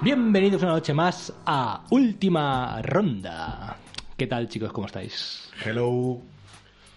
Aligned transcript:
Bienvenidos 0.00 0.62
una 0.62 0.72
noche 0.72 0.94
más 0.94 1.32
a 1.44 1.84
Última 1.90 2.80
Ronda. 2.82 3.76
¿Qué 4.16 4.28
tal, 4.28 4.48
chicos? 4.48 4.72
¿Cómo 4.72 4.86
estáis? 4.86 5.50
Hello. 5.64 6.31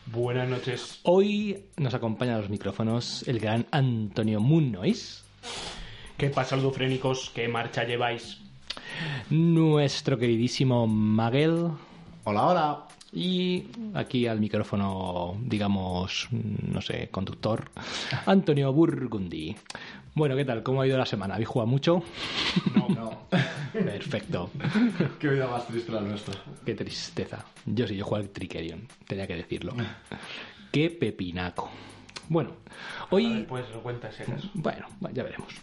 Buenas 0.07 0.47
noches. 0.47 0.99
Hoy 1.03 1.63
nos 1.77 1.93
acompaña 1.93 2.35
a 2.35 2.39
los 2.39 2.49
micrófonos 2.49 3.27
el 3.27 3.39
gran 3.39 3.65
Antonio 3.71 4.39
Munois, 4.39 5.23
¿Qué 6.17 6.29
pasa, 6.29 6.55
ludofrénicos? 6.55 7.31
¿Qué 7.33 7.47
marcha 7.47 7.83
lleváis? 7.83 8.39
nuestro 9.29 10.17
queridísimo 10.17 10.87
Maguel 10.87 11.69
Hola, 12.23 12.45
hola. 12.47 12.83
y 13.11 13.63
aquí 13.93 14.25
al 14.27 14.39
micrófono, 14.39 15.35
digamos, 15.41 16.27
no 16.31 16.81
sé, 16.81 17.09
conductor, 17.09 17.69
Antonio 18.25 18.71
Burgundi. 18.71 19.55
Bueno, 20.13 20.35
¿qué 20.37 20.45
tal? 20.45 20.63
¿Cómo 20.63 20.81
ha 20.81 20.87
ido 20.87 20.97
la 20.97 21.05
semana? 21.05 21.33
¿Habéis 21.33 21.49
jugado 21.49 21.67
mucho? 21.67 22.01
No, 22.73 22.87
no. 22.89 23.24
Perfecto. 23.83 24.49
Qué 25.19 25.27
vida 25.27 25.47
más 25.47 25.67
triste 25.67 25.91
la 25.91 26.01
nuestra. 26.01 26.35
Qué 26.65 26.75
tristeza. 26.75 27.45
Yo 27.65 27.87
sí, 27.87 27.95
yo 27.95 28.05
juego 28.05 28.23
al 28.23 28.29
Trickerion, 28.29 28.87
tenía 29.07 29.27
que 29.27 29.35
decirlo. 29.35 29.73
Qué 30.71 30.89
pepinaco. 30.89 31.69
Bueno, 32.29 32.51
hoy... 33.11 33.25
A 33.25 33.35
ver, 33.35 33.47
pues 33.47 33.69
lo 33.71 33.83
cuentas 33.83 34.15
si 34.15 34.23
acaso. 34.23 34.49
Bueno, 34.53 34.87
ya 35.13 35.23
veremos. 35.23 35.53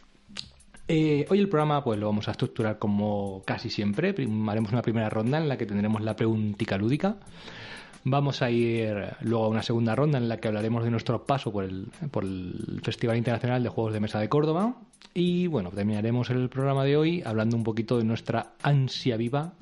Eh, 0.88 1.26
hoy 1.30 1.38
el 1.38 1.48
programa 1.48 1.82
pues 1.82 1.98
lo 1.98 2.06
vamos 2.06 2.28
a 2.28 2.32
estructurar 2.32 2.78
como 2.78 3.42
casi 3.46 3.70
siempre. 3.70 4.10
Haremos 4.10 4.72
una 4.72 4.82
primera 4.82 5.08
ronda 5.08 5.38
en 5.38 5.48
la 5.48 5.56
que 5.56 5.66
tendremos 5.66 6.02
la 6.02 6.16
preguntica 6.16 6.76
lúdica. 6.76 7.16
Vamos 8.04 8.42
a 8.42 8.50
ir 8.50 8.94
luego 9.20 9.44
a 9.44 9.48
una 9.48 9.62
segunda 9.62 9.94
ronda 9.94 10.18
en 10.18 10.28
la 10.28 10.38
que 10.38 10.48
hablaremos 10.48 10.82
de 10.84 10.90
nuestro 10.90 11.24
paso 11.24 11.52
por 11.52 11.64
el, 11.64 11.86
por 12.10 12.24
el 12.24 12.80
Festival 12.82 13.16
Internacional 13.16 13.62
de 13.62 13.68
Juegos 13.68 13.92
de 13.92 14.00
Mesa 14.00 14.18
de 14.18 14.28
Córdoba. 14.28 14.74
Y 15.14 15.46
bueno, 15.46 15.70
terminaremos 15.70 16.30
el 16.30 16.48
programa 16.48 16.84
de 16.84 16.96
hoy 16.96 17.22
hablando 17.24 17.56
un 17.56 17.62
poquito 17.64 17.98
de 17.98 18.04
nuestra 18.04 18.54
ansia 18.62 19.16
viva 19.16 19.52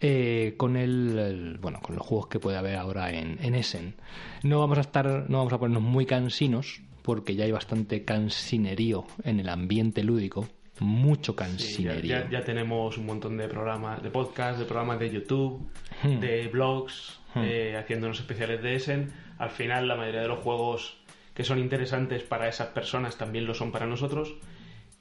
eh, 0.00 0.54
con 0.56 0.76
el, 0.76 1.18
el- 1.18 1.58
bueno 1.58 1.80
con 1.82 1.96
los 1.96 2.06
juegos 2.06 2.28
que 2.28 2.38
puede 2.38 2.56
haber 2.56 2.76
ahora 2.76 3.10
en, 3.12 3.38
en 3.42 3.54
Essen. 3.54 3.94
No 4.42 4.60
vamos 4.60 4.78
a 4.78 4.82
estar, 4.82 5.06
no 5.28 5.38
vamos 5.38 5.52
a 5.52 5.58
ponernos 5.58 5.82
muy 5.82 6.06
cansinos 6.06 6.80
porque 7.02 7.34
ya 7.34 7.44
hay 7.44 7.52
bastante 7.52 8.02
cansinerío 8.04 9.04
en 9.24 9.40
el 9.40 9.48
ambiente 9.50 10.02
lúdico, 10.02 10.48
mucho 10.80 11.32
Sí, 11.32 11.36
ya, 11.38 11.44
cansinerío. 11.44 12.16
ya- 12.24 12.30
ya 12.30 12.44
tenemos 12.44 12.96
un 12.96 13.06
montón 13.06 13.36
de 13.36 13.46
programas 13.48 14.02
de 14.02 14.10
podcast, 14.10 14.58
de 14.58 14.64
programas 14.64 14.98
de 15.00 15.10
YouTube, 15.10 15.68
Hmm. 16.02 16.18
de 16.20 16.48
blogs, 16.48 17.18
eh, 17.36 17.76
haciendo 17.78 18.06
unos 18.06 18.20
especiales 18.20 18.62
de 18.62 18.74
Essen. 18.76 19.12
Al 19.38 19.50
final, 19.50 19.88
la 19.88 19.96
mayoría 19.96 20.22
de 20.22 20.28
los 20.28 20.40
juegos 20.40 20.98
que 21.34 21.44
son 21.44 21.58
interesantes 21.58 22.22
para 22.22 22.48
esas 22.48 22.68
personas 22.68 23.18
también 23.18 23.46
lo 23.46 23.54
son 23.54 23.72
para 23.72 23.86
nosotros. 23.86 24.34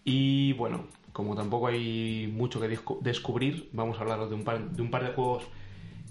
Y 0.04 0.54
bueno, 0.54 0.88
como 1.14 1.36
tampoco 1.36 1.68
hay 1.68 2.28
mucho 2.34 2.60
que 2.60 2.78
descubrir, 3.02 3.70
vamos 3.72 3.98
a 3.98 4.02
hablaros 4.02 4.30
de 4.30 4.36
un 4.36 4.44
par 4.44 4.70
de, 4.72 4.82
un 4.82 4.90
par 4.90 5.04
de 5.04 5.14
juegos 5.14 5.44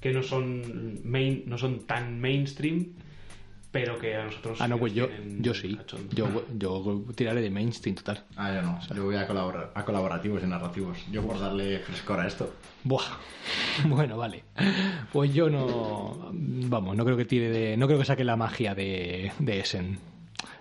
que 0.00 0.12
no 0.12 0.23
son, 0.23 1.00
main, 1.05 1.43
no 1.47 1.59
son 1.59 1.81
tan 1.81 2.20
mainstream, 2.20 2.95
pero 3.73 3.98
que 3.98 4.15
a 4.15 4.25
nosotros. 4.27 4.61
Ah, 4.61 4.69
no, 4.69 4.78
pues 4.78 4.92
yo, 4.95 5.09
yo 5.41 5.55
sí. 5.55 5.77
Yo, 6.15 6.45
yo 6.56 7.03
tiraré 7.17 7.41
de 7.41 7.51
mainstream 7.51 7.97
total. 7.97 8.23
Ah, 8.37 8.55
yo 8.55 8.62
no. 8.62 8.78
Yo 8.95 9.05
voy 9.06 9.17
a, 9.17 9.27
colabora- 9.27 9.70
a 9.75 9.84
colaborativos 9.84 10.42
y 10.42 10.47
narrativos. 10.47 10.98
Yo 11.11 11.22
por 11.27 11.41
darle 11.41 11.78
frescor 11.81 12.21
a 12.21 12.28
esto. 12.28 12.55
Buah. 12.84 13.03
Bueno, 13.88 14.16
vale. 14.19 14.44
Pues 15.12 15.33
yo 15.34 15.49
no. 15.50 16.31
Vamos, 16.33 16.97
no 16.97 17.05
creo 17.05 17.16
que 17.16 17.25
tire 17.25 17.50
de. 17.50 17.77
No 17.77 17.87
creo 17.87 17.99
que 17.99 18.05
saque 18.05 18.22
la 18.25 18.37
magia 18.37 18.75
de, 18.75 19.33
de 19.38 19.59
Essen. 19.60 19.99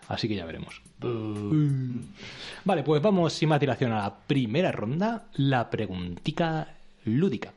Así 0.07 0.27
que 0.27 0.35
ya 0.35 0.45
veremos. 0.45 0.81
Vale, 2.63 2.83
pues 2.83 3.01
vamos 3.01 3.33
sin 3.33 3.49
más 3.49 3.59
dilación 3.59 3.91
a 3.91 4.01
la 4.03 4.15
primera 4.27 4.71
ronda. 4.71 5.25
La 5.35 5.69
preguntica 5.69 6.75
lúdica. 7.05 7.53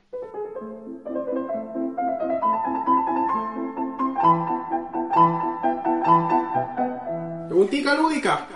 Preguntica 7.55 7.95
lúdica. 7.95 8.49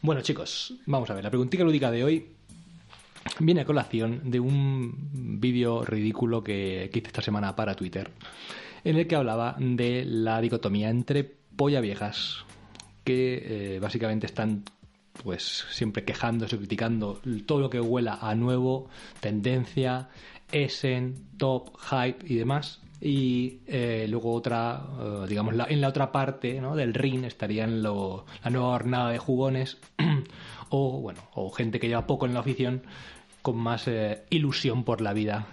Bueno, 0.00 0.22
chicos, 0.22 0.72
vamos 0.86 1.10
a 1.10 1.14
ver. 1.14 1.22
La 1.22 1.28
preguntita 1.28 1.62
lúdica 1.62 1.90
de 1.90 2.02
hoy 2.02 2.26
viene 3.38 3.60
a 3.60 3.64
colación 3.66 4.30
de 4.30 4.40
un 4.40 5.38
vídeo 5.38 5.84
ridículo 5.84 6.42
que, 6.42 6.88
que 6.90 7.00
hice 7.00 7.08
esta 7.08 7.20
semana 7.20 7.54
para 7.54 7.74
Twitter, 7.74 8.10
en 8.82 8.96
el 8.96 9.06
que 9.06 9.16
hablaba 9.16 9.56
de 9.58 10.06
la 10.06 10.40
dicotomía 10.40 10.88
entre 10.88 11.22
polla 11.24 11.82
viejas, 11.82 12.46
que 13.04 13.74
eh, 13.74 13.78
básicamente 13.78 14.24
están 14.24 14.64
pues 15.22 15.66
siempre 15.70 16.06
quejándose, 16.06 16.56
criticando 16.56 17.20
todo 17.44 17.60
lo 17.60 17.68
que 17.68 17.78
huela 17.78 18.20
a 18.22 18.34
nuevo, 18.34 18.88
tendencia, 19.20 20.08
Essen, 20.50 21.26
top, 21.36 21.76
hype 21.76 22.24
y 22.26 22.36
demás. 22.36 22.81
Y 23.04 23.58
eh, 23.66 24.06
luego 24.08 24.32
otra, 24.32 24.80
eh, 25.00 25.26
digamos, 25.28 25.56
la- 25.56 25.64
en 25.68 25.80
la 25.80 25.88
otra 25.88 26.12
parte 26.12 26.60
¿no? 26.60 26.76
del 26.76 26.94
ring 26.94 27.24
estarían 27.24 27.82
lo- 27.82 28.26
la 28.44 28.50
nueva 28.50 28.68
hornada 28.68 29.10
de 29.10 29.18
jugones 29.18 29.78
o, 30.68 31.00
bueno, 31.00 31.20
o 31.34 31.50
gente 31.50 31.80
que 31.80 31.88
lleva 31.88 32.06
poco 32.06 32.26
en 32.26 32.34
la 32.34 32.40
afición 32.40 32.82
con 33.42 33.56
más 33.56 33.88
eh, 33.88 34.22
ilusión 34.30 34.84
por 34.84 35.00
la 35.00 35.12
vida 35.14 35.46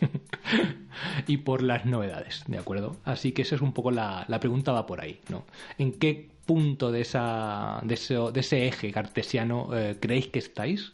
y 1.26 1.38
por 1.38 1.62
las 1.62 1.84
novedades, 1.84 2.44
¿de 2.46 2.58
acuerdo? 2.58 2.96
Así 3.04 3.32
que 3.32 3.42
esa 3.42 3.56
es 3.56 3.60
un 3.60 3.72
poco 3.72 3.90
la, 3.90 4.24
la 4.28 4.40
pregunta 4.40 4.72
va 4.72 4.86
por 4.86 5.00
ahí, 5.00 5.20
¿no? 5.28 5.44
¿En 5.78 5.92
qué 5.92 6.30
punto 6.46 6.92
de, 6.92 7.00
esa, 7.02 7.80
de, 7.82 7.94
ese, 7.94 8.14
de 8.14 8.40
ese 8.40 8.66
eje 8.68 8.92
cartesiano 8.92 9.68
eh, 9.74 9.96
creéis 10.00 10.28
que 10.28 10.38
estáis? 10.38 10.92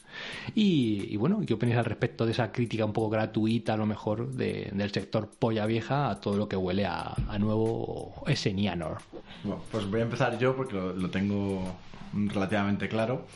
Y, 0.54 1.06
y 1.10 1.16
bueno, 1.16 1.40
¿qué 1.46 1.54
opináis 1.54 1.78
al 1.78 1.84
respecto 1.84 2.24
de 2.26 2.32
esa 2.32 2.50
crítica 2.50 2.84
un 2.84 2.92
poco 2.92 3.10
gratuita, 3.10 3.74
a 3.74 3.76
lo 3.76 3.86
mejor, 3.86 4.32
de- 4.32 4.70
del 4.72 4.90
sector 4.90 5.28
polla 5.38 5.66
vieja 5.66 6.10
a 6.10 6.20
todo 6.20 6.36
lo 6.36 6.48
que 6.48 6.56
huele 6.56 6.86
a, 6.86 7.14
a 7.28 7.38
nuevo 7.38 8.14
eseniano? 8.26 8.96
Bueno, 9.44 9.62
pues 9.70 9.88
voy 9.90 10.00
a 10.00 10.04
empezar 10.04 10.38
yo 10.38 10.56
porque 10.56 10.74
lo, 10.74 10.92
lo 10.94 11.10
tengo 11.10 11.76
relativamente 12.14 12.88
claro. 12.88 13.26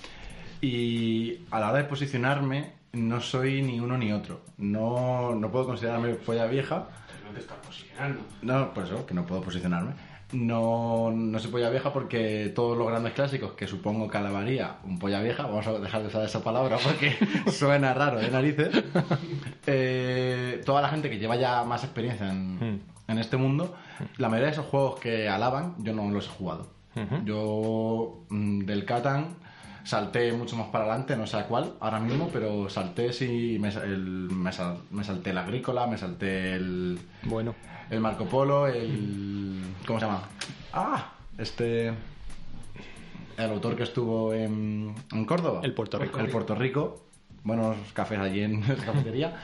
Y 0.61 1.41
a 1.51 1.61
la 1.61 1.69
hora 1.71 1.79
de 1.79 1.85
posicionarme, 1.85 2.73
no 2.93 3.21
soy 3.21 3.61
ni 3.63 3.79
uno 3.79 3.99
ni 3.99 4.13
otro. 4.13 4.41
No, 4.57 5.35
no 5.35 5.51
puedo 5.51 5.67
considerarme 5.67 6.15
polla 6.15 6.47
vieja. 6.47 6.89
No 7.27 7.33
te 7.35 7.41
estás 7.41 7.59
posicionando. 7.59 8.21
No, 8.43 8.73
por 8.73 8.85
eso, 8.85 9.05
que 9.05 9.13
no 9.15 9.27
puedo 9.27 9.43
posicionarme. 9.43 9.93
No, 10.33 11.13
no 11.13 11.39
soy 11.39 11.51
polla 11.51 11.71
vieja 11.71 11.93
porque 11.93 12.53
todos 12.55 12.77
los 12.77 12.89
grandes 12.89 13.13
clásicos 13.13 13.53
que 13.53 13.67
supongo 13.67 14.09
que 14.09 14.19
alabaría 14.19 14.79
un 14.85 14.99
polla 14.99 15.21
vieja, 15.21 15.45
vamos 15.45 15.67
a 15.69 15.79
dejar 15.79 16.03
de 16.03 16.09
usar 16.09 16.25
esa 16.25 16.43
palabra 16.43 16.79
porque 16.83 17.17
suena 17.53 17.95
raro 17.95 18.19
de 18.19 18.31
narices. 18.31 18.71
Eh, 19.67 20.63
toda 20.65 20.83
la 20.83 20.89
gente 20.89 21.11
que 21.11 21.19
lleva 21.19 21.37
ya 21.37 21.63
más 21.65 21.85
experiencia 21.85 22.31
en, 22.31 22.83
en 23.09 23.19
este 23.19 23.37
mundo, 23.37 23.77
la 24.19 24.29
mayoría 24.29 24.47
de 24.47 24.53
esos 24.53 24.67
juegos 24.67 24.99
que 25.01 25.29
alaban, 25.29 25.75
yo 25.79 25.93
no 25.93 26.11
los 26.11 26.27
he 26.27 26.31
jugado. 26.31 26.77
Yo 27.25 28.25
mm, 28.31 28.61
del 28.61 28.87
Catan 28.87 29.37
salté 29.87 30.33
mucho 30.33 30.57
más 30.57 30.69
para 30.69 30.85
adelante, 30.85 31.17
no 31.17 31.27
sé 31.27 31.37
a 31.39 31.45
cuál 31.47 31.75
ahora 31.81 32.01
mismo, 32.01 32.29
pero 32.33 32.69
salté 32.69 33.13
sí, 33.13 33.57
me, 33.61 33.69
el- 33.69 34.29
me 34.31 34.53
sal- 34.53 34.79
me 34.91 35.05
salté 35.05 35.31
el 35.31 35.39
Agrícola, 35.39 35.87
me 35.87 35.97
salté 35.97 36.55
el, 36.55 36.99
Bueno, 37.23 37.55
el 37.89 38.01
Marco 38.01 38.27
Polo, 38.27 38.67
el. 38.67 39.61
¿Cómo 39.87 39.99
se 40.01 40.07
llama? 40.07 40.23
¡Ah! 40.73 41.13
Este. 41.39 41.89
El 43.39 43.51
autor 43.51 43.77
que 43.77 43.83
estuvo 43.83 44.33
en, 44.33 44.95
en 45.13 45.25
Córdoba. 45.27 45.61
El 45.63 45.75
Puerto 45.75 45.99
Rico. 45.99 46.19
El 46.21 46.29
Puerto 46.29 46.55
Rico. 46.55 47.03
Buenos 47.45 47.77
cafés 47.93 48.19
allí 48.19 48.41
en 48.43 48.61
la 48.69 48.75
cafetería. 48.77 49.37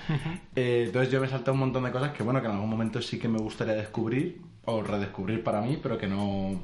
Eh, 0.56 0.84
entonces 0.86 1.12
yo 1.12 1.20
me 1.20 1.28
salté 1.28 1.50
un 1.50 1.58
montón 1.58 1.84
de 1.84 1.92
cosas 1.92 2.12
que, 2.12 2.22
bueno, 2.22 2.40
que 2.40 2.46
en 2.48 2.54
algún 2.54 2.70
momento 2.70 3.00
sí 3.02 3.18
que 3.18 3.28
me 3.28 3.38
gustaría 3.38 3.74
descubrir 3.74 4.40
o 4.64 4.82
redescubrir 4.82 5.44
para 5.44 5.60
mí, 5.60 5.78
pero 5.80 5.98
que 5.98 6.06
no. 6.08 6.58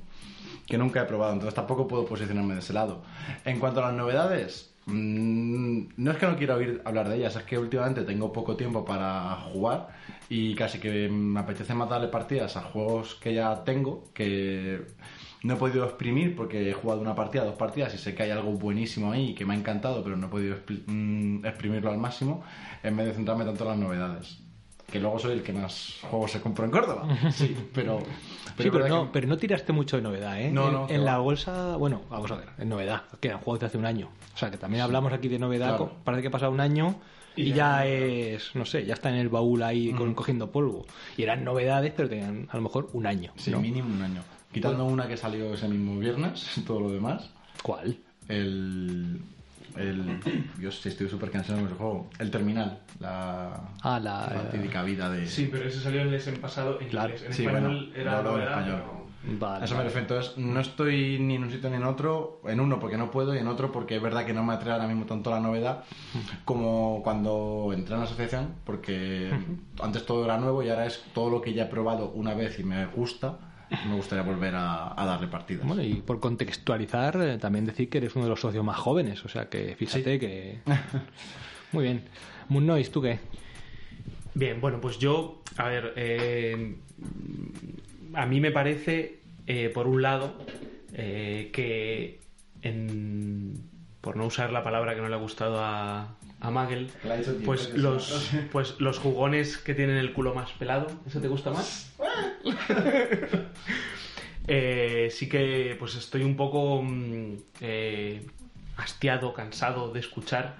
Que 0.69 0.79
nunca 0.79 1.03
he 1.03 1.05
probado. 1.05 1.32
Entonces 1.32 1.55
tampoco 1.55 1.88
puedo 1.88 2.05
posicionarme 2.06 2.55
de 2.55 2.61
ese 2.61 2.73
lado. 2.73 3.03
En 3.44 3.59
cuanto 3.59 3.81
a 3.81 3.88
las 3.88 3.94
novedades. 3.94 4.75
mm, 4.87 5.88
No 5.97 6.11
es 6.12 6.17
que 6.19 6.26
no 6.26 6.37
quiera 6.37 6.56
oír 6.56 6.81
hablar 6.85 7.09
de 7.09 7.17
ellas, 7.17 7.37
es 7.37 7.43
que 7.44 7.59
últimamente 7.59 8.03
tengo 8.05 8.32
poco 8.32 8.56
tiempo 8.56 8.85
para 8.85 9.35
jugar 9.53 9.88
y 10.29 10.55
casi 10.55 10.79
que 10.79 11.09
me 11.09 11.41
apetece 11.41 11.75
más 11.75 11.88
darle 11.88 12.09
partidas 12.09 12.56
a 12.56 12.62
juegos 12.62 13.15
que 13.17 13.35
ya 13.35 13.65
tengo, 13.65 14.05
que 14.15 14.82
no 15.43 15.55
he 15.55 15.56
podido 15.56 15.85
exprimir 15.85 16.35
porque 16.37 16.70
he 16.70 16.73
jugado 16.73 17.00
una 17.00 17.15
partida, 17.15 17.44
dos 17.44 17.56
partidas 17.56 17.94
y 17.94 17.99
sé 17.99 18.15
que 18.15 18.25
hay 18.25 18.31
algo 18.31 18.53
buenísimo 18.53 19.12
ahí 19.12 19.35
que 19.35 19.44
me 19.44 19.55
ha 19.55 19.56
encantado, 19.56 20.03
pero 20.03 20.17
no 20.17 20.26
he 20.26 20.31
podido 20.31 20.56
mm, 20.87 21.44
exprimirlo 21.47 21.91
al 21.91 21.99
máximo 21.99 22.43
en 22.82 22.97
vez 22.97 23.06
de 23.09 23.15
centrarme 23.15 23.44
tanto 23.44 23.65
en 23.65 23.70
las 23.70 23.79
novedades. 23.79 24.48
Que 24.90 24.99
luego 25.00 25.19
soy 25.19 25.32
el 25.35 25.43
que 25.43 25.52
más 25.52 25.99
juegos 26.11 26.32
se 26.32 26.40
compró 26.40 26.64
en 26.64 26.70
Córdoba. 26.70 27.06
Sí, 27.32 27.55
pero... 27.75 28.00
sí, 28.58 28.70
pero 28.70 28.88
no, 28.88 29.05
que- 29.05 29.11
pero 29.12 29.26
no 29.29 29.37
tiraste 29.37 29.73
mucho 29.73 29.96
de 29.96 30.02
novedad, 30.02 30.40
¿eh? 30.40 30.50
No, 30.50 30.70
no, 30.70 30.88
en 30.88 31.05
la 31.05 31.19
bolsa, 31.19 31.76
bueno, 31.76 32.02
vamos 32.11 32.31
a 32.31 32.37
ver, 32.37 32.49
en 32.58 32.69
novedad, 32.69 33.02
que 33.20 33.29
eran 33.29 33.40
juegos 33.40 33.61
de 33.61 33.67
hace 33.67 33.79
un 33.79 33.85
año. 33.87 34.08
O 34.35 34.38
sea, 34.38 34.50
que 34.50 34.56
también 34.56 34.82
hablamos 34.82 35.12
aquí 35.12 35.29
de 35.29 35.38
novedad, 35.38 35.76
Claro. 35.76 35.93
parece 36.05 36.23
que 36.23 36.29
ha 36.29 36.31
pasado 36.32 36.52
un 36.52 36.61
año 36.61 36.96
y, 37.37 37.43
Y 37.43 37.49
ya 37.52 37.85
ya- 37.85 37.87
es, 37.87 38.55
no 38.55 38.64
sé, 38.64 38.85
ya 38.87 38.94
está 38.94 39.11
en 39.11 39.17
el 39.17 39.29
baúl 39.29 39.62
ahí 39.62 39.93
con- 39.93 40.14
cogiendo 40.14 40.50
polvo. 40.50 40.87
Y 41.17 41.23
eran 41.23 41.44
novedades, 41.44 41.93
pero 41.94 42.08
tenían 42.08 42.49
a 42.50 42.56
lo 42.56 42.62
mejor 42.62 42.88
un 42.94 43.06
año. 43.06 43.32
Sí, 43.37 43.50
¿no? 43.50 43.61
mínimo 43.61 43.88
un 43.94 44.02
año. 44.02 44.23
Quitando 44.52 44.87
una 44.87 45.06
que 45.06 45.17
salió 45.19 45.52
ese 45.52 45.69
mismo 45.69 45.99
viernes, 46.00 46.46
todo 46.67 46.81
lo 46.81 46.91
demás. 46.91 47.31
¿Cuál? 47.62 47.99
El. 48.29 49.20
El. 49.79 50.21
Sí, 50.73 50.89
estoy 50.89 51.09
súper 51.09 51.31
cansado 51.31 51.61
con 51.61 51.69
el 51.69 51.75
juego. 51.75 52.11
El 52.19 52.31
terminal. 52.31 52.81
La. 53.01 53.53
Ah, 53.83 53.99
la- 54.01 54.25
fatídica 54.27 54.83
vida 54.83 55.11
de. 55.11 55.27
Sí, 55.27 55.49
pero 55.51 55.65
ese 55.69 55.81
salió 55.81 56.01
en 56.03 56.09
el 56.09 56.15
Essen 56.15 56.37
pasado 56.41 56.81
en 56.81 56.89
Claro. 56.89 57.09
inglés. 57.11 57.27
En 57.27 57.33
Sí, 57.33 57.47
español 57.47 57.91
bueno, 57.91 57.95
era 57.97 58.13
yo 58.13 58.19
hablo 58.19 58.37
en 58.37 58.43
español. 58.49 58.83
Vale, 59.41 59.65
eso 59.65 59.75
me 59.77 59.83
refiero. 59.83 60.03
Entonces, 60.03 60.39
no 60.39 60.61
estoy 60.61 61.19
ni 61.19 61.35
en 61.35 61.43
un 61.43 61.51
sitio 61.51 61.69
ni 61.69 61.77
en 61.77 61.83
otro. 61.85 62.41
En 62.47 62.61
uno 62.61 62.79
porque 62.79 62.97
no 62.97 63.11
puedo 63.11 63.35
y 63.35 63.39
en 63.39 63.49
otro 63.49 63.73
porque 63.73 63.97
es 63.97 64.03
verdad 64.03 64.25
que 64.25 64.33
no 64.33 64.45
me 64.45 64.55
atrae 64.55 64.73
ahora 64.75 64.87
mismo 64.87 65.07
tanto 65.07 65.31
la 65.31 65.41
novedad 65.41 65.85
como 66.45 67.01
cuando 67.03 67.71
entré 67.75 67.95
en 67.95 68.01
la 68.01 68.07
asociación. 68.07 68.55
Porque 68.65 69.31
antes 69.83 70.07
todo 70.07 70.25
era 70.25 70.39
nuevo 70.39 70.63
y 70.63 70.71
ahora 70.71 70.87
es 70.87 71.03
todo 71.15 71.31
lo 71.31 71.43
que 71.43 71.53
ya 71.53 71.65
he 71.65 71.67
probado 71.67 72.11
una 72.13 72.35
vez 72.35 72.59
y 72.59 72.65
me 72.65 72.87
gusta. 72.87 73.39
Me 73.87 73.94
gustaría 73.94 74.25
volver 74.25 74.55
a, 74.55 75.00
a 75.00 75.06
darle 75.06 75.26
partidas. 75.29 75.67
Bueno, 75.67 75.82
y 75.82 75.94
por 75.94 76.20
contextualizar, 76.20 77.20
eh, 77.20 77.38
también 77.38 77.67
decir 77.67 77.88
que 77.91 77.99
eres 77.99 78.17
uno 78.17 78.25
de 78.25 78.31
los 78.31 78.41
socios 78.41 78.65
más 78.65 78.76
jóvenes, 78.76 79.25
o 79.25 79.29
sea 79.29 79.49
que 79.49 79.75
fíjate 79.76 80.19
que... 80.19 80.61
Muy 81.73 81.85
bien. 81.85 82.05
Moon 82.49 82.67
Noise, 82.67 82.91
¿tú 82.91 83.03
qué? 83.03 83.19
Bien, 84.35 84.61
bueno, 84.61 84.81
pues 84.81 84.99
yo, 84.99 85.43
a 85.56 85.69
ver, 85.69 85.93
eh, 85.97 86.76
a 88.15 88.26
mí 88.26 88.41
me 88.41 88.53
parece, 88.53 89.19
eh, 89.47 89.69
por 89.69 89.87
un 89.87 90.00
lado, 90.00 90.35
eh, 90.94 91.50
que 91.53 92.20
en, 92.62 93.69
por 94.00 94.17
no 94.17 94.26
usar 94.26 94.53
la 94.53 94.62
palabra 94.62 94.94
que 94.94 95.00
no 95.00 95.09
le 95.09 95.15
ha 95.15 95.19
gustado 95.19 95.59
a, 95.61 96.17
a 96.40 96.50
Magel, 96.50 96.90
pues 97.44 97.75
los, 97.75 98.31
pues 98.52 98.76
los 98.79 98.99
jugones 98.99 99.58
que 99.58 99.75
tienen 99.75 99.96
el 99.96 100.12
culo 100.12 100.35
más 100.35 100.52
pelado, 100.52 100.87
¿eso 101.06 101.20
te 101.20 101.29
gusta 101.29 101.50
más? 101.50 101.94
Eh, 104.50 105.08
sí 105.11 105.29
que 105.29 105.76
pues 105.79 105.94
estoy 105.94 106.23
un 106.23 106.35
poco 106.35 106.81
mm, 106.82 107.35
eh, 107.61 108.26
hastiado, 108.79 109.35
cansado 109.35 109.93
de 109.93 110.00
escuchar 110.00 110.56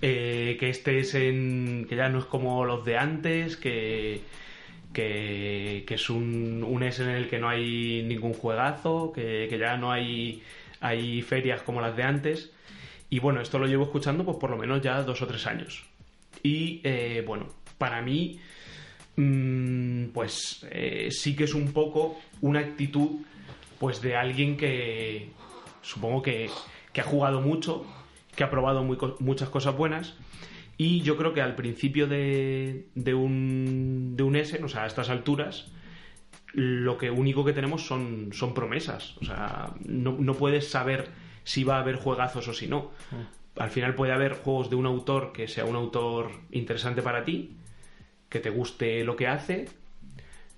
eh, 0.00 0.56
que 0.60 0.70
este 0.70 1.00
es 1.00 1.12
en 1.16 1.86
que 1.88 1.96
ya 1.96 2.08
no 2.08 2.20
es 2.20 2.24
como 2.26 2.64
los 2.64 2.84
de 2.84 2.96
antes, 2.96 3.56
que 3.56 4.20
que, 4.92 5.82
que 5.88 5.94
es 5.94 6.08
un, 6.08 6.62
un 6.62 6.82
es 6.84 7.00
en 7.00 7.08
el 7.08 7.28
que 7.28 7.40
no 7.40 7.48
hay 7.48 8.04
ningún 8.06 8.32
juegazo, 8.32 9.12
que, 9.12 9.48
que 9.50 9.58
ya 9.58 9.76
no 9.76 9.90
hay 9.90 10.42
hay 10.80 11.20
ferias 11.22 11.62
como 11.62 11.80
las 11.80 11.96
de 11.96 12.04
antes. 12.04 12.52
Y 13.10 13.20
bueno, 13.20 13.40
esto 13.40 13.58
lo 13.58 13.66
llevo 13.66 13.84
escuchando 13.84 14.24
pues 14.24 14.36
por 14.38 14.50
lo 14.50 14.56
menos 14.56 14.82
ya 14.82 15.02
dos 15.02 15.22
o 15.22 15.26
tres 15.26 15.46
años. 15.46 15.84
Y 16.42 16.80
eh, 16.84 17.22
bueno, 17.26 17.48
para 17.78 18.02
mí 18.02 18.38
mm, 19.16 20.06
pues 20.06 20.66
eh, 20.70 21.08
sí 21.10 21.36
que 21.36 21.44
es 21.44 21.54
un 21.54 21.72
poco 21.72 22.18
una 22.40 22.60
actitud 22.60 23.10
pues 23.78 24.00
de 24.00 24.16
alguien 24.16 24.56
que 24.56 25.30
supongo 25.82 26.22
que, 26.22 26.50
que 26.92 27.00
ha 27.00 27.04
jugado 27.04 27.40
mucho, 27.40 27.86
que 28.34 28.44
ha 28.44 28.50
probado 28.50 28.82
muy 28.82 28.98
muchas 29.20 29.48
cosas 29.48 29.76
buenas 29.76 30.14
y 30.78 31.00
yo 31.02 31.16
creo 31.16 31.32
que 31.32 31.40
al 31.40 31.54
principio 31.54 32.06
de, 32.06 32.86
de 32.94 33.14
un 33.14 34.16
de 34.16 34.22
un 34.22 34.36
Essen, 34.36 34.64
o 34.64 34.68
sea, 34.68 34.84
a 34.84 34.86
estas 34.86 35.08
alturas 35.08 35.70
lo 36.52 36.96
que 36.96 37.10
único 37.10 37.44
que 37.44 37.52
tenemos 37.52 37.86
son, 37.86 38.30
son 38.32 38.54
promesas. 38.54 39.16
O 39.18 39.24
sea, 39.24 39.74
no, 39.84 40.16
no 40.18 40.34
puedes 40.34 40.68
saber 40.68 41.08
si 41.46 41.62
va 41.62 41.76
a 41.76 41.80
haber 41.80 41.94
juegazos 41.94 42.48
o 42.48 42.52
si 42.52 42.66
no. 42.66 42.90
Al 43.56 43.70
final 43.70 43.94
puede 43.94 44.12
haber 44.12 44.34
juegos 44.34 44.68
de 44.68 44.74
un 44.74 44.84
autor 44.84 45.32
que 45.32 45.46
sea 45.46 45.64
un 45.64 45.76
autor 45.76 46.32
interesante 46.50 47.02
para 47.02 47.22
ti, 47.22 47.56
que 48.28 48.40
te 48.40 48.50
guste 48.50 49.04
lo 49.04 49.14
que 49.14 49.28
hace, 49.28 49.66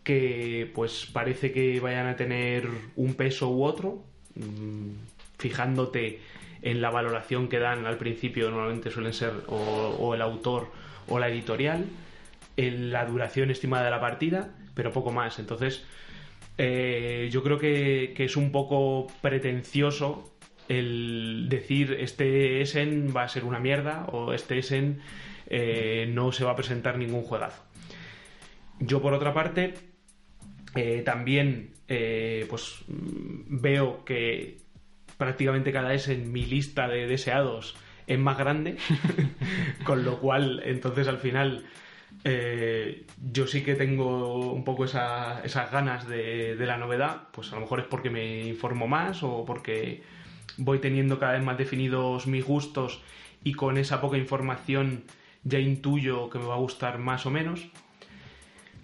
que 0.03 0.71
pues 0.75 1.07
parece 1.13 1.53
que 1.53 1.79
vayan 1.79 2.07
a 2.07 2.17
tener 2.17 2.67
un 2.97 3.13
peso 3.15 3.51
u 3.51 3.65
otro, 3.65 4.03
mm, 4.35 4.93
fijándote 5.37 6.21
en 6.63 6.81
la 6.81 6.89
valoración 6.89 7.49
que 7.49 7.59
dan 7.59 7.85
al 7.87 7.99
principio, 7.99 8.51
normalmente 8.51 8.91
suelen 8.91 9.13
ser 9.13 9.33
o, 9.47 9.57
o 9.57 10.15
el 10.15 10.23
autor 10.23 10.73
o 11.07 11.19
la 11.19 11.29
editorial, 11.29 11.85
en 12.57 12.91
la 12.91 13.05
duración 13.05 13.51
estimada 13.51 13.85
de 13.85 13.91
la 13.91 14.01
partida, 14.01 14.55
pero 14.73 14.91
poco 14.91 15.13
más. 15.13 15.39
Entonces, 15.39 15.85
eh, 16.57 17.29
yo 17.31 17.43
creo 17.43 17.59
que, 17.59 18.15
que 18.17 18.25
es 18.25 18.37
un 18.37 18.51
poco 18.51 19.07
pretencioso 19.21 20.33
el 20.69 21.47
decir 21.49 21.97
este 22.01 22.61
Essen 22.61 23.13
va 23.17 23.23
a 23.25 23.29
ser 23.29 23.45
una 23.45 23.59
mierda 23.59 24.05
o 24.13 24.33
este 24.33 24.59
Essen 24.59 25.01
eh, 25.49 26.09
no 26.13 26.33
se 26.33 26.45
va 26.45 26.53
a 26.53 26.57
presentar 26.57 26.99
ningún 26.99 27.23
juegazo. 27.23 27.63
Yo, 28.81 29.03
por 29.03 29.13
otra 29.13 29.35
parte, 29.35 29.75
eh, 30.75 31.03
también 31.05 31.71
eh, 31.89 32.47
pues 32.49 32.77
mm, 32.87 33.61
veo 33.61 34.05
que 34.05 34.59
prácticamente 35.17 35.73
cada 35.73 35.89
vez 35.89 36.09
en 36.09 36.31
mi 36.33 36.45
lista 36.45 36.87
de 36.87 37.07
deseados 37.07 37.75
es 38.07 38.19
más 38.19 38.39
grande, 38.39 38.77
con 39.85 40.05
lo 40.05 40.19
cual 40.21 40.63
entonces 40.65 41.09
al 41.09 41.19
final 41.19 41.65
eh, 42.25 43.05
yo 43.33 43.47
sí 43.47 43.63
que 43.63 43.75
tengo 43.75 44.53
un 44.53 44.65
poco 44.65 44.85
esa- 44.85 45.41
esas 45.45 45.71
ganas 45.73 46.07
de, 46.09 46.57
de 46.57 46.67
la 46.67 46.77
novedad, 46.79 47.29
pues 47.33 47.51
a 47.53 47.57
lo 47.57 47.63
mejor 47.63 47.81
es 47.81 47.87
porque 47.87 48.11
me 48.11 48.47
informo 48.47 48.87
más 48.87 49.23
o 49.23 49.45
porque 49.45 50.03
voy 50.59 50.79
teniendo 50.79 51.19
cada 51.19 51.33
vez 51.33 51.43
más 51.43 51.57
definidos 51.57 52.27
mis 52.27 52.45
gustos 52.45 53.01
y 53.43 53.55
con 53.55 53.79
esa 53.79 54.01
poca 54.01 54.19
información 54.19 55.05
ya 55.45 55.59
intuyo 55.59 56.29
que 56.29 56.39
me 56.39 56.47
va 56.47 56.55
a 56.55 56.59
gustar 56.59 56.99
más 56.99 57.25
o 57.27 57.31
menos. 57.31 57.69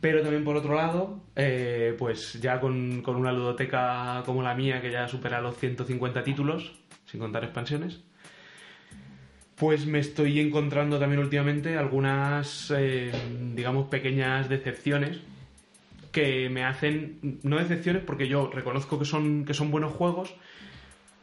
Pero 0.01 0.23
también 0.23 0.45
por 0.45 0.57
otro 0.57 0.75
lado, 0.75 1.21
eh, 1.35 1.95
pues 1.99 2.41
ya 2.41 2.61
con, 2.61 3.03
con 3.03 3.17
una 3.17 3.33
ludoteca 3.33 4.23
como 4.27 4.43
la 4.43 4.55
mía, 4.55 4.81
que 4.81 4.91
ya 4.91 5.09
supera 5.09 5.41
los 5.41 5.57
150 5.57 6.23
títulos, 6.23 6.73
sin 7.07 7.21
contar 7.21 7.45
expansiones, 7.45 8.03
pues 9.57 9.87
me 9.87 10.01
estoy 10.01 10.41
encontrando 10.41 10.99
también 10.99 11.21
últimamente 11.21 11.79
algunas, 11.79 12.73
eh, 12.77 13.13
digamos, 13.55 13.89
pequeñas 13.89 14.49
decepciones 14.49 15.21
que 16.13 16.49
me 16.49 16.65
hacen, 16.65 17.41
no 17.43 17.59
decepciones 17.59 18.03
porque 18.03 18.29
yo 18.29 18.51
reconozco 18.53 18.99
que 18.99 19.05
son, 19.05 19.45
que 19.45 19.55
son 19.55 19.71
buenos 19.71 19.93
juegos, 19.93 20.35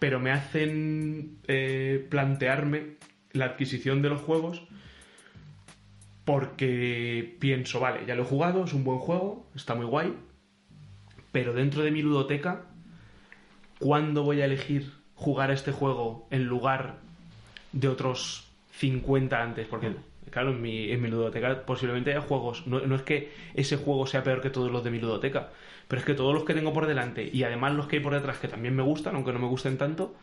pero 0.01 0.19
me 0.19 0.31
hacen 0.31 1.37
eh, 1.47 2.07
plantearme 2.09 2.95
la 3.33 3.45
adquisición 3.45 4.01
de 4.01 4.09
los 4.09 4.19
juegos 4.19 4.63
porque 6.25 7.37
pienso, 7.39 7.79
vale, 7.79 8.07
ya 8.07 8.15
lo 8.15 8.23
he 8.23 8.25
jugado, 8.25 8.63
es 8.63 8.73
un 8.73 8.83
buen 8.83 8.97
juego, 8.97 9.45
está 9.53 9.75
muy 9.75 9.85
guay, 9.85 10.15
pero 11.31 11.53
dentro 11.53 11.83
de 11.83 11.91
mi 11.91 12.01
ludoteca, 12.01 12.63
¿cuándo 13.77 14.23
voy 14.23 14.41
a 14.41 14.45
elegir 14.45 14.91
jugar 15.13 15.51
a 15.51 15.53
este 15.53 15.71
juego 15.71 16.27
en 16.31 16.45
lugar 16.45 16.95
de 17.71 17.87
otros 17.87 18.47
50 18.71 19.39
antes? 19.39 19.67
Porque, 19.67 19.95
claro, 20.31 20.49
en 20.49 20.63
mi, 20.63 20.89
en 20.89 20.99
mi 20.99 21.09
ludoteca 21.09 21.63
posiblemente 21.63 22.09
haya 22.09 22.21
juegos, 22.21 22.65
no, 22.65 22.79
no 22.79 22.95
es 22.95 23.03
que 23.03 23.31
ese 23.53 23.77
juego 23.77 24.07
sea 24.07 24.23
peor 24.23 24.41
que 24.41 24.49
todos 24.49 24.71
los 24.71 24.83
de 24.83 24.89
mi 24.89 24.99
ludoteca, 24.99 25.51
pero 25.91 25.99
es 25.99 26.05
que 26.05 26.13
todos 26.13 26.33
los 26.33 26.45
que 26.45 26.53
tengo 26.53 26.71
por 26.71 26.87
delante 26.87 27.29
y 27.33 27.43
además 27.43 27.73
los 27.73 27.85
que 27.85 27.97
hay 27.97 28.01
por 28.01 28.13
detrás 28.13 28.37
que 28.37 28.47
también 28.47 28.73
me 28.73 28.81
gustan, 28.81 29.13
aunque 29.15 29.33
no 29.33 29.39
me 29.39 29.47
gusten 29.47 29.77
tanto, 29.77 30.15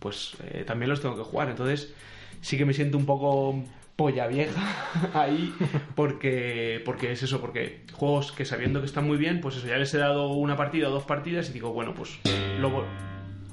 pues 0.00 0.36
eh, 0.42 0.64
también 0.66 0.90
los 0.90 1.00
tengo 1.00 1.16
que 1.16 1.22
jugar. 1.22 1.48
Entonces 1.48 1.94
sí 2.40 2.58
que 2.58 2.64
me 2.64 2.74
siento 2.74 2.98
un 2.98 3.06
poco 3.06 3.62
polla 3.94 4.26
vieja 4.26 4.60
ahí 5.14 5.54
porque 5.94 6.82
porque 6.84 7.12
es 7.12 7.22
eso 7.22 7.40
porque 7.40 7.84
juegos 7.92 8.32
que 8.32 8.44
sabiendo 8.44 8.80
que 8.80 8.86
están 8.86 9.06
muy 9.06 9.16
bien 9.16 9.40
pues 9.40 9.58
eso 9.58 9.68
ya 9.68 9.76
les 9.76 9.94
he 9.94 9.98
dado 9.98 10.32
una 10.32 10.56
partida 10.56 10.88
o 10.88 10.90
dos 10.90 11.04
partidas 11.04 11.48
y 11.50 11.52
digo 11.52 11.72
bueno 11.72 11.94
pues 11.94 12.18
lo 12.58 12.84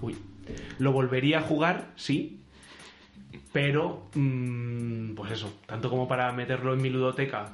uy, 0.01 0.17
lo 0.79 0.91
volvería 0.91 1.37
a 1.37 1.41
jugar 1.41 1.91
sí 1.95 2.41
pero 3.53 4.07
mm, 4.15 5.13
pues 5.13 5.33
eso 5.33 5.53
tanto 5.67 5.91
como 5.91 6.07
para 6.07 6.31
meterlo 6.31 6.73
en 6.73 6.81
mi 6.81 6.89
ludoteca 6.89 7.53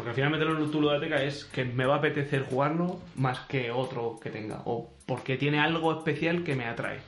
porque 0.00 0.10
al 0.10 0.14
final 0.16 0.30
meterlo 0.30 0.64
en 0.64 0.70
tu 0.70 0.80
ludoteca 0.80 1.22
es 1.22 1.44
que 1.44 1.64
me 1.64 1.84
va 1.84 1.96
a 1.96 1.98
apetecer 1.98 2.42
jugarlo 2.48 3.00
más 3.16 3.40
que 3.40 3.70
otro 3.70 4.18
que 4.22 4.30
tenga 4.30 4.62
o 4.64 4.90
porque 5.06 5.36
tiene 5.36 5.58
algo 5.60 5.92
especial 5.96 6.42
que 6.42 6.54
me 6.56 6.64
atrae 6.64 7.00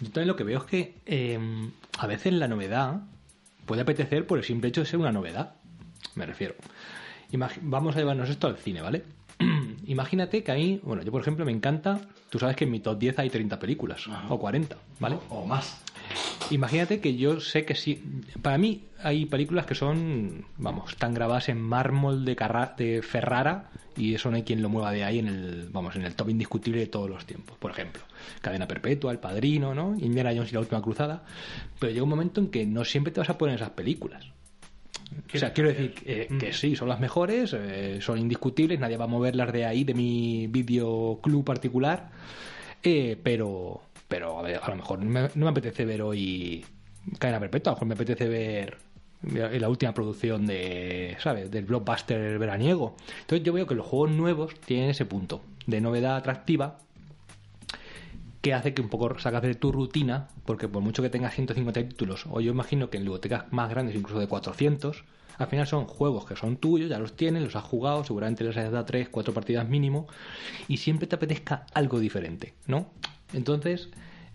Yo 0.00 0.06
también 0.10 0.28
lo 0.28 0.36
que 0.36 0.44
veo 0.44 0.58
es 0.58 0.64
que 0.64 0.94
eh, 1.06 1.38
a 1.98 2.06
veces 2.06 2.32
la 2.34 2.48
novedad 2.48 3.00
puede 3.66 3.82
apetecer 3.82 4.26
por 4.26 4.38
el 4.38 4.44
simple 4.44 4.68
hecho 4.68 4.80
de 4.82 4.86
ser 4.86 4.98
una 4.98 5.12
novedad. 5.12 5.54
Me 6.16 6.26
refiero. 6.26 6.54
Imag- 7.32 7.58
Vamos 7.62 7.96
a 7.96 8.00
llevarnos 8.00 8.28
esto 8.28 8.46
al 8.48 8.56
cine, 8.58 8.82
¿vale? 8.82 9.04
Imagínate 9.86 10.42
que 10.44 10.52
a 10.52 10.54
mí, 10.56 10.80
bueno, 10.82 11.02
yo 11.02 11.10
por 11.12 11.22
ejemplo 11.22 11.44
me 11.44 11.52
encanta, 11.52 12.00
tú 12.28 12.38
sabes 12.38 12.56
que 12.56 12.64
en 12.64 12.70
mi 12.72 12.80
top 12.80 12.98
10 12.98 13.18
hay 13.20 13.30
30 13.30 13.58
películas, 13.58 14.04
o 14.28 14.38
40, 14.38 14.76
¿vale? 15.00 15.16
O 15.30 15.46
más. 15.46 15.80
Imagínate 16.50 17.00
que 17.00 17.16
yo 17.16 17.40
sé 17.40 17.64
que 17.64 17.74
sí. 17.74 18.02
Para 18.42 18.58
mí 18.58 18.84
hay 19.02 19.26
películas 19.26 19.64
que 19.66 19.74
son, 19.74 20.44
vamos, 20.58 20.90
están 20.92 21.14
grabadas 21.14 21.48
en 21.48 21.60
mármol 21.60 22.24
de, 22.24 22.36
Carra- 22.36 22.74
de 22.76 23.00
Ferrara 23.02 23.70
y 23.96 24.14
eso 24.14 24.30
no 24.30 24.36
hay 24.36 24.42
quien 24.42 24.60
lo 24.62 24.68
mueva 24.68 24.90
de 24.92 25.04
ahí 25.04 25.18
en 25.18 25.28
el, 25.28 25.68
vamos, 25.70 25.96
en 25.96 26.02
el 26.02 26.14
top 26.14 26.28
indiscutible 26.30 26.80
de 26.80 26.86
todos 26.88 27.08
los 27.08 27.24
tiempos. 27.24 27.56
Por 27.58 27.70
ejemplo, 27.70 28.02
Cadena 28.40 28.68
Perpetua, 28.68 29.12
El 29.12 29.18
Padrino, 29.18 29.74
¿no? 29.74 29.96
Indiana 29.98 30.32
Jones 30.34 30.50
y 30.50 30.54
la 30.54 30.60
Última 30.60 30.82
Cruzada. 30.82 31.24
Pero 31.78 31.92
llega 31.92 32.02
un 32.02 32.10
momento 32.10 32.40
en 32.40 32.48
que 32.48 32.66
no 32.66 32.84
siempre 32.84 33.12
te 33.12 33.20
vas 33.20 33.30
a 33.30 33.38
poner 33.38 33.56
esas 33.56 33.70
películas. 33.70 34.26
O 35.34 35.38
sea, 35.38 35.52
quiero 35.52 35.68
decir 35.68 35.94
eh, 36.06 36.28
que 36.40 36.54
sí, 36.54 36.74
son 36.74 36.88
las 36.88 36.98
mejores, 36.98 37.54
eh, 37.54 37.98
son 38.00 38.18
indiscutibles, 38.18 38.80
nadie 38.80 38.96
va 38.96 39.04
a 39.04 39.08
moverlas 39.08 39.52
de 39.52 39.66
ahí, 39.66 39.84
de 39.84 39.92
mi 39.92 40.46
videoclub 40.46 41.44
particular, 41.44 42.10
eh, 42.82 43.18
pero, 43.22 43.82
pero 44.12 44.38
a, 44.38 44.42
ver, 44.42 44.60
a 44.62 44.68
lo 44.68 44.76
mejor 44.76 45.02
no 45.02 45.30
me, 45.34 45.48
apetece 45.48 45.86
ver 45.86 46.02
hoy 46.02 46.62
Cadena 47.18 47.40
Perpetua, 47.40 47.72
a 47.72 47.72
lo 47.72 47.76
mejor 47.76 47.88
me 47.88 47.94
apetece 47.94 48.28
ver 48.28 48.76
la 49.22 49.70
última 49.70 49.94
producción 49.94 50.44
de, 50.44 51.16
¿sabes?, 51.18 51.50
del 51.50 51.64
blockbuster 51.64 52.38
veraniego. 52.38 52.94
Entonces 53.20 53.42
yo 53.42 53.54
veo 53.54 53.66
que 53.66 53.74
los 53.74 53.86
juegos 53.86 54.10
nuevos 54.10 54.54
tienen 54.66 54.90
ese 54.90 55.06
punto 55.06 55.40
de 55.66 55.80
novedad 55.80 56.16
atractiva 56.16 56.76
que 58.42 58.52
hace 58.52 58.74
que 58.74 58.82
un 58.82 58.90
poco 58.90 59.18
sacas 59.18 59.40
de 59.40 59.54
tu 59.54 59.72
rutina, 59.72 60.28
porque 60.44 60.68
por 60.68 60.82
mucho 60.82 61.00
que 61.02 61.08
tengas 61.08 61.34
150 61.34 61.88
títulos, 61.88 62.26
o 62.30 62.42
yo 62.42 62.52
imagino 62.52 62.90
que 62.90 62.98
en 62.98 63.04
bibliotecas 63.04 63.50
más 63.50 63.70
grandes, 63.70 63.96
incluso 63.96 64.20
de 64.20 64.26
400, 64.26 65.04
al 65.38 65.46
final 65.46 65.66
son 65.66 65.86
juegos 65.86 66.26
que 66.26 66.36
son 66.36 66.58
tuyos, 66.58 66.90
ya 66.90 66.98
los 66.98 67.16
tienes, 67.16 67.42
los 67.42 67.56
has 67.56 67.64
jugado, 67.64 68.04
seguramente 68.04 68.44
les 68.44 68.58
has 68.58 68.70
dado 68.70 68.84
3, 68.84 69.08
4 69.08 69.32
partidas 69.32 69.66
mínimo, 69.66 70.06
y 70.68 70.76
siempre 70.76 71.06
te 71.06 71.16
apetezca 71.16 71.64
algo 71.72 71.98
diferente, 71.98 72.52
¿no? 72.66 72.90
Entonces, 73.32 73.88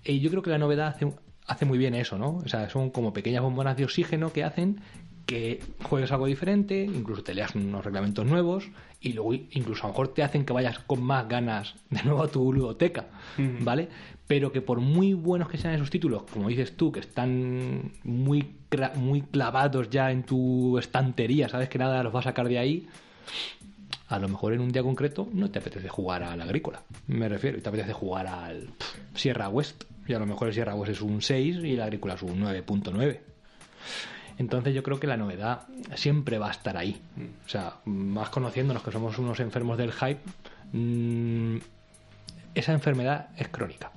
eh, 0.04 0.20
yo 0.20 0.30
creo 0.30 0.42
que 0.42 0.50
la 0.50 0.58
novedad 0.58 0.88
hace, 0.88 1.12
hace 1.46 1.66
muy 1.66 1.78
bien 1.78 1.96
eso, 1.96 2.18
¿no? 2.18 2.38
O 2.38 2.48
sea, 2.48 2.70
son 2.70 2.90
como 2.90 3.14
pequeñas 3.14 3.42
bombonas 3.42 3.78
de 3.78 3.86
oxígeno 3.86 4.34
que 4.34 4.44
hacen 4.44 4.82
que 5.28 5.60
juegues 5.84 6.12
algo 6.14 6.26
diferente, 6.26 6.86
incluso 6.86 7.22
te 7.22 7.36
leas 7.36 7.54
unos 7.54 7.84
reglamentos 7.84 8.26
nuevos 8.26 8.70
y 9.02 9.12
luego 9.12 9.34
incluso 9.34 9.84
a 9.84 9.88
lo 9.88 9.94
mejor 9.94 10.08
te 10.08 10.24
hacen 10.24 10.46
que 10.46 10.54
vayas 10.54 10.80
con 10.80 11.04
más 11.04 11.28
ganas 11.28 11.76
de 11.90 12.02
nuevo 12.04 12.24
a 12.24 12.30
tu 12.30 12.52
ludoteca, 12.52 13.08
¿vale? 13.60 13.90
Pero 14.26 14.54
que 14.54 14.62
por 14.62 14.80
muy 14.80 15.14
buenos 15.14 15.50
que 15.50 15.58
sean 15.58 15.76
esos 15.76 15.90
títulos, 15.90 16.24
como 16.32 16.48
dices 16.48 16.76
tú, 16.78 16.94
que 16.94 17.02
están 17.02 17.92
muy, 18.04 18.56
muy 18.96 19.22
clavados 19.22 19.90
ya 19.90 20.12
en 20.12 20.24
tu 20.24 20.80
estantería, 20.80 21.50
sabes 21.50 21.68
que 21.68 21.78
nada 21.78 22.02
los 22.04 22.16
va 22.16 22.22
a 22.22 22.24
sacar 22.24 22.48
de 22.48 22.58
ahí, 22.58 22.88
a 24.08 24.20
lo 24.20 24.28
mejor 24.28 24.54
en 24.54 24.62
un 24.62 24.72
día 24.72 24.84
concreto 24.84 25.28
no 25.34 25.52
te 25.52 25.60
apetece 25.60 25.90
jugar 25.90 26.24
al 26.24 26.42
agrícola, 26.42 26.82
me 27.08 27.28
refiero, 27.28 27.58
y 27.58 27.62
te 27.62 27.70
apetece 27.70 27.94
jugar 27.94 28.28
al 28.28 28.70
Sierra 29.14 29.50
West, 29.50 29.84
y 30.08 30.14
a 30.14 30.20
lo 30.20 30.26
mejor 30.26 30.48
el 30.48 30.54
Sierra 30.54 30.76
West 30.76 30.94
es 30.94 31.02
un 31.02 31.22
6 31.22 31.58
y 31.64 31.74
el 31.74 31.82
agrícola 31.82 32.14
es 32.14 32.22
un 32.22 32.42
9.9. 32.42 33.20
Entonces 34.38 34.74
yo 34.74 34.84
creo 34.84 35.00
que 35.00 35.08
la 35.08 35.18
novedad 35.18 35.64
siempre 35.96 36.38
va 36.38 36.48
a 36.48 36.52
estar 36.52 36.78
ahí. 36.78 37.02
O 37.46 37.50
sea, 37.50 37.78
más 37.86 38.30
conociéndonos 38.30 38.84
que 38.84 38.92
somos 38.92 39.18
unos 39.18 39.40
enfermos 39.40 39.78
del 39.78 39.92
hype, 39.92 40.22
mm, 40.74 41.58
esa 42.54 42.74
enfermedad 42.74 43.30
es 43.36 43.48
crónica. 43.50 43.92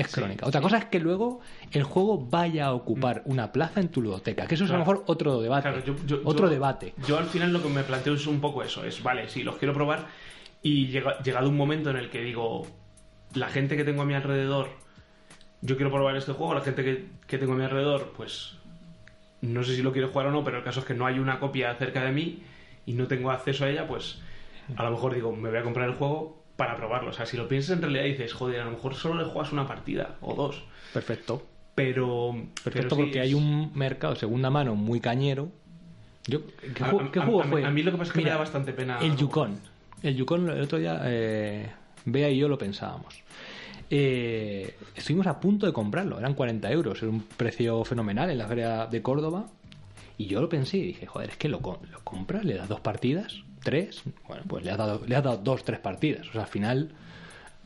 Es 0.00 0.12
crónica. 0.12 0.46
Otra 0.46 0.60
cosa 0.60 0.78
es 0.78 0.84
que 0.86 0.98
luego 1.00 1.40
el 1.72 1.82
juego 1.84 2.18
vaya 2.18 2.66
a 2.66 2.72
ocupar 2.72 3.22
una 3.26 3.52
plaza 3.52 3.80
en 3.80 3.88
tu 3.88 4.00
ludoteca, 4.02 4.46
que 4.46 4.54
eso 4.54 4.64
es 4.64 4.70
a 4.70 4.74
lo 4.74 4.78
mejor 4.80 5.04
otro 5.06 5.40
debate. 5.40 5.68
Claro, 5.68 5.84
yo- 5.84 5.96
yo- 6.06 6.20
otro 6.24 6.46
yo- 6.46 6.50
debate. 6.52 6.94
Yo 7.06 7.18
al 7.18 7.26
final 7.26 7.52
lo 7.52 7.62
que 7.62 7.68
me 7.68 7.82
planteo 7.82 8.14
es 8.14 8.26
un 8.26 8.40
poco 8.40 8.62
eso, 8.62 8.84
es, 8.84 9.02
vale, 9.02 9.28
sí, 9.28 9.42
los 9.42 9.56
quiero 9.56 9.74
probar 9.74 10.06
y 10.62 10.86
llega- 10.88 11.18
llegado 11.22 11.48
un 11.48 11.56
momento 11.56 11.90
en 11.90 11.96
el 11.96 12.10
que 12.10 12.20
digo, 12.22 12.66
la 13.34 13.48
gente 13.48 13.76
que 13.76 13.84
tengo 13.84 14.02
a 14.02 14.04
mi 14.04 14.14
alrededor, 14.14 14.68
yo 15.62 15.76
quiero 15.76 15.90
probar 15.92 16.16
este 16.16 16.32
juego, 16.32 16.54
la 16.54 16.62
gente 16.62 16.82
que, 16.84 17.06
que 17.26 17.38
tengo 17.38 17.52
a 17.52 17.56
mi 17.56 17.64
alrededor, 17.64 18.12
pues 18.16 18.54
no 19.42 19.62
sé 19.62 19.74
si 19.76 19.82
lo 19.82 19.92
quiere 19.92 20.08
jugar 20.08 20.26
o 20.26 20.30
no, 20.32 20.44
pero 20.44 20.58
el 20.58 20.64
caso 20.64 20.80
es 20.80 20.86
que 20.86 20.94
no 20.94 21.06
hay 21.06 21.18
una 21.18 21.38
copia 21.38 21.74
cerca 21.76 22.02
de 22.02 22.12
mí 22.12 22.42
y 22.86 22.92
no 22.94 23.06
tengo 23.06 23.30
acceso 23.30 23.64
a 23.64 23.70
ella, 23.70 23.86
pues 23.86 24.18
a 24.76 24.82
lo 24.84 24.90
mejor 24.90 25.14
digo, 25.14 25.34
me 25.34 25.48
voy 25.48 25.58
a 25.58 25.62
comprar 25.62 25.88
el 25.88 25.94
juego 25.96 26.39
para 26.60 26.76
probarlo. 26.76 27.08
O 27.08 27.12
sea, 27.14 27.24
si 27.24 27.38
lo 27.38 27.48
piensas 27.48 27.76
en 27.76 27.82
realidad 27.82 28.04
dices, 28.04 28.34
joder, 28.34 28.60
a 28.60 28.64
lo 28.66 28.72
mejor 28.72 28.94
solo 28.94 29.14
le 29.22 29.24
juegas 29.24 29.50
una 29.52 29.66
partida 29.66 30.16
o 30.20 30.34
dos. 30.34 30.62
Perfecto. 30.92 31.42
Pero... 31.74 32.32
Perfecto, 32.62 32.70
pero 32.72 32.90
sí, 32.90 32.96
porque 32.96 33.18
es- 33.20 33.24
hay 33.24 33.34
un 33.34 33.72
mercado 33.74 34.14
segunda 34.14 34.50
mano 34.50 34.74
muy 34.74 35.00
cañero. 35.00 35.48
Yo, 36.26 36.40
¿Qué, 36.74 36.84
A- 36.84 36.90
juego, 36.90 37.00
a- 37.08 37.12
qué 37.12 37.18
a- 37.20 37.22
juego 37.24 37.40
a 37.42 37.44
mí- 37.46 37.50
fue? 37.50 37.64
a 37.64 37.70
mí 37.70 37.82
lo 37.82 37.92
que 37.92 37.96
pasa 37.98 38.10
es 38.10 38.16
que 38.18 38.22
me 38.24 38.28
da 38.30 38.36
bastante 38.36 38.72
pena 38.74 38.98
El 39.00 39.16
Yukon. 39.16 39.58
El 40.02 40.16
Yukon, 40.16 40.50
el 40.50 40.60
otro 40.60 40.78
día, 40.78 41.00
eh, 41.06 41.70
Bea 42.04 42.28
y 42.30 42.36
yo 42.38 42.48
lo 42.48 42.58
pensábamos. 42.58 43.14
Eh, 43.88 44.76
estuvimos 44.94 45.26
a 45.26 45.40
punto 45.40 45.66
de 45.66 45.72
comprarlo, 45.72 46.18
eran 46.18 46.34
40 46.34 46.70
euros, 46.70 47.02
era 47.02 47.10
un 47.10 47.22
precio 47.22 47.82
fenomenal 47.84 48.30
en 48.30 48.38
la 48.38 48.46
feria 48.46 48.86
de 48.86 49.02
Córdoba. 49.02 49.46
Y 50.18 50.26
yo 50.26 50.40
lo 50.42 50.48
pensé 50.50 50.76
y 50.76 50.82
dije, 50.88 51.06
joder, 51.06 51.30
es 51.30 51.36
que 51.38 51.48
lo, 51.48 51.58
lo 51.60 52.00
compras, 52.04 52.44
le 52.44 52.54
das 52.54 52.68
dos 52.68 52.80
partidas, 52.80 53.42
tres, 53.62 54.02
bueno, 54.26 54.42
pues 54.46 54.64
le 54.64 54.70
has 54.70 54.78
dado, 54.78 55.02
le 55.06 55.16
has 55.16 55.24
dado 55.24 55.36
dos, 55.38 55.64
tres 55.64 55.80
partidas. 55.80 56.28
O 56.28 56.32
sea, 56.32 56.42
al 56.42 56.48
final, 56.48 56.90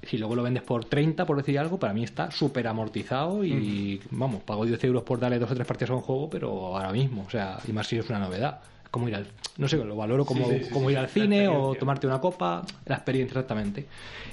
si 0.02 0.18
luego 0.18 0.34
lo 0.34 0.42
vendes 0.42 0.62
por 0.62 0.84
30, 0.84 1.24
por 1.24 1.36
decir 1.36 1.58
algo, 1.58 1.78
para 1.78 1.92
mí 1.92 2.04
está 2.04 2.30
súper 2.30 2.66
amortizado 2.66 3.44
y, 3.44 4.00
vamos, 4.10 4.42
pago 4.42 4.64
10 4.66 4.82
euros 4.84 5.02
por 5.02 5.18
darle 5.18 5.38
dos 5.38 5.50
o 5.50 5.54
tres 5.54 5.66
partidas 5.66 5.90
a 5.90 5.94
un 5.94 6.02
juego, 6.02 6.28
pero 6.30 6.76
ahora 6.76 6.92
mismo, 6.92 7.24
o 7.26 7.30
sea, 7.30 7.58
y 7.66 7.72
más 7.72 7.86
si 7.86 7.96
es 7.96 8.08
una 8.08 8.18
novedad. 8.18 8.60
Es 8.82 8.90
como 8.90 9.08
ir 9.08 9.16
al, 9.16 9.26
no 9.56 9.68
sé, 9.68 9.76
lo 9.76 9.96
valoro 9.96 10.24
como, 10.24 10.46
Sí, 10.48 10.58
sí, 10.58 10.64
sí, 10.64 10.70
como 10.70 10.88
sí, 10.88 10.92
ir 10.92 10.98
al 10.98 11.08
cine 11.08 11.48
o 11.48 11.74
tomarte 11.74 12.06
una 12.06 12.20
copa, 12.20 12.62
la 12.86 12.96
experiencia 12.96 13.32
exactamente. 13.32 13.86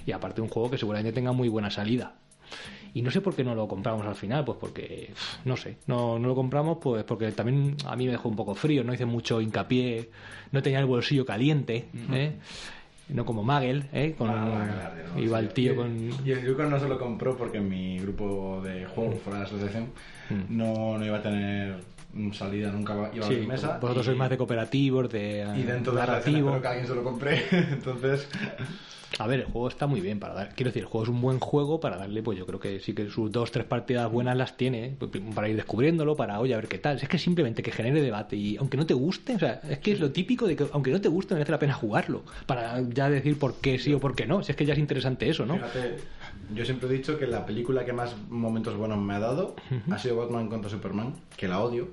Y 0.06 0.12
aparte 0.12 0.42
un 0.42 0.50
juego 0.50 0.70
que 0.70 0.78
seguramente 0.78 1.14
tenga 1.14 1.32
muy 1.32 1.50
buena 1.50 1.72
salida. 1.72 2.14
Y 2.94 3.02
no 3.02 3.10
sé 3.12 3.22
por 3.22 3.34
qué 3.36 3.44
no 3.44 3.56
lo 3.56 3.68
compramos 3.68 4.06
al 4.06 4.16
final, 4.16 4.44
pues 4.44 4.58
porque, 4.60 5.12
no 5.46 5.56
sé, 5.56 5.78
no, 5.88 6.20
no 6.20 6.28
lo 6.28 6.36
compramos 6.36 6.78
pues 6.82 7.04
porque 7.06 7.32
también 7.32 7.78
a 7.86 7.96
mí 7.96 8.06
me 8.06 8.12
dejó 8.12 8.28
un 8.30 8.36
poco 8.36 8.54
frío, 8.56 8.84
no 8.84 8.94
hice 8.94 9.06
mucho 9.06 9.40
hincapié, 9.40 10.10
no 10.52 10.62
tenía 10.62 10.80
el 10.80 10.86
bolsillo 10.86 11.26
caliente, 11.26 11.86
¿eh? 12.12 12.34
no 13.10 13.26
como 13.26 13.44
Magel, 13.44 13.86
¿eh? 13.94 14.16
Con, 14.18 14.30
Ah, 14.30 14.92
claro, 14.94 14.96
no, 15.16 15.22
iba 15.22 15.40
sí. 15.40 15.46
el 15.46 15.54
tío 15.54 15.74
Y- 15.74 15.76
con... 15.76 16.10
Y 16.26 16.32
el 16.32 16.46
Yukon 16.46 16.70
no 16.70 16.80
se 16.80 16.88
lo 16.88 16.98
compró 17.00 17.36
porque 17.38 17.58
en 17.58 17.70
mi 17.70 18.00
grupo 18.00 18.62
de 18.64 18.86
juegos 18.86 19.16
fuera 19.22 19.40
de 19.40 19.44
la 19.46 19.50
asociación 19.50 19.88
no, 20.50 20.98
no 20.98 21.06
iba 21.06 21.18
a 21.18 21.22
tener 21.22 21.76
mm, 21.76 22.01
salida, 22.34 22.70
nunca 22.72 22.94
iba 23.14 23.26
a 23.26 23.28
Sí, 23.28 23.36
haber 23.36 23.48
mesa. 23.48 23.78
vosotros 23.80 24.06
y- 24.06 24.08
sois 24.08 24.18
más 24.18 24.30
de 24.30 24.38
cooperativos, 24.38 25.10
de 25.10 25.46
Y 25.56 25.64
dentro 25.64 25.94
de 25.94 26.00
la 26.06 26.20
que 26.22 26.68
alguien 26.68 26.88
se 26.88 26.96
lo 26.96 27.04
compre. 27.04 27.42
Entonces, 27.52 28.28
A 29.20 29.28
ver, 29.28 29.42
el 29.42 29.46
juego 29.46 29.68
está 29.68 29.88
muy 29.88 30.00
bien 30.00 30.20
para 30.20 30.34
dar. 30.34 30.56
Quiero 30.56 30.70
decir, 30.70 30.84
el 30.84 30.88
juego 30.88 31.04
es 31.04 31.10
un 31.10 31.20
buen 31.22 31.40
juego 31.40 31.80
para 31.82 31.98
darle, 31.98 32.24
pues 32.24 32.40
yo 32.40 32.46
creo 32.46 32.60
que 32.62 32.80
sí 32.80 32.94
que 32.94 33.10
sus 33.10 33.30
dos, 33.32 33.52
tres 33.52 33.66
partidas 33.66 34.10
buenas 34.10 34.38
las 34.38 34.56
tiene. 34.56 34.96
Pues, 34.98 35.12
para 35.36 35.50
ir 35.50 35.58
descubriéndolo, 35.58 36.16
para 36.16 36.40
oye, 36.40 36.54
a 36.54 36.58
ver 36.58 36.68
qué 36.70 36.78
tal. 36.78 36.96
Es 36.98 37.10
que 37.10 37.18
simplemente 37.18 37.62
que 37.62 37.72
genere 37.72 38.02
debate 38.02 38.38
y 38.38 38.56
aunque 38.56 38.78
no 38.78 38.86
te 38.86 38.94
guste, 38.94 39.36
o 39.36 39.40
sea, 39.40 39.60
es 39.70 39.80
que 39.80 39.92
es 39.92 40.00
lo 40.00 40.12
típico 40.12 40.48
de 40.48 40.56
que 40.56 40.66
aunque 40.72 40.92
no 40.92 41.02
te 41.02 41.10
guste, 41.10 41.34
merece 41.34 41.52
la 41.52 41.60
pena 41.60 41.74
jugarlo. 41.74 42.24
Para 42.46 42.82
ya 42.90 43.10
decir 43.10 43.38
por 43.38 43.56
qué 43.56 43.78
sí 43.80 43.94
o 43.94 44.00
por 44.00 44.16
qué 44.16 44.26
no. 44.26 44.44
Si 44.44 44.52
es 44.54 44.56
que 44.58 44.66
ya 44.66 44.74
es 44.74 44.80
interesante 44.80 45.30
eso, 45.30 45.46
¿no? 45.46 45.56
fíjate, 45.56 45.98
yo 46.54 46.66
siempre 46.66 46.90
he 46.90 46.92
dicho 46.94 47.18
que 47.18 47.28
la 47.28 47.46
película 47.46 47.86
que 47.86 47.94
más 47.94 48.16
momentos 48.30 48.76
buenos 48.76 48.98
me 49.00 49.14
ha 49.16 49.20
dado 49.20 49.56
ha 49.92 49.98
sido 49.98 50.18
Batman 50.18 50.48
contra 50.50 50.70
Superman, 50.70 51.14
que 51.38 51.48
la 51.48 51.60
odio, 51.62 51.90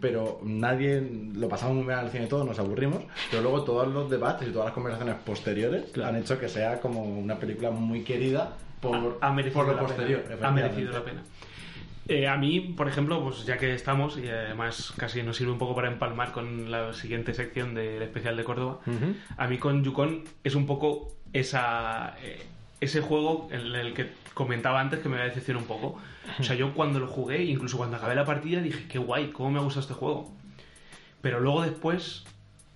pero 0.00 0.40
nadie 0.42 1.02
lo 1.34 1.48
pasamos 1.48 1.76
muy 1.76 1.84
bien 1.86 1.98
al 1.98 2.10
cine 2.10 2.26
todo, 2.26 2.44
nos 2.44 2.58
aburrimos, 2.58 3.02
pero 3.30 3.42
luego 3.42 3.62
todos 3.64 3.88
los 3.88 4.08
debates 4.10 4.48
y 4.48 4.52
todas 4.52 4.66
las 4.66 4.74
conversaciones 4.74 5.16
posteriores 5.24 5.90
Claro. 5.92 6.10
han 6.10 6.16
hecho 6.22 6.38
que 6.38 6.48
sea 6.48 6.80
como 6.80 7.02
una 7.02 7.36
película 7.38 7.70
muy 7.70 8.02
querida 8.02 8.56
por, 8.80 9.18
ha 9.20 9.32
merecido 9.32 9.64
por 9.64 9.74
lo 9.74 9.78
posterior. 9.80 10.22
pena. 10.22 10.48
Ha 10.48 10.50
merecido 10.50 10.92
la 10.92 11.04
pena. 11.04 11.22
Eh, 12.08 12.26
a 12.26 12.36
mí, 12.36 12.58
por 12.76 12.88
ejemplo, 12.88 13.22
pues 13.22 13.46
ya 13.46 13.56
que 13.58 13.74
estamos, 13.74 14.18
y 14.18 14.28
además 14.28 14.92
casi 14.96 15.22
nos 15.22 15.36
sirve 15.36 15.52
un 15.52 15.58
poco 15.58 15.76
para 15.76 15.86
empalmar 15.86 16.32
con 16.32 16.68
la 16.68 16.92
siguiente 16.92 17.32
sección 17.32 17.74
del 17.74 18.02
especial 18.02 18.36
de 18.36 18.42
Córdoba, 18.42 18.80
a 19.36 19.46
mí 19.46 19.58
con 19.58 19.84
Yukon 19.84 20.24
es 20.42 20.56
un 20.56 20.66
poco 20.66 21.12
esa, 21.32 22.16
eh, 22.24 22.42
ese 22.82 23.00
juego 23.00 23.48
en 23.52 23.60
el 23.76 23.94
que 23.94 24.10
comentaba 24.34 24.80
antes 24.80 24.98
que 24.98 25.08
me 25.08 25.16
decepcionó 25.16 25.60
un 25.60 25.66
poco. 25.66 26.00
O 26.40 26.42
sea, 26.42 26.56
yo 26.56 26.74
cuando 26.74 26.98
lo 26.98 27.06
jugué, 27.06 27.44
incluso 27.44 27.76
cuando 27.76 27.96
acabé 27.96 28.16
la 28.16 28.24
partida, 28.24 28.60
dije, 28.60 28.86
qué 28.88 28.98
guay, 28.98 29.28
cómo 29.28 29.52
me 29.52 29.60
gusta 29.60 29.78
este 29.78 29.94
juego. 29.94 30.34
Pero 31.20 31.38
luego 31.38 31.62
después, 31.62 32.24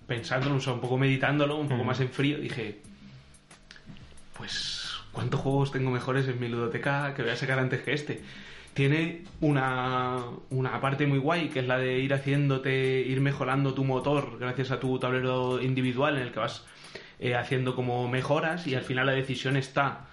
pensándolo, 0.07 0.55
o 0.55 0.59
sea, 0.61 0.71
un 0.71 0.79
poco 0.79 0.97
meditándolo, 0.97 1.57
un 1.57 1.67
poco 1.67 1.83
más 1.83 1.99
en 1.99 2.09
frío, 2.09 2.39
dije, 2.39 2.79
pues, 4.37 4.93
¿cuántos 5.11 5.41
juegos 5.41 5.73
tengo 5.73 5.91
mejores 5.91 6.25
en 6.29 6.39
mi 6.39 6.47
ludoteca 6.47 7.13
que 7.13 7.23
voy 7.23 7.31
a 7.31 7.35
sacar 7.35 7.59
antes 7.59 7.81
que 7.81 7.93
este? 7.93 8.23
Tiene 8.73 9.25
una, 9.41 10.23
una 10.51 10.79
parte 10.79 11.05
muy 11.05 11.17
guay, 11.17 11.49
que 11.49 11.59
es 11.59 11.67
la 11.67 11.79
de 11.79 11.99
ir 11.99 12.13
haciéndote, 12.13 13.01
ir 13.01 13.19
mejorando 13.19 13.73
tu 13.73 13.83
motor 13.83 14.37
gracias 14.39 14.71
a 14.71 14.79
tu 14.79 14.99
tablero 14.99 15.61
individual 15.61 16.15
en 16.15 16.21
el 16.21 16.31
que 16.31 16.39
vas 16.39 16.63
eh, 17.19 17.35
haciendo 17.35 17.75
como 17.75 18.07
mejoras 18.07 18.67
y 18.67 18.75
al 18.75 18.83
final 18.83 19.05
la 19.05 19.13
decisión 19.13 19.57
está. 19.57 20.05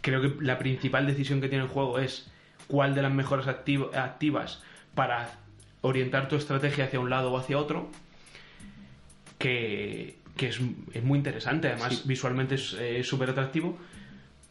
Creo 0.00 0.20
que 0.20 0.44
la 0.44 0.58
principal 0.58 1.06
decisión 1.06 1.40
que 1.40 1.48
tiene 1.48 1.64
el 1.64 1.70
juego 1.70 1.98
es 1.98 2.30
cuál 2.68 2.94
de 2.94 3.02
las 3.02 3.12
mejoras 3.12 3.46
activ- 3.46 3.94
activas 3.96 4.62
para 4.94 5.30
orientar 5.82 6.28
tu 6.28 6.36
estrategia 6.36 6.84
hacia 6.86 7.00
un 7.00 7.10
lado 7.10 7.32
o 7.32 7.38
hacia 7.38 7.58
otro 7.58 7.90
que, 9.38 10.16
que 10.36 10.48
es, 10.48 10.60
es 10.92 11.02
muy 11.02 11.18
interesante, 11.18 11.68
además 11.68 12.06
visualmente 12.06 12.54
es 12.56 12.74
eh, 12.74 13.02
súper 13.04 13.30
atractivo, 13.30 13.78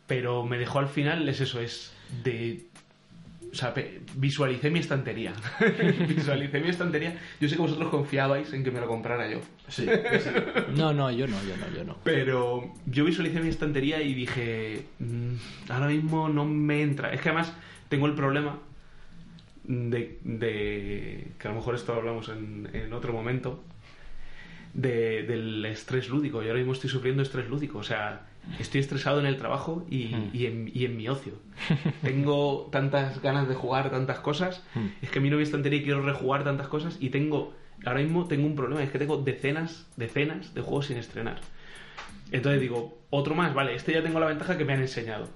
pero 0.07 0.43
me 0.43 0.57
dejó 0.57 0.79
al 0.79 0.87
final, 0.87 1.27
es 1.27 1.41
eso, 1.41 1.59
es 1.59 1.93
de 2.23 2.65
o 3.55 3.57
sea, 3.57 3.73
visualicé 4.15 4.69
mi 4.69 4.79
estantería. 4.79 5.31
visualicé 6.07 6.59
mi 6.59 6.69
estantería. 6.69 7.17
Yo 7.39 7.47
sé 7.47 7.55
que 7.55 7.61
vosotros 7.61 7.89
confiabais 7.89 8.51
en 8.53 8.63
que 8.65 8.71
me 8.71 8.81
lo 8.81 8.87
comprara 8.87 9.29
yo. 9.31 9.39
Sí, 9.69 9.85
sí. 10.19 10.29
No, 10.75 10.91
no, 10.93 11.09
yo 11.09 11.25
no, 11.25 11.37
yo 11.43 11.55
no, 11.55 11.75
yo 11.77 11.83
no. 11.85 11.97
Pero 12.03 12.73
yo 12.85 13.05
visualicé 13.05 13.39
mi 13.39 13.47
estantería 13.49 14.01
y 14.01 14.13
dije, 14.13 14.83
"Mm, 14.99 15.35
ahora 15.69 15.87
mismo 15.87 16.27
no 16.27 16.43
me 16.45 16.81
entra. 16.81 17.13
Es 17.13 17.21
que 17.21 17.29
además 17.29 17.53
tengo 17.87 18.07
el 18.07 18.13
problema 18.13 18.59
de, 19.63 20.19
de- 20.23 21.31
que 21.39 21.47
a 21.47 21.51
lo 21.51 21.55
mejor 21.57 21.75
esto 21.75 21.93
lo 21.93 21.99
hablamos 21.99 22.27
en, 22.29 22.69
en 22.73 22.91
otro 22.93 23.13
momento, 23.13 23.63
de- 24.73 25.23
del 25.23 25.63
estrés 25.65 26.09
lúdico. 26.09 26.41
Yo 26.41 26.49
ahora 26.49 26.59
mismo 26.59 26.73
estoy 26.73 26.89
sufriendo 26.89 27.23
estrés 27.23 27.47
lúdico. 27.47 27.77
O 27.79 27.83
sea, 27.83 28.27
estoy 28.59 28.81
estresado 28.81 29.19
en 29.19 29.25
el 29.25 29.37
trabajo 29.37 29.85
y, 29.89 30.15
y 30.33 30.45
en, 30.45 30.71
y 30.73 30.85
en 30.85 30.97
mi 30.97 31.07
ocio. 31.07 31.33
tengo 32.01 32.69
tantas 32.71 33.21
ganas 33.21 33.47
de 33.47 33.55
jugar 33.55 33.89
tantas 33.91 34.19
cosas. 34.19 34.63
Es 35.01 35.09
que 35.09 35.19
miro 35.19 35.37
mi 35.37 35.43
estantería 35.43 35.79
y 35.79 35.83
quiero 35.83 36.01
rejugar 36.01 36.43
tantas 36.43 36.67
cosas 36.67 36.97
y 36.99 37.09
tengo... 37.09 37.53
Ahora 37.85 37.99
mismo 37.99 38.25
tengo 38.25 38.47
un 38.47 38.55
problema, 38.55 38.81
es 38.81 38.89
que 38.89 38.99
tengo 38.99 39.17
decenas, 39.17 39.85
decenas 39.97 40.53
de 40.53 40.61
juegos 40.61 40.85
sin 40.85 40.97
estrenar. 40.97 41.41
Entonces 42.31 42.61
digo, 42.61 42.97
otro 43.09 43.35
más, 43.35 43.53
vale, 43.53 43.75
este 43.75 43.93
ya 43.93 44.01
tengo 44.01 44.19
la 44.19 44.27
ventaja 44.27 44.57
que 44.57 44.65
me 44.65 44.73
han 44.73 44.81
enseñado. 44.81 45.27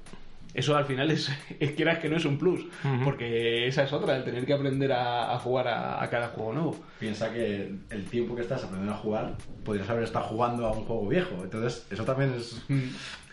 Eso 0.53 0.75
al 0.75 0.85
final 0.85 1.11
es, 1.11 1.31
es 1.59 1.71
quieras 1.71 1.99
que 1.99 2.09
no 2.09 2.17
es 2.17 2.25
un 2.25 2.37
plus, 2.37 2.65
porque 3.03 3.67
esa 3.67 3.83
es 3.83 3.93
otra, 3.93 4.15
el 4.17 4.23
tener 4.23 4.45
que 4.45 4.53
aprender 4.53 4.91
a, 4.91 5.33
a 5.33 5.37
jugar 5.39 5.67
a, 5.67 6.03
a 6.03 6.09
cada 6.09 6.29
juego 6.29 6.53
nuevo. 6.53 6.79
Piensa 6.99 7.31
que 7.31 7.71
el 7.91 8.05
tiempo 8.05 8.35
que 8.35 8.41
estás 8.41 8.63
aprendiendo 8.63 8.93
a 8.95 8.97
jugar, 8.97 9.35
podrías 9.63 9.89
haber 9.89 10.03
estado 10.05 10.25
jugando 10.25 10.65
a 10.67 10.71
un 10.71 10.85
juego 10.85 11.07
viejo. 11.07 11.35
Entonces, 11.43 11.85
eso 11.91 12.03
también 12.03 12.33
es. 12.35 12.61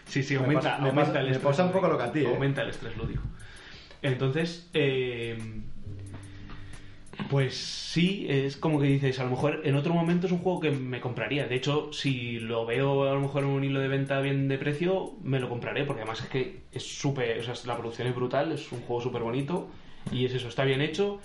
Sí, 0.07 0.23
sí, 0.23 0.35
Me 0.35 0.41
aumenta, 0.45 0.79
me 0.79 0.89
aumenta 0.91 1.07
pasa- 1.13 1.21
el 1.21 1.27
me 1.27 1.33
estrés. 1.33 1.47
pasa 1.51 1.65
un 1.65 1.73
poco 1.73 1.89
lo 1.89 1.97
que 1.99 2.05
a 2.05 2.13
ti, 2.13 2.21
¿eh? 2.21 2.29
Aumenta 2.29 2.63
el 2.63 2.69
estrés 2.71 2.97
lúdico. 2.97 3.23
Entonces, 4.03 4.69
eh, 4.75 5.37
pues 7.31 7.57
sí, 7.57 8.27
es 8.29 8.57
como 8.57 8.81
que 8.81 8.87
dices, 8.87 9.19
a 9.21 9.25
lo 9.25 9.31
mejor 9.31 9.63
en 9.65 9.75
otro 9.77 9.95
momento 9.95 10.27
es 10.27 10.33
un 10.33 10.39
juego 10.39 10.61
que 10.61 10.71
me 10.71 11.01
compraría. 11.01 11.47
De 11.47 11.55
hecho, 11.57 11.93
si 11.93 12.39
lo 12.39 12.67
veo 12.67 13.09
a 13.11 13.15
lo 13.15 13.21
mejor 13.21 13.43
en 13.45 13.51
un 13.51 13.65
hilo 13.65 13.81
de 13.81 13.89
venta 13.89 14.21
bien 14.21 14.49
de 14.49 14.59
precio, 14.59 15.13
me 15.23 15.41
lo 15.41 15.49
compraré, 15.49 15.85
porque 15.85 16.03
además 16.03 16.21
es 16.21 16.29
que 16.29 16.61
es 16.73 16.83
súper, 16.83 17.39
o 17.39 17.43
sea, 17.43 17.55
la 17.67 17.77
producción 17.77 18.09
es 18.09 18.15
brutal, 18.15 18.53
es 18.53 18.71
un 18.73 18.81
juego 18.83 19.03
súper 19.03 19.23
bonito 19.23 19.69
y 20.13 20.25
es 20.25 20.35
eso, 20.35 20.49
está 20.49 20.65
bien 20.65 20.81
hecho. 20.81 21.21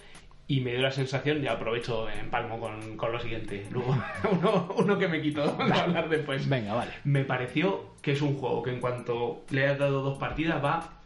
Y 0.47 0.59
me 0.59 0.71
dio 0.71 0.81
la 0.81 0.91
sensación, 0.91 1.41
ya 1.41 1.53
aprovecho 1.53 2.09
en 2.09 2.29
palmo 2.29 2.59
con, 2.59 2.97
con 2.97 3.13
lo 3.13 3.19
siguiente. 3.21 3.65
Luego, 3.71 3.95
uno, 4.31 4.75
uno 4.77 4.97
que 4.97 5.07
me 5.07 5.21
quito 5.21 5.43
de 5.49 5.73
hablar 5.73 6.09
después 6.09 6.49
Venga, 6.49 6.73
vale. 6.73 6.91
me 7.05 7.23
pareció 7.23 7.91
que 8.01 8.11
es 8.13 8.21
un 8.21 8.35
juego 8.35 8.61
que 8.63 8.71
en 8.71 8.81
cuanto 8.81 9.43
le 9.49 9.67
has 9.67 9.77
dado 9.79 10.01
dos 10.01 10.17
partidas 10.17 10.61
va 10.63 11.00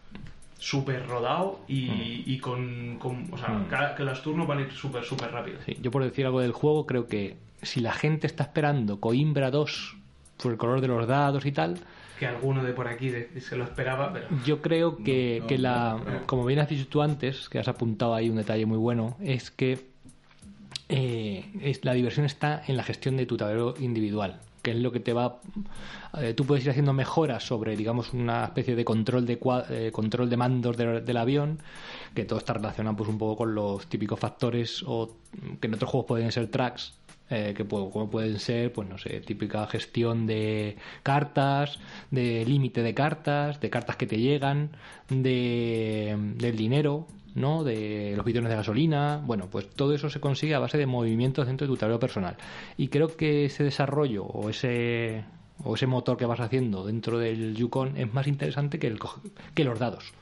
súper 0.57 1.05
rodado 1.07 1.59
y, 1.67 2.24
y 2.25 2.38
con, 2.39 2.97
con- 3.00 3.27
O 3.31 3.38
sea, 3.38 3.65
cada- 3.69 3.95
que 3.95 4.03
los 4.03 4.21
turnos 4.21 4.47
van 4.47 4.59
a 4.59 4.62
ir 4.62 4.71
súper, 4.71 5.03
súper 5.03 5.31
rápido. 5.31 5.57
Sí, 5.65 5.77
yo 5.81 5.91
por 5.91 6.03
decir 6.03 6.25
algo 6.25 6.39
del 6.41 6.51
juego, 6.53 6.85
creo 6.85 7.07
que 7.07 7.38
si 7.62 7.81
la 7.81 7.91
gente 7.93 8.27
está 8.27 8.43
esperando 8.43 9.00
Coimbra 9.00 9.51
2 9.51 9.97
por 10.41 10.51
el 10.51 10.57
color 10.57 10.81
de 10.81 10.88
los 10.88 11.07
dados 11.07 11.45
y 11.45 11.51
tal, 11.51 11.77
Que 12.19 12.25
alguno 12.27 12.63
de 12.63 12.71
por 12.74 12.88
aquí 12.88 13.09
de- 13.09 13.41
se 13.41 13.55
lo 13.57 13.63
esperaba, 13.65 14.12
pero... 14.13 14.27
yo 14.45 14.62
creo 14.62 14.97
que, 15.03 15.39
No, 15.41 15.47
que 15.47 15.55
no, 15.57 15.62
la. 15.63 15.93
no. 16.21 16.27
Como 16.27 16.45
bien 16.45 16.59
has 16.59 16.69
dicho 16.69 16.88
tú 16.88 17.01
antes, 17.01 17.50
que 17.50 17.59
has 17.59 17.67
apuntado 17.67 18.13
ahí 18.15 18.29
un 18.29 18.38
detalle 18.38 18.65
muy 18.65 18.77
bueno, 18.77 19.17
es 19.21 19.51
que 19.51 19.85
eh, 20.89 21.45
es- 21.62 21.83
la 21.83 21.93
diversión 21.93 22.25
está 22.25 22.62
en 22.67 22.77
la 22.77 22.83
gestión 22.83 23.17
de 23.17 23.25
tu 23.25 23.38
tablero 23.38 23.74
individual 23.79 24.39
que 24.65 24.72
es 24.72 24.77
lo 24.77 24.91
que 24.91 25.00
te 25.00 25.13
va 25.13 25.39
eh, 26.19 26.34
tú 26.34 26.43
puedes 26.43 26.65
ir 26.65 26.72
haciendo 26.72 26.91
mejoras 26.91 27.43
sobre 27.43 27.77
digamos 27.77 28.13
una 28.13 28.45
especie 28.45 28.75
de 28.75 28.84
control 28.84 29.27
de 29.27 29.39
eh, 29.69 29.91
control 29.93 30.27
de 30.27 30.38
mandos 30.38 30.75
del 30.75 31.17
avión 31.17 31.60
que 32.15 32.25
todo 32.25 32.39
está 32.39 32.53
relacionado 32.53 32.98
pues 32.98 33.07
un 33.07 33.19
poco 33.19 33.38
con 33.38 33.53
los 33.53 33.86
típicos 33.86 34.19
factores 34.19 34.84
o 34.88 35.17
que 35.62 35.67
en 35.67 35.75
otros 35.75 35.91
juegos 35.91 36.07
pueden 36.07 36.31
ser 36.31 36.48
tracks 36.48 36.95
eh, 37.29 37.53
que 37.55 37.67
pu- 37.67 37.91
como 37.91 38.10
pueden 38.10 38.39
ser 38.39 38.72
pues 38.72 38.88
no 38.88 38.98
sé 38.98 39.20
típica 39.22 39.65
gestión 39.67 40.27
de 40.27 40.77
cartas 41.03 41.79
de 42.12 42.46
límite 42.46 42.84
de 42.84 42.94
cartas 42.94 43.60
de 43.60 43.70
cartas 43.70 43.96
que 43.96 44.05
te 44.05 44.17
llegan 44.20 44.70
de 45.10 46.15
del 46.38 46.55
dinero 46.55 47.07
¿no? 47.33 47.64
de 47.66 48.14
los 48.16 48.25
bidones 48.25 48.50
de 48.50 48.55
gasolina. 48.55 49.22
Bueno, 49.25 49.50
pues 49.51 49.70
todo 49.70 49.94
eso 49.94 50.09
se 50.09 50.22
consigue 50.22 50.55
a 50.55 50.59
base 50.59 50.77
de 50.77 50.85
movimientos 50.85 51.48
dentro 51.48 51.68
de 51.68 51.74
tu 51.74 51.77
tablero 51.77 52.00
personal. 52.00 52.38
Y 52.77 52.88
creo 52.88 53.16
que 53.18 53.44
ese 53.46 53.64
desarrollo 53.66 54.24
o 54.24 54.50
ese, 54.50 55.25
o 55.61 55.75
ese 55.75 55.85
motor 55.85 56.16
que 56.16 56.25
vas 56.25 56.40
haciendo 56.40 56.85
dentro 56.85 57.20
del 57.20 57.53
Yukon 57.55 57.98
es 57.98 58.14
más 58.14 58.27
interesante 58.27 58.79
que, 58.79 58.88
el, 58.88 59.00
que 59.53 59.66
los 59.66 59.77
dados. 59.79 60.14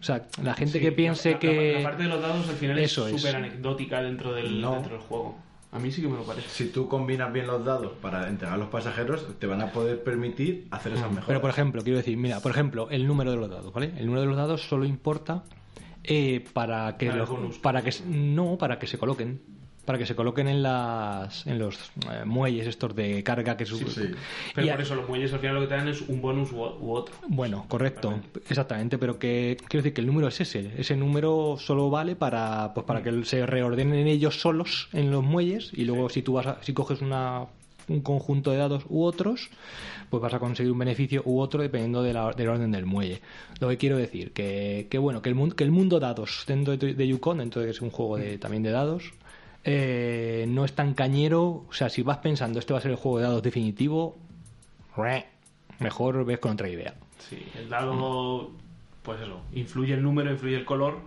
O 0.00 0.02
sea, 0.02 0.26
la 0.42 0.54
gente 0.54 0.78
Sí, 0.78 0.80
que 0.80 0.92
piense 0.92 1.28
la- 1.32 1.34
la- 1.34 1.40
que... 1.40 1.72
La, 1.74 1.82
parte 1.82 2.02
de 2.04 2.08
los 2.08 2.22
dados 2.22 2.48
al 2.48 2.54
final 2.56 2.78
Eso 2.78 3.06
es 3.06 3.14
es. 3.16 3.20
súper 3.20 3.36
anecdótica 3.36 4.00
dentro 4.00 4.32
del, 4.32 4.58
No. 4.62 4.72
dentro 4.72 4.92
del 4.96 5.00
juego. 5.02 5.36
A 5.72 5.78
mí 5.78 5.90
sí 5.90 6.02
que 6.02 6.08
me 6.08 6.16
lo 6.16 6.22
parece. 6.24 6.48
Si 6.50 6.70
tú 6.70 6.86
combinas 6.86 7.32
bien 7.32 7.46
los 7.46 7.64
dados 7.64 7.92
para 8.02 8.28
entregar 8.28 8.56
a 8.56 8.58
los 8.58 8.68
pasajeros, 8.68 9.26
te 9.38 9.46
van 9.46 9.62
a 9.62 9.72
poder 9.72 10.02
permitir 10.04 10.66
hacer 10.70 10.92
esas 10.92 11.08
mejoras. 11.08 11.26
Pero, 11.26 11.40
por 11.40 11.48
ejemplo, 11.50 11.82
quiero 11.82 11.96
decir, 11.96 12.16
mira, 12.18 12.40
por 12.40 12.52
ejemplo, 12.52 12.90
el 12.90 13.06
número 13.06 13.30
de 13.30 13.38
los 13.38 13.48
dados, 13.50 13.72
¿vale? 13.72 13.92
El 13.96 14.04
número 14.04 14.20
de 14.20 14.26
los 14.28 14.36
dados 14.36 14.62
solo 14.68 14.84
importa 14.84 15.44
eh, 16.04 16.44
para 16.52 16.96
que 16.98 17.06
Para 17.06 17.18
los- 17.20 17.28
bonus. 17.30 17.58
para 17.58 17.80
que 17.82 17.90
se- 17.92 18.04
no, 18.06 18.58
para 18.58 18.78
que 18.78 18.86
se 18.86 18.98
coloquen, 18.98 19.40
para 19.84 19.98
que 19.98 20.06
se 20.06 20.14
coloquen 20.14 20.46
en 20.46 20.62
las 20.62 21.46
en 21.46 21.58
los 21.58 21.76
eh, 22.10 22.24
muelles 22.24 22.66
estos 22.68 22.94
de 22.94 23.22
carga 23.24 23.56
que 23.56 23.66
Sí, 23.66 23.76
su- 23.78 23.90
sí. 23.90 24.10
Pero 24.54 24.66
Y 24.66 24.70
a- 24.70 24.74
por 24.74 24.82
eso 24.82 24.94
los 24.94 25.08
muelles 25.08 25.32
al 25.32 25.40
final 25.40 25.54
lo 25.56 25.60
que 25.62 25.66
te 25.66 25.74
dan 25.74 25.88
es 25.88 26.00
un 26.02 26.20
bonus 26.22 26.52
u, 26.52 26.56
u 26.58 26.92
otro. 26.92 27.14
Bueno, 27.28 27.64
correcto, 27.68 28.20
exactamente, 28.48 28.96
pero 28.98 29.18
que 29.18 29.56
quiero 29.68 29.82
decir 29.82 29.92
que 29.94 30.00
el 30.00 30.06
número 30.06 30.28
es 30.28 30.40
ese, 30.40 30.70
ese 30.78 30.96
número 30.96 31.56
solo 31.58 31.90
vale 31.90 32.14
para 32.16 32.72
pues 32.74 32.86
para 32.86 33.02
que 33.02 33.24
se 33.24 33.44
reordenen 33.46 34.06
ellos 34.06 34.40
solos 34.40 34.88
en 34.92 35.10
los 35.10 35.24
muelles 35.24 35.70
y 35.74 35.84
luego 35.84 36.08
si 36.08 36.22
tú 36.22 36.34
vas 36.34 36.46
a- 36.46 36.58
si 36.62 36.72
coges 36.72 37.00
una 37.00 37.46
un 37.88 38.00
conjunto 38.00 38.52
de 38.52 38.58
dados 38.58 38.84
u 38.88 39.02
otros, 39.02 39.50
pues 40.08 40.22
vas 40.22 40.32
a 40.32 40.38
conseguir 40.38 40.70
un 40.70 40.78
beneficio 40.78 41.20
u 41.24 41.40
otro 41.40 41.60
dependiendo 41.62 42.04
de 42.04 42.12
la- 42.12 42.30
del 42.32 42.48
orden 42.48 42.70
del 42.70 42.86
muelle. 42.86 43.20
Lo 43.58 43.68
que 43.68 43.76
quiero 43.76 43.96
decir 43.96 44.30
que, 44.30 44.86
que 44.88 44.98
bueno, 44.98 45.20
que 45.20 45.28
el 45.28 45.34
mundo 45.34 45.56
que 45.56 45.64
el 45.64 45.72
mundo 45.72 45.98
dados 45.98 46.44
dentro 46.46 46.76
de, 46.76 46.94
de 46.94 47.08
Yukon, 47.08 47.38
dentro 47.38 47.60
de 47.60 47.66
que 47.66 47.70
es 47.72 47.80
un 47.82 47.90
juego 47.90 48.16
de, 48.18 48.38
también 48.38 48.62
de 48.62 48.70
dados, 48.70 49.02
eh, 49.64 50.44
no 50.48 50.64
es 50.64 50.72
tan 50.72 50.94
cañero, 50.94 51.64
o 51.68 51.72
sea, 51.72 51.88
si 51.88 52.02
vas 52.02 52.18
pensando 52.18 52.58
este 52.58 52.72
va 52.72 52.78
a 52.78 52.82
ser 52.82 52.90
el 52.90 52.96
juego 52.96 53.18
de 53.18 53.24
dados 53.24 53.42
definitivo, 53.42 54.18
mejor 55.78 56.24
ves 56.24 56.38
con 56.38 56.52
otra 56.52 56.68
idea. 56.68 56.94
Sí, 57.18 57.42
el 57.58 57.68
dado, 57.68 58.50
pues 59.02 59.20
eso, 59.20 59.40
influye 59.52 59.94
el 59.94 60.02
número, 60.02 60.30
influye 60.30 60.56
el 60.56 60.64
color, 60.64 60.98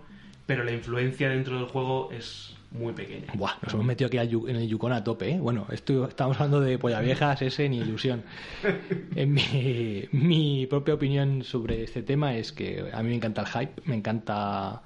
pero 0.46 0.64
la 0.64 0.72
influencia 0.72 1.28
dentro 1.28 1.56
del 1.56 1.66
juego 1.66 2.10
es 2.12 2.56
muy 2.70 2.92
pequeña. 2.92 3.32
Buah, 3.34 3.52
nos 3.62 3.74
hemos 3.74 3.86
metido 3.86 4.08
aquí 4.08 4.18
en 4.18 4.56
el 4.56 4.68
Yukon 4.68 4.92
a 4.92 5.04
tope, 5.04 5.30
¿eh? 5.30 5.38
Bueno, 5.40 5.66
esto, 5.70 6.06
estamos 6.06 6.36
hablando 6.36 6.60
de 6.60 6.78
polla 6.78 7.00
viejas, 7.00 7.42
ese 7.42 7.68
ni 7.68 7.78
ilusión. 7.78 8.22
En 9.14 9.32
mi, 9.32 10.04
mi 10.12 10.66
propia 10.66 10.94
opinión 10.94 11.42
sobre 11.42 11.84
este 11.84 12.02
tema 12.02 12.36
es 12.36 12.52
que 12.52 12.90
a 12.92 13.02
mí 13.02 13.10
me 13.10 13.16
encanta 13.16 13.42
el 13.42 13.46
hype, 13.48 13.82
me 13.84 13.96
encanta... 13.96 14.82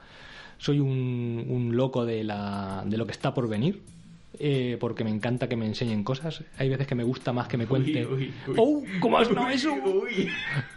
Soy 0.61 0.79
un, 0.79 1.45
un 1.49 1.77
loco 1.77 2.05
de, 2.05 2.23
la, 2.23 2.85
de 2.87 2.97
lo 2.97 3.07
que 3.07 3.13
está 3.13 3.33
por 3.35 3.49
venir, 3.49 3.81
eh, 4.39 4.77
porque 4.79 5.05
me 5.05 5.11
encanta 5.11 5.49
que 5.49 5.57
me 5.57 5.67
enseñen 5.67 6.05
cosas. 6.05 6.45
Hay 6.59 6.69
veces 6.69 6.87
que 6.87 6.95
me 6.95 7.03
gusta 7.05 7.33
más 7.33 7.49
que 7.49 7.57
me 7.57 7.65
uy, 7.65 7.71
uy. 8.47 8.55
¡Oh! 8.57 8.83
¿Cómo 9.01 9.19
has 9.19 9.29
Uy, 9.31 9.37
eso? 9.55 9.75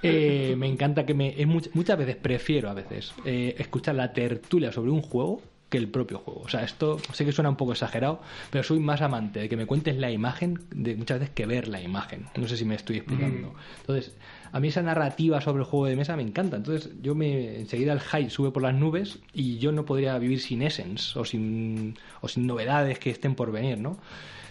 Eh, 0.02 0.56
me 0.58 0.68
encanta 0.68 1.06
que 1.06 1.14
me. 1.14 1.40
es 1.40 1.48
much- 1.48 1.70
muchas 1.74 1.98
veces 1.98 2.16
prefiero 2.16 2.70
a 2.70 2.74
veces 2.74 3.14
eh, 3.26 3.56
escuchar 3.58 3.96
la 3.96 4.14
tertulia 4.14 4.72
sobre 4.72 4.92
un 4.92 5.02
juego 5.02 5.42
que 5.70 5.78
el 5.78 5.88
propio 5.88 6.20
juego. 6.20 6.42
O 6.42 6.50
sea, 6.50 6.64
esto 6.64 7.00
sé 7.14 7.26
que 7.26 7.32
suena 7.32 7.50
un 7.50 7.56
poco 7.56 7.72
exagerado, 7.72 8.22
pero 8.52 8.64
soy 8.64 8.80
más 8.80 9.02
amante 9.02 9.40
de 9.40 9.50
que 9.50 9.58
me 9.58 9.66
cuentes 9.66 9.98
la 9.98 10.12
imagen 10.12 10.60
de 10.74 10.96
muchas 10.96 11.20
veces 11.20 11.34
que 11.34 11.46
ver 11.48 11.68
la 11.68 11.82
imagen. 11.82 12.28
No 12.38 12.48
sé 12.48 12.58
si 12.58 12.66
me 12.66 12.76
estoy 12.76 12.98
explicando. 12.98 13.54
Entonces, 13.82 14.14
a 14.54 14.60
mí 14.62 14.70
esa 14.70 14.82
narrativa 14.82 15.42
sobre 15.42 15.64
el 15.64 15.66
juego 15.66 15.88
de 15.88 15.96
mesa 15.98 16.16
me 16.16 16.24
encanta. 16.24 16.56
Entonces, 16.58 16.92
yo 17.02 17.14
me 17.16 17.58
enseguida 17.60 17.92
el 17.92 18.00
hype 18.00 18.30
sube 18.30 18.52
por 18.52 18.62
las 18.64 18.74
nubes 18.76 19.20
y 19.34 19.58
yo 19.58 19.72
no 19.74 19.84
podría 19.84 20.18
vivir 20.20 20.40
sin 20.40 20.62
Essence 20.62 21.20
o 21.20 21.26
sin, 21.26 21.98
o 22.22 22.28
sin 22.30 22.48
novedades 22.48 23.00
que 23.00 23.10
estén 23.10 23.36
por 23.36 23.52
venir, 23.52 23.80
¿no? 23.80 23.98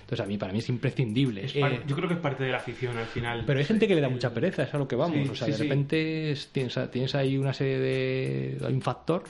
Entonces, 0.00 0.20
a 0.24 0.26
mí, 0.28 0.36
para 0.36 0.52
mí 0.52 0.58
es 0.58 0.68
imprescindible. 0.68 1.44
Es 1.46 1.54
Eh, 1.56 1.80
yo 1.86 1.96
creo 1.96 2.08
que 2.08 2.14
es 2.14 2.20
parte 2.20 2.44
de 2.44 2.50
la 2.50 2.58
afición 2.58 2.98
al 2.98 3.06
final. 3.06 3.44
pero 3.46 3.58
hay 3.60 3.64
gente 3.64 3.88
que 3.88 3.94
le 3.94 4.00
da 4.02 4.10
mucha 4.10 4.34
pereza, 4.34 4.64
es 4.64 4.74
a 4.74 4.78
lo 4.78 4.86
que 4.86 4.96
vamos. 4.96 5.16
Sí, 5.22 5.28
o 5.30 5.34
sea, 5.34 5.46
sí, 5.46 5.52
de 5.52 5.58
repente 5.58 6.32
es- 6.32 6.48
tienes, 6.48 6.78
tienes 6.90 7.14
ahí 7.14 7.38
una 7.38 7.52
serie 7.54 7.78
de. 7.78 8.58
Hay 8.66 8.74
un 8.74 8.82
factor 8.82 9.22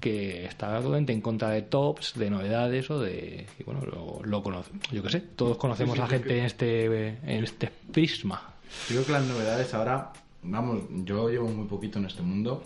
que 0.00 0.44
está 0.46 0.76
totalmente 0.80 1.12
en 1.12 1.20
contra 1.20 1.50
de 1.50 1.62
tops, 1.62 2.14
de 2.18 2.30
novedades 2.30 2.90
o 2.90 2.98
de. 3.00 3.46
Y 3.58 3.62
bueno, 3.62 3.82
lo, 3.82 4.20
lo 4.24 4.42
conoce. 4.42 4.70
Yo 4.90 5.02
qué 5.02 5.10
sé, 5.10 5.20
todos 5.20 5.56
conocemos 5.56 5.98
a 6.00 6.06
gente 6.08 6.38
en 6.38 6.44
este, 6.46 6.86
en 7.08 7.44
este 7.44 7.70
prisma. 7.92 8.53
Yo 8.88 8.96
creo 8.96 9.06
que 9.06 9.12
las 9.12 9.24
novedades 9.24 9.72
ahora, 9.74 10.12
vamos, 10.42 10.82
yo 11.04 11.28
llevo 11.30 11.48
muy 11.48 11.66
poquito 11.66 11.98
en 11.98 12.04
este 12.06 12.22
mundo, 12.22 12.64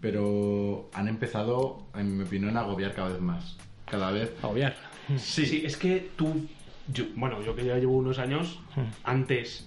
pero 0.00 0.90
han 0.92 1.08
empezado, 1.08 1.82
en 1.94 2.16
mi 2.18 2.24
opinión, 2.24 2.56
a 2.56 2.60
agobiar 2.60 2.94
cada 2.94 3.08
vez 3.10 3.20
más. 3.20 3.56
Cada 3.90 4.10
vez. 4.10 4.32
Agobiar. 4.42 4.74
Sí, 5.18 5.46
sí, 5.46 5.62
es 5.64 5.76
que 5.76 6.10
tú, 6.16 6.46
yo- 6.92 7.04
bueno, 7.16 7.42
yo 7.42 7.54
que 7.54 7.64
ya 7.64 7.76
llevo 7.76 7.96
unos 7.96 8.18
años, 8.18 8.60
antes 9.04 9.66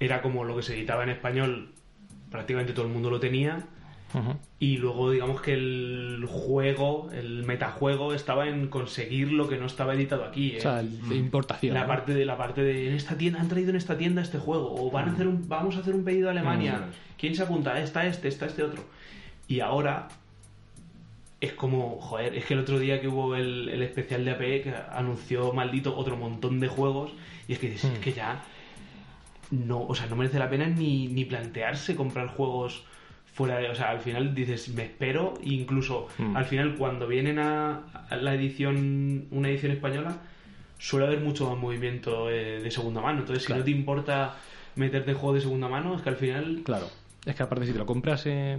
era 0.00 0.22
como 0.22 0.44
lo 0.44 0.56
que 0.56 0.62
se 0.62 0.74
editaba 0.74 1.02
en 1.04 1.10
español, 1.10 1.72
prácticamente 2.30 2.72
todo 2.72 2.86
el 2.86 2.92
mundo 2.92 3.10
lo 3.10 3.20
tenía, 3.20 3.66
Y 4.58 4.78
luego, 4.78 5.10
digamos 5.10 5.42
que 5.42 5.52
el 5.52 6.24
juego, 6.26 7.10
el 7.12 7.44
metajuego, 7.44 8.14
estaba 8.14 8.48
en 8.48 8.68
conseguir 8.68 9.30
lo 9.32 9.48
que 9.48 9.58
no 9.58 9.66
estaba 9.66 9.94
editado 9.94 10.24
aquí. 10.24 10.52
¿eh? 10.52 10.58
O 10.58 10.60
sea, 10.62 10.82
de 10.82 11.16
importación. 11.16 11.74
la 11.74 11.82
¿no? 11.82 11.86
parte 11.88 12.14
de 12.14 12.24
la 12.24 12.38
parte 12.38 12.62
de 12.62 12.88
en 12.88 12.94
esta 12.94 13.18
tienda 13.18 13.40
han 13.40 13.48
traído 13.48 13.70
en 13.70 13.76
esta 13.76 13.98
tienda 13.98 14.22
este 14.22 14.38
juego 14.38 14.74
o 14.74 14.90
van 14.90 15.10
a 15.10 15.12
hacer 15.12 15.26
un 15.26 15.46
vamos 15.48 15.76
a 15.76 15.80
hacer 15.80 15.94
un 15.94 16.04
pedido 16.04 16.28
a 16.28 16.30
Alemania 16.32 16.78
Mm. 16.78 16.90
quién 17.18 17.34
se 17.34 17.42
apunta 17.42 17.78
está 17.80 18.06
este 18.06 18.28
está 18.28 18.46
este 18.46 18.62
otro 18.62 18.82
y 19.48 19.60
ahora 19.60 20.08
es 21.40 21.52
como 21.52 21.98
joder 22.00 22.34
es 22.34 22.46
que 22.46 22.54
el 22.54 22.60
otro 22.60 22.78
día 22.78 23.00
que 23.00 23.08
hubo 23.08 23.36
el, 23.36 23.68
el 23.68 23.82
especial 23.82 24.24
de 24.24 24.30
APE 24.30 24.62
que 24.62 24.74
anunció 24.92 25.52
maldito 25.52 25.94
otro 25.96 26.16
montón 26.16 26.60
de 26.60 26.68
juegos 26.68 27.12
y 27.46 27.52
es 27.52 27.58
que 27.58 27.68
dices, 27.70 27.90
es 27.92 27.98
Mm. 27.98 28.02
que 28.02 28.12
ya 28.14 28.42
no 29.50 29.82
o 29.82 29.94
sea 29.94 30.06
no 30.06 30.16
merece 30.16 30.38
la 30.38 30.48
pena 30.48 30.66
ni, 30.66 31.06
ni 31.08 31.24
plantearse 31.26 31.94
comprar 31.94 32.28
juegos 32.28 32.84
fuera 33.36 33.58
de 33.58 33.68
o 33.68 33.74
sea 33.74 33.90
al 33.90 34.00
final 34.00 34.34
dices 34.34 34.70
me 34.70 34.84
espero 34.84 35.34
incluso 35.44 36.08
Mm. 36.18 36.36
al 36.36 36.46
final 36.46 36.74
cuando 36.76 37.06
vienen 37.06 37.38
a, 37.38 38.06
la 38.10 38.34
edición 38.34 39.26
una 39.30 39.50
edición 39.50 39.72
española 39.72 40.16
suele 40.78 41.06
haber 41.06 41.20
mucho 41.20 41.50
más 41.50 41.58
movimiento 41.58 42.30
eh, 42.30 42.60
de 42.60 42.70
segunda 42.70 43.00
mano. 43.00 43.20
Entonces, 43.20 43.44
si 43.44 43.52
no 43.52 43.62
te 43.64 43.70
importa 43.70 44.36
meterte 44.74 45.10
en 45.10 45.16
juegos 45.16 45.36
de 45.36 45.40
segunda 45.42 45.68
mano, 45.68 45.96
es 45.96 46.02
que 46.02 46.08
al 46.08 46.16
final. 46.16 46.62
Claro. 46.64 46.88
Es 47.24 47.34
que 47.34 47.42
aparte 47.42 47.66
si 47.66 47.72
te 47.72 47.78
lo 47.78 47.86
compras 47.86 48.24
eh, 48.26 48.58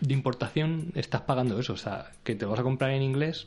de 0.00 0.14
importación, 0.14 0.92
estás 0.94 1.22
pagando 1.22 1.58
eso. 1.58 1.72
O 1.72 1.76
sea, 1.76 2.10
que 2.24 2.34
te 2.34 2.44
lo 2.44 2.50
vas 2.50 2.60
a 2.60 2.62
comprar 2.62 2.90
en 2.90 3.02
inglés 3.02 3.46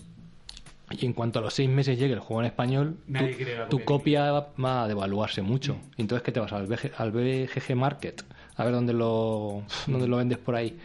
y 0.92 1.06
en 1.06 1.14
cuanto 1.14 1.40
a 1.40 1.42
los 1.42 1.54
seis 1.54 1.70
meses 1.70 2.00
llegue 2.00 2.14
el 2.14 2.20
juego 2.20 2.42
en 2.42 2.48
español, 2.48 2.98
Nadie 3.08 3.36
tu, 3.70 3.84
copia 3.84 4.32
va, 4.32 4.84
a 4.84 4.88
devaluarse 4.88 5.42
mucho. 5.42 5.78
Entonces, 5.98 6.24
¿qué 6.24 6.32
te 6.32 6.40
vas 6.40 6.52
al, 6.52 6.66
BG 6.68 6.92
al 6.98 7.12
BGG 7.12 7.76
Market? 7.76 8.24
A 8.60 8.66
ver 8.66 8.74
dónde 8.74 8.92
lo, 8.92 9.64
dónde 9.88 10.06
lo 10.08 10.18
vendes 10.18 10.38
por 10.38 10.54
ahí. 10.54 10.78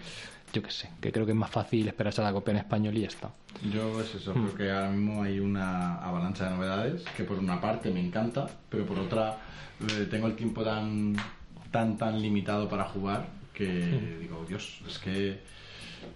Yo 0.52 0.62
qué 0.62 0.70
sé, 0.70 0.88
que 1.00 1.10
creo 1.10 1.26
que 1.26 1.32
es 1.32 1.36
más 1.36 1.50
fácil 1.50 1.88
esperarse 1.88 2.20
a 2.20 2.24
la 2.24 2.32
copia 2.32 2.52
en 2.52 2.58
español 2.58 2.96
y 2.96 3.00
ya 3.00 3.08
está. 3.08 3.30
Yo 3.72 4.00
es 4.00 4.14
eso, 4.14 4.32
Hmm. 4.32 4.44
creo 4.44 4.54
que 4.54 4.70
ahora 4.70 4.90
mismo 4.90 5.22
hay 5.24 5.40
una 5.40 5.96
avalancha 5.96 6.44
de 6.44 6.50
novedades 6.54 7.02
que 7.16 7.24
por 7.24 7.38
una 7.40 7.60
parte 7.60 7.90
me 7.90 7.98
encanta, 8.00 8.46
pero 8.68 8.86
por 8.86 9.00
otra 9.00 9.38
eh, 9.90 10.06
tengo 10.08 10.28
el 10.28 10.36
tiempo 10.36 10.62
tan 10.62 11.16
tan 11.72 11.98
tan 11.98 12.22
limitado 12.22 12.68
para 12.68 12.84
jugar 12.84 13.26
que 13.52 13.66
Hmm. 13.66 14.20
digo, 14.20 14.44
Dios, 14.48 14.80
es 14.86 14.98
que 15.00 15.40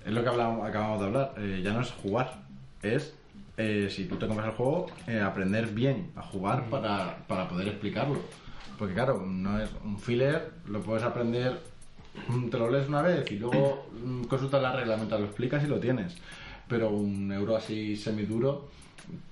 es 0.07 0.13
lo 0.13 0.23
que 0.23 0.29
hablamos, 0.29 0.65
acabamos 0.69 1.01
de 1.01 1.07
hablar, 1.07 1.35
eh, 1.39 1.61
ya 1.65 1.73
no 1.73 1.81
es 1.81 1.91
jugar, 1.91 2.39
es 2.83 3.15
eh, 3.57 3.89
si 3.91 4.05
tú 4.05 4.15
te 4.15 4.29
compras 4.29 4.51
el 4.51 4.55
juego, 4.55 4.87
aprender 5.27 5.67
bien 5.67 6.13
a 6.15 6.23
jugar 6.23 6.67
Hmm. 6.67 6.71
para, 6.71 7.17
para 7.27 7.49
poder 7.49 7.67
explicarlo. 7.67 8.21
Porque 8.79 8.95
claro, 8.95 9.25
no 9.27 9.61
es 9.61 9.69
un 9.85 9.99
filler, 9.99 10.53
lo 10.69 10.81
puedes 10.81 11.03
aprender 11.05 11.61
Mm, 12.29 12.49
te 12.49 12.59
lo 12.59 12.69
lees 12.69 12.89
una 12.89 13.01
vez 13.01 13.31
y 13.31 13.39
luego 13.39 13.87
mm, 14.05 14.25
consultas 14.25 14.61
la 14.61 14.73
reglamento, 14.75 15.17
lo 15.19 15.27
explicas 15.27 15.63
y 15.63 15.69
lo 15.69 15.79
tienes. 15.79 16.17
Pero 16.67 16.89
un 16.91 17.31
euro 17.31 17.55
así 17.57 17.97
semiduro, 17.97 18.69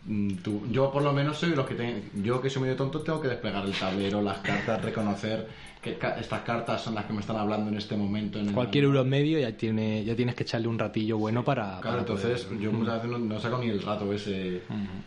mm, 0.04 0.34
tú, 0.36 0.62
yo 0.70 0.92
por 0.92 1.02
lo 1.02 1.12
menos 1.12 1.36
soy 1.38 1.50
los 1.56 1.66
que 1.66 1.74
ten- 1.74 2.08
yo 2.22 2.40
que 2.40 2.48
soy 2.48 2.62
medio 2.62 2.76
tonto 2.76 3.00
tengo 3.00 3.20
que 3.20 3.26
desplegar 3.28 3.64
el 3.64 3.72
tablero, 3.72 4.22
las 4.22 4.38
cartas, 4.38 4.82
reconocer 4.84 5.48
que 5.86 5.98
ca- 5.98 6.18
estas 6.20 6.42
cartas 6.42 6.82
son 6.82 6.94
las 6.94 7.04
que 7.06 7.12
me 7.12 7.20
están 7.20 7.36
hablando 7.36 7.70
en 7.70 7.76
este 7.78 7.96
momento. 7.96 8.38
En 8.38 8.48
el 8.48 8.54
Cualquier 8.54 8.84
euro 8.84 9.00
en 9.02 9.08
medio 9.08 9.38
ya 9.38 9.52
tiene 9.56 10.04
ya 10.04 10.14
tienes 10.14 10.34
que 10.34 10.42
echarle 10.42 10.68
un 10.68 10.78
ratillo 10.78 11.16
bueno 11.18 11.44
para... 11.44 11.80
Claro, 11.80 11.82
para 11.82 11.98
entonces 12.00 12.44
poder- 12.44 12.60
yo 12.60 12.72
muchas 12.72 12.94
veces 13.02 13.10
no, 13.10 13.18
no 13.18 13.40
saco 13.40 13.58
ni 13.58 13.70
el 13.70 13.80
rato 13.82 14.12
ese. 14.12 14.62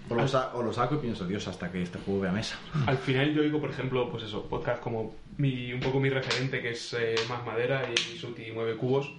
O 0.09 0.15
lo, 0.15 0.27
sa- 0.27 0.51
o 0.55 0.63
lo 0.63 0.73
saco 0.73 0.95
y 0.95 0.97
pienso, 0.99 1.27
Dios, 1.27 1.47
hasta 1.47 1.71
que 1.71 1.81
este 1.83 1.99
juego 1.99 2.21
vea 2.21 2.31
mesa. 2.31 2.57
Al 2.87 2.97
final 2.97 3.33
yo 3.33 3.41
oigo, 3.41 3.59
por 3.61 3.69
ejemplo, 3.69 4.09
pues 4.09 4.23
eso, 4.23 4.45
podcast 4.45 4.81
como 4.81 5.13
mi, 5.37 5.71
un 5.73 5.79
poco 5.81 5.99
mi 5.99 6.09
referente, 6.09 6.61
que 6.61 6.71
es 6.71 6.93
eh, 6.99 7.15
Más 7.29 7.45
Madera 7.45 7.83
y 7.93 8.17
Suti 8.17 8.51
Mueve 8.51 8.75
Cubos. 8.77 9.11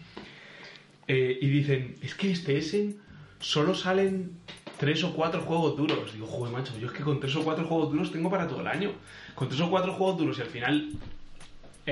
eh, 1.08 1.38
y 1.40 1.48
dicen, 1.48 1.96
es 2.02 2.14
que 2.14 2.30
este 2.30 2.56
Essen 2.58 2.96
solo 3.40 3.74
salen 3.74 4.32
tres 4.78 5.02
o 5.04 5.12
cuatro 5.14 5.40
juegos 5.42 5.76
duros. 5.76 6.12
Digo, 6.12 6.26
joder, 6.26 6.52
macho, 6.52 6.72
yo 6.78 6.86
es 6.86 6.92
que 6.92 7.02
con 7.02 7.20
tres 7.20 7.36
o 7.36 7.42
cuatro 7.42 7.64
juegos 7.66 7.90
duros 7.92 8.10
tengo 8.12 8.30
para 8.30 8.46
todo 8.48 8.60
el 8.60 8.66
año. 8.66 8.92
Con 9.34 9.48
tres 9.48 9.60
o 9.60 9.70
cuatro 9.70 9.92
juegos 9.92 10.18
duros 10.18 10.38
y 10.38 10.42
al 10.42 10.46
final, 10.48 10.90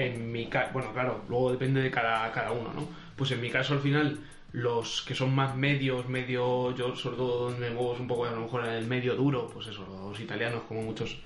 en 0.07 0.31
mi 0.33 0.47
caso, 0.47 0.71
bueno, 0.73 0.93
claro, 0.93 1.23
luego 1.29 1.51
depende 1.53 1.81
de 1.83 1.91
cada, 1.91 2.31
cada 2.33 2.53
uno, 2.53 2.73
¿no? 2.75 2.87
Pues 3.17 3.31
en 3.33 3.41
mi 3.41 3.51
caso 3.51 3.75
al 3.75 3.81
final, 3.81 4.19
los 4.53 5.03
que 5.03 5.15
son 5.15 5.35
más 5.35 5.57
medios, 5.57 6.09
medio, 6.09 6.75
yo 6.75 6.95
sobre 6.97 7.17
todo 7.17 7.51
donde 7.51 7.69
me 7.69 7.75
muevo 7.75 7.93
un 7.93 8.07
poco 8.07 8.25
a 8.27 8.31
lo 8.31 8.41
mejor 8.41 8.65
en 8.67 8.73
el 8.75 8.87
medio 8.87 9.15
duro, 9.17 9.51
pues 9.53 9.67
eso, 9.67 9.87
los 10.11 10.19
italianos 10.21 10.63
como 10.69 10.83
muchos 10.83 11.19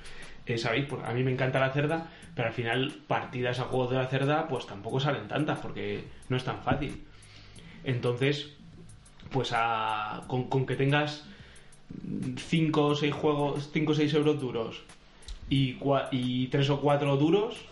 eh, 0.47 0.59
sabéis, 0.59 0.87
pues 0.87 1.03
a 1.05 1.13
mí 1.13 1.23
me 1.23 1.31
encanta 1.33 1.61
la 1.61 1.71
cerda, 1.73 2.09
pero 2.35 2.49
al 2.49 2.55
final 2.55 2.93
partidas 3.07 3.61
a 3.61 3.65
juegos 3.65 3.91
de 3.91 3.97
la 3.99 4.07
cerda 4.09 4.49
pues 4.49 4.67
tampoco 4.67 4.99
salen 4.99 5.29
tantas 5.29 5.59
porque 5.61 6.05
no 6.29 6.37
es 6.37 6.43
tan 6.45 6.63
fácil. 6.63 7.05
Entonces, 7.85 8.53
pues 9.31 9.51
a- 9.55 10.25
con, 10.27 10.49
con 10.49 10.67
que 10.67 10.75
tengas 10.77 11.25
5 12.37 12.87
o 12.87 12.95
6 12.97 13.13
juegos, 13.15 13.71
5 13.73 13.93
o 13.93 13.95
6 13.95 14.13
euros 14.15 14.41
duros 14.41 14.83
y, 15.51 15.77
y 16.11 16.47
3 16.49 16.71
o 16.71 16.81
4 16.81 17.17
duros, 17.17 17.65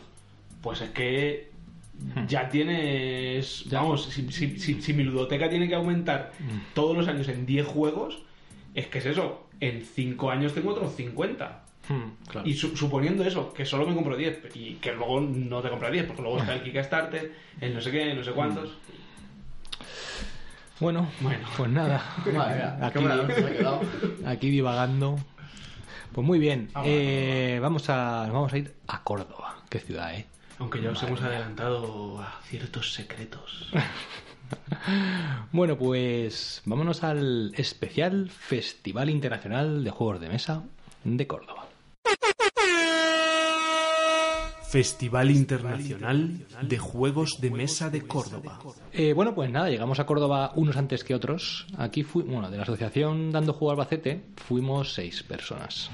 pues 0.62 0.80
es 0.80 0.90
que 0.90 1.50
ya 2.26 2.48
tienes. 2.48 3.64
Ya. 3.64 3.80
Vamos, 3.80 4.04
si, 4.06 4.30
si- 4.32 4.58
si- 4.58 4.80
si 4.80 4.92
mi 4.94 5.04
ludoteca 5.04 5.50
tiene 5.50 5.68
que 5.68 5.74
aumentar 5.74 6.32
todos 6.74 6.96
los 6.96 7.08
años 7.08 7.28
en 7.28 7.44
10 7.46 7.66
juegos, 7.66 8.18
es 8.74 8.86
que 8.86 8.98
es 8.98 9.06
eso. 9.06 9.46
En 9.60 9.84
5 9.84 10.30
años 10.30 10.54
tengo 10.54 10.70
otros 10.70 10.94
50. 10.96 11.64
Hmm, 11.88 12.26
claro. 12.28 12.48
Y 12.48 12.54
su- 12.54 12.76
suponiendo 12.76 13.24
eso, 13.24 13.52
que 13.52 13.64
solo 13.66 13.86
me 13.86 13.94
compro 13.94 14.16
10 14.16 14.40
y 14.54 14.74
que 14.74 14.92
luego 14.92 15.20
no 15.20 15.60
te 15.60 15.68
compras 15.70 15.92
10, 15.92 16.06
porque 16.06 16.22
luego 16.22 16.38
está 16.38 16.54
el 16.54 16.62
Kickstarter, 16.62 17.32
el 17.60 17.74
no 17.74 17.80
sé 17.80 17.90
qué, 17.90 18.14
no 18.14 18.22
sé 18.24 18.30
cuántos. 18.32 18.70
Bueno, 20.78 21.08
Bueno. 21.20 21.46
pues 21.56 21.70
nada. 21.70 22.02
Aquí- 24.26 24.50
divagando. 24.50 25.18
Pues 26.12 26.26
muy 26.26 26.38
bien. 26.38 26.70
Eh, 26.84 27.58
vamos, 27.60 27.88
a, 27.90 28.28
vamos 28.32 28.52
a 28.52 28.58
ir 28.58 28.74
a 28.88 29.02
Córdoba. 29.02 29.56
Qué 29.68 29.78
ciudad, 29.78 30.14
¿eh? 30.14 30.26
Aunque 30.60 30.80
ya 30.80 30.90
os 30.90 31.02
hemos 31.02 31.20
adelantado 31.22 32.20
a 32.20 32.40
ciertos 32.44 32.94
secretos. 32.94 33.70
Bueno, 35.52 35.78
pues 35.78 36.60
vámonos 36.64 37.04
al 37.04 37.52
especial 37.54 38.28
Festival 38.30 39.08
Internacional 39.08 39.84
de 39.84 39.90
Juegos 39.90 40.20
de 40.20 40.28
Mesa 40.28 40.64
de 41.04 41.26
Córdoba. 41.28 41.66
Festival 44.68 45.30
Internacional 45.32 46.46
de 46.62 46.78
Juegos 46.78 47.40
de 47.40 47.50
Mesa 47.50 47.90
de 47.90 48.02
Córdoba. 48.02 48.60
Eh, 48.92 49.12
bueno, 49.12 49.34
pues 49.34 49.50
nada, 49.50 49.68
llegamos 49.68 49.98
a 49.98 50.06
Córdoba 50.06 50.52
unos 50.54 50.76
antes 50.76 51.02
que 51.02 51.14
otros. 51.14 51.66
Aquí 51.76 52.04
fui, 52.04 52.22
bueno, 52.22 52.50
de 52.50 52.56
la 52.56 52.62
asociación 52.62 53.32
Dando 53.32 53.52
Juego 53.52 53.72
Albacete 53.72 54.22
fuimos 54.36 54.94
seis 54.94 55.24
personas. 55.24 55.90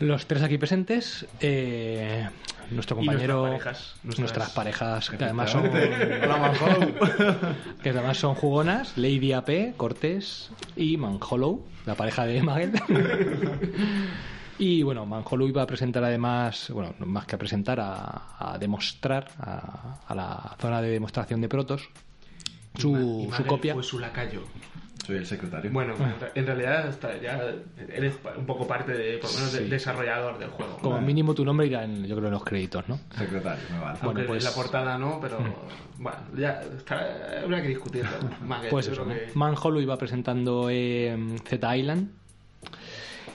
Los 0.00 0.26
tres 0.26 0.42
aquí 0.42 0.58
presentes, 0.58 1.26
eh, 1.40 2.28
nuestro 2.70 2.96
nuestras 2.96 2.98
compañero, 2.98 3.42
parejas, 3.42 3.94
nuestras, 4.02 4.18
nuestras- 4.18 4.50
parejas 4.50 5.10
que 5.10 5.24
además 5.24 5.50
son, 5.50 5.70
que 7.82 7.90
además 7.90 8.16
son 8.16 8.34
jugonas, 8.34 8.96
Lady 8.96 9.32
AP, 9.32 9.74
Cortés 9.76 10.50
y 10.74 10.96
Manhollow, 10.96 11.64
la 11.86 11.94
pareja 11.94 12.24
de 12.26 12.42
Magel. 12.42 12.72
Y 14.58 14.82
bueno, 14.82 15.06
Manhollow 15.06 15.48
iba 15.48 15.62
a 15.62 15.66
presentar 15.66 16.04
además, 16.04 16.68
bueno, 16.70 16.94
más 16.98 17.24
que 17.24 17.34
a 17.34 17.38
presentar, 17.38 17.80
a, 17.80 18.52
a 18.54 18.58
demostrar 18.58 19.30
a, 19.38 20.00
a 20.06 20.14
la 20.14 20.54
zona 20.60 20.82
de 20.82 20.90
demostración 20.90 21.40
de 21.40 21.48
protos 21.48 21.88
su, 22.76 23.26
Y 23.26 23.32
su 23.34 23.46
copia. 23.46 23.72
Fue 23.72 23.82
su 23.82 23.98
lacayo. 23.98 24.42
Soy 25.06 25.16
el 25.16 25.26
secretario. 25.26 25.70
Bueno, 25.72 25.94
en 25.94 26.20
re- 26.20 26.30
en 26.34 26.46
realidad 26.46 26.88
está- 26.88 27.18
ya 27.20 27.40
eres 27.88 28.14
un 28.36 28.46
poco 28.46 28.66
parte 28.66 28.92
de, 28.92 29.18
por 29.18 29.30
lo 29.30 29.36
menos, 29.36 29.52
del 29.52 29.64
Sí. 29.64 29.70
desarrollador 29.70 30.38
del 30.38 30.50
juego. 30.50 30.76
Como 30.78 31.00
mínimo 31.00 31.34
tu 31.34 31.44
nombre 31.44 31.66
irá 31.66 31.84
en, 31.84 32.04
yo 32.06 32.14
creo, 32.16 32.28
en 32.28 32.32
los 32.34 32.44
créditos, 32.44 32.88
¿no? 32.88 32.98
Secretario, 33.16 33.64
me 33.72 33.78
vale. 33.80 33.98
Bueno, 34.02 34.20
pues- 34.26 34.44
en 34.44 34.50
la 34.50 34.54
portada 34.54 34.98
no, 34.98 35.18
pero 35.20 35.38
bueno, 35.98 36.18
ya 36.36 36.60
está, 36.76 37.40
habrá 37.42 37.62
que 37.62 37.68
discutirlo. 37.68 38.10
Magel, 38.46 38.70
Pues 38.70 38.86
eso, 38.88 39.04
iba 39.80 39.96
presentando 39.96 40.68
eh, 40.70 41.16
Z 41.46 41.76
Island 41.76 42.10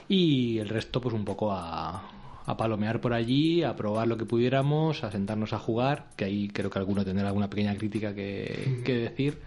y 0.08 0.58
el 0.58 0.68
resto 0.68 1.00
pues 1.00 1.14
un 1.14 1.24
poco 1.24 1.52
a, 1.52 2.02
a 2.46 2.56
palomear 2.56 3.00
por 3.00 3.12
allí, 3.12 3.62
a 3.64 3.74
probar 3.74 4.06
lo 4.06 4.16
que 4.16 4.24
pudiéramos, 4.24 5.02
a 5.04 5.10
sentarnos 5.10 5.52
a 5.52 5.58
jugar, 5.58 6.06
que 6.16 6.24
ahí 6.26 6.48
creo 6.48 6.70
que 6.70 6.78
alguno 6.78 7.04
tendrá 7.04 7.26
alguna 7.28 7.50
pequeña 7.50 7.74
crítica 7.76 8.14
que, 8.14 8.82
que 8.84 8.94
decir, 8.94 9.38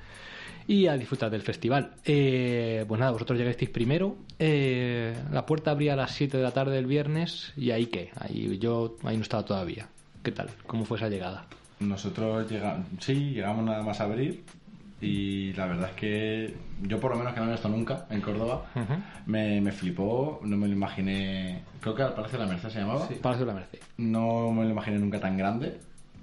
y 0.70 0.86
a 0.86 0.96
disfrutar 0.96 1.32
del 1.32 1.42
festival. 1.42 1.96
Eh, 2.06 2.86
pues 2.88 3.00
nada, 3.00 3.12
vosotros 3.12 3.40
llegasteis 3.40 3.72
primero, 3.72 4.18
eh, 4.38 5.16
la 5.32 5.44
puerta 5.44 5.72
abría 5.72 5.94
a 5.94 5.96
las 5.96 6.12
7 6.12 6.38
de 6.38 6.44
la 6.44 6.52
tarde 6.52 6.76
del 6.76 6.86
viernes 6.86 7.52
y 7.58 7.72
ahí 7.72 7.88
qué, 7.88 8.12
ahí 8.16 8.60
yo 8.60 8.96
ahí 9.04 9.18
no 9.18 9.24
estaba 9.24 9.44
todavía. 9.44 9.90
¿Qué 10.22 10.32
tal? 10.32 10.52
¿Cómo 10.68 10.86
fue 10.86 10.98
esa 10.98 11.10
llegada? 11.10 11.48
Nosotros 11.80 12.50
llegamos, 12.52 12.86
sí, 13.00 13.32
llegamos 13.32 13.66
nada 13.66 13.82
más 13.82 14.00
a 14.00 14.04
abrir 14.04 14.44
y 15.02 15.54
la 15.54 15.66
verdad 15.66 15.90
es 15.90 15.96
que 15.96 16.56
yo 16.84 17.00
por 17.00 17.14
lo 17.14 17.18
menos 17.18 17.34
que 17.34 17.40
no 17.40 17.46
había 17.46 17.56
estado 17.56 17.76
nunca 17.76 18.06
en 18.12 18.22
Córdoba, 18.22 18.66
me, 19.26 19.60
me 19.62 19.72
flipó, 19.72 20.40
no 20.44 20.56
me 20.56 20.68
lo 20.68 20.74
imaginé, 20.74 21.64
creo 21.82 21.96
que 21.96 22.04
al 22.04 22.14
Palacio 22.14 22.38
de 22.38 22.46
la 22.46 22.52
Merced 22.52 22.70
se 22.70 22.80
llamaba, 22.82 23.10
Palacio 23.24 23.46
de 23.48 23.54
la 23.54 23.60
Merced. 23.60 23.80
no 23.98 24.52
me 24.52 24.66
lo 24.66 24.70
imaginé 24.70 25.00
nunca 25.00 25.20
tan 25.20 25.36
grande 25.36 25.80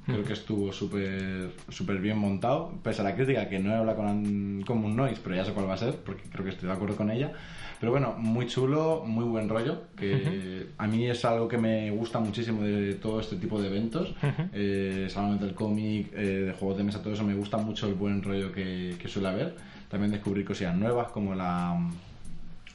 Creo 0.06 0.22
que 0.24 0.34
estuvo 0.34 0.72
súper 0.72 1.50
súper 1.68 1.98
bien 1.98 2.16
montado, 2.16 2.72
pese 2.82 3.00
a 3.00 3.04
la 3.04 3.14
crítica 3.16 3.48
que 3.48 3.58
no 3.58 3.72
he 3.72 3.74
hablado 3.74 3.98
con, 3.98 4.62
con 4.64 4.80
Moon 4.80 4.94
Noise, 4.94 5.20
pero 5.22 5.34
ya 5.34 5.44
sé 5.44 5.52
cuál 5.52 5.68
va 5.68 5.74
a 5.74 5.78
ser, 5.78 5.96
porque 5.96 6.22
creo 6.30 6.44
que 6.44 6.50
estoy 6.50 6.68
de 6.68 6.74
acuerdo 6.74 6.96
con 6.96 7.10
ella. 7.10 7.32
Pero 7.80 7.92
bueno, 7.92 8.14
muy 8.16 8.46
chulo, 8.46 9.02
muy 9.04 9.24
buen 9.24 9.48
rollo, 9.48 9.82
que 9.96 10.68
a 10.78 10.86
mí 10.86 11.06
es 11.06 11.24
algo 11.24 11.46
que 11.46 11.58
me 11.58 11.90
gusta 11.90 12.18
muchísimo 12.20 12.62
de 12.62 12.94
todo 12.94 13.20
este 13.20 13.36
tipo 13.36 13.60
de 13.60 13.66
eventos. 13.66 14.14
Eh, 14.52 15.08
solamente 15.10 15.44
el 15.44 15.54
cómic, 15.54 16.10
eh, 16.14 16.44
de 16.46 16.52
juegos 16.52 16.78
de 16.78 16.84
mesa, 16.84 17.02
todo 17.02 17.12
eso, 17.12 17.24
me 17.24 17.34
gusta 17.34 17.58
mucho 17.58 17.86
el 17.88 17.94
buen 17.94 18.22
rollo 18.22 18.50
que, 18.50 18.96
que 18.98 19.08
suele 19.08 19.28
haber. 19.28 19.56
También 19.90 20.10
descubrir 20.10 20.44
cosillas 20.44 20.74
nuevas, 20.74 21.08
como 21.08 21.34
la, 21.34 21.78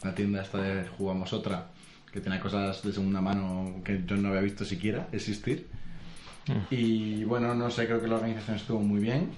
la 0.04 0.14
tienda 0.14 0.42
esta 0.44 0.62
de 0.62 0.86
Jugamos 0.88 1.34
Otra, 1.34 1.68
que 2.12 2.20
tiene 2.20 2.40
cosas 2.40 2.84
de 2.84 2.92
segunda 2.92 3.22
mano 3.22 3.82
que 3.84 4.04
yo 4.06 4.18
no 4.18 4.30
había 4.30 4.42
visto 4.42 4.66
siquiera 4.66 5.08
existir. 5.12 5.68
Y 6.70 7.24
bueno, 7.24 7.54
no 7.54 7.70
sé, 7.70 7.86
creo 7.86 8.02
que 8.02 8.08
la 8.08 8.16
organización 8.16 8.58
estuvo 8.58 8.80
muy 8.80 9.00
bien 9.00 9.30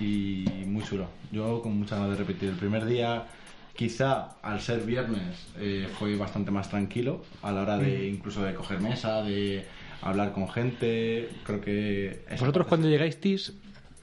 y 0.00 0.44
muy 0.66 0.82
chulo. 0.84 1.08
Yo 1.32 1.60
con 1.62 1.76
muchas 1.78 1.98
ganas 1.98 2.16
de 2.16 2.24
repetir. 2.24 2.48
El 2.50 2.56
primer 2.56 2.84
día, 2.86 3.26
quizá 3.74 4.36
al 4.42 4.60
ser 4.60 4.80
viernes, 4.84 5.46
eh, 5.58 5.88
fue 5.98 6.16
bastante 6.16 6.50
más 6.50 6.68
tranquilo 6.70 7.24
a 7.42 7.52
la 7.52 7.62
hora 7.62 7.78
de 7.78 8.08
incluso 8.08 8.42
de 8.44 8.54
coger 8.54 8.80
mesa, 8.80 9.22
de 9.22 9.64
hablar 10.00 10.32
con 10.32 10.48
gente. 10.48 11.28
Creo 11.44 11.60
que. 11.60 12.24
¿Vosotros 12.30 12.66
cuando 12.66 12.88
llegasteis, 12.88 13.52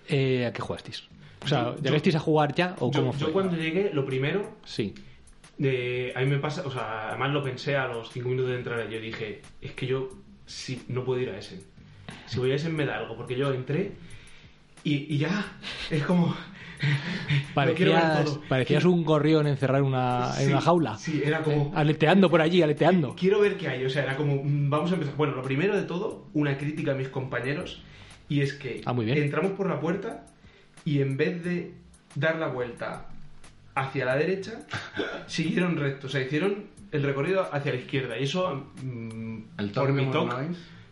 eh, 0.09 0.45
a 0.45 0.53
qué 0.53 0.61
jugasteis? 0.61 1.03
O 1.43 1.47
sea, 1.47 1.75
Yo- 1.75 1.81
¿llegasteis 1.81 2.15
a 2.15 2.19
jugar 2.19 2.53
ya 2.53 2.75
o 2.79 2.91
Yo, 2.91 2.99
cómo 2.99 3.13
yo 3.13 3.25
fue? 3.25 3.31
cuando 3.33 3.55
llegué, 3.55 3.91
lo 3.93 4.05
primero, 4.05 4.57
Sí. 4.65 4.93
de, 5.57 6.11
a 6.15 6.19
mí 6.21 6.25
me 6.25 6.39
pasa, 6.39 6.63
o 6.65 6.71
sea, 6.71 7.09
además 7.09 7.31
lo 7.31 7.43
pensé 7.43 7.75
a 7.77 7.87
los 7.87 8.11
5 8.11 8.27
minutos 8.29 8.49
de 8.51 8.57
entrar, 8.57 8.89
yo 8.89 8.99
dije, 8.99 9.41
es 9.61 9.71
que 9.71 9.85
yo 9.87 10.09
sí, 10.45 10.83
no 10.89 11.03
puedo 11.05 11.21
ir 11.21 11.29
a 11.29 11.37
Essen. 11.37 11.61
Si 12.27 12.39
voy 12.39 12.51
a 12.51 12.55
Essen 12.55 12.75
me 12.75 12.85
da 12.85 12.97
algo, 12.97 13.15
porque 13.15 13.35
yo 13.37 13.53
entré 13.53 13.91
y, 14.83 15.13
y 15.13 15.17
ya, 15.17 15.45
es 15.89 16.03
como... 16.03 16.35
Parecías, 17.53 18.85
un 18.85 19.03
gorrión 19.03 19.47
encerrado 19.47 19.79
en 19.83 19.87
una, 19.89 20.31
en 20.39 20.49
una 20.49 20.61
jaula. 20.61 20.97
Sí, 20.97 21.21
era 21.23 21.41
como... 21.41 21.71
Aleteando 21.75 22.29
por 22.29 22.41
allí, 22.41 22.61
aleteando. 22.61 23.15
Quiero 23.15 23.39
ver 23.39 23.57
qué 23.57 23.69
hay, 23.69 23.85
o 23.85 23.89
sea, 23.89 24.03
era 24.03 24.15
como, 24.15 24.43
mm, 24.43 24.69
vamos 24.69 24.91
a 24.91 24.95
empezar. 24.95 25.15
Bueno, 25.15 25.35
lo 25.35 25.41
primero 25.41 25.75
de 25.75 25.83
todo, 25.83 26.27
una 26.33 26.57
crítica 26.57 26.91
a 26.91 26.95
mis 26.95 27.09
compañeros, 27.09 27.81
y 28.29 28.41
es 28.41 28.53
que 28.53 28.81
Ah, 28.85 28.93
muy 28.93 29.05
bien. 29.05 29.17
entramos 29.17 29.51
por 29.53 29.69
la 29.69 29.79
puerta 29.79 30.25
y 30.83 31.01
en 31.01 31.17
vez 31.17 31.43
de 31.43 31.73
dar 32.15 32.37
la 32.37 32.47
vuelta 32.47 33.07
hacia 33.75 34.05
la 34.05 34.15
derecha, 34.17 34.59
siguieron 35.27 35.77
recto, 35.77 36.07
o 36.07 36.09
sea, 36.09 36.21
hicieron 36.21 36.65
el 36.91 37.03
recorrido 37.03 37.47
hacia 37.51 37.73
la 37.73 37.79
izquierda, 37.79 38.17
y 38.19 38.23
eso, 38.23 38.67
mm, 38.83 39.37
El 39.57 39.69
por 39.71 39.91
mi 39.91 40.05
toque. 40.11 40.35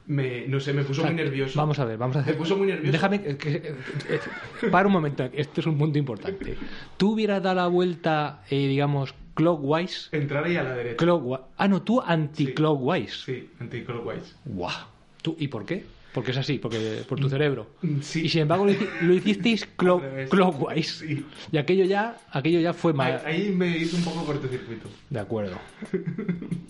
Me, 0.07 0.47
no 0.47 0.59
sé, 0.59 0.73
me 0.73 0.83
puso 0.83 1.01
O 1.01 1.05
sea, 1.05 1.11
muy 1.13 1.23
nervioso. 1.23 1.57
Vamos 1.59 1.79
a 1.79 1.85
ver, 1.85 1.97
vamos 1.97 2.17
a 2.17 2.19
hacer. 2.21 2.33
Me 2.33 2.37
puso 2.39 2.57
muy 2.57 2.67
nervioso. 2.67 2.91
Déjame. 2.91 3.21
que- 3.21 3.37
que- 3.37 3.61
que- 3.61 4.67
para 4.67 4.87
un 4.87 4.93
momento, 4.93 5.29
este 5.33 5.61
es 5.61 5.67
un 5.67 5.77
punto 5.77 5.97
importante. 5.97 6.55
¿Tú 6.97 7.13
hubieras 7.13 7.41
dado 7.41 7.55
la 7.55 7.67
vuelta, 7.67 8.43
eh, 8.49 8.67
digamos, 8.67 9.15
clockwise? 9.33 10.09
Entrar 10.11 10.43
ahí 10.45 10.55
a 10.57 10.63
la 10.63 10.73
derecha. 10.75 10.97
Clockwise. 10.97 11.43
Ah, 11.57 11.67
no, 11.67 11.81
tú 11.81 12.01
anti-clockwise. 12.01 13.23
Sí, 13.25 13.49
anti-clockwise. 13.59 14.35
Guau. 14.45 14.71
¿Tú, 15.21 15.35
¿Y 15.39 15.47
por 15.47 15.65
qué? 15.65 15.85
Porque 16.13 16.31
es 16.31 16.37
así, 16.37 16.59
porque 16.59 17.03
por 17.07 17.19
tu 17.19 17.27
cerebro. 17.29 17.71
Mm, 17.81 18.01
Sí. 18.01 18.25
Y 18.25 18.29
sin 18.29 18.41
embargo 18.41 18.65
lo, 18.65 18.71
hici- 18.71 18.89
lo 19.01 19.13
hicisteis 19.13 19.67
clo- 19.77 20.01
clockwise. 20.29 20.99
Sí. 20.99 21.25
Y 21.51 21.57
aquello 21.57 21.85
ya, 21.85 22.17
aquello 22.31 22.59
ya 22.59 22.73
fue 22.73 22.91
Ahí, 22.91 22.97
más. 22.97 23.25
ahí 23.25 23.49
me 23.49 23.77
hizo 23.77 23.97
un 23.97 24.03
poco 24.03 24.25
cortocircuito. 24.25 24.87
De 25.09 25.19
acuerdo. 25.19 25.57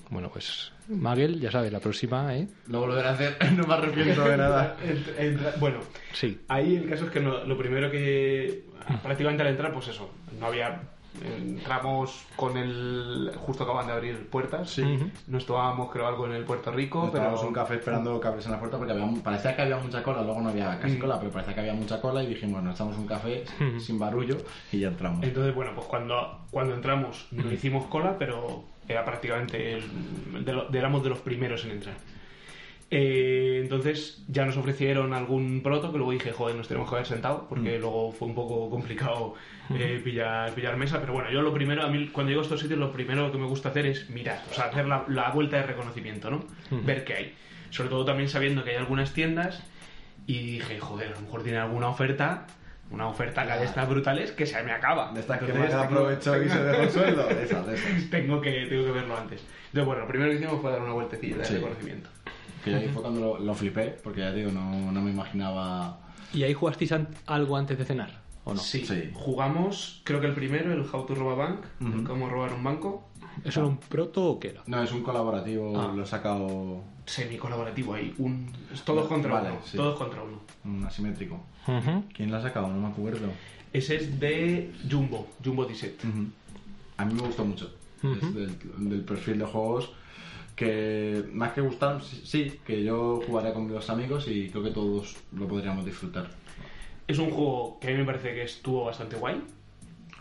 Bueno, 0.10 0.30
pues 0.32 0.72
Magel, 0.90 1.40
ya 1.40 1.50
sabes, 1.50 1.72
la 1.72 1.80
próxima, 1.80 2.38
¿eh? 2.38 2.48
Lo 2.68 2.82
volveré 2.82 3.08
a 3.08 3.12
hacer, 3.14 3.36
no 3.58 3.66
me 3.66 3.74
arrepiento 3.74 4.24
de 4.26 4.38
nada. 4.38 4.78
Entra- 4.86 5.24
entra- 5.24 5.54
bueno, 5.60 5.80
Sí. 6.14 6.38
Ahí 6.48 6.76
el 6.76 6.88
caso 6.88 7.06
es 7.06 7.12
que 7.12 7.20
no- 7.20 7.44
lo 7.46 7.58
primero 7.58 7.90
que 7.90 8.62
prácticamente 9.02 9.42
al 9.42 9.50
entrar, 9.50 9.74
pues 9.74 9.88
eso, 9.88 10.12
no 10.40 10.46
había 10.46 10.82
entramos 11.22 12.26
con 12.36 12.58
el 12.58 13.32
justo 13.46 13.64
acaban 13.64 13.88
de 13.88 13.94
abrir 13.94 14.30
puertas, 14.30 14.70
Sí. 14.72 15.00
Nos 15.28 15.46
tomábamos 15.46 15.92
creo 15.92 16.08
algo 16.08 16.26
en 16.26 16.34
el 16.34 16.44
Puerto 16.44 16.72
Rico, 16.72 17.10
pero 17.12 17.24
Estábamos 17.26 17.44
un 17.44 17.54
café 17.54 17.76
esperando 17.76 18.20
que 18.20 18.28
abriesen 18.28 18.52
la 18.52 18.60
puerta 18.60 18.78
porque 18.78 18.94
había, 18.94 19.08
parecía 19.24 19.56
que 19.56 19.62
había 19.62 19.78
mucha 19.78 20.04
cola, 20.04 20.22
luego 20.24 20.42
no 20.42 20.50
había 20.50 20.80
casi 20.80 20.98
Mm. 20.98 21.00
cola, 21.00 21.20
pero 21.20 21.32
parecía 21.32 21.54
que 21.54 21.60
había 21.62 21.74
mucha 21.74 22.02
cola 22.02 22.24
y 22.24 22.28
dijimos, 22.28 22.64
nos 22.64 22.76
echamos 22.76 22.98
un 22.98 23.08
café 23.08 23.44
Mm. 23.60 23.80
sin 23.80 24.00
barullo 24.00 24.38
y 24.72 24.80
ya 24.80 24.88
entramos. 24.90 25.24
entonces 25.24 25.54
bueno, 25.56 25.72
pues 25.76 25.88
cuando 25.88 26.40
cuando 26.52 26.74
entramos 26.76 27.28
no 27.32 27.52
hicimos 27.52 27.86
cola, 27.86 28.16
pero 28.18 28.64
era 28.88 29.04
prácticamente 29.06 29.74
el- 29.74 30.44
de 30.46 30.54
lo- 30.54 30.66
de- 30.70 30.78
éramos 30.80 31.04
de 31.04 31.10
los 31.10 31.20
primeros 31.20 31.64
en 31.66 31.72
entrar. 31.72 31.96
Eh, 32.96 33.60
entonces 33.64 34.24
ya 34.28 34.46
nos 34.46 34.56
ofrecieron 34.56 35.16
algún 35.16 35.62
proto 35.64 35.92
que 35.92 35.98
luego 35.98 36.12
dije, 36.12 36.32
joder, 36.32 36.56
nos 36.56 36.68
tenemos 36.68 36.88
que 36.88 36.96
haber 36.96 37.08
sentado 37.08 37.48
porque 37.50 37.80
luego 37.80 38.12
fue 38.12 38.28
un 38.28 38.36
poco 38.36 38.70
complicado 38.70 39.34
eh, 39.74 40.00
pillar, 40.04 40.52
pillar 40.54 40.78
mesa. 40.78 41.00
Pero 41.02 41.14
bueno, 41.14 41.32
yo 41.32 41.42
lo 41.42 41.52
primero, 41.52 41.82
a 41.84 41.88
mí 41.88 42.10
cuando 42.10 42.30
llego 42.30 42.42
a 42.42 42.44
estos 42.44 42.60
sitios, 42.62 42.78
lo 42.78 42.92
primero 42.92 43.32
que 43.32 43.40
me 43.40 43.48
gusta 43.48 43.70
hacer 43.70 43.88
es 43.88 44.12
mirar, 44.12 44.40
o 44.52 44.54
sea, 44.54 44.66
hacer 44.66 44.86
la, 44.86 45.06
la 45.08 45.32
vuelta 45.32 45.58
de 45.58 45.64
reconocimiento, 45.64 46.30
¿no? 46.30 46.44
Ver 46.70 47.04
qué 47.04 47.14
hay. 47.16 47.34
Sobre 47.72 47.90
todo 47.90 48.06
también 48.06 48.30
sabiendo 48.30 48.64
que 48.64 48.70
hay 48.70 48.76
algunas 48.76 49.12
tiendas 49.12 49.64
y 50.28 50.52
dije, 50.54 50.80
joder, 50.80 51.08
a 51.08 51.16
lo 51.16 51.22
mejor 51.22 51.42
tiene 51.42 51.58
alguna 51.58 51.88
oferta, 51.88 52.46
una 52.92 53.08
oferta 53.08 53.48
que 53.48 53.54
de 53.60 53.66
estas 53.66 53.90
brutales 53.90 54.32
que 54.34 54.46
se 54.46 54.62
me 54.62 54.72
acaba. 54.72 55.12
De 55.14 55.22
estas 55.22 55.40
que 55.40 55.46
Entonces, 55.46 55.74
más 55.74 55.88
tengo- 55.88 56.02
aprovechó 56.02 56.44
y 56.44 56.48
se 56.48 56.64
dejó 56.64 56.82
el 56.84 56.90
sueldo. 56.92 57.28
Esas, 57.42 57.66
de 57.66 57.74
esas. 57.74 58.10
tengo 58.12 58.40
que, 58.40 58.68
tengo 58.68 58.86
que 58.86 58.92
verlo 58.92 59.18
antes. 59.18 59.42
Entonces, 59.66 59.86
bueno, 59.88 60.02
lo 60.04 60.08
primero 60.08 60.30
que 60.30 60.38
hicimos 60.38 60.62
fue 60.62 60.70
dar 60.72 60.82
una 60.82 60.94
vueltecilla 60.94 61.38
de 61.38 61.46
Sí. 61.46 61.56
reconocimiento. 61.56 62.10
Que 62.64 62.72
yo 62.72 62.78
ahí 62.78 62.88
fue 62.90 63.02
cuando 63.02 63.20
lo, 63.22 63.40
lo 63.40 63.54
flipé, 63.54 63.98
porque 64.04 64.22
ya 64.22 64.32
digo, 64.32 64.52
no, 64.52 64.92
no 64.92 65.02
me 65.02 65.12
imaginaba... 65.12 66.00
¿Y 66.34 66.44
ahí 66.44 66.54
jugasteis 66.54 66.92
an- 66.94 67.10
algo 67.28 67.58
antes 67.58 67.78
de 67.78 67.86
cenar? 67.86 68.22
¿O 68.46 68.54
no? 68.54 68.60
Sí. 68.60 68.86
Sí. 68.86 69.10
jugamos, 69.14 70.02
creo 70.04 70.20
que 70.20 70.28
el 70.28 70.34
primero, 70.34 70.74
el 70.74 70.82
How 70.82 71.06
to 71.06 71.16
Rob 71.16 71.30
a 71.32 71.36
Bank, 71.36 71.60
el 71.82 72.04
cómo 72.04 72.30
robar 72.30 72.54
un 72.54 72.64
banco, 72.64 73.08
¿Eso 73.44 73.62
era 73.62 73.68
un 73.70 73.78
proto 73.78 74.24
o 74.26 74.40
qué 74.40 74.50
era? 74.50 74.62
No, 74.68 74.84
es 74.84 74.92
un 74.92 75.02
colaborativo, 75.02 75.80
Ah. 75.80 75.92
lo 75.96 76.04
he 76.04 76.06
sacado 76.06 76.84
semi-colaborativo 77.06 77.94
ahí, 77.96 78.14
un, 78.20 78.48
es 78.72 78.84
todos 78.84 79.08
contra 79.08 79.34
Vale, 79.34 79.50
uno, 79.52 79.60
sí. 79.66 79.76
todos 79.78 79.98
contra 79.98 80.22
uno. 80.22 80.40
un 80.66 80.84
asimétrico. 80.86 81.42
¿Quién 82.14 82.30
lo 82.32 82.38
ha 82.38 82.42
sacado? 82.42 82.68
No 82.68 82.80
me 82.80 82.88
acuerdo. 82.90 83.28
Ese 83.72 83.96
es 83.96 84.20
de 84.20 84.72
Jumbo, 84.90 85.28
Jumbo 85.44 85.66
Disset. 85.66 86.04
Ujú. 86.06 86.28
A 86.98 87.06
mí 87.06 87.14
me 87.16 87.22
gustó 87.22 87.44
mucho. 87.44 87.74
Es 88.04 88.34
del, 88.36 88.56
del 88.90 89.02
perfil 89.04 89.40
de 89.40 89.46
juegos 89.46 89.92
que 90.56 91.24
más 91.32 91.54
que 91.54 91.62
gustar, 91.62 92.02
sí, 92.04 92.60
que 92.66 92.84
yo 92.84 93.22
jugaría 93.26 93.54
con 93.54 93.72
mis 93.72 93.90
amigos 93.90 94.28
y 94.28 94.50
creo 94.50 94.64
que 94.64 94.70
todos 94.72 95.16
lo 95.36 95.48
podríamos 95.48 95.86
disfrutar. 95.86 96.30
Es 97.08 97.18
un 97.20 97.32
juego 97.32 97.80
que 97.80 97.88
a 97.88 97.92
mí 97.92 97.98
me 97.98 98.06
parece 98.06 98.34
que 98.34 98.44
estuvo 98.44 98.86
bastante 98.86 99.16
guay, 99.18 99.42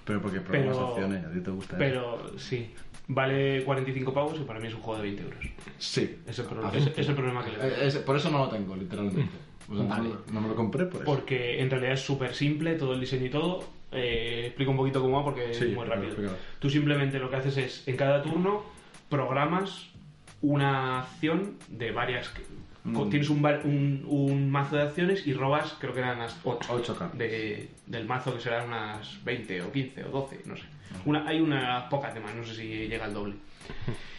Pero 0.04 0.20
porque 0.20 0.40
probamos 0.40 0.76
Pero- 0.76 0.88
opciones, 0.88 1.24
a 1.24 1.30
ti 1.32 1.40
te 1.40 1.50
gusta. 1.52 1.76
eso. 1.76 1.78
pero 1.78 2.38
sí, 2.38 2.70
vale 3.06 3.62
45 3.64 4.12
pavos 4.12 4.36
y 4.40 4.44
para 4.44 4.58
mí 4.58 4.66
es 4.66 4.74
un 4.74 4.80
juego 4.80 5.00
de 5.00 5.08
20 5.08 5.22
euros. 5.22 5.38
Sí. 5.78 6.18
Es 6.26 6.38
el, 6.40 6.46
pro- 6.46 6.60
Ah, 6.66 6.72
es- 6.74 6.90
es 6.98 7.08
el 7.08 7.14
problema 7.14 7.44
que 7.44 7.52
le 7.52 7.58
veo. 7.58 7.66
Eh, 7.68 7.86
es- 7.86 7.96
por 7.98 8.16
eso 8.16 8.30
no 8.30 8.38
lo 8.38 8.48
tengo, 8.48 8.74
literalmente. 8.74 9.30
O 9.70 9.76
sea, 9.76 9.84
Vale. 9.84 10.08
no, 10.08 10.16
no 10.32 10.40
me 10.40 10.48
lo 10.48 10.56
compré 10.56 10.86
por 10.86 11.02
eso. 11.02 11.04
Porque 11.04 11.60
en 11.60 11.70
realidad 11.70 11.92
es 11.92 12.00
súper 12.00 12.34
simple, 12.34 12.74
todo 12.74 12.94
el 12.94 13.00
diseño 13.00 13.26
y 13.26 13.30
todo. 13.30 13.64
Eh, 13.92 14.46
explico 14.46 14.72
un 14.72 14.76
poquito 14.78 15.00
cómo 15.00 15.18
va 15.18 15.24
porque 15.24 15.54
Sí, 15.54 15.66
es 15.66 15.74
muy 15.74 15.84
rápido. 15.86 16.16
Tú 16.58 16.68
simplemente 16.68 17.18
lo 17.20 17.30
que 17.30 17.36
haces 17.36 17.56
es, 17.58 17.86
en 17.88 17.96
cada 17.96 18.22
turno, 18.22 18.64
programas 19.08 19.86
una 20.42 21.00
acción 21.00 21.56
de 21.68 21.90
varias... 21.92 22.30
Mm. 22.84 23.10
Tienes 23.10 23.30
un, 23.30 23.44
un, 23.44 24.04
un 24.08 24.50
mazo 24.50 24.76
de 24.76 24.82
acciones 24.82 25.26
y 25.26 25.34
robas, 25.34 25.76
creo 25.78 25.94
que 25.94 26.00
eran 26.00 26.16
unas 26.16 26.36
8. 26.42 26.72
Ocho 26.72 26.96
cartas. 26.96 27.16
de, 27.16 27.68
del 27.86 28.06
mazo 28.06 28.34
que 28.34 28.40
serán 28.40 28.66
unas 28.66 29.22
20 29.24 29.62
o 29.62 29.72
15 29.72 30.04
o 30.04 30.08
12, 30.08 30.40
no 30.46 30.56
sé. 30.56 30.64
Una, 31.04 31.26
hay 31.26 31.40
unas 31.40 31.84
pocas 31.84 32.12
de 32.12 32.20
más, 32.20 32.34
no 32.34 32.44
sé 32.44 32.54
si 32.54 32.88
llega 32.88 33.04
al 33.04 33.14
doble. 33.14 33.34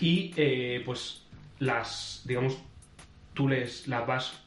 Y 0.00 0.32
eh, 0.36 0.82
pues 0.84 1.26
las, 1.58 2.22
digamos, 2.24 2.58
tú 3.34 3.48
les 3.48 3.86
las 3.86 4.06
vas, 4.06 4.42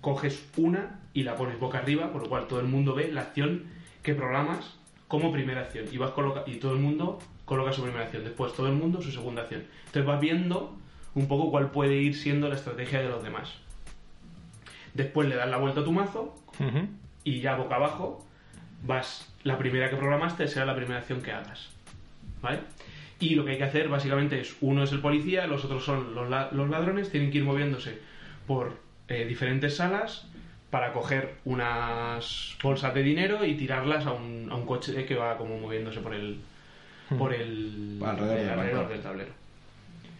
coges 0.00 0.48
una 0.56 1.00
y 1.12 1.22
la 1.22 1.36
pones 1.36 1.60
boca 1.60 1.78
arriba, 1.78 2.10
por 2.10 2.22
lo 2.22 2.28
cual 2.28 2.46
todo 2.46 2.60
el 2.60 2.66
mundo 2.66 2.94
ve 2.94 3.12
la 3.12 3.20
acción 3.20 3.66
que 4.02 4.14
programas 4.14 4.78
como 5.06 5.30
primera 5.30 5.60
acción. 5.60 5.86
Y, 5.92 5.98
vas 5.98 6.12
coloca 6.12 6.44
y 6.46 6.56
todo 6.56 6.72
el 6.72 6.78
mundo 6.78 7.18
coloca 7.48 7.72
su 7.72 7.82
primera 7.82 8.04
acción, 8.04 8.22
después 8.24 8.52
todo 8.54 8.68
el 8.68 8.74
mundo 8.74 9.00
su 9.02 9.10
segunda 9.10 9.42
acción. 9.42 9.64
Entonces 9.86 10.04
vas 10.04 10.20
viendo 10.20 10.76
un 11.14 11.26
poco 11.26 11.50
cuál 11.50 11.70
puede 11.70 11.96
ir 11.96 12.14
siendo 12.14 12.48
la 12.48 12.54
estrategia 12.54 13.00
de 13.00 13.08
los 13.08 13.22
demás. 13.24 13.54
Después 14.94 15.28
le 15.28 15.36
das 15.36 15.48
la 15.48 15.56
vuelta 15.56 15.80
a 15.80 15.84
tu 15.84 15.92
mazo 15.92 16.34
y 17.24 17.40
ya 17.40 17.56
boca 17.56 17.76
abajo 17.76 18.24
vas 18.84 19.32
la 19.44 19.58
primera 19.58 19.90
que 19.90 19.96
programaste 19.96 20.46
será 20.48 20.66
la 20.66 20.74
primera 20.76 20.98
acción 21.00 21.20
que 21.22 21.32
hagas 21.32 21.68
¿vale? 22.42 22.60
y 23.20 23.34
lo 23.34 23.44
que 23.44 23.52
hay 23.52 23.58
que 23.58 23.64
hacer 23.64 23.88
básicamente 23.88 24.40
es 24.40 24.56
uno 24.60 24.82
es 24.84 24.92
el 24.92 25.00
policía 25.00 25.46
los 25.46 25.64
otros 25.64 25.84
son 25.84 26.14
los, 26.14 26.28
la- 26.30 26.48
los 26.52 26.68
ladrones 26.68 27.10
tienen 27.10 27.30
que 27.30 27.38
ir 27.38 27.44
moviéndose 27.44 27.98
por 28.46 28.76
eh, 29.08 29.24
diferentes 29.24 29.76
salas 29.76 30.26
para 30.70 30.92
coger 30.92 31.34
unas 31.44 32.56
bolsas 32.62 32.94
de 32.94 33.02
dinero 33.02 33.44
y 33.44 33.54
tirarlas 33.54 34.06
a 34.06 34.12
un, 34.12 34.48
a 34.50 34.54
un 34.56 34.66
coche 34.66 35.04
que 35.06 35.14
va 35.16 35.36
como 35.36 35.58
moviéndose 35.58 36.00
por 36.00 36.14
el 36.14 36.38
por 37.16 37.32
el 37.32 38.00
Alrededor 38.04 38.36
del 38.38 38.48
alrededor 38.48 38.56
tablero. 38.82 38.88
del 38.88 39.00
tablero 39.00 39.30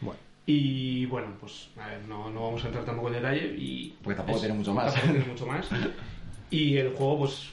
Bueno. 0.01 0.21
Y 0.47 1.07
bueno, 1.07 1.29
pues 1.41 1.69
a 1.79 1.89
ver, 1.89 2.01
no, 2.09 2.31
no 2.31 2.45
vamos 2.45 2.65
a 2.65 2.69
entrar 2.69 2.85
tampoco 2.85 3.09
en 3.09 3.15
detalle. 3.15 3.55
Y 3.59 3.95
Porque 4.03 4.17
tampoco 4.17 4.37
es- 4.39 4.43
tiene 4.43 4.57
mucho 4.57 4.73
más. 4.75 4.93
tampoco 4.95 5.13
tiene 5.13 5.29
mucho 5.33 5.47
más. 5.47 5.67
Y 6.51 6.77
el 6.79 6.91
juego, 6.95 7.19
pues 7.19 7.51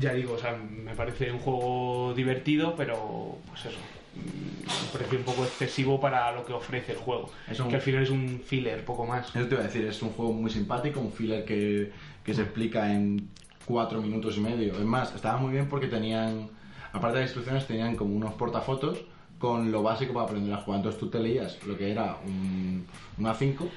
ya 0.00 0.12
digo, 0.14 0.32
o 0.34 0.38
sea, 0.38 0.56
me 0.56 0.94
parece 0.96 1.30
un 1.30 1.38
juego 1.38 2.12
divertido, 2.16 2.74
pero 2.76 3.38
pues 3.48 3.66
eso. 3.66 3.78
Me 4.14 4.92
parece 4.98 5.16
un 5.16 5.22
poco 5.22 5.44
excesivo 5.44 6.00
para 6.00 6.32
lo 6.32 6.44
que 6.44 6.52
ofrece 6.52 6.92
el 6.92 6.98
juego. 6.98 7.30
Es 7.48 7.60
un- 7.60 7.68
Que 7.68 7.76
al 7.76 7.80
final 7.82 8.02
es 8.02 8.10
un 8.10 8.42
filler, 8.44 8.84
poco 8.84 9.06
más. 9.06 9.28
Eso 9.34 9.46
te 9.46 9.54
iba 9.54 9.62
a 9.62 9.66
decir, 9.66 9.86
es 9.86 10.02
un 10.02 10.10
juego 10.10 10.32
muy 10.32 10.50
simpático, 10.50 10.98
un 11.00 11.12
filler 11.12 11.44
que, 11.44 11.92
que 12.24 12.34
se 12.34 12.42
explica 12.42 12.92
en 12.92 13.28
cuatro 13.64 14.02
minutos 14.02 14.36
y 14.36 14.40
medio. 14.40 14.72
Es 14.74 14.80
más, 14.84 15.14
estaba 15.14 15.38
muy 15.38 15.52
bien 15.52 15.68
porque 15.68 15.86
tenían, 15.86 16.48
aparte 16.92 17.16
de 17.18 17.22
las 17.24 17.30
instrucciones, 17.30 17.66
tenían 17.66 17.96
como 17.96 18.14
unos 18.14 18.34
portafotos 18.34 19.02
con 19.38 19.72
lo 19.72 19.82
básico 19.82 20.12
para 20.12 20.26
aprender 20.26 20.52
a 20.54 20.58
jugar. 20.58 20.78
Entonces 20.78 21.00
tú 21.00 21.08
te 21.08 21.18
leías 21.18 21.58
lo 21.66 21.76
que 21.76 21.90
era 21.90 22.16
un, 22.24 22.86
un 23.18 23.24
A5, 23.24 23.68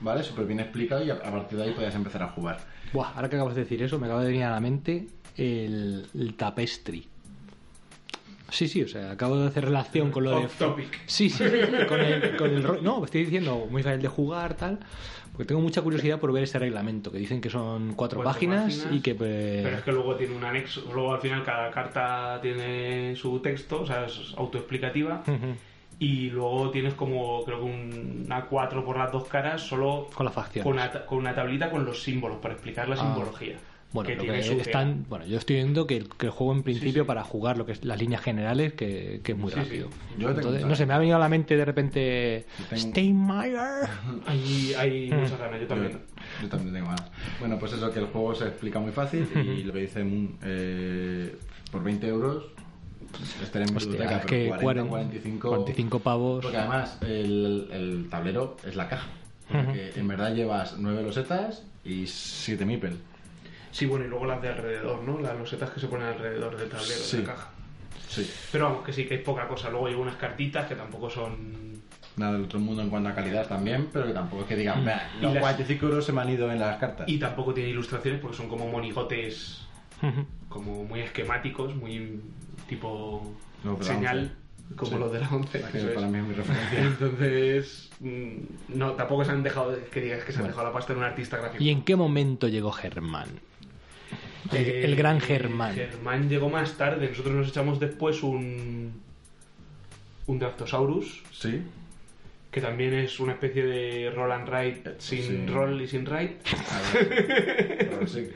¿vale? 0.00 0.22
Súper 0.24 0.46
bien 0.46 0.60
explicado 0.60 1.04
y 1.04 1.10
a, 1.10 1.14
a 1.14 1.30
partir 1.30 1.58
de 1.58 1.64
ahí 1.64 1.70
podías 1.72 1.94
empezar 1.94 2.22
a 2.24 2.28
jugar. 2.28 2.58
Buah, 2.92 3.12
ahora 3.14 3.28
que 3.28 3.36
acabas 3.36 3.54
de 3.54 3.62
decir 3.62 3.82
eso, 3.82 3.98
me 3.98 4.06
acaba 4.06 4.22
de 4.22 4.28
venir 4.28 4.44
a 4.44 4.50
la 4.50 4.60
mente 4.60 5.06
el, 5.36 6.06
el 6.14 6.34
tapestry. 6.34 7.06
Sí, 8.48 8.68
sí, 8.68 8.82
o 8.82 8.88
sea, 8.88 9.10
acabo 9.10 9.36
de 9.38 9.48
hacer 9.48 9.64
relación 9.64 10.10
con 10.12 10.22
lo 10.24 10.30
de... 10.30 10.44
Off 10.46 10.56
topic. 10.58 10.88
Sí, 11.06 11.28
sí, 11.28 11.44
sí, 11.48 11.56
sí, 11.66 11.86
con 11.88 12.00
el, 12.00 12.36
con 12.36 12.50
el 12.50 12.62
ro- 12.62 12.78
No, 12.80 13.04
estoy 13.04 13.24
diciendo 13.24 13.66
muy 13.70 13.82
fácil 13.82 14.00
de 14.02 14.08
jugar, 14.08 14.54
tal. 14.54 14.78
Porque 15.36 15.48
tengo 15.48 15.60
mucha 15.60 15.82
curiosidad 15.82 16.18
por 16.18 16.32
ver 16.32 16.44
ese 16.44 16.58
reglamento, 16.58 17.12
que 17.12 17.18
dicen 17.18 17.42
que 17.42 17.50
son 17.50 17.92
cuatro, 17.94 18.22
Cuatro 18.22 18.32
páginas, 18.32 18.74
páginas, 18.74 18.94
y 18.96 19.00
que... 19.00 19.14
pues, 19.14 19.62
Pero 19.64 19.76
es 19.76 19.82
que 19.82 19.92
luego 19.92 20.16
tiene 20.16 20.34
un 20.34 20.42
anexo, 20.44 20.82
luego 20.94 21.12
al 21.12 21.20
final 21.20 21.44
cada 21.44 21.70
carta 21.70 22.38
tiene 22.40 23.14
su 23.16 23.38
texto, 23.40 23.82
o 23.82 23.86
sea, 23.86 24.06
es 24.06 24.32
autoexplicativa. 24.38 25.22
Y 25.98 26.30
luego 26.30 26.70
tienes 26.70 26.94
como, 26.94 27.44
creo 27.44 27.58
que 27.58 27.64
un 27.64 28.26
A4 28.28 28.82
por 28.84 28.96
las 28.98 29.12
dos 29.12 29.28
caras, 29.28 29.62
solo 29.62 30.08
Con 30.14 30.24
las 30.26 30.34
facciones. 30.34 30.64
con 30.64 30.72
una, 30.74 31.06
con 31.06 31.18
una 31.18 31.34
tablita 31.34 31.70
con 31.70 31.84
los 31.84 32.02
símbolos, 32.02 32.38
para 32.38 32.54
explicar 32.54 32.88
la 32.88 32.94
Ah. 32.96 32.98
simbología. 32.98 33.56
Bueno, 33.96 34.08
que 34.08 34.14
lo 34.16 34.22
tiene 34.22 34.38
que 34.38 34.44
su 34.44 34.52
están, 34.60 35.04
bueno, 35.08 35.26
yo 35.26 35.36
estoy 35.38 35.56
viendo 35.56 35.86
que 35.86 35.96
el, 35.96 36.08
que 36.08 36.26
el 36.26 36.32
juego 36.32 36.52
en 36.52 36.62
principio 36.62 37.02
sí. 37.02 37.06
para 37.06 37.24
jugar 37.24 37.58
lo 37.58 37.66
que 37.66 37.72
es 37.72 37.84
las 37.84 37.98
líneas 37.98 38.22
generales 38.22 38.72
que, 38.74 39.20
que 39.24 39.32
es 39.32 39.38
muy 39.38 39.50
Sí, 39.50 39.56
rápido. 39.58 39.88
sí. 39.90 40.14
Yo 40.22 40.30
Entonces, 40.30 40.64
no 40.64 40.74
sé, 40.76 40.86
me 40.86 40.94
ha 40.94 40.98
venido 40.98 41.16
a 41.16 41.20
la 41.20 41.28
mente 41.28 41.56
de 41.56 41.64
repente 41.64 42.46
tengo- 42.70 42.82
Steinmeier. 42.90 43.58
Hay, 44.26 44.74
hay 44.78 45.10
Mm. 45.10 45.14
muchas 45.20 45.38
ganas, 45.38 45.60
yo 45.60 45.66
también. 45.66 45.92
Yo, 45.92 45.98
yo 46.42 46.48
también 46.48 46.74
tengo 46.74 46.86
ganas. 46.86 47.10
Bueno, 47.40 47.58
pues 47.58 47.72
eso, 47.72 47.90
que 47.90 47.98
el 47.98 48.06
juego 48.06 48.34
se 48.34 48.44
explica 48.46 48.78
muy 48.78 48.92
fácil 48.92 49.26
y 49.58 49.62
lo 49.64 49.72
que 49.72 49.80
dice 49.80 50.04
Moon, 50.04 50.36
eh, 50.44 51.34
por 51.72 51.82
20 51.82 52.06
euros 52.08 52.44
estaré 53.42 53.64
en 53.64 53.74
biblioteca, 53.74 54.18
es 54.18 54.26
que 54.26 54.46
40, 54.48 54.62
40, 54.62 54.90
45, 54.90 55.48
45 55.48 55.98
pavos. 56.00 56.42
Porque 56.42 56.58
además 56.58 56.98
el, 57.02 57.68
el 57.72 58.06
tablero 58.10 58.56
es 58.66 58.76
la 58.76 58.88
caja. 58.88 59.06
Porque 59.50 59.92
en 59.94 60.08
verdad 60.08 60.34
llevas 60.34 60.76
9 60.78 61.02
losetas 61.04 61.62
y 61.84 62.06
7 62.06 62.64
mipel. 62.66 62.98
Sí, 63.70 63.86
bueno, 63.86 64.04
y 64.04 64.08
luego 64.08 64.24
las 64.26 64.40
de 64.40 64.48
alrededor, 64.48 65.02
¿no? 65.02 65.18
Las 65.20 65.36
losetas 65.38 65.70
que 65.70 65.80
se 65.80 65.86
ponen 65.88 66.06
alrededor 66.08 66.56
del 66.56 66.68
tablero 66.68 66.94
Sí. 67.00 67.16
de 67.18 67.22
la 67.24 67.34
caja. 67.34 67.50
Sí. 68.08 68.30
Pero 68.52 68.64
vamos, 68.64 68.84
que 68.84 68.92
sí, 68.92 69.04
que 69.06 69.16
es 69.16 69.20
poca 69.22 69.46
cosa. 69.48 69.68
Luego 69.70 69.86
hay 69.88 69.94
unas 69.94 70.16
cartitas 70.16 70.66
que 70.66 70.74
tampoco 70.74 71.10
son... 71.10 71.66
Nada 72.16 72.32
del 72.32 72.44
otro 72.44 72.58
mundo 72.58 72.80
en 72.80 72.88
cuanto 72.88 73.10
a 73.10 73.14
calidad 73.14 73.46
también, 73.46 73.88
pero 73.92 74.06
que 74.06 74.12
tampoco 74.14 74.42
es 74.42 74.48
que 74.48 74.56
digan, 74.56 74.82
"Vea, 74.84 75.10
los 75.20 75.30
Y 75.32 75.34
las- 75.34 75.42
45 75.42 75.86
euros 75.86 76.04
se 76.06 76.12
me 76.12 76.22
han 76.22 76.30
ido 76.30 76.50
en 76.50 76.58
las 76.58 76.78
cartas. 76.78 77.06
Y 77.08 77.18
tampoco 77.18 77.52
tiene 77.52 77.68
ilustraciones 77.70 78.20
porque 78.20 78.36
son 78.38 78.48
como 78.48 78.66
monigotes 78.70 79.66
como 80.48 80.84
muy 80.84 81.00
esquemáticos, 81.00 81.74
muy 81.74 82.20
tipo 82.68 83.34
la 83.64 83.82
señal, 83.84 84.34
como 84.76 84.92
Sí. 84.92 84.98
los 84.98 85.12
de 85.12 85.20
la 85.20 85.28
11. 85.28 85.62
Que 85.72 85.78
es. 85.78 85.84
para 85.84 86.06
mí 86.06 86.18
es 86.18 86.24
mi 86.24 86.34
referencia. 86.34 86.80
Entonces, 86.80 87.90
mm, 88.00 88.32
no, 88.78 88.92
tampoco 88.92 89.24
se 89.24 89.32
han 89.32 89.42
dejado, 89.42 89.72
de- 89.72 89.82
que 89.84 90.00
digas 90.00 90.24
que 90.24 90.32
se 90.32 90.38
han 90.40 90.46
dejado 90.46 90.64
la 90.68 90.72
pasta 90.72 90.92
en 90.94 90.98
un 91.00 91.04
artista 91.04 91.36
gráfico. 91.36 91.62
¿Y 91.62 91.68
en 91.70 91.82
qué 91.82 91.96
momento 91.96 92.48
llegó 92.48 92.72
Germán? 92.72 93.28
El, 94.52 94.66
Eh, 94.66 94.84
el 94.84 94.96
gran 94.96 95.20
Germán. 95.20 95.74
Germán 95.74 96.28
llegó 96.28 96.48
más 96.48 96.76
tarde. 96.76 97.08
Nosotros 97.08 97.34
nos 97.34 97.48
echamos 97.48 97.80
después 97.80 98.22
un. 98.22 98.92
Un 100.26 100.38
Draftosaurus, 100.40 101.22
Sí. 101.30 101.62
que 102.50 102.60
también 102.60 102.94
es 102.94 103.20
una 103.20 103.32
especie 103.34 103.64
de 103.64 104.10
roll 104.10 104.32
and 104.32 104.48
ride 104.48 104.94
sin 104.98 105.22
Sí. 105.22 105.46
roll 105.46 105.80
y 105.80 105.86
sin 105.86 106.04
ride. 106.04 106.36
A 106.72 106.92
ver. 106.94 107.90
Sí. 108.08 108.28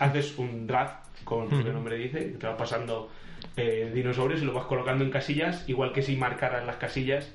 Haces 0.00 0.36
un 0.38 0.66
draft, 0.66 0.96
como 1.24 1.44
el 1.44 1.48
propio 1.48 1.72
nombre 1.72 1.96
dice, 1.96 2.18
que 2.32 2.38
te 2.38 2.46
vas 2.46 2.56
pasando 2.56 3.10
eh, 3.56 3.90
dinosaurios 3.94 4.40
y 4.42 4.44
lo 4.44 4.52
vas 4.52 4.66
colocando 4.66 5.04
en 5.04 5.10
casillas, 5.10 5.68
igual 5.68 5.92
que 5.92 6.02
si 6.02 6.16
marcaras 6.16 6.64
las 6.66 6.76
casillas 6.76 7.30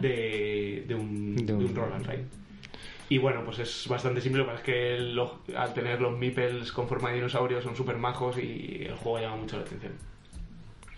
de, 0.00 0.84
de 0.86 0.94
un, 0.94 1.34
De 1.36 1.42
de 1.44 1.54
un- 1.54 1.64
un 1.66 1.74
roll 1.74 1.92
and 1.92 2.06
ride. 2.06 2.24
Y 3.08 3.18
bueno, 3.18 3.44
pues 3.44 3.58
es 3.58 3.86
bastante 3.88 4.20
simple, 4.20 4.42
lo 4.42 4.46
que 4.46 4.52
pasa 4.52 4.62
es 4.62 4.66
que 4.66 5.56
al 5.56 5.74
tener 5.74 6.00
los 6.00 6.16
meeples 6.16 6.72
con 6.72 6.88
forma 6.88 7.10
de 7.10 7.16
dinosaurio 7.16 7.60
son 7.60 7.76
súper 7.76 7.96
majos 7.96 8.38
y 8.38 8.84
el 8.86 8.94
juego 8.94 9.20
llama 9.20 9.36
mucho 9.36 9.56
la 9.56 9.62
atención. 9.62 9.92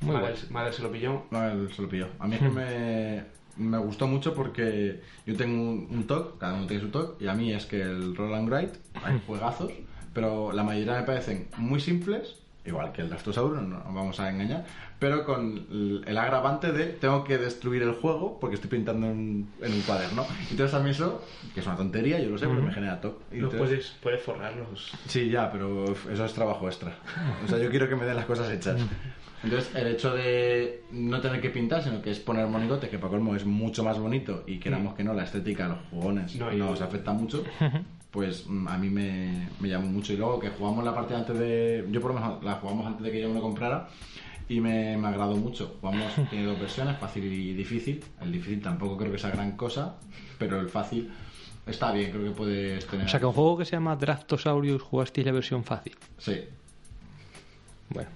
Muy. 0.00 0.16
Madel 0.50 0.72
se 0.72 0.82
lo 0.82 0.90
pilló. 0.90 1.22
No, 1.30 1.44
él 1.44 1.72
se 1.72 1.82
lo 1.82 1.88
pilló. 1.88 2.08
A 2.18 2.26
mí 2.26 2.36
es 2.36 2.42
que 2.42 2.48
me, 2.50 3.24
me 3.56 3.78
gustó 3.78 4.06
mucho 4.06 4.34
porque 4.34 5.00
yo 5.26 5.36
tengo 5.36 5.62
un, 5.62 5.88
un 5.90 6.06
TOC, 6.06 6.38
cada 6.38 6.54
uno 6.54 6.66
tiene 6.66 6.82
su 6.82 6.90
TOC, 6.90 7.20
y 7.20 7.26
a 7.26 7.34
mí 7.34 7.52
es 7.52 7.66
que 7.66 7.82
el 7.82 8.14
Roll 8.14 8.34
and 8.34 8.52
Ride, 8.52 8.72
hay 9.02 9.20
juegazos, 9.26 9.72
pero 10.12 10.52
la 10.52 10.62
mayoría 10.62 11.00
me 11.00 11.02
parecen 11.02 11.48
muy 11.56 11.80
simples, 11.80 12.36
igual 12.66 12.92
que 12.92 13.02
el 13.02 13.08
Draftosaurus, 13.08 13.62
no 13.62 13.68
nos 13.78 13.84
vamos 13.84 14.18
a 14.20 14.30
engañar, 14.30 14.64
pero 14.98 15.24
con 15.24 15.66
el, 16.06 16.18
agravante 16.18 16.72
de 16.72 16.86
tengo 16.86 17.24
que 17.24 17.38
destruir 17.38 17.82
el 17.82 17.92
juego 17.92 18.38
porque 18.40 18.54
estoy 18.54 18.70
pintando 18.70 19.06
en, 19.06 19.48
en 19.60 19.72
un 19.72 19.80
cuaderno. 19.82 20.24
Entonces 20.50 20.74
a 20.74 20.80
mí 20.80 20.90
eso, 20.90 21.22
que 21.54 21.60
es 21.60 21.66
una 21.66 21.76
tontería, 21.76 22.18
yo 22.20 22.30
lo 22.30 22.38
sé, 22.38 22.46
pero 22.46 22.62
me 22.62 22.72
genera 22.72 23.00
Los 23.02 23.14
entonces- 23.30 23.58
puedes, 23.58 23.96
puedes 24.02 24.22
forrarlos. 24.22 24.92
Sí, 25.06 25.30
ya, 25.30 25.50
pero 25.50 25.84
eso 25.92 26.24
es 26.24 26.32
trabajo 26.32 26.66
extra. 26.66 26.96
O 27.44 27.48
sea, 27.48 27.58
yo 27.58 27.70
quiero 27.70 27.88
que 27.88 27.96
me 27.96 28.04
den 28.04 28.16
las 28.16 28.26
cosas 28.26 28.50
hechas. 28.50 28.80
Entonces, 29.44 29.74
el 29.74 29.86
hecho 29.88 30.14
de 30.14 30.82
no 30.90 31.20
tener 31.20 31.40
que 31.40 31.50
pintar, 31.50 31.82
sino 31.82 32.00
que 32.02 32.10
es 32.10 32.18
poner 32.18 32.46
monigotes, 32.46 32.88
que 32.90 32.98
para 32.98 33.10
colmo 33.10 33.36
es 33.36 33.44
mucho 33.44 33.84
más 33.84 33.98
bonito 33.98 34.42
y 34.46 34.58
queramos 34.58 34.94
que 34.94 35.04
no, 35.04 35.12
la 35.14 35.24
estética 35.24 35.64
de 35.64 35.68
los 35.70 35.78
jugones 35.90 36.34
No, 36.36 36.50
no, 36.50 36.70
nos 36.70 36.80
afecta 36.80 37.12
mucho, 37.12 37.44
pues 38.16 38.46
mm, 38.46 38.66
a 38.66 38.78
mí 38.78 38.88
me, 38.88 39.46
me 39.60 39.68
llamó 39.68 39.88
mucho. 39.88 40.14
Y 40.14 40.16
luego 40.16 40.40
que 40.40 40.48
jugamos 40.48 40.82
la 40.82 40.94
partida 40.94 41.18
antes 41.18 41.38
de... 41.38 41.86
Yo 41.90 42.00
por 42.00 42.14
lo 42.14 42.18
menos 42.18 42.42
la 42.42 42.54
jugamos 42.54 42.86
antes 42.86 43.04
de 43.04 43.12
que 43.12 43.20
yo 43.20 43.28
me 43.28 43.34
lo 43.34 43.42
comprara 43.42 43.88
y 44.48 44.58
me, 44.58 44.96
me 44.96 45.08
agradó 45.08 45.36
mucho. 45.36 45.76
Jugamos, 45.82 46.14
tiene 46.30 46.46
dos 46.46 46.58
versiones, 46.58 46.96
fácil 46.96 47.30
y 47.30 47.52
difícil. 47.52 48.02
El 48.22 48.32
difícil 48.32 48.62
tampoco 48.62 48.96
creo 48.96 49.12
que 49.12 49.18
sea 49.18 49.28
gran 49.28 49.54
cosa, 49.54 49.96
pero 50.38 50.58
el 50.58 50.70
fácil 50.70 51.12
está 51.66 51.92
bien, 51.92 52.10
creo 52.10 52.24
que 52.24 52.30
puedes 52.30 52.86
tener... 52.86 53.04
O 53.04 53.08
sea, 53.10 53.20
que 53.20 53.26
un 53.26 53.34
juego 53.34 53.58
que 53.58 53.66
se 53.66 53.72
llama 53.72 53.94
Draftosaurus 53.96 54.80
jugasteis 54.80 55.26
la 55.26 55.32
versión 55.32 55.62
fácil. 55.62 55.94
Sí. 56.16 56.40
Bueno, 57.90 58.08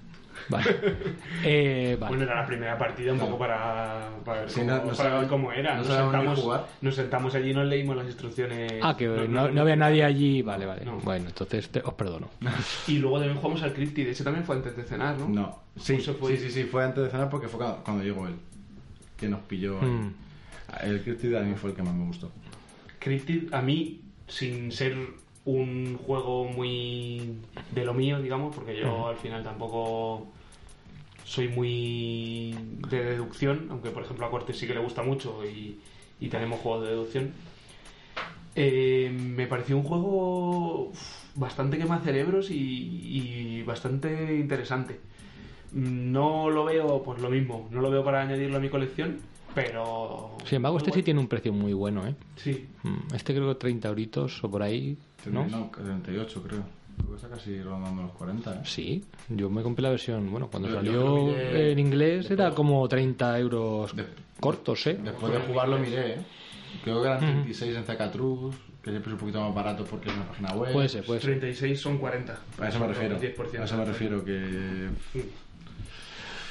vale. 0.50 0.66
Eh, 1.44 1.96
vale. 1.98 2.10
Bueno, 2.16 2.24
era 2.30 2.42
la 2.42 2.46
primera 2.46 2.76
partida 2.76 3.12
un 3.14 3.18
poco 3.18 3.38
para, 3.38 4.10
para, 4.24 4.40
ver, 4.42 4.50
Sí, 4.50 4.60
cómo, 4.60 4.70
no- 4.72 4.76
no 4.76 4.82
para 4.84 4.94
sabemos- 4.94 5.20
ver 5.20 5.28
cómo 5.30 5.52
era. 5.52 5.70
no 5.76 5.78
nos, 5.78 5.86
sentamos, 5.86 6.38
jugar. 6.40 6.66
nos 6.82 6.94
sentamos 6.94 7.34
allí 7.34 7.50
y 7.50 7.54
nos 7.54 7.66
leímos 7.66 7.96
las 7.96 8.06
instrucciones. 8.06 8.72
ah, 8.82 8.94
que 8.96 9.06
no, 9.06 9.26
no, 9.26 9.48
no- 9.50 9.60
había 9.62 9.76
nadie 9.76 10.04
allí. 10.04 10.42
Vale, 10.42 10.66
vale. 10.66 10.84
No. 10.84 10.98
Bueno, 10.98 11.28
entonces 11.28 11.68
te- 11.70 11.80
os 11.80 11.94
perdono. 11.94 12.28
Y 12.88 12.98
luego 12.98 13.18
también 13.18 13.38
jugamos 13.38 13.62
al 13.62 13.72
Cryptid, 13.72 14.08
ese 14.08 14.22
también 14.24 14.44
fue 14.44 14.56
antes 14.56 14.76
de 14.76 14.82
cenar, 14.82 15.16
¿no? 15.18 15.28
No, 15.28 15.58
sí, 15.78 15.96
fue- 15.98 16.36
sí, 16.36 16.44
sí, 16.44 16.50
sí, 16.50 16.64
fue 16.64 16.84
antes 16.84 17.04
de 17.04 17.10
cenar 17.10 17.30
porque 17.30 17.48
fue 17.48 17.58
cuando, 17.84 18.02
llegó 18.04 18.26
él. 18.26 18.34
Que 19.16 19.28
nos 19.28 19.40
pilló. 19.40 19.80
Mm. 19.80 20.12
El 20.82 21.02
Cryptid 21.02 21.34
a 21.36 21.40
mí 21.40 21.54
fue 21.54 21.70
el 21.70 21.76
que 21.76 21.82
más 21.82 21.94
me 21.94 22.04
gustó. 22.06 22.30
Cryptid, 22.98 23.52
a 23.54 23.62
mí, 23.62 24.02
sin 24.28 24.70
ser 24.72 24.94
un 25.46 25.96
juego 26.06 26.44
muy 26.44 27.34
de 27.72 27.84
lo 27.84 27.94
mío, 27.94 28.20
digamos, 28.20 28.54
porque 28.54 28.78
yo 28.78 29.08
al 29.08 29.16
final 29.16 29.42
tampoco 29.42 30.28
soy 31.30 31.46
muy 31.46 32.56
de 32.90 33.04
deducción, 33.04 33.68
aunque 33.70 33.90
por 33.90 34.02
ejemplo 34.02 34.26
a 34.26 34.30
Cortés 34.32 34.58
sí 34.58 34.66
que 34.66 34.74
le 34.74 34.80
gusta 34.80 35.04
mucho 35.04 35.44
y, 35.44 35.78
y 36.18 36.28
tenemos 36.28 36.58
juegos 36.58 36.82
de 36.82 36.88
deducción. 36.90 37.30
Eh, 38.56 39.16
me 39.16 39.46
pareció 39.46 39.76
un 39.76 39.84
juego 39.84 40.90
bastante 41.36 41.78
quema 41.78 42.00
cerebros 42.00 42.50
y, 42.50 42.56
y 42.58 43.62
bastante 43.62 44.36
interesante. 44.38 44.98
No 45.72 46.50
lo 46.50 46.64
veo, 46.64 47.00
pues 47.04 47.20
lo 47.20 47.30
mismo, 47.30 47.68
no 47.70 47.80
lo 47.80 47.90
veo 47.92 48.02
para 48.02 48.22
añadirlo 48.22 48.56
a 48.56 48.60
mi 48.60 48.68
colección, 48.68 49.18
pero... 49.54 50.36
Sin 50.44 50.56
embargo, 50.56 50.78
este 50.78 50.90
sí 50.90 51.04
tiene 51.04 51.20
un 51.20 51.28
precio 51.28 51.52
muy 51.52 51.72
bueno, 51.74 52.04
¿eh? 52.08 52.16
Sí, 52.34 52.66
Mm, 52.82 53.14
Este 53.14 53.32
creo 53.34 53.46
que 53.50 53.54
30 53.54 53.88
euritos 53.88 54.42
o 54.42 54.50
por 54.50 54.64
ahí, 54.64 54.98
¿no? 55.30 55.46
No, 55.46 55.70
38 55.70 56.42
creo. 56.42 56.79
Creo 57.00 57.10
que 57.10 57.16
está 57.16 57.28
casi 57.28 57.62
rondando 57.62 58.02
los 58.02 58.12
40. 58.12 58.54
¿eh? 58.54 58.60
Sí, 58.64 59.04
yo 59.28 59.50
me 59.50 59.62
compré 59.62 59.82
la 59.82 59.90
versión, 59.90 60.30
bueno, 60.30 60.48
cuando 60.50 60.68
Yo- 60.68 60.74
salió 60.76 61.16
miré 61.26 61.72
en 61.72 61.78
inglés 61.78 62.30
era 62.30 62.50
como 62.52 62.86
30 62.88 63.38
euros 63.38 63.94
De- 63.96 64.06
cortos, 64.38 64.86
¿eh? 64.86 64.98
Después 65.02 65.32
de 65.32 65.38
jugarlo 65.40 65.78
miré, 65.78 66.14
¿eh? 66.14 66.18
Creo 66.84 67.00
que 67.02 67.08
eran 67.08 67.18
36 67.20 67.76
en 67.76 67.84
Zacatrus, 67.84 68.54
que 68.82 68.90
siempre 68.90 69.10
es 69.10 69.14
un 69.14 69.18
poquito 69.20 69.40
más 69.40 69.54
barato 69.54 69.84
porque 69.84 70.08
es 70.08 70.14
una 70.14 70.26
página 70.28 70.52
web. 70.54 70.72
Puede 70.72 70.88
ser, 70.88 71.04
puede 71.04 71.20
ser. 71.20 71.30
36 71.32 71.80
son 71.80 71.98
40. 71.98 72.38
A 72.58 72.68
eso 72.68 72.78
me 72.78 72.86
refiero. 72.86 73.18
10% 73.20 73.60
A 73.60 73.64
eso 73.64 73.76
me 73.76 73.84
refiero 73.84 74.24
que. 74.24 74.88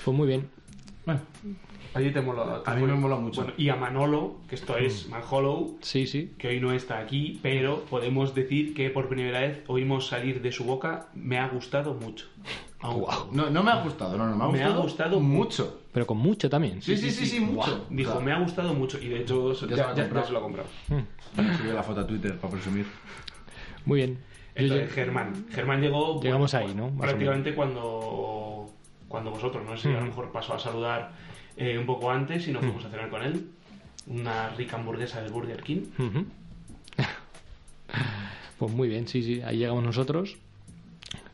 Pues 0.06 0.18
muy 0.18 0.28
bien. 0.28 0.50
Bueno, 1.06 1.22
Allí 2.00 2.12
te 2.12 2.22
mola. 2.22 2.62
te 2.64 2.72
A 2.72 2.76
mí 2.76 2.84
me 2.84 2.94
mola 2.96 3.16
mucho. 3.18 3.42
Bueno, 3.42 3.54
y 3.58 3.70
a 3.70 3.76
Manolo, 3.76 4.36
que 4.48 4.56
esto 4.56 4.78
es 4.78 5.08
Manhollow, 5.10 5.78
Sí, 5.82 6.08
sí. 6.08 6.34
que 6.38 6.48
hoy 6.50 6.60
no 6.60 6.72
está 6.72 7.00
aquí, 7.00 7.40
pero 7.44 7.84
podemos 7.86 8.34
decir 8.34 8.74
que 8.74 8.90
por 8.90 9.08
primera 9.10 9.42
vez 9.42 9.64
oímos 9.68 10.08
salir 10.08 10.42
de 10.42 10.52
su 10.52 10.64
boca, 10.64 11.08
me 11.14 11.38
ha 11.38 11.48
gustado 11.50 11.94
mucho. 11.94 12.26
Guau. 12.82 13.28
no, 13.34 13.50
no 13.50 13.62
me 13.62 13.72
ha 13.72 13.84
gustado, 13.84 14.18
no, 14.18 14.26
no, 14.30 14.36
me 14.38 14.44
ha 14.44 14.48
Me 14.48 14.60
ha 14.64 14.68
gustado, 14.68 14.82
gustado 14.84 15.20
mucho. 15.20 15.82
Pero 15.92 16.08
con 16.08 16.18
mucho 16.18 16.50
también. 16.50 16.82
Sí, 16.82 16.96
sí, 16.96 17.12
sí, 17.12 17.26
sí, 17.26 17.40
mucho. 17.42 17.86
Dijo, 17.90 18.12
O 18.12 18.16
sea, 18.16 18.24
me 18.26 18.32
ha 18.32 18.40
gustado 18.40 18.74
mucho 18.74 18.98
y 19.00 19.10
de 19.10 19.20
hecho 19.22 19.52
Ya 19.54 19.60
ya, 19.60 19.68
se 19.68 19.68
lo 19.68 19.74
ha 19.74 19.96
ya- 20.22 20.24
se 20.26 20.32
lo 20.32 20.40
ha 20.40 20.42
comprado. 20.42 20.70
Subí 21.58 21.72
la 21.74 21.84
foto 21.84 22.00
a 22.02 22.08
Twitter 22.08 22.38
para 22.38 22.54
presumir. 22.54 22.86
Muy 23.86 23.98
bien. 24.00 24.18
Yo 24.56 24.64
Entonces, 24.66 24.92
Germán. 24.94 25.46
Germán 25.52 25.82
llegó 25.82 26.22
Llegamos 26.22 26.52
bueno, 26.54 26.68
ahí, 26.68 26.76
¿no? 26.76 26.90
Más 26.92 27.08
prácticamente 27.08 27.54
cuando, 27.56 28.70
cuando 29.08 29.32
vosotros, 29.32 29.64
no 29.66 29.76
sé 29.78 29.90
si 29.90 29.96
a 29.96 30.00
lo 30.00 30.06
mejor 30.08 30.32
pasó 30.32 30.54
a 30.54 30.60
saludar 30.60 31.12
eh, 31.60 31.78
un 31.78 31.86
poco 31.86 32.10
antes 32.10 32.48
y 32.48 32.52
nos 32.52 32.64
fuimos 32.64 32.86
a 32.86 32.90
cenar 32.90 33.10
con 33.10 33.22
él. 33.22 33.50
Una 34.08 34.50
rica 34.56 34.78
hamburguesa 34.78 35.22
del 35.22 35.32
Burger 35.32 35.62
King. 35.62 35.82
Pues 38.58 38.74
muy 38.74 38.90
bien, 38.90 39.08
sí, 39.08 39.24
sí. 39.24 39.42
Ahí 39.42 39.58
llegamos 39.58 39.86
nosotros. 39.86 40.36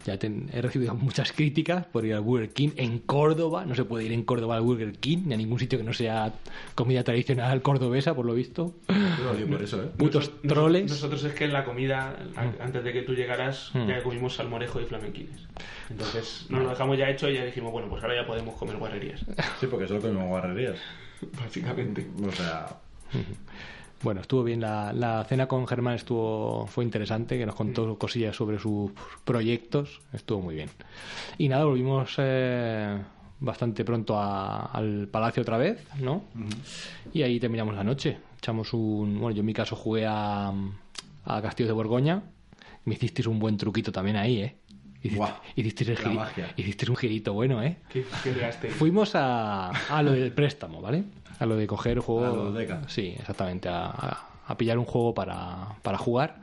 Ya 0.05 0.17
ten- 0.17 0.49
he 0.53 0.61
recibido 0.61 0.93
muchas 0.95 1.31
críticas 1.31 1.85
por 1.87 2.05
ir 2.05 2.13
al 2.13 2.21
Burger 2.21 2.49
King 2.51 2.69
en 2.77 2.99
Córdoba. 2.99 3.65
No 3.65 3.73
se 3.75 3.85
puede 3.85 4.05
ir 4.05 4.11
en 4.11 4.23
Córdoba 4.23 4.55
al 4.55 4.61
Burger 4.61 4.93
King 4.93 5.23
ni 5.25 5.33
a 5.33 5.37
ningún 5.37 5.59
sitio 5.59 5.77
que 5.79 5.83
no 5.83 5.93
sea 5.93 6.33
comida 6.75 7.03
tradicional 7.03 7.61
cordobesa, 7.61 8.13
por 8.15 8.25
lo 8.25 8.33
visto. 8.33 8.75
Lo 9.23 9.33
digo 9.35 9.49
por 9.49 9.63
eso, 9.63 9.81
¿eh? 9.83 9.87
Putos 9.97 10.31
troles. 10.41 10.89
Nosotros 10.89 11.23
es 11.23 11.33
que 11.33 11.45
en 11.45 11.53
la 11.53 11.65
comida, 11.65 12.15
a- 12.35 12.63
antes 12.63 12.83
de 12.83 12.93
que 12.93 13.01
tú 13.01 13.13
llegaras, 13.13 13.71
Mm. 13.73 13.87
ya 13.87 14.03
comimos 14.03 14.35
salmorejo 14.35 14.79
y 14.79 14.85
flamenquines. 14.85 15.41
Entonces 15.89 16.45
nos 16.49 16.63
lo 16.63 16.69
dejamos 16.69 16.97
ya 16.97 17.09
hecho 17.09 17.29
y 17.29 17.35
ya 17.35 17.45
dijimos, 17.45 17.71
bueno, 17.71 17.89
pues 17.89 18.03
ahora 18.03 18.15
ya 18.21 18.27
podemos 18.27 18.55
comer 18.55 18.77
guarrerías. 18.77 19.21
Sí, 19.59 19.67
porque 19.67 19.87
solo 19.87 20.01
comemos 20.01 20.27
guarrerías. 20.27 20.77
Básicamente. 21.39 22.05
O 22.27 22.31
sea, 22.31 22.67
Bueno, 24.01 24.21
estuvo 24.21 24.43
bien 24.43 24.61
la, 24.61 24.93
la 24.93 25.23
cena 25.23 25.47
con 25.47 25.65
Germán, 25.67 25.95
estuvo 25.95 26.67
fue 26.67 26.83
interesante, 26.83 27.37
que 27.37 27.45
nos 27.45 27.55
contó 27.55 27.97
cosillas 27.97 28.35
sobre 28.35 28.59
sus 28.59 28.91
proyectos, 29.23 30.01
estuvo 30.13 30.41
muy 30.41 30.55
bien. 30.55 30.69
Y 31.39 31.47
nada, 31.49 31.65
volvimos 31.65 32.13
eh, 32.19 32.99
bastante 33.39 33.83
pronto 33.83 34.17
a- 34.19 34.65
al 34.67 35.07
palacio 35.07 35.41
otra 35.41 35.57
vez, 35.57 35.83
¿no? 35.99 36.23
Y 37.13 37.23
ahí 37.23 37.39
terminamos 37.39 37.73
la 37.75 37.83
noche. 37.83 38.17
Echamos 38.37 38.73
un, 38.73 39.19
bueno, 39.19 39.31
yo 39.35 39.39
en 39.39 39.45
mi 39.47 39.53
caso 39.53 39.75
jugué 39.75 40.05
a, 40.05 40.49
a 41.25 41.41
Castillos 41.41 41.69
de 41.69 41.73
Borgoña. 41.73 42.21
Me 42.83 42.93
hicisteis 42.93 43.25
un 43.27 43.39
buen 43.39 43.57
truquito 43.57 43.91
también 43.91 44.17
ahí, 44.17 44.41
¿eh? 44.41 44.55
Hiciste- 45.55 45.83
el 45.91 45.97
giri- 45.97 46.13
magia. 46.15 46.53
hicisteis 46.57 46.89
un 46.89 46.95
girito 46.95 47.33
bueno, 47.33 47.61
¿eh? 47.63 47.77
¿Qué, 47.89 48.05
qué 48.23 48.33
liaste? 48.33 48.69
Fuimos 48.69 49.15
a, 49.15 49.69
a 49.69 50.01
lo 50.03 50.11
del 50.11 50.31
préstamo, 50.31 50.81
¿vale? 50.81 51.03
A 51.39 51.45
lo 51.45 51.55
de 51.55 51.67
coger 51.67 51.99
juego. 51.99 52.51
A. 52.83 52.89
Sí, 52.89 53.13
exactamente. 53.17 53.69
A, 53.69 53.85
a- 53.87 54.29
a 54.47 54.57
pillar 54.57 54.77
un 54.77 54.85
juego 54.85 55.13
para, 55.13 55.69
para 55.81 55.97
jugar. 55.97 56.39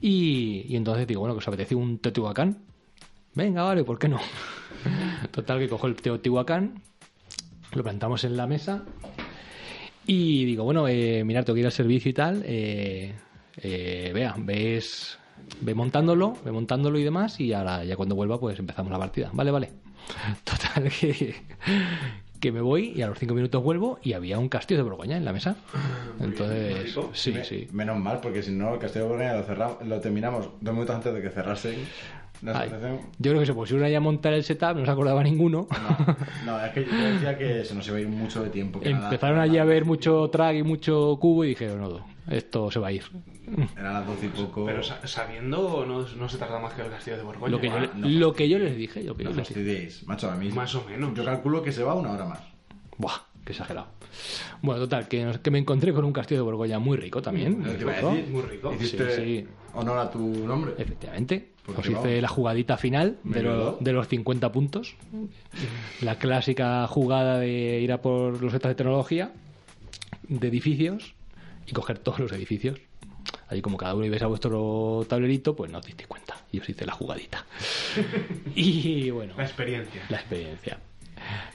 Y, 0.00 0.66
y 0.68 0.76
entonces 0.76 1.06
digo, 1.06 1.20
bueno, 1.20 1.34
que 1.34 1.38
os 1.38 1.48
apetece 1.48 1.74
un 1.74 1.98
Teotihuacán. 1.98 2.58
Venga, 3.34 3.62
vale, 3.62 3.84
¿por 3.84 3.98
qué 3.98 4.08
no? 4.08 4.18
Total, 5.30 5.58
que 5.60 5.68
cojo 5.68 5.86
el 5.86 5.94
Teotihuacán, 5.96 6.82
lo 7.72 7.82
plantamos 7.82 8.24
en 8.24 8.36
la 8.36 8.46
mesa. 8.46 8.82
Y 10.06 10.44
digo, 10.44 10.64
bueno, 10.64 10.86
eh, 10.88 11.22
mirad, 11.24 11.44
tengo 11.44 11.54
que 11.54 11.60
ir 11.60 11.66
al 11.66 11.72
servicio 11.72 12.10
y 12.10 12.14
tal. 12.14 12.42
Eh, 12.44 13.12
eh, 13.58 14.10
vea, 14.14 14.34
ves. 14.38 15.18
Ve 15.60 15.74
montándolo, 15.74 16.36
ve 16.44 16.52
montándolo 16.52 16.98
y 16.98 17.04
demás, 17.04 17.40
y 17.40 17.52
ahora 17.52 17.84
ya 17.84 17.96
cuando 17.96 18.14
vuelva, 18.14 18.38
pues 18.38 18.58
empezamos 18.58 18.90
la 18.92 18.98
partida. 18.98 19.30
Vale, 19.32 19.50
vale. 19.50 19.70
Total, 20.44 20.90
que, 20.90 21.34
que 22.40 22.52
me 22.52 22.60
voy 22.60 22.92
y 22.94 23.02
a 23.02 23.06
los 23.08 23.18
cinco 23.18 23.34
minutos 23.34 23.62
vuelvo 23.62 23.98
y 24.02 24.12
había 24.12 24.38
un 24.38 24.48
castillo 24.48 24.78
de 24.78 24.84
Borgoña 24.88 25.16
en 25.16 25.24
la 25.24 25.32
mesa. 25.32 25.56
Entonces, 26.20 26.94
sí, 27.14 27.32
me- 27.32 27.44
sí. 27.44 27.68
menos 27.72 27.98
mal, 27.98 28.20
porque 28.20 28.42
si 28.42 28.50
no, 28.52 28.74
el 28.74 28.78
Castillo 28.80 29.04
de 29.06 29.10
Borgoña 29.10 29.34
lo, 29.34 29.42
cerramos, 29.44 29.86
lo 29.86 30.00
terminamos 30.00 30.48
dos 30.60 30.74
minutos 30.74 30.94
antes 30.96 31.14
de 31.14 31.22
que 31.22 31.30
cerrase 31.30 31.76
Ay, 32.54 32.70
yo 33.18 33.30
creo 33.30 33.40
que 33.40 33.46
se 33.46 33.54
pusieron 33.54 33.84
ahí 33.84 33.94
a 33.94 34.00
montar 34.00 34.32
el 34.34 34.44
setup, 34.44 34.76
no 34.76 34.84
se 34.84 34.90
acordaba 34.90 35.22
ninguno. 35.22 35.66
No, 36.44 36.64
es 36.64 36.72
que 36.72 36.84
yo 36.84 36.96
decía 37.12 37.36
que 37.38 37.64
se 37.64 37.74
nos 37.74 37.86
iba 37.88 37.96
a 37.96 38.00
ir 38.00 38.08
mucho 38.08 38.42
de 38.42 38.50
tiempo. 38.50 38.80
que 38.80 38.92
nada- 38.92 39.04
Empezaron 39.06 39.38
allí 39.38 39.58
a 39.58 39.64
ver 39.64 39.84
mucho 39.84 40.28
track 40.30 40.56
y 40.56 40.62
mucho 40.62 41.16
cubo 41.20 41.44
y 41.44 41.48
dijeron, 41.48 41.80
no, 41.80 42.06
esto 42.30 42.70
se 42.70 42.78
va 42.78 42.88
a 42.88 42.92
ir. 42.92 43.02
Eran 43.78 43.94
las 43.94 44.06
doce 44.06 44.26
y 44.26 44.28
poco. 44.30 44.66
Pero 44.66 44.82
sa- 44.82 45.06
sabiendo, 45.06 45.84
no, 45.86 46.02
no 46.16 46.28
se 46.28 46.36
tarda 46.38 46.58
más 46.58 46.74
que 46.74 46.82
el 46.82 46.90
castillo 46.90 47.16
de 47.16 47.22
Borgoña. 47.22 47.50
Lo 47.52 47.60
que, 47.60 47.68
yo, 47.68 47.74
Ah, 47.76 47.80
le- 47.80 47.90
no 47.94 48.08
lo 48.08 48.32
que 48.34 48.48
yo 48.48 48.58
les 48.58 48.76
dije, 48.76 49.02
lo 49.04 49.16
que 49.16 49.24
No 49.24 49.30
yo 49.30 49.36
les 49.36 49.54
dije. 49.54 50.04
macho, 50.06 50.30
a 50.30 50.34
mí. 50.36 50.50
Más 50.50 50.74
o 50.74 50.84
menos. 50.84 51.14
Yo 51.14 51.24
calculo 51.24 51.62
que 51.62 51.72
se 51.72 51.82
va 51.84 51.94
una 51.94 52.10
hora 52.12 52.24
más. 52.26 52.40
Buah, 52.98 53.14
qué 53.44 53.52
exagerado. 53.52 53.86
Bueno, 54.62 54.80
total, 54.80 55.06
que, 55.08 55.38
que 55.42 55.50
me 55.50 55.58
encontré 55.58 55.92
con 55.92 56.04
un 56.04 56.12
castillo 56.12 56.40
de 56.40 56.44
Borgoña 56.44 56.78
muy 56.78 56.96
rico 56.96 57.20
también. 57.22 57.62
Lo 57.64 57.72
que 57.76 57.80
iba 57.82 57.92
a 57.92 57.96
rico. 57.96 58.10
decir. 58.10 58.30
Muy 58.32 58.42
rico. 58.42 58.72
Hiciste 58.74 59.10
Sí, 59.14 59.22
sí. 59.42 59.48
honor 59.74 59.98
a 59.98 60.10
tu 60.10 60.18
nombre. 60.46 60.72
Efectivamente. 60.78 61.52
Porque 61.66 61.80
Os 61.80 61.86
hice 61.88 61.94
vamos. 61.98 62.22
la 62.22 62.28
jugadita 62.28 62.76
final 62.76 63.18
de, 63.24 63.42
lo- 63.42 63.76
de 63.80 63.92
los 63.92 64.06
50 64.08 64.52
puntos. 64.52 64.94
La 66.00 66.16
clásica 66.16 66.86
jugada 66.86 67.38
de 67.40 67.80
ir 67.80 67.90
a 67.92 68.00
por 68.00 68.40
los 68.40 68.52
setas 68.52 68.70
de 68.70 68.74
tecnología, 68.76 69.32
de 70.28 70.46
edificios, 70.48 71.14
y 71.66 71.72
coger 71.72 71.98
todos 71.98 72.20
los 72.20 72.32
edificios. 72.32 72.78
Ahí 73.48 73.60
como 73.62 73.76
cada 73.76 73.94
uno 73.94 74.04
ibais 74.06 74.22
a 74.22 74.26
vuestro 74.28 75.04
tablerito, 75.08 75.56
pues 75.56 75.70
no 75.72 75.78
os 75.78 75.86
disteis 75.86 76.06
cuenta. 76.06 76.36
Y 76.52 76.60
os 76.60 76.68
hice 76.68 76.86
la 76.86 76.92
jugadita. 76.92 77.44
y 78.54 79.10
bueno, 79.10 79.34
La 79.36 79.44
experiencia. 79.44 80.02
la 80.08 80.18
experiencia. 80.18 80.78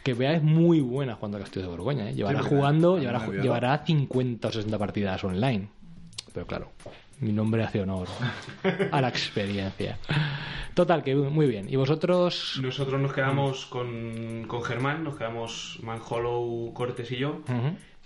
Que 0.03 0.13
vea 0.13 0.33
es 0.33 0.43
muy 0.43 0.81
buena 0.81 1.15
jugando 1.15 1.37
a 1.37 1.41
Castillo 1.41 1.65
de 1.67 1.71
Borgoña. 1.71 2.09
¿eh? 2.09 2.13
Llevará 2.13 2.41
Sí, 2.43 2.49
jugando, 2.49 2.97
llevará, 2.99 3.25
llevará 3.27 3.77
50 3.85 4.47
o 4.47 4.51
60 4.51 4.77
partidas 4.77 5.23
online. 5.23 5.69
Pero 6.33 6.45
claro, 6.45 6.71
mi 7.21 7.31
nombre 7.31 7.63
hace 7.63 7.79
honor 7.81 8.07
a 8.91 8.99
la 9.01 9.07
experiencia. 9.07 9.97
Total, 10.73 11.03
que 11.03 11.15
muy 11.15 11.47
bien. 11.47 11.67
¿Y 11.69 11.75
vosotros? 11.75 12.59
Nosotros 12.61 12.99
nos 12.99 13.13
quedamos 13.13 13.65
con, 13.67 14.45
con 14.47 14.63
Germán, 14.63 15.03
nos 15.03 15.17
quedamos 15.17 15.79
Manhollow, 15.83 16.73
Cortes 16.73 17.11
y 17.11 17.17
yo, 17.17 17.41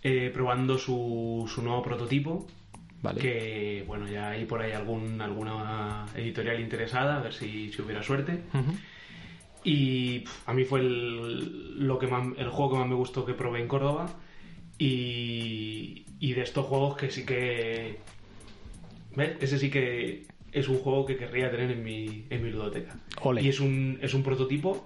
eh, 0.04 0.30
probando 0.34 0.78
su, 0.78 1.50
su 1.54 1.62
nuevo 1.62 1.82
prototipo. 1.82 2.46
Vale. 3.02 3.22
Que 3.22 3.84
bueno, 3.88 4.08
ya 4.08 4.30
hay 4.30 4.46
por 4.46 4.62
ahí 4.62 4.72
algún, 4.72 5.22
alguna 5.22 6.06
editorial 6.16 6.60
interesada, 6.60 7.18
a 7.18 7.22
ver 7.22 7.34
si, 7.34 7.72
si 7.72 7.82
hubiera 7.82 8.02
suerte. 8.02 8.44
Y 9.64 10.24
a 10.46 10.54
mí 10.54 10.64
fue 10.64 10.80
el, 10.80 11.88
lo 11.88 11.98
que 12.00 12.08
más, 12.08 12.28
el 12.38 12.50
juego 12.50 12.74
que 12.74 12.80
más 12.80 12.88
me 12.88 12.96
gustó 12.96 13.26
que 13.26 13.34
probé 13.34 13.62
en 13.62 13.68
Córdoba. 13.68 14.08
Y, 14.78 16.06
y 16.20 16.34
de 16.34 16.42
estos 16.42 16.66
juegos 16.66 16.98
que 16.98 17.10
sí 17.12 17.26
que. 17.26 18.00
¿Ves? 19.16 19.38
Ese 19.40 19.60
sí 19.60 19.70
que 19.70 20.26
es 20.52 20.68
un 20.68 20.80
juego 20.80 21.06
que 21.06 21.18
querría 21.18 21.52
tener 21.52 21.72
en 21.72 21.84
mi, 21.84 22.26
en 22.30 22.44
mi 22.44 22.50
ludoteca. 22.52 22.96
Ole. 23.22 23.42
Y 23.42 23.50
es 23.50 23.60
un, 23.60 24.00
es 24.02 24.14
un 24.14 24.24
prototipo, 24.24 24.86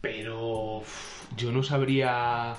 pero 0.00 0.78
uf, 0.78 1.24
yo 1.36 1.52
no 1.52 1.62
sabría. 1.62 2.56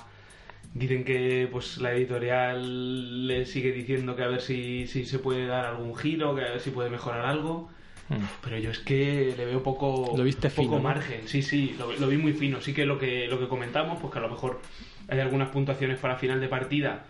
Dicen 0.74 1.04
que 1.04 1.48
pues 1.50 1.78
la 1.78 1.92
editorial 1.94 3.26
le 3.26 3.46
sigue 3.46 3.72
diciendo 3.72 4.14
que 4.16 4.22
a 4.22 4.28
ver 4.28 4.42
si, 4.42 4.86
si 4.86 5.06
se 5.06 5.18
puede 5.18 5.46
dar 5.46 5.64
algún 5.64 5.96
giro, 5.96 6.34
que 6.34 6.42
a 6.42 6.50
ver 6.50 6.60
si 6.60 6.70
puede 6.70 6.90
mejorar 6.90 7.24
algo. 7.24 7.70
Mm. 8.10 8.24
Pero 8.42 8.58
yo 8.58 8.70
es 8.70 8.78
que 8.78 9.34
le 9.36 9.44
veo 9.44 9.62
poco, 9.62 10.14
Lo 10.16 10.24
viste 10.24 10.50
poco 10.50 10.62
fino, 10.62 10.76
¿no? 10.76 10.82
margen. 10.82 11.26
Sí, 11.26 11.42
sí, 11.42 11.74
lo, 11.78 11.92
lo 11.94 12.08
vi 12.08 12.16
muy 12.18 12.32
fino. 12.32 12.60
Sí 12.60 12.74
que 12.74 12.84
lo 12.86 12.98
que 12.98 13.26
lo 13.28 13.38
que 13.38 13.48
comentamos, 13.48 13.98
pues 14.00 14.12
que 14.12 14.18
a 14.18 14.22
lo 14.22 14.28
mejor 14.28 14.60
hay 15.08 15.20
algunas 15.20 15.48
puntuaciones 15.50 15.98
para 15.98 16.16
final 16.16 16.40
de 16.40 16.48
partida 16.48 17.06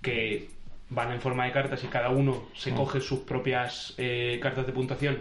que 0.00 0.50
van 0.90 1.12
en 1.12 1.20
forma 1.20 1.44
de 1.46 1.52
cartas 1.52 1.82
y 1.84 1.86
cada 1.88 2.10
uno 2.10 2.44
se 2.54 2.72
Mm. 2.72 2.76
coge 2.76 3.00
sus 3.00 3.20
propias 3.20 3.94
eh, 3.98 4.38
cartas 4.42 4.66
de 4.66 4.72
puntuación. 4.72 5.18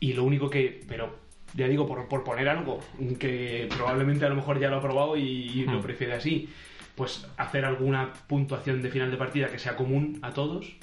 Y 0.00 0.12
lo 0.12 0.24
único 0.24 0.50
que, 0.50 0.84
pero 0.88 1.18
ya 1.54 1.68
digo, 1.68 1.86
por, 1.86 2.08
por 2.08 2.22
poner 2.24 2.48
algo 2.48 2.80
que 3.18 3.68
probablemente 3.74 4.24
a 4.26 4.28
lo 4.28 4.34
mejor 4.36 4.58
ya 4.60 4.68
lo 4.68 4.76
ha 4.76 4.80
probado 4.82 5.16
y, 5.16 5.22
y 5.22 5.64
lo 5.64 5.78
Mm. 5.78 5.82
prefiere 5.82 6.12
así, 6.14 6.48
pues 6.94 7.26
hacer 7.36 7.64
alguna 7.64 8.12
puntuación 8.26 8.82
de 8.82 8.90
final 8.90 9.10
de 9.10 9.16
partida 9.16 9.48
que 9.48 9.58
sea 9.58 9.76
común 9.76 10.18
a 10.22 10.32
todos 10.32 10.76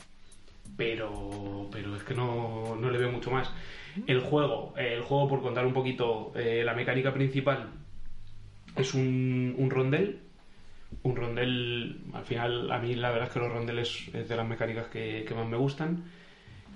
pero 0.78 1.70
pero 1.72 1.96
es 1.96 2.04
que 2.04 2.14
no, 2.16 2.76
no 2.80 2.90
le 2.90 2.98
veo 2.98 3.12
mucho 3.12 3.30
más. 3.32 3.52
El 4.08 4.22
juego, 4.22 4.74
eh, 4.78 4.94
el 4.96 5.02
juego 5.04 5.28
por 5.28 5.42
contar 5.42 5.66
un 5.68 5.74
poquito, 5.74 6.32
eh, 6.36 6.64
la 6.66 6.74
mecánica 6.74 7.14
principal 7.14 7.70
es 8.76 8.94
un, 8.96 9.54
un 9.58 9.70
rondel. 9.70 10.20
Un 11.04 11.16
rondel, 11.16 12.01
al 12.14 12.24
final, 12.24 12.72
a 12.72 12.80
mí 12.80 12.95
la 12.95 13.12
verdad 13.12 13.28
es 13.28 13.34
que 13.34 13.39
los 13.39 13.51
rondeles 13.51 14.10
es 14.14 14.30
de 14.30 14.36
las 14.36 14.47
mecánicas 14.47 14.88
que, 14.88 15.26
más 15.36 15.47
me 15.47 15.58
gustan. 15.58 16.06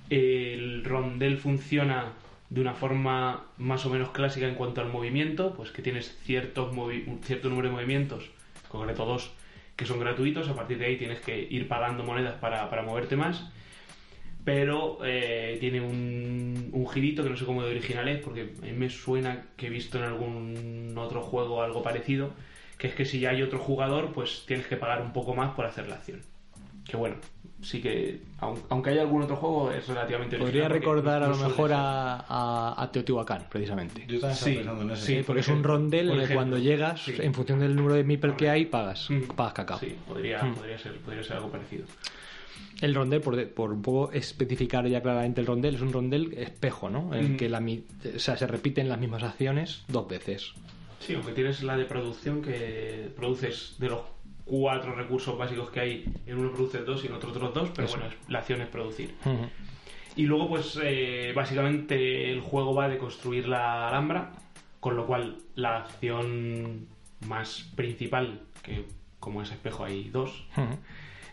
El 0.09 0.84
rondel 0.84 1.38
funciona 1.38 2.13
de 2.49 2.61
una 2.61 2.73
forma 2.73 3.47
más 3.57 3.86
o 3.86 3.89
menos 3.89 4.09
clásica 4.09 4.47
en 4.47 4.55
cuanto 4.55 4.82
al 4.82 4.89
movimiento, 4.89 5.53
pues 5.55 5.71
que 5.71 5.82
tienes 5.82 6.17
ciertos 6.23 6.75
un 6.75 7.19
cierto 7.23 7.49
número 7.49 7.69
de 7.69 7.75
movimientos, 7.75 8.23
en 8.63 8.69
concreto 8.69 9.05
dos, 9.05 9.34
que 9.75 9.86
son 9.86 9.99
gratuitos, 9.99 10.49
a 10.49 10.55
partir 10.55 10.78
de 10.78 10.86
ahí 10.86 10.97
tienes 10.97 11.19
que 11.19 11.47
ir 11.49 11.67
pagando 11.67 12.03
monedas 12.03 12.36
para, 12.36 12.69
para 12.69 12.84
moverte 12.84 13.15
más 13.15 13.51
pero 14.47 14.99
eh, 15.03 15.57
tiene 15.59 15.82
un, 15.82 16.69
un 16.71 16.88
girito 16.88 17.21
que 17.21 17.30
no 17.30 17.36
sé 17.36 17.43
cómo 17.43 17.63
de 17.63 17.71
original 17.71 18.07
es, 18.07 18.21
porque 18.21 18.53
a 18.61 18.65
mí 18.65 18.71
me 18.71 18.89
suena 18.89 19.43
que 19.57 19.67
he 19.67 19.69
visto 19.69 19.97
en 19.97 20.05
algún 20.05 20.93
otro 20.95 21.21
juego 21.21 21.61
algo 21.61 21.84
parecido, 21.84 22.32
que 22.78 22.88
es 22.88 22.93
que 22.95 23.05
si 23.05 23.25
hay 23.25 23.41
otro 23.41 23.59
jugador, 23.59 24.13
pues 24.13 24.43
tienes 24.45 24.67
que 24.67 24.78
pagar 24.78 25.01
un 25.01 25.13
poco 25.13 25.34
más 25.36 25.53
por 25.55 25.65
hacer 25.65 25.88
la 25.88 25.95
acción. 25.95 26.21
Que 26.88 26.95
bueno, 26.95 27.15
sí 27.61 27.82
que, 27.82 28.21
aun- 28.39 28.61
aunque 28.69 28.91
haya 28.91 29.01
algún 29.01 29.23
otro 29.23 29.36
juego, 29.36 29.71
es 29.71 29.88
relativamente 29.88 30.38
Podría 30.38 30.69
recordar 30.69 31.21
a 31.23 31.28
lo 31.28 31.36
mejor 31.38 31.73
a, 31.73 32.15
a, 32.28 32.82
a 32.82 32.91
Teotihuacán, 32.91 33.45
precisamente. 33.49 34.05
Yo 34.07 34.19
también 34.19 34.36
Sí, 34.38 34.49
estaba 34.51 34.55
pensando 34.78 34.82
en 34.84 34.91
ese. 34.91 35.05
sí. 35.17 35.23
Porque 35.25 35.41
es 35.41 35.47
un 35.49 35.63
rondel 35.63 36.01
en 36.01 36.07
por 36.07 36.13
el 36.13 36.19
que 36.19 36.23
ejemplo, 36.25 36.38
cuando 36.39 36.57
llegas, 36.59 37.01
sí. 37.03 37.15
en 37.19 37.34
función 37.34 37.59
del 37.59 37.75
número 37.75 37.95
de 37.95 38.03
meeple 38.05 38.36
que 38.38 38.49
hay, 38.49 38.65
pagas, 38.65 39.09
Mm. 39.09 39.23
pagas 39.36 39.53
cacao. 39.53 39.80
Sí, 39.80 39.95
podría, 40.07 40.43
Mm. 40.43 40.53
podría, 40.55 40.78
ser, 40.78 40.95
podría 40.99 41.23
ser 41.23 41.38
algo 41.38 41.49
parecido. 41.51 41.86
El 42.80 42.93
rondel, 42.95 43.21
por, 43.21 43.36
de- 43.36 43.47
por 43.47 43.73
un 43.73 43.82
poco 43.82 44.11
especificar 44.13 44.88
ya 44.88 45.01
claramente 45.01 45.41
el 45.41 45.47
rondel, 45.47 45.75
es 45.75 45.82
un 45.82 45.91
rondel 45.91 46.36
espejo, 46.38 46.89
¿no? 46.89 47.13
En 47.13 47.19
el 47.25 47.30
Mm. 47.32 47.38
que 47.38 47.49
la, 47.49 47.59
mi- 47.59 47.84
o 48.15 48.19
sea, 48.19 48.38
se 48.38 48.45
repiten 48.47 48.88
las 48.88 48.99
mismas 48.99 49.23
acciones 49.23 49.84
dos 49.88 50.07
veces. 50.07 50.53
Sí, 50.99 51.13
aunque 51.15 51.31
tienes 51.33 51.63
la 51.63 51.77
de 51.77 51.85
producción 51.85 52.41
que 52.41 53.11
produces 53.15 53.75
de 53.79 53.89
los 53.89 54.01
cuatro 54.45 54.95
recursos 54.95 55.37
básicos 55.37 55.69
que 55.69 55.79
hay, 55.79 56.05
en 56.25 56.37
uno 56.37 56.51
produces 56.51 56.85
dos 56.85 57.03
y 57.03 57.07
en 57.07 57.13
otro 57.13 57.29
otros 57.29 57.53
dos, 57.53 57.69
pero 57.75 57.87
Eso. 57.87 57.97
bueno, 57.97 58.13
la 58.27 58.39
acción 58.39 58.61
es 58.61 58.67
producir. 58.67 59.13
Y 60.15 60.23
luego, 60.23 60.49
pues, 60.49 60.79
eh, 60.81 61.31
básicamente 61.35 62.31
el 62.31 62.41
juego 62.41 62.73
va 62.73 62.89
de 62.89 62.97
construir 62.97 63.47
la 63.47 63.87
alhambra, 63.89 64.31
con 64.79 64.95
lo 64.95 65.05
cual 65.05 65.37
la 65.55 65.77
acción 65.77 66.87
más 67.27 67.71
principal, 67.75 68.41
que 68.63 68.85
como 69.19 69.41
es 69.41 69.51
espejo 69.51 69.83
hay 69.85 70.09
dos, 70.09 70.45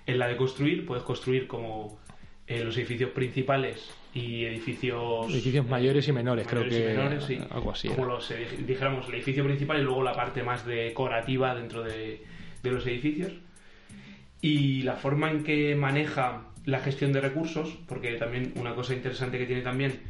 es 0.06 0.16
la 0.16 0.26
de 0.26 0.36
construir. 0.36 0.84
Puedes 0.84 1.04
construir 1.04 1.46
como 1.46 1.98
eh, 2.46 2.62
los 2.64 2.76
edificios 2.76 3.10
principales 3.10 3.90
y 4.14 4.44
edificios... 4.44 5.28
Edificios 5.32 5.66
eh, 5.66 5.68
mayores 5.68 6.06
y 6.08 6.12
menores, 6.12 6.46
creo 6.46 6.62
mayores 6.62 6.78
y 6.78 6.82
que 6.86 6.88
menores, 6.96 7.24
sí. 7.24 7.38
algo 7.50 7.70
así 7.72 7.88
Como 7.88 8.04
los, 8.06 8.32
dijéramos, 8.66 9.08
el 9.08 9.14
edificio 9.16 9.44
principal 9.44 9.80
y 9.80 9.82
luego 9.82 10.02
la 10.02 10.12
parte 10.14 10.42
más 10.42 10.64
decorativa 10.64 11.54
dentro 11.54 11.82
de, 11.82 12.22
de 12.62 12.70
los 12.70 12.86
edificios. 12.86 13.32
Y 14.40 14.82
la 14.82 14.94
forma 14.96 15.30
en 15.30 15.42
que 15.42 15.74
maneja 15.74 16.42
la 16.64 16.80
gestión 16.80 17.12
de 17.12 17.20
recursos, 17.20 17.76
porque 17.88 18.14
también 18.14 18.52
una 18.56 18.74
cosa 18.74 18.94
interesante 18.94 19.38
que 19.38 19.46
tiene 19.46 19.62
también 19.62 20.00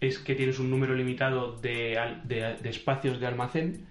es 0.00 0.18
que 0.18 0.34
tienes 0.34 0.58
un 0.58 0.68
número 0.68 0.94
limitado 0.94 1.58
de, 1.60 1.98
de- 2.24 2.56
de 2.60 2.68
espacios 2.68 3.20
de 3.20 3.26
almacén, 3.26 3.86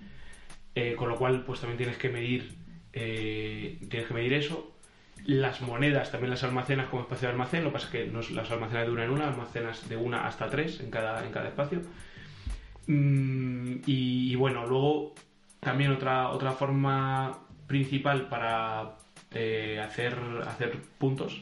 eh, 0.75 0.93
con 0.95 1.09
lo 1.09 1.15
cual 1.17 1.43
pues 1.45 1.61
también 1.61 1.77
tienes 1.77 1.97
que 1.97 2.09
medir 2.09 2.53
eh, 2.93 3.77
tienes 3.89 4.07
que 4.07 4.13
medir 4.13 4.33
eso. 4.33 4.70
Las 5.25 5.61
monedas 5.61 6.11
también 6.11 6.31
las 6.31 6.43
almacenas 6.43 6.87
como 6.87 7.03
espacio 7.03 7.27
de 7.27 7.33
almacén, 7.33 7.63
lo 7.63 7.69
que 7.69 7.73
pasa 7.73 7.85
es 7.87 7.91
que 7.91 8.05
no 8.07 8.21
las 8.21 8.49
almacenas 8.49 8.85
de 8.85 8.91
una 8.91 9.03
en 9.03 9.11
una, 9.11 9.27
almacenas 9.27 9.87
de 9.87 9.97
una 9.97 10.25
hasta 10.25 10.49
tres 10.49 10.79
en 10.79 10.89
cada, 10.89 11.23
en 11.23 11.31
cada 11.31 11.47
espacio. 11.49 11.81
Mm, 12.87 13.81
y, 13.85 14.35
bueno, 14.35 14.65
luego 14.65 15.13
también 15.59 15.91
otra, 15.91 16.29
otra 16.29 16.51
forma 16.51 17.39
principal 17.67 18.27
para 18.29 18.97
eh, 19.31 19.79
hacer, 19.79 20.17
hacer 20.47 20.81
puntos 20.97 21.41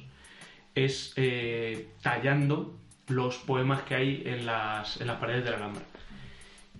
es 0.75 1.13
eh, 1.15 1.89
tallando 2.01 2.77
los 3.07 3.37
poemas 3.37 3.81
que 3.83 3.95
hay 3.95 4.23
en 4.25 4.45
las, 4.45 5.01
en 5.01 5.07
las 5.07 5.17
paredes 5.17 5.43
de 5.43 5.51
la 5.51 5.57
Alhambra. 5.57 5.83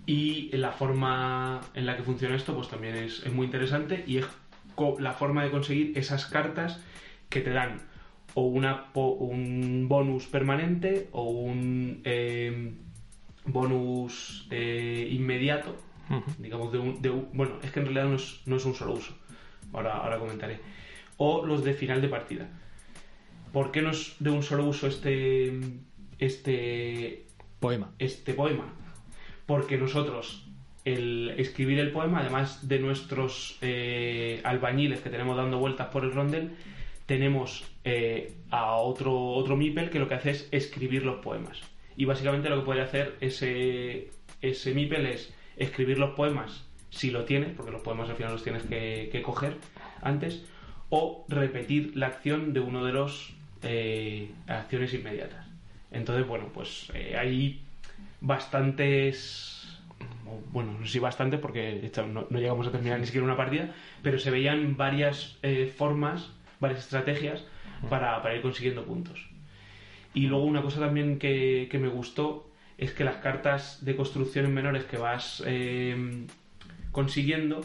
Y 0.06 0.56
la 0.56 0.72
forma 0.72 1.60
en 1.74 1.86
la 1.86 1.96
que 1.96 2.02
funciona 2.02 2.36
esto, 2.36 2.54
pues 2.54 2.68
también 2.68 2.96
es, 2.96 3.24
es 3.24 3.32
muy 3.32 3.46
interesante 3.46 4.04
y 4.06 4.18
es 4.18 4.26
la 4.98 5.12
forma 5.12 5.44
de 5.44 5.50
conseguir 5.50 5.92
esas 5.98 6.26
cartas 6.26 6.80
que 7.28 7.40
te 7.40 7.50
dan 7.50 7.82
o 8.34 8.42
una, 8.46 8.92
po- 8.92 9.12
un 9.14 9.86
bonus 9.88 10.26
permanente 10.26 11.08
o 11.12 11.24
un 11.24 12.00
eh, 12.04 12.72
bonus 13.44 14.46
eh, 14.50 15.08
inmediato, 15.10 15.76
digamos, 16.38 16.72
de 16.72 16.78
un, 16.78 17.02
de 17.02 17.10
un- 17.10 17.28
Bueno, 17.32 17.54
es 17.62 17.70
que 17.70 17.80
en 17.80 17.86
realidad 17.86 18.06
no 18.08 18.16
es, 18.16 18.40
no 18.46 18.56
es 18.56 18.64
un 18.64 18.74
solo 18.74 18.94
uso, 18.94 19.16
ahora, 19.72 19.96
ahora 19.98 20.18
comentaré. 20.18 20.58
O 21.16 21.44
los 21.46 21.62
de 21.64 21.74
final 21.74 22.00
de 22.00 22.08
partida. 22.08 22.48
¿Por 23.52 23.72
qué 23.72 23.82
no 23.82 23.90
es 23.90 24.14
de 24.20 24.30
un 24.30 24.42
solo 24.42 24.64
uso 24.66 24.86
este, 24.86 25.58
este, 26.18 27.26
Poema. 27.58 27.92
este 27.98 28.34
poema? 28.34 28.72
Porque 29.46 29.76
nosotros, 29.76 30.48
el 30.84 31.34
escribir 31.36 31.78
el 31.78 31.92
poema, 31.92 32.20
además 32.20 32.66
de 32.68 32.78
nuestros 32.78 33.58
eh, 33.60 34.40
albañiles 34.44 35.00
que 35.00 35.10
tenemos 35.10 35.36
dando 35.36 35.58
vueltas 35.58 35.88
por 35.88 36.04
el 36.04 36.12
rondel, 36.12 36.52
tenemos 37.06 37.64
eh, 37.84 38.32
a 38.50 38.76
otro, 38.76 39.18
otro 39.32 39.56
Mipel 39.56 39.90
que 39.90 39.98
lo 39.98 40.08
que 40.08 40.14
hace 40.14 40.30
es 40.30 40.48
escribir 40.52 41.04
los 41.04 41.20
poemas. 41.20 41.60
Y 41.96 42.04
básicamente 42.04 42.48
lo 42.48 42.60
que 42.60 42.64
puede 42.64 42.80
hacer 42.80 43.16
ese, 43.20 44.10
ese 44.40 44.74
Mipel 44.74 45.06
es 45.06 45.34
escribir 45.56 45.98
los 45.98 46.14
poemas, 46.14 46.64
si 46.88 47.10
lo 47.10 47.24
tienes, 47.24 47.52
porque 47.54 47.72
los 47.72 47.82
poemas 47.82 48.08
al 48.08 48.16
final 48.16 48.32
los 48.32 48.42
tienes 48.42 48.62
que, 48.62 49.22
coger 49.22 49.56
antes, 50.00 50.44
o 50.88 51.26
repetir 51.28 51.92
la 51.96 52.06
acción 52.06 52.52
de 52.52 52.60
uno 52.60 52.84
de 52.84 52.92
los 52.92 53.34
eh, 53.62 54.30
acciones 54.46 54.94
inmediatas. 54.94 55.46
Entonces, 55.90 56.26
bueno, 56.26 56.50
pues 56.54 56.90
hay 57.18 57.60
bastantes 58.20 59.59
bueno, 60.52 60.72
no 60.78 60.86
sé 60.86 60.92
si 60.92 60.98
bastantes 60.98 61.40
porque 61.40 61.90
no, 62.08 62.26
no 62.28 62.38
llegamos 62.38 62.66
a 62.66 62.72
terminar 62.72 62.98
ni 62.98 63.06
siquiera 63.06 63.24
una 63.24 63.36
partida, 63.36 63.72
pero 64.02 64.18
se 64.18 64.30
veían 64.30 64.76
varias 64.76 65.38
eh, 65.42 65.72
formas, 65.76 66.30
varias 66.60 66.80
estrategias 66.80 67.44
para, 67.88 68.22
para 68.22 68.36
ir 68.36 68.42
consiguiendo 68.42 68.84
puntos. 68.84 69.28
Y 70.12 70.26
luego 70.26 70.44
una 70.44 70.62
cosa 70.62 70.80
también 70.80 71.18
que, 71.18 71.68
que 71.70 71.78
me 71.78 71.88
gustó 71.88 72.50
es 72.78 72.92
que 72.92 73.04
las 73.04 73.16
cartas 73.16 73.84
de 73.84 73.94
construcciones 73.94 74.50
menores 74.50 74.84
que 74.84 74.96
vas 74.96 75.42
eh, 75.46 76.26
consiguiendo 76.92 77.60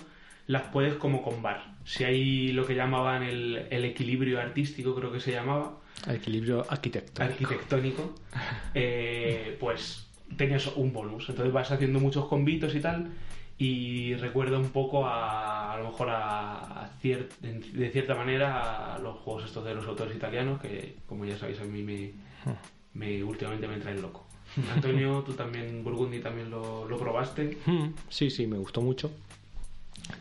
las 0.47 0.63
puedes 0.63 0.93
como 0.95 1.23
combar. 1.23 1.73
Si 1.85 2.03
hay 2.03 2.51
lo 2.51 2.65
que 2.65 2.75
llamaban 2.75 3.23
el, 3.23 3.67
el 3.71 3.85
equilibrio 3.85 4.39
artístico, 4.39 4.93
creo 4.93 5.11
que 5.11 5.19
se 5.19 5.31
llamaba, 5.31 5.79
Equilibrio 6.07 6.65
arquitectónico. 6.69 7.33
arquitectónico, 7.33 8.15
eh, 8.75 9.57
pues 9.59 10.04
tenías 10.37 10.67
un 10.75 10.91
bonus. 10.93 11.29
Entonces 11.29 11.53
vas 11.53 11.71
haciendo 11.71 11.99
muchos 11.99 12.25
convitos 12.27 12.73
y 12.75 12.79
tal. 12.79 13.11
Y 13.57 14.15
recuerda 14.15 14.57
un 14.59 14.69
poco 14.69 15.05
a, 15.05 15.73
a 15.73 15.77
lo 15.77 15.85
mejor 15.85 16.09
a, 16.09 16.83
a 16.83 16.89
cier- 17.01 17.29
de 17.39 17.89
cierta 17.89 18.13
manera 18.15 18.95
a 18.95 18.99
los 18.99 19.17
juegos 19.19 19.45
estos 19.45 19.63
de 19.63 19.73
los 19.73 19.87
autores 19.87 20.15
italianos 20.15 20.59
que 20.59 20.97
como 21.07 21.23
ya 21.23 21.37
sabéis 21.37 21.61
a 21.61 21.63
mí 21.63 21.81
me, 21.81 22.11
me 22.93 23.23
últimamente 23.23 23.65
me 23.67 23.77
traen 23.77 24.01
loco. 24.01 24.25
Antonio, 24.73 25.23
tú 25.25 25.33
también, 25.33 25.83
Burgundy 25.83 26.19
también 26.19 26.49
lo, 26.49 26.85
lo 26.85 26.97
probaste. 26.97 27.57
Mm, 27.65 27.87
Sí, 28.09 28.29
sí, 28.29 28.45
me 28.45 28.57
gustó 28.57 28.81
mucho. 28.81 29.11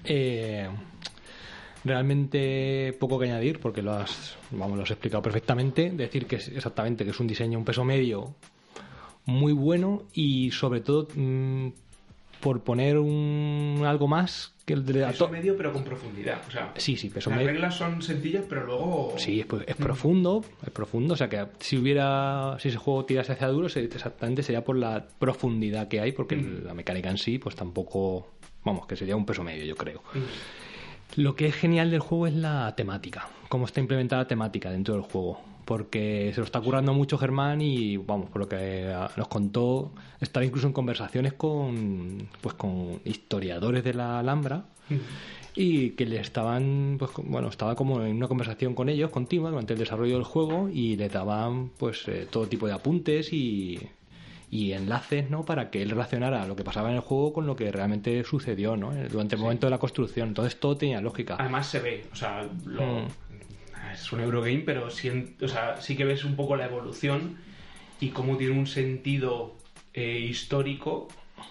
Eh, 0.05 0.69
realmente 1.85 2.97
poco 2.99 3.19
que 3.19 3.27
añadir 3.27 3.61
porque 3.61 3.83
lo 3.83 3.93
has, 3.95 4.37
vamos, 4.51 4.77
lo 4.77 4.85
has 4.85 4.91
explicado 4.91 5.23
perfectamente. 5.23 5.91
Decir 5.91 6.27
que 6.27 6.37
es 6.37 6.49
exactamente 6.49 7.05
que 7.05 7.11
es 7.11 7.21
un 7.21 7.27
diseño, 7.27 7.59
un 7.59 7.65
peso 7.65 7.85
medio 7.85 8.35
muy 9.27 9.53
bueno 9.53 10.03
y 10.13 10.51
sobre 10.51 10.81
todo 10.81 11.09
mm, 11.15 11.69
por 12.41 12.61
poner 12.63 12.99
un 12.99 13.83
algo 13.87 14.07
más 14.07 14.53
que 14.67 14.75
el 14.75 14.85
de 14.85 15.01
la 15.01 15.09
Peso 15.09 15.29
medio 15.29 15.57
pero 15.57 15.73
con 15.73 15.85
profundidad. 15.85 16.41
O 16.47 16.51
sea, 16.51 16.73
Sí, 16.77 16.97
sí, 16.97 17.09
peso 17.11 17.31
las 17.31 17.39
medio. 17.39 17.53
reglas 17.53 17.75
son 17.77 18.01
sencillas 18.03 18.45
pero 18.49 18.67
luego... 18.67 19.15
Sí, 19.17 19.41
es, 19.41 19.47
es 19.67 19.77
profundo, 19.77 20.45
es 20.63 20.71
profundo. 20.71 21.15
O 21.15 21.17
sea 21.17 21.29
que 21.29 21.47
si 21.61 21.77
hubiera, 21.79 22.57
si 22.61 22.69
ese 22.69 22.79
juego 22.79 23.05
tirase 23.05 23.33
hacia 23.33 23.49
duro, 23.49 23.67
exactamente 23.67 24.43
sería 24.43 24.65
por 24.65 24.77
la 24.77 25.07
profundidad 25.19 25.89
que 25.89 26.01
hay, 26.01 26.13
porque 26.13 26.37
Mm. 26.37 26.65
la 26.67 26.75
mecánica 26.75 27.11
en 27.11 27.19
sí, 27.19 27.39
pues 27.39 27.55
tampoco, 27.57 28.29
vamos, 28.65 28.87
que 28.87 28.97
sería 28.97 29.17
un 29.17 29.25
peso 29.27 29.43
medio, 29.43 29.65
yo 29.65 29.77
creo. 29.77 30.03
Mm. 30.15 31.21
Lo 31.21 31.37
que 31.37 31.47
es 31.47 31.55
genial 31.55 31.91
del 31.91 32.01
juego 32.01 32.27
es 32.27 32.35
la 32.35 32.75
temática, 32.75 33.29
cómo 33.49 33.67
está 33.67 33.81
implementada 33.81 34.23
la 34.23 34.29
temática 34.29 34.71
dentro 34.71 34.95
del 34.95 35.03
juego. 35.05 35.41
Porque 35.65 36.31
se 36.35 36.41
lo 36.41 36.45
está 36.45 36.61
currando 36.61 36.93
mucho 36.93 37.17
Germán 37.17 37.61
y, 37.63 37.97
vamos, 37.97 38.29
por 38.31 38.41
lo 38.41 38.49
que 38.49 38.93
ah, 38.95 39.11
nos 39.17 39.29
contó, 39.29 39.93
estaba 40.21 40.45
incluso 40.45 40.67
en 40.67 40.73
conversaciones 40.75 41.33
con, 41.33 42.29
pues, 42.41 42.55
con 42.55 43.01
historiadores 43.05 43.83
de 43.85 43.95
la 43.95 44.19
Alhambra 44.19 44.65
y 45.57 45.91
que 45.91 46.05
le 46.05 46.19
estaban, 46.21 46.97
pues, 46.99 47.13
bueno, 47.17 47.49
estaba 47.49 47.75
como 47.75 48.03
en 48.03 48.17
una 48.17 48.29
conversación 48.29 48.75
con 48.75 48.89
ellos 48.91 49.11
continua 49.11 49.51
durante 49.51 49.73
el 49.73 49.79
desarrollo 49.79 50.15
del 50.17 50.25
juego 50.25 50.69
y 50.69 50.97
le 50.97 51.09
daban, 51.09 51.71
pues, 51.79 52.07
eh, 52.09 52.27
todo 52.31 52.47
tipo 52.47 52.67
de 52.67 52.75
apuntes 52.75 53.33
y, 53.33 53.81
y 54.51 54.73
enlaces, 54.73 55.31
¿no? 55.31 55.45
Para 55.47 55.71
que 55.71 55.81
él 55.81 55.89
relacionara 55.91 56.47
lo 56.47 56.57
que 56.57 56.65
pasaba 56.65 56.91
en 56.91 56.97
el 56.97 57.01
juego 57.01 57.33
con 57.33 57.47
lo 57.47 57.57
que 57.57 57.73
realmente 57.73 58.23
sucedió, 58.25 58.77
¿no? 58.77 58.93
Durante 59.11 59.37
el 59.37 59.41
momento 59.41 59.67
de 59.67 59.71
la 59.71 59.79
construcción. 59.79 60.29
Entonces 60.29 60.61
todo 60.61 60.77
tenía 60.77 61.01
lógica. 61.01 61.37
Además 61.39 61.67
se 61.69 61.81
ve, 61.81 62.05
o 62.13 62.17
sea, 62.17 62.47
lo- 62.67 62.83
Mm. 62.85 63.09
Es 64.03 64.13
un 64.13 64.21
Eurogame, 64.21 64.63
pero 64.65 64.91
sí, 64.91 65.37
o 65.43 65.49
sea, 65.49 65.81
sí 65.81 65.97
que 65.97 66.05
ves 66.05 66.25
un 66.25 66.37
poco 66.37 66.57
la 66.57 66.67
evolución 66.67 67.37
y 68.01 68.09
cómo 68.11 68.37
tiene 68.37 68.59
un 68.59 68.67
sentido 68.67 69.57
eh, 69.93 70.19
histórico 70.19 71.09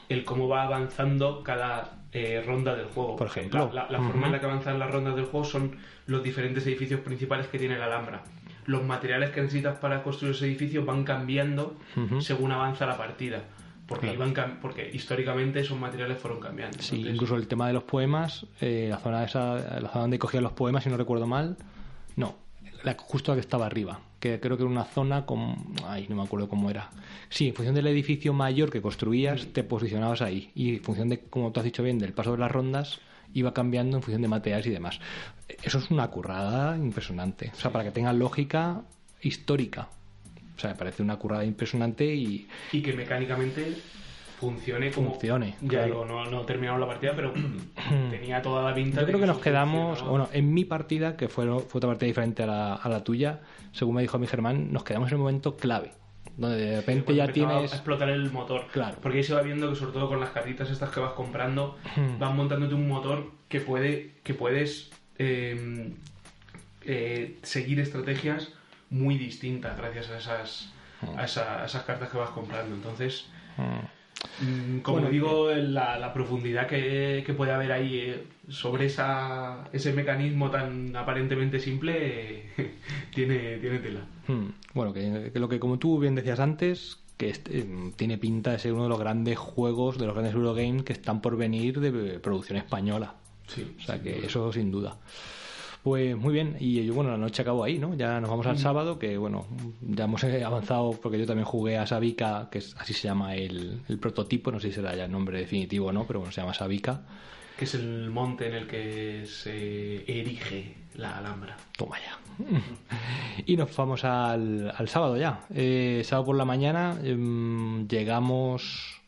el 0.10 0.24
cómo 0.24 0.48
va 0.48 0.64
avanzando 0.64 1.44
cada 1.44 2.04
eh, 2.12 2.44
ronda 2.46 2.76
del 2.76 2.86
juego. 2.88 3.16
Por 3.16 3.28
ejemplo. 3.28 3.70
La, 3.74 3.84
la- 3.84 3.90
la 3.92 4.00
Ujú. 4.00 4.12
forma 4.12 4.28
en 4.28 4.34
la 4.34 4.40
que 4.40 4.46
avanzan 4.46 4.80
las 4.80 4.92
rondas 4.92 5.16
del 5.16 5.26
juego 5.26 5.46
son 5.46 5.76
los 6.06 6.24
diferentes 6.24 6.66
edificios 6.68 7.00
principales 7.02 7.48
que 7.48 7.58
tiene 7.58 7.78
la 7.78 7.86
Alhambra. 7.86 8.24
Los 8.66 8.84
materiales 8.84 9.32
que 9.32 9.42
necesitas 9.42 9.78
para 9.80 10.04
construir 10.04 10.36
ese 10.36 10.46
edificio 10.46 10.86
van 10.86 11.04
cambiando 11.04 11.76
Ujú. 11.98 12.22
según 12.22 12.52
avanza 12.52 12.86
la 12.86 12.98
partida. 12.98 13.42
porque, 13.86 14.14
Claro. 14.16 14.30
iban 14.32 14.60
porque 14.62 14.90
históricamente 14.94 15.60
esos 15.60 15.78
materiales 15.78 16.18
fueron 16.18 16.40
cambiando. 16.40 16.78
Sí, 16.82 16.96
Entonces, 16.96 17.14
incluso 17.16 17.36
el 17.36 17.48
tema 17.50 17.68
de 17.68 17.74
los 17.74 17.84
poemas, 17.84 18.46
eh, 18.62 18.88
la 18.90 18.98
zona 18.98 19.26
esa, 19.26 19.56
la 19.56 19.90
zona 19.90 20.02
donde 20.04 20.18
cogían 20.18 20.42
los 20.42 20.54
poemas, 20.54 20.86
si 20.86 20.90
no 20.90 20.96
recuerdo 20.96 21.28
mal, 21.28 21.58
la, 22.84 22.96
justo 22.98 23.32
la 23.32 23.36
que 23.36 23.42
estaba 23.42 23.66
arriba, 23.66 24.00
que 24.20 24.40
creo 24.40 24.58
que 24.58 24.64
era 24.64 24.72
una 24.72 24.86
zona 24.86 25.26
con, 25.26 25.56
ay, 25.86 26.08
no 26.10 26.16
me 26.16 26.24
acuerdo 26.24 26.48
cómo 26.48 26.70
era. 26.70 26.90
Sí, 27.30 27.48
en 27.48 27.56
función 27.56 27.76
del 27.76 27.88
edificio 27.88 28.34
mayor 28.34 28.70
que 28.72 28.82
construías, 28.82 29.48
te 29.54 29.64
posicionabas 29.64 30.22
ahí 30.22 30.52
y 30.56 30.76
en 30.76 30.84
función 30.84 31.10
de, 31.10 31.20
como 31.20 31.52
tú 31.52 31.60
has 31.60 31.64
dicho 31.66 31.84
bien, 31.84 32.00
del 32.00 32.14
paso 32.14 32.32
de 32.34 32.38
las 32.38 32.52
rondas 32.52 33.00
iba 33.34 33.54
cambiando 33.54 33.98
en 33.98 34.04
función 34.04 34.22
de 34.22 34.28
materiales 34.28 34.68
y 34.68 34.70
demás. 34.70 35.00
Eso 35.64 35.80
es 35.80 35.90
una 35.90 36.08
currada 36.10 36.78
impresionante, 36.78 37.52
o 37.54 37.60
sea, 37.60 37.72
para 37.72 37.84
que 37.84 37.92
tenga 37.92 38.14
lógica 38.14 38.82
histórica. 39.22 39.90
O 40.56 40.60
sea, 40.60 40.72
me 40.72 40.76
parece 40.76 41.02
una 41.02 41.18
currada 41.18 41.44
impresionante 41.44 42.06
y 42.14 42.48
Y 42.72 42.82
que 42.82 42.94
mecánicamente 42.94 43.76
funcione 44.44 44.92
como... 44.92 45.12
Funcione, 45.12 45.56
Ya 45.62 45.86
claro. 45.86 46.06
no, 46.06 46.26
no 46.26 46.42
terminamos 46.42 46.80
la 46.82 46.88
partida, 46.88 47.14
pero 47.16 47.34
tenía 48.10 48.42
toda 48.42 48.70
la 48.70 48.76
pinta 48.76 49.02
Yo 49.02 49.06
de 49.06 49.12
creo 49.12 49.20
que 49.22 49.28
nos 49.28 49.40
quedamos, 49.40 50.00
funcionaba. 50.00 50.10
bueno, 50.12 50.30
en 50.34 50.54
mi 50.54 50.66
partida, 50.66 51.16
que 51.16 51.28
fue, 51.30 51.46
fue 51.46 51.80
otra 51.80 51.90
partida 51.90 52.08
diferente 52.08 52.44
a 52.44 52.48
la, 52.48 52.74
a 52.76 52.90
la 52.90 53.04
tuya, 53.04 53.40
según 53.72 53.96
me 53.96 54.02
dijo 54.02 54.18
mi 54.20 54.28
Germán, 54.28 54.72
nos 54.74 54.84
quedamos 54.84 55.10
en 55.10 55.14
el 55.16 55.20
momento 55.20 55.56
clave, 55.56 55.92
donde 56.38 56.58
de 56.58 56.76
repente 56.78 57.16
ya 57.16 57.28
tienes... 57.28 57.72
a 57.72 57.76
explotar 57.76 58.10
el 58.10 58.32
motor. 58.32 58.68
Claro. 58.72 58.98
Porque 59.02 59.20
ahí 59.20 59.24
se 59.24 59.34
va 59.34 59.42
viendo 59.42 59.70
que 59.70 59.76
sobre 59.76 59.94
todo 59.94 60.08
con 60.10 60.20
las 60.20 60.32
cartitas 60.32 60.70
estas 60.70 60.90
que 60.90 61.00
vas 61.00 61.14
comprando, 61.14 61.78
Hmm. 61.96 62.20
van 62.20 62.36
montándote 62.36 62.76
un 62.76 62.88
motor 62.88 63.32
que 63.48 63.60
puede 63.62 64.16
que 64.24 64.34
puedes 64.34 64.92
eh, 65.20 65.94
eh, 66.86 67.38
seguir 67.44 67.80
estrategias 67.80 68.52
muy 68.90 69.18
distintas 69.18 69.78
gracias 69.78 70.10
a 70.10 70.18
esas 70.18 70.70
Hmm. 71.02 71.18
a, 71.20 71.26
esa- 71.26 71.62
a 71.64 71.66
esas 71.66 71.84
cartas 71.84 72.10
que 72.10 72.18
vas 72.18 72.30
comprando. 72.30 72.74
Entonces, 72.76 73.28
Mm, 73.58 73.62
mm, 73.62 73.88
como 74.82 74.98
Bueno, 74.98 75.10
digo, 75.10 75.52
la, 75.52 75.98
la 76.00 76.14
profundidad 76.14 76.68
que, 76.68 77.24
que 77.26 77.34
puede 77.34 77.52
haber 77.52 77.72
ahí 77.72 77.98
eh, 78.00 78.24
sobre 78.50 78.86
esa, 78.86 79.66
ese 79.72 79.94
mecanismo 79.94 80.50
tan 80.50 80.96
aparentemente 80.96 81.60
simple 81.60 82.44
eh, 82.58 82.74
tiene, 83.14 83.58
tiene 83.58 83.80
tela. 83.80 84.02
mm. 84.28 84.48
Bueno, 84.74 84.94
que, 84.94 85.30
que 85.32 85.40
lo 85.40 85.48
que 85.50 85.60
como 85.60 85.78
tú 85.78 86.00
bien 86.00 86.16
decías 86.16 86.40
antes, 86.40 87.00
que 87.18 87.30
este, 87.30 87.60
eh, 87.60 87.92
tiene 87.96 88.18
pinta 88.18 88.52
de 88.52 88.60
ser 88.60 88.74
uno 88.74 88.84
de 88.84 88.90
los 88.90 89.00
grandes 89.00 89.38
juegos, 89.38 89.98
de 90.00 90.06
los 90.08 90.16
grandes 90.16 90.34
Eurogames 90.34 90.84
que 90.84 90.94
están 90.94 91.22
por 91.22 91.38
venir 91.38 91.80
de 91.80 92.20
producción 92.20 92.58
española. 92.58 93.16
Sí, 93.48 93.76
O 93.80 93.84
sea 93.84 94.02
que 94.02 94.26
eso 94.26 94.52
sin 94.54 94.72
duda. 94.72 94.98
Pues 95.84 96.16
muy 96.16 96.34
bien, 96.34 96.56
y 96.60 96.86
yo, 96.86 96.94
bueno, 96.94 97.12
la 97.12 97.18
noche 97.18 97.42
acabó 97.42 97.66
ahí, 97.66 97.78
¿no? 97.78 97.94
Ya 97.96 98.22
nos 98.22 98.30
vamos 98.30 98.48
al 98.48 98.58
sábado, 98.58 98.98
que 98.98 99.18
bueno, 99.18 99.46
ya 99.82 100.06
hemos 100.06 100.24
eh, 100.24 100.42
avanzado 100.42 100.92
porque 101.02 101.20
yo 101.20 101.26
también 101.26 101.46
jugué 101.46 101.78
a 101.78 101.86
Sabica, 101.86 102.48
que 102.50 102.60
es, 102.60 102.74
así 102.80 102.94
se 102.94 103.10
llama 103.10 103.36
el, 103.36 103.82
el 103.90 104.00
prototipo, 104.00 104.50
no 104.50 104.62
sé 104.62 104.70
si 104.70 104.76
será 104.76 104.96
ya 104.96 105.04
el 105.06 105.12
nombre 105.12 105.38
definitivo 105.40 105.88
o 105.88 105.92
no, 105.92 106.06
pero 106.08 106.20
bueno, 106.20 106.32
se 106.32 106.40
llama 106.40 106.54
Sabica. 106.54 107.02
que 107.58 107.66
es 107.66 107.74
el 107.76 108.10
monte 108.10 108.48
en 108.48 108.54
el 108.54 108.68
que 108.68 109.26
se 109.26 110.10
erige 110.10 110.74
la 110.96 111.18
Alhambra. 111.18 111.58
Toma 111.78 111.98
ya. 112.00 112.18
Y 113.46 113.58
nos 113.58 113.76
vamos 113.76 114.06
al, 114.06 114.72
al 114.76 114.88
sábado 114.88 115.18
ya. 115.18 115.42
Eh, 115.54 116.02
sábado 116.06 116.28
por 116.28 116.38
la 116.38 116.46
mañana 116.46 116.98
em, 117.04 117.88
llegamos. 117.90 119.02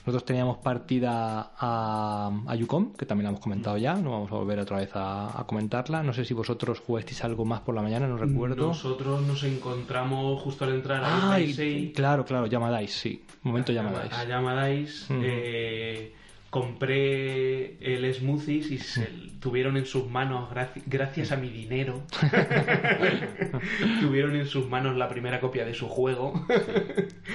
Nosotros 0.00 0.24
teníamos 0.24 0.58
partida 0.58 1.52
a, 1.58 2.30
a 2.46 2.56
que 2.96 3.06
también 3.06 3.24
la 3.24 3.30
hemos 3.30 3.40
comentado 3.40 3.76
ya. 3.76 3.94
No 3.94 4.10
vamos 4.12 4.32
a 4.32 4.36
volver 4.36 4.58
otra 4.58 4.78
vez 4.78 4.90
a, 4.94 5.38
a 5.40 5.44
comentarla. 5.46 6.02
No 6.02 6.12
sé 6.12 6.24
si 6.24 6.34
vosotros 6.34 6.80
jugasteis 6.80 7.22
algo 7.24 7.44
más 7.44 7.60
por 7.60 7.74
la 7.74 7.82
mañana, 7.82 8.06
no 8.08 8.16
recuerdo. 8.16 8.68
Nosotros 8.68 9.20
nos 9.22 9.42
encontramos 9.44 10.40
justo 10.42 10.64
al 10.64 10.74
entrar 10.74 11.02
Ah, 11.04 11.32
a 11.34 11.40
Isei, 11.40 11.92
claro, 11.92 12.24
claro, 12.24 12.46
llamadais, 12.46 12.92
sí. 12.92 13.24
Momento 13.42 13.72
llamadais. 13.72 14.12
a 14.12 14.24
Llamadais, 14.24 15.06
eh, 15.10 16.14
compré 16.50 17.76
el 17.80 18.12
smoothies 18.12 18.70
y 18.72 18.78
se 18.78 19.06
tuvieron 19.40 19.76
en 19.76 19.86
sus 19.86 20.08
manos, 20.10 20.50
graci- 20.50 20.82
gracias 20.86 21.30
a 21.32 21.36
mi 21.36 21.48
dinero, 21.48 22.02
tuvieron 24.00 24.36
en 24.36 24.46
sus 24.46 24.68
manos 24.68 24.96
la 24.96 25.08
primera 25.08 25.40
copia 25.40 25.64
de 25.64 25.74
su 25.74 25.88
juego. 25.88 26.32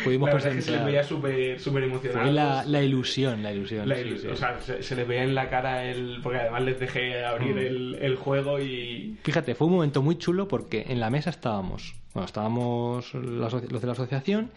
Pudimos 0.03 0.29
la 0.29 0.35
es 0.37 0.43
que 0.43 0.49
se 0.49 0.55
les 0.55 0.63
presenciar. 0.65 0.85
veía 0.85 1.03
súper 1.03 1.59
súper 1.59 1.83
emocionados. 1.83 2.23
Fue 2.23 2.31
la, 2.33 2.63
la 2.65 2.81
ilusión, 2.83 3.41
la 3.43 3.51
ilusión. 3.53 3.87
La 3.87 3.95
sí, 3.95 4.01
ilu- 4.03 4.17
sí. 4.17 4.27
O 4.27 4.35
sea, 4.35 4.59
se, 4.59 4.83
se 4.83 4.95
les 4.95 5.07
veía 5.07 5.23
en 5.23 5.35
la 5.35 5.49
cara 5.49 5.85
el... 5.85 6.19
Porque 6.21 6.39
además 6.39 6.63
les 6.63 6.79
dejé 6.79 7.23
abrir 7.25 7.55
Mm. 7.55 7.59
el, 7.59 7.97
el 8.01 8.15
juego 8.15 8.59
y... 8.59 9.17
Fíjate, 9.23 9.55
fue 9.55 9.67
un 9.67 9.73
momento 9.73 10.01
muy 10.01 10.17
chulo 10.17 10.47
porque 10.47 10.85
en 10.89 10.99
la 10.99 11.09
mesa 11.09 11.29
estábamos, 11.29 11.95
bueno, 12.13 12.25
estábamos 12.25 13.13
los 13.13 13.53
de 13.81 13.85
la 13.87 13.93
asociación, 13.93 14.51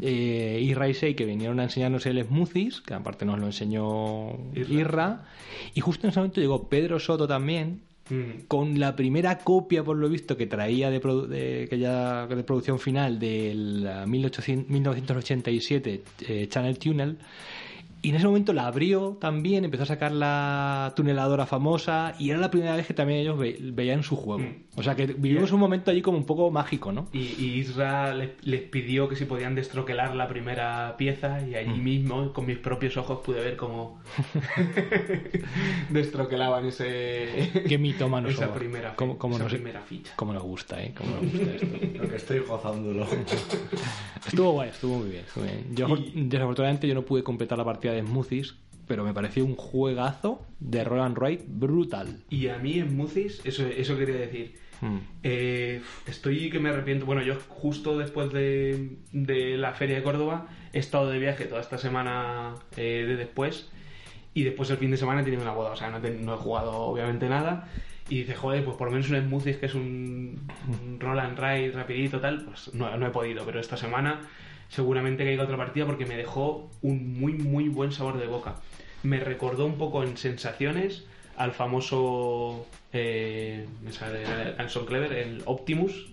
eh, 0.00 0.58
Irra 0.62 0.88
y 0.88 0.94
Sei 0.94 1.14
que 1.14 1.24
vinieron 1.24 1.60
a 1.60 1.64
enseñarnos 1.64 2.04
el 2.06 2.22
smoothies, 2.24 2.80
que 2.80 2.94
aparte 2.94 3.24
nos 3.24 3.38
lo 3.38 3.46
enseñó 3.46 4.30
Irra. 4.54 4.72
Irra, 4.74 5.24
y 5.74 5.80
justo 5.80 6.06
en 6.06 6.10
ese 6.10 6.20
momento 6.20 6.40
llegó 6.40 6.68
Pedro 6.68 6.98
Soto 6.98 7.26
también 7.28 7.82
Mm. 8.10 8.44
con 8.48 8.78
la 8.78 8.94
primera 8.96 9.38
copia, 9.38 9.82
por 9.82 9.96
lo 9.96 10.10
visto, 10.10 10.36
que 10.36 10.46
traía 10.46 10.90
de, 10.90 11.00
produ- 11.00 11.26
de- 11.26 11.66
que 11.70 11.78
ya 11.78 12.26
de 12.26 12.44
producción 12.44 12.78
final 12.78 13.18
del 13.18 13.86
eh, 13.88 14.06
1800 14.06 14.68
1987 14.68 16.02
eh, 16.28 16.46
Channel 16.50 16.78
Tunnel. 16.78 17.16
Y 18.04 18.10
en 18.10 18.16
ese 18.16 18.26
momento 18.26 18.52
la 18.52 18.66
abrió 18.66 19.16
también, 19.20 19.64
empezó 19.64 19.84
a 19.84 19.86
sacar 19.86 20.12
la 20.12 20.92
tuneladora 20.94 21.46
famosa 21.46 22.14
y 22.18 22.28
era 22.30 22.38
la 22.38 22.50
primera 22.50 22.76
vez 22.76 22.86
que 22.86 22.92
también 22.94 23.20
ellos 23.20 23.38
ve- 23.38 23.56
veían 23.72 24.02
su 24.02 24.14
juego. 24.14 24.40
Mm. 24.42 24.64
O 24.76 24.82
sea 24.82 24.94
que 24.94 25.06
vivimos 25.06 25.52
un 25.52 25.60
momento 25.60 25.90
allí 25.90 26.02
como 26.02 26.18
un 26.18 26.26
poco 26.26 26.50
mágico, 26.50 26.92
¿no? 26.92 27.08
Y, 27.12 27.20
y 27.38 27.54
Isra 27.60 28.12
les, 28.12 28.30
les 28.42 28.60
pidió 28.62 29.08
que 29.08 29.16
si 29.16 29.24
podían 29.24 29.54
destroquelar 29.54 30.14
la 30.16 30.28
primera 30.28 30.96
pieza 30.98 31.40
y 31.48 31.54
allí 31.54 31.80
mismo, 31.80 32.32
con 32.34 32.44
mis 32.44 32.58
propios 32.58 32.96
ojos, 32.98 33.20
pude 33.24 33.40
ver 33.40 33.56
cómo 33.56 34.00
destroquelaban 35.90 36.66
ese... 36.66 37.50
Qué 37.66 37.78
mitómanos 37.78 38.32
esa 38.32 38.42
somos. 38.46 38.58
primera, 38.58 38.94
Cómo- 38.96 39.16
cómo 39.18 39.36
esa 39.36 39.44
nos- 39.44 39.52
primera 39.52 39.80
ficha. 39.80 40.12
Cómo 40.16 40.32
nos 40.32 40.42
gusta, 40.42 40.82
¿eh? 40.82 40.92
Cómo 40.96 41.10
nos 41.16 41.32
gusta 41.32 41.50
esto. 41.54 41.66
Lo 42.02 42.08
que 42.10 42.16
estoy 42.16 42.38
gozándolo. 42.40 43.06
Estuvo 44.26 44.52
guay, 44.52 44.70
estuvo 44.70 44.98
muy 44.98 45.10
bien. 45.10 45.24
estuvo 45.26 45.44
bien. 45.44 45.66
Yo, 45.74 45.86
Y- 45.96 46.28
desafortunadamente, 46.28 46.88
yo 46.88 46.94
no 46.94 47.02
pude 47.02 47.22
completar 47.22 47.58
la 47.58 47.64
partida 47.64 47.93
de 47.94 48.02
Smoothies, 48.02 48.56
pero 48.86 49.04
me 49.04 49.14
pareció 49.14 49.44
un 49.44 49.54
juegazo 49.56 50.46
de 50.60 50.84
roll 50.84 51.00
and 51.00 51.16
ride 51.18 51.44
brutal. 51.46 52.18
Y 52.30 52.48
a 52.48 52.58
mí 52.58 52.82
Mucis, 52.82 53.40
eso, 53.44 53.66
eso 53.66 53.96
quería 53.96 54.16
decir, 54.16 54.54
Mm. 54.80 54.98
Eh, 55.22 55.80
estoy 56.06 56.50
que 56.50 56.58
me 56.58 56.68
arrepiento. 56.68 57.06
Bueno, 57.06 57.22
yo 57.22 57.36
justo 57.48 57.96
después 57.96 58.32
de, 58.32 58.96
de 59.12 59.56
la 59.56 59.72
Feria 59.72 59.96
de 59.96 60.02
Córdoba 60.02 60.48
he 60.74 60.78
estado 60.80 61.08
de 61.08 61.18
viaje 61.20 61.44
toda 61.46 61.60
esta 61.60 61.78
semana 61.78 62.56
eh, 62.76 63.04
de 63.06 63.16
después 63.16 63.70
y 64.34 64.42
después 64.42 64.68
el 64.70 64.76
fin 64.76 64.90
de 64.90 64.96
semana 64.98 65.20
he 65.22 65.24
tenido 65.24 65.40
una 65.42 65.52
boda. 65.52 65.70
O 65.70 65.76
sea, 65.76 65.90
no, 65.90 65.98
he 65.98 66.00
ten- 66.00 66.26
no 66.26 66.34
he 66.34 66.38
jugado 66.38 66.72
obviamente 66.72 67.28
nada. 67.28 67.68
Y 68.10 68.18
dice, 68.18 68.34
joder, 68.34 68.64
pues 68.64 68.76
por 68.76 68.88
lo 68.88 68.92
menos 68.92 69.08
un 69.08 69.16
smoothies 69.22 69.56
que 69.58 69.66
es 69.66 69.74
un, 69.74 70.42
un 70.68 71.00
roll 71.00 71.20
and 71.20 71.38
ride 71.38 71.70
rapidito 71.70 72.20
tal, 72.20 72.44
pues 72.44 72.74
no, 72.74 72.94
no 72.98 73.06
he 73.06 73.10
podido. 73.10 73.46
Pero 73.46 73.60
esta 73.60 73.76
semana 73.78 74.20
seguramente 74.74 75.24
caiga 75.24 75.44
otra 75.44 75.56
partida 75.56 75.86
porque 75.86 76.04
me 76.04 76.16
dejó 76.16 76.68
un 76.82 77.18
muy, 77.20 77.34
muy 77.34 77.68
buen 77.68 77.92
sabor 77.92 78.18
de 78.18 78.26
boca. 78.26 78.56
Me 79.04 79.20
recordó 79.20 79.66
un 79.66 79.78
poco 79.78 80.02
en 80.02 80.16
sensaciones 80.16 81.04
al 81.36 81.52
famoso 81.52 82.66
eh, 82.92 83.66
Anson 84.58 84.86
Clever, 84.86 85.12
el 85.12 85.42
Optimus, 85.44 86.06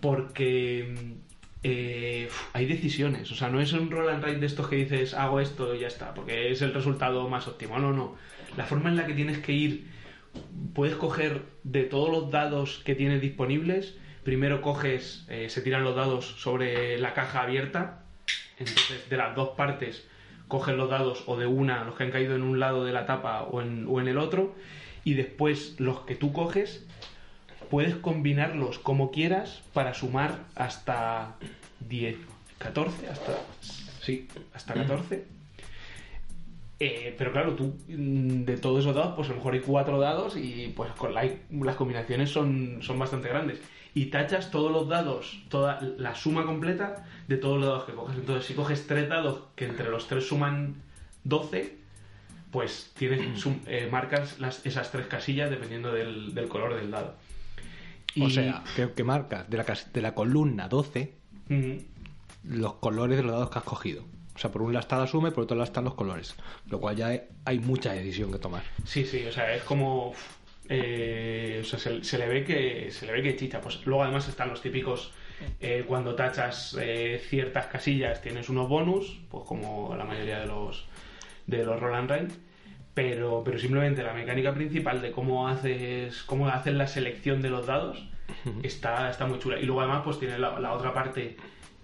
porque 0.00 1.14
eh, 1.62 2.26
uf, 2.28 2.42
hay 2.52 2.66
decisiones. 2.66 3.32
O 3.32 3.34
sea, 3.34 3.48
no 3.48 3.60
es 3.60 3.72
un 3.72 3.90
roll 3.90 4.10
and 4.10 4.22
ride 4.22 4.40
de 4.40 4.46
estos 4.46 4.68
que 4.68 4.76
dices 4.76 5.14
hago 5.14 5.40
esto 5.40 5.74
y 5.74 5.80
ya 5.80 5.88
está, 5.88 6.12
porque 6.12 6.50
es 6.50 6.60
el 6.60 6.74
resultado 6.74 7.28
más 7.28 7.48
óptimo. 7.48 7.78
No, 7.78 7.92
no. 7.92 8.16
La 8.58 8.66
forma 8.66 8.90
en 8.90 8.96
la 8.96 9.06
que 9.06 9.14
tienes 9.14 9.38
que 9.38 9.52
ir, 9.52 9.86
puedes 10.74 10.96
coger 10.96 11.42
de 11.62 11.84
todos 11.84 12.10
los 12.10 12.30
dados 12.30 12.82
que 12.84 12.94
tienes 12.94 13.22
disponibles. 13.22 13.96
Primero 14.24 14.62
coges, 14.62 15.24
eh, 15.28 15.48
se 15.50 15.60
tiran 15.60 15.84
los 15.84 15.94
dados 15.94 16.26
sobre 16.38 16.98
la 16.98 17.14
caja 17.14 17.42
abierta. 17.42 18.02
Entonces, 18.58 19.08
de 19.08 19.16
las 19.16 19.34
dos 19.36 19.50
partes, 19.50 20.06
coges 20.48 20.74
los 20.74 20.90
dados 20.90 21.24
o 21.26 21.36
de 21.36 21.46
una, 21.46 21.84
los 21.84 21.94
que 21.94 22.04
han 22.04 22.10
caído 22.10 22.34
en 22.34 22.42
un 22.42 22.58
lado 22.58 22.84
de 22.84 22.92
la 22.92 23.06
tapa 23.06 23.42
o 23.42 23.60
en, 23.60 23.86
o 23.88 24.00
en 24.00 24.08
el 24.08 24.18
otro. 24.18 24.54
Y 25.04 25.14
después, 25.14 25.78
los 25.78 26.00
que 26.00 26.14
tú 26.14 26.32
coges, 26.32 26.86
puedes 27.70 27.96
combinarlos 27.96 28.78
como 28.78 29.10
quieras 29.10 29.62
para 29.72 29.94
sumar 29.94 30.44
hasta 30.54 31.36
10, 31.88 32.16
14, 32.58 33.08
hasta, 33.08 33.32
sí, 34.00 34.28
hasta 34.54 34.74
14. 34.74 35.33
Eh, 36.80 37.14
pero 37.16 37.32
claro, 37.32 37.54
tú 37.54 37.76
mm, 37.88 38.44
de 38.44 38.56
todos 38.56 38.80
esos 38.80 38.94
dados, 38.94 39.14
pues 39.14 39.28
a 39.28 39.30
lo 39.30 39.36
mejor 39.36 39.54
hay 39.54 39.60
cuatro 39.60 39.98
dados 40.00 40.36
y 40.36 40.72
pues 40.76 40.90
con 40.92 41.14
la- 41.14 41.28
las 41.50 41.76
combinaciones 41.76 42.30
son, 42.30 42.78
son 42.82 42.98
bastante 42.98 43.28
grandes. 43.28 43.60
Y 43.94 44.06
tachas 44.06 44.50
todos 44.50 44.72
los 44.72 44.88
dados, 44.88 45.40
toda 45.48 45.80
la 45.80 46.16
suma 46.16 46.44
completa 46.44 47.06
de 47.28 47.36
todos 47.36 47.58
los 47.58 47.66
dados 47.68 47.84
que 47.84 47.92
coges. 47.92 48.16
Entonces, 48.16 48.44
si 48.46 48.54
coges 48.54 48.86
tres 48.88 49.08
dados 49.08 49.44
que 49.54 49.66
entre 49.66 49.88
los 49.88 50.08
tres 50.08 50.26
suman 50.26 50.74
12, 51.22 51.76
pues 52.50 52.90
tienes 52.98 53.38
sum- 53.40 53.60
eh, 53.66 53.88
marcas 53.90 54.40
las, 54.40 54.66
esas 54.66 54.90
tres 54.90 55.06
casillas 55.06 55.50
dependiendo 55.50 55.92
del, 55.92 56.34
del 56.34 56.48
color 56.48 56.74
del 56.74 56.90
dado. 56.90 57.14
O 58.20 58.28
sea, 58.30 58.62
que, 58.76 58.90
que 58.92 59.04
marcas 59.04 59.48
de 59.50 59.56
la, 59.58 59.64
de 59.92 60.02
la 60.02 60.14
columna 60.14 60.68
12 60.68 61.14
Ujú. 61.50 61.82
los 62.44 62.74
colores 62.74 63.16
de 63.16 63.22
los 63.24 63.32
dados 63.32 63.50
que 63.50 63.58
has 63.58 63.64
cogido. 63.64 64.04
O 64.34 64.38
sea, 64.38 64.50
por 64.50 64.62
un 64.62 64.72
lado 64.72 64.80
está 64.80 64.98
la 64.98 65.06
suma 65.06 65.28
y 65.28 65.30
por 65.30 65.44
otro 65.44 65.56
lado 65.56 65.64
están 65.64 65.84
los 65.84 65.94
colores. 65.94 66.34
Lo 66.68 66.80
cual 66.80 66.96
ya 66.96 67.22
hay 67.44 67.58
mucha 67.60 67.92
decisión 67.92 68.32
que 68.32 68.38
tomar. 68.38 68.62
Sí, 68.84 69.04
sí, 69.04 69.24
o 69.26 69.32
sea, 69.32 69.54
es 69.54 69.62
como... 69.62 70.12
eh, 70.68 71.60
o 71.62 71.64
sea, 71.64 71.78
se, 71.78 72.02
se 72.02 72.18
le 72.18 72.26
ve 72.26 72.44
que 72.44 72.90
se 72.90 73.06
le 73.06 73.12
ve 73.12 73.22
que 73.22 73.36
chicha. 73.36 73.60
Pues 73.60 73.84
luego 73.86 74.02
además 74.02 74.28
están 74.28 74.48
los 74.48 74.60
típicos 74.60 75.12
eh, 75.60 75.84
cuando 75.86 76.14
tachas 76.14 76.76
eh, 76.80 77.20
ciertas 77.28 77.66
casillas 77.66 78.22
tienes 78.22 78.48
unos 78.48 78.68
bonus, 78.68 79.20
pues 79.30 79.44
como 79.44 79.94
la 79.96 80.04
mayoría 80.04 80.40
de 80.40 80.46
los 80.46 80.86
de 81.46 81.64
los 81.64 81.78
roll 81.78 81.94
and 81.94 82.10
ride. 82.10 82.28
Pero, 82.94 83.42
pero 83.44 83.58
simplemente 83.58 84.04
la 84.04 84.12
mecánica 84.14 84.54
principal 84.54 85.02
de 85.02 85.10
cómo 85.10 85.48
haces 85.48 86.22
cómo 86.22 86.48
haces 86.48 86.74
la 86.74 86.86
selección 86.86 87.42
de 87.42 87.50
los 87.50 87.66
dados 87.66 88.06
está, 88.62 89.10
está 89.10 89.26
muy 89.26 89.38
chula. 89.40 89.58
Y 89.58 89.64
luego 89.64 89.80
además 89.80 90.02
pues 90.04 90.18
tiene 90.18 90.38
la, 90.38 90.58
la 90.60 90.72
otra 90.72 90.94
parte 90.94 91.36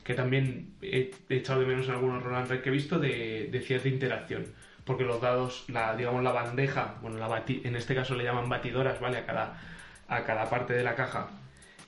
que 0.05 0.15
también 0.15 0.71
he, 0.83 1.11
echado 1.29 1.61
de 1.61 1.67
menos 1.67 1.87
en 1.87 1.93
algunos 1.93 2.23
roll 2.23 2.35
and 2.37 2.49
ride 2.51 2.63
que 2.63 2.69
he 2.69 2.73
visto 2.73 2.99
de, 2.99 3.49
de 3.51 3.61
cierta 3.61 3.89
interacción. 3.89 4.47
Porque 4.85 5.05
los 5.05 5.21
dados, 5.21 5.65
la, 5.69 5.95
digamos 5.95 6.23
la 6.25 6.33
bandeja, 6.33 6.97
bueno, 7.03 7.19
la 7.19 7.29
bati- 7.29 7.61
en 7.65 7.77
este 7.77 7.95
caso 7.95 8.15
le 8.15 8.25
llaman 8.25 8.49
batidoras, 8.49 8.99
¿vale? 9.01 9.19
A 9.19 9.27
cada, 9.27 9.61
a 10.09 10.25
cada 10.25 10.49
parte 10.51 10.73
de 10.73 10.83
la 10.83 10.95
caja 10.95 11.29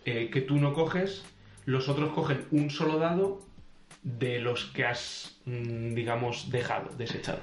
eh, 0.04 0.30
que 0.32 0.40
tú 0.40 0.56
no 0.58 0.72
coges, 0.74 1.24
los 1.64 1.88
otros 1.88 2.10
cogen 2.12 2.44
un 2.50 2.70
solo 2.70 2.98
dado 2.98 3.40
de 4.02 4.40
los 4.40 4.66
que 4.66 4.84
has, 4.84 5.40
mm, 5.46 5.94
digamos, 5.94 6.50
dejado, 6.50 6.90
desechado. 6.96 7.38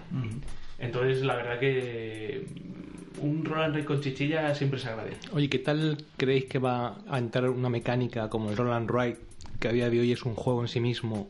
Entonces, 0.78 1.22
la 1.24 1.36
verdad 1.36 1.60
que 1.60 2.46
mm, 2.48 3.26
un 3.26 3.44
roll 3.46 3.64
and 3.64 3.76
ride 3.76 3.86
con 3.86 4.02
chichilla 4.02 4.54
siempre 4.56 4.80
se 4.80 4.90
agradece. 4.90 5.18
Oye, 5.34 5.50
¿qué 5.50 5.60
tal 5.60 5.98
creéis 6.16 6.46
que 6.46 6.60
va 6.60 6.98
a 7.10 7.18
entrar 7.18 7.50
una 7.50 7.70
mecánica 7.70 8.30
como 8.30 8.50
el 8.52 8.58
Roll 8.58 8.72
and 8.72 8.90
Ride, 8.90 9.18
que 9.60 9.68
a 9.68 9.72
día 9.72 9.90
de 9.90 10.00
hoy 10.00 10.12
es 10.12 10.24
un 10.24 10.36
juego 10.36 10.62
en 10.62 10.68
sí 10.68 10.80
mismo, 10.80 11.30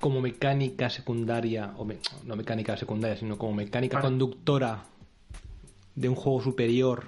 como 0.00 0.20
mecánica 0.20 0.90
secundaria, 0.90 1.74
o 1.76 1.84
me- 1.84 1.98
no 2.24 2.36
mecánica 2.36 2.76
secundaria, 2.76 3.16
sino 3.16 3.38
como 3.38 3.52
mecánica 3.54 4.00
conductora 4.00 4.84
de 5.94 6.08
un 6.08 6.14
juego 6.14 6.42
superior, 6.42 7.04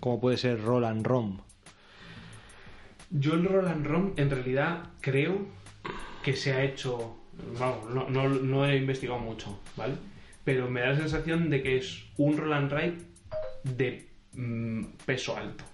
como 0.00 0.20
puede 0.20 0.36
ser 0.36 0.62
Roll 0.62 0.84
and 0.84 1.06
Rom? 1.06 1.38
Yo 3.10 3.34
el 3.34 3.44
roll 3.44 3.68
and 3.68 3.86
rom, 3.86 4.12
en 4.16 4.28
realidad, 4.30 4.88
creo 5.00 5.46
que 6.24 6.34
se 6.34 6.52
ha 6.52 6.64
hecho. 6.64 7.16
Vamos, 7.60 7.90
no, 7.90 8.08
no, 8.10 8.28
no 8.28 8.66
he 8.66 8.76
investigado 8.76 9.18
mucho, 9.20 9.60
¿vale? 9.76 9.94
Pero 10.44 10.68
me 10.68 10.80
da 10.80 10.88
la 10.90 10.96
sensación 10.96 11.48
de 11.50 11.62
que 11.62 11.76
es 11.78 12.02
un 12.16 12.36
roll 12.36 12.52
and 12.52 12.72
ride 12.72 12.98
de 13.62 14.08
mm, 14.34 14.84
peso 15.06 15.36
alto. 15.36 15.64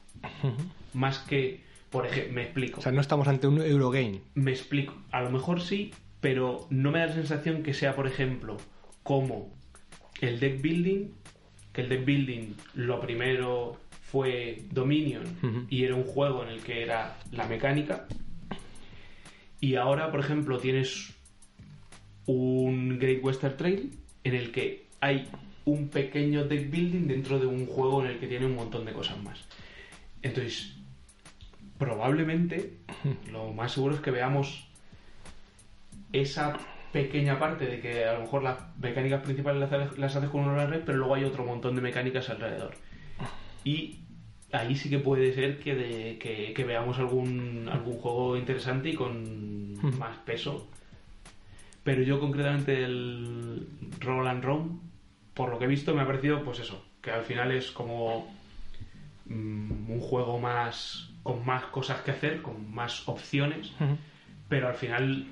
Más 0.93 1.19
que, 1.21 1.63
por 1.91 2.07
ejemplo, 2.07 2.35
me 2.35 2.43
explico. 2.43 2.81
O 2.81 2.83
sea, 2.83 2.93
no 2.93 3.01
estamos 3.01 3.27
ante 3.29 3.47
un 3.47 3.61
Eurogame. 3.61 4.21
Me 4.35 4.53
explico. 4.53 4.95
A 5.11 5.23
lo 5.23 5.31
mejor 5.31 5.61
sí, 5.61 5.93
pero 6.21 6.67
no 6.71 6.93
me 6.93 7.01
da 7.01 7.07
la 7.07 7.15
sensación 7.15 7.63
que 7.63 7.75
sea, 7.75 7.97
por 7.97 8.07
ejemplo, 8.07 8.57
como 9.03 9.53
el 10.21 10.39
deck 10.39 10.63
building, 10.63 11.09
que 11.73 11.83
el 11.83 11.89
deck 11.89 12.05
building 12.05 12.55
lo 12.75 13.01
primero 13.01 13.79
fue 14.03 14.65
Dominion 14.71 15.67
y 15.69 15.85
era 15.85 15.95
un 15.95 16.05
juego 16.05 16.43
en 16.43 16.51
el 16.51 16.61
que 16.63 16.83
era 16.83 17.19
la 17.33 17.47
mecánica. 17.47 18.07
Y 19.61 19.75
ahora, 19.77 20.11
por 20.11 20.21
ejemplo, 20.21 20.59
tienes 20.59 21.13
un 22.27 22.99
Great 22.99 23.23
Western 23.23 23.57
Trail 23.57 23.91
en 24.25 24.35
el 24.35 24.53
que 24.53 24.87
hay 25.01 25.29
un 25.65 25.89
pequeño 25.89 26.45
deck 26.45 26.71
building 26.71 27.07
dentro 27.07 27.39
de 27.39 27.47
un 27.47 27.67
juego 27.67 28.05
en 28.05 28.13
el 28.13 28.19
que 28.19 28.27
tiene 28.27 28.47
un 28.47 28.55
montón 28.55 28.85
de 28.85 28.93
cosas 28.93 29.23
más. 29.23 29.45
Entonces, 30.23 30.77
probablemente 31.81 32.75
lo 33.33 33.53
más 33.53 33.73
seguro 33.73 33.97
es 33.97 34.01
que 34.01 34.13
veamos 34.13 34.69
esa 36.13 36.57
pequeña 36.93 37.39
parte 37.39 37.67
de 37.67 37.81
que 37.81 38.05
a 38.05 38.15
lo 38.15 38.21
mejor 38.21 38.43
las 38.43 38.59
mecánicas 38.79 39.23
principales 39.23 39.61
las 39.61 39.73
haces, 39.73 39.99
las 39.99 40.15
haces 40.17 40.31
con 40.31 40.43
una 40.43 40.67
red, 40.67 40.83
pero 40.85 40.99
luego 40.99 41.15
hay 41.15 41.25
otro 41.25 41.45
montón 41.45 41.75
de 41.77 41.83
mecánicas 41.83 42.29
alrededor. 42.31 42.75
Y 43.65 44.01
ahí 44.53 44.75
sí 44.77 44.91
que 44.91 44.99
puede 44.99 45.33
ser 45.35 45.59
que, 45.61 45.75
de- 45.75 46.19
que, 46.19 46.53
que 46.53 46.65
veamos 46.65 46.99
algún, 46.99 47.69
algún 47.73 47.95
juego 47.99 48.37
interesante 48.37 48.91
y 48.91 48.95
con 48.95 49.99
más 49.99 50.17
peso. 50.19 50.69
Pero 51.85 52.03
yo 52.03 52.21
concretamente 52.21 52.85
el 52.85 53.67
Roll 54.01 54.27
and 54.29 54.45
Roam, 54.45 54.81
por 55.33 55.49
lo 55.51 55.59
que 55.59 55.65
he 55.65 55.69
visto, 55.69 55.95
me 55.95 56.03
ha 56.03 56.07
parecido 56.07 56.43
pues 56.45 56.59
eso, 56.59 56.85
que 57.01 57.11
al 57.13 57.23
final 57.23 57.53
es 57.53 57.71
como 57.71 58.29
mm, 59.27 59.91
un 59.91 60.01
juego 60.01 60.39
más 60.39 61.10
con 61.23 61.45
más 61.45 61.65
cosas 61.65 62.01
que 62.03 62.11
hacer, 62.13 62.43
con 62.43 62.73
más 62.73 63.09
opciones, 63.09 63.73
pero 64.49 64.69
al 64.69 64.75
final 64.75 65.27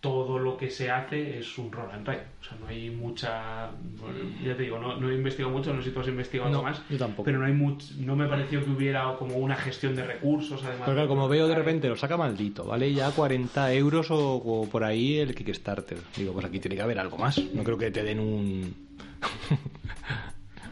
todo 0.00 0.38
lo 0.38 0.58
que 0.58 0.68
se 0.68 0.90
hace 0.90 1.38
es 1.38 1.56
un 1.56 1.72
roll 1.72 1.90
and 1.90 2.06
ride. 2.06 2.24
O 2.38 2.44
sea, 2.44 2.58
no 2.60 2.66
hay 2.66 2.90
mucha. 2.90 3.70
bueno, 3.98 4.18
ya 4.44 4.54
te 4.54 4.64
digo, 4.64 4.78
no, 4.78 4.96
no 5.00 5.08
he 5.10 5.14
investigado 5.14 5.50
mucho, 5.50 5.72
no 5.72 5.80
sé 5.80 5.88
si 5.88 5.94
tú 5.94 6.00
has 6.00 6.08
investigado 6.08 6.50
No, 6.50 6.62
más. 6.62 6.82
yo 6.90 6.98
tampoco. 6.98 7.24
Pero 7.24 7.38
no 7.38 7.46
hay 7.46 7.54
much, 7.54 7.92
no 7.92 8.14
me 8.14 8.28
pareció 8.28 8.62
que 8.62 8.70
hubiera 8.70 9.16
como 9.16 9.36
una 9.38 9.56
gestión 9.56 9.96
de 9.96 10.04
recursos, 10.06 10.62
además. 10.62 10.82
Pero 10.84 10.92
claro, 10.94 11.08
como 11.08 11.26
veo 11.26 11.48
de 11.48 11.54
repente 11.54 11.88
lo 11.88 11.96
saca 11.96 12.18
maldito, 12.18 12.64
¿vale? 12.64 12.92
Ya 12.92 13.10
40 13.12 13.72
euros 13.72 14.10
o, 14.10 14.34
o 14.36 14.68
por 14.68 14.84
ahí 14.84 15.16
el 15.20 15.34
Kickstarter. 15.34 15.96
Digo, 16.18 16.34
pues 16.34 16.44
aquí 16.44 16.60
tiene 16.60 16.76
que 16.76 16.82
haber 16.82 16.98
algo 16.98 17.16
más. 17.16 17.38
No 17.54 17.64
creo 17.64 17.78
que 17.78 17.90
te 17.90 18.02
den 18.02 18.20
un... 18.20 18.74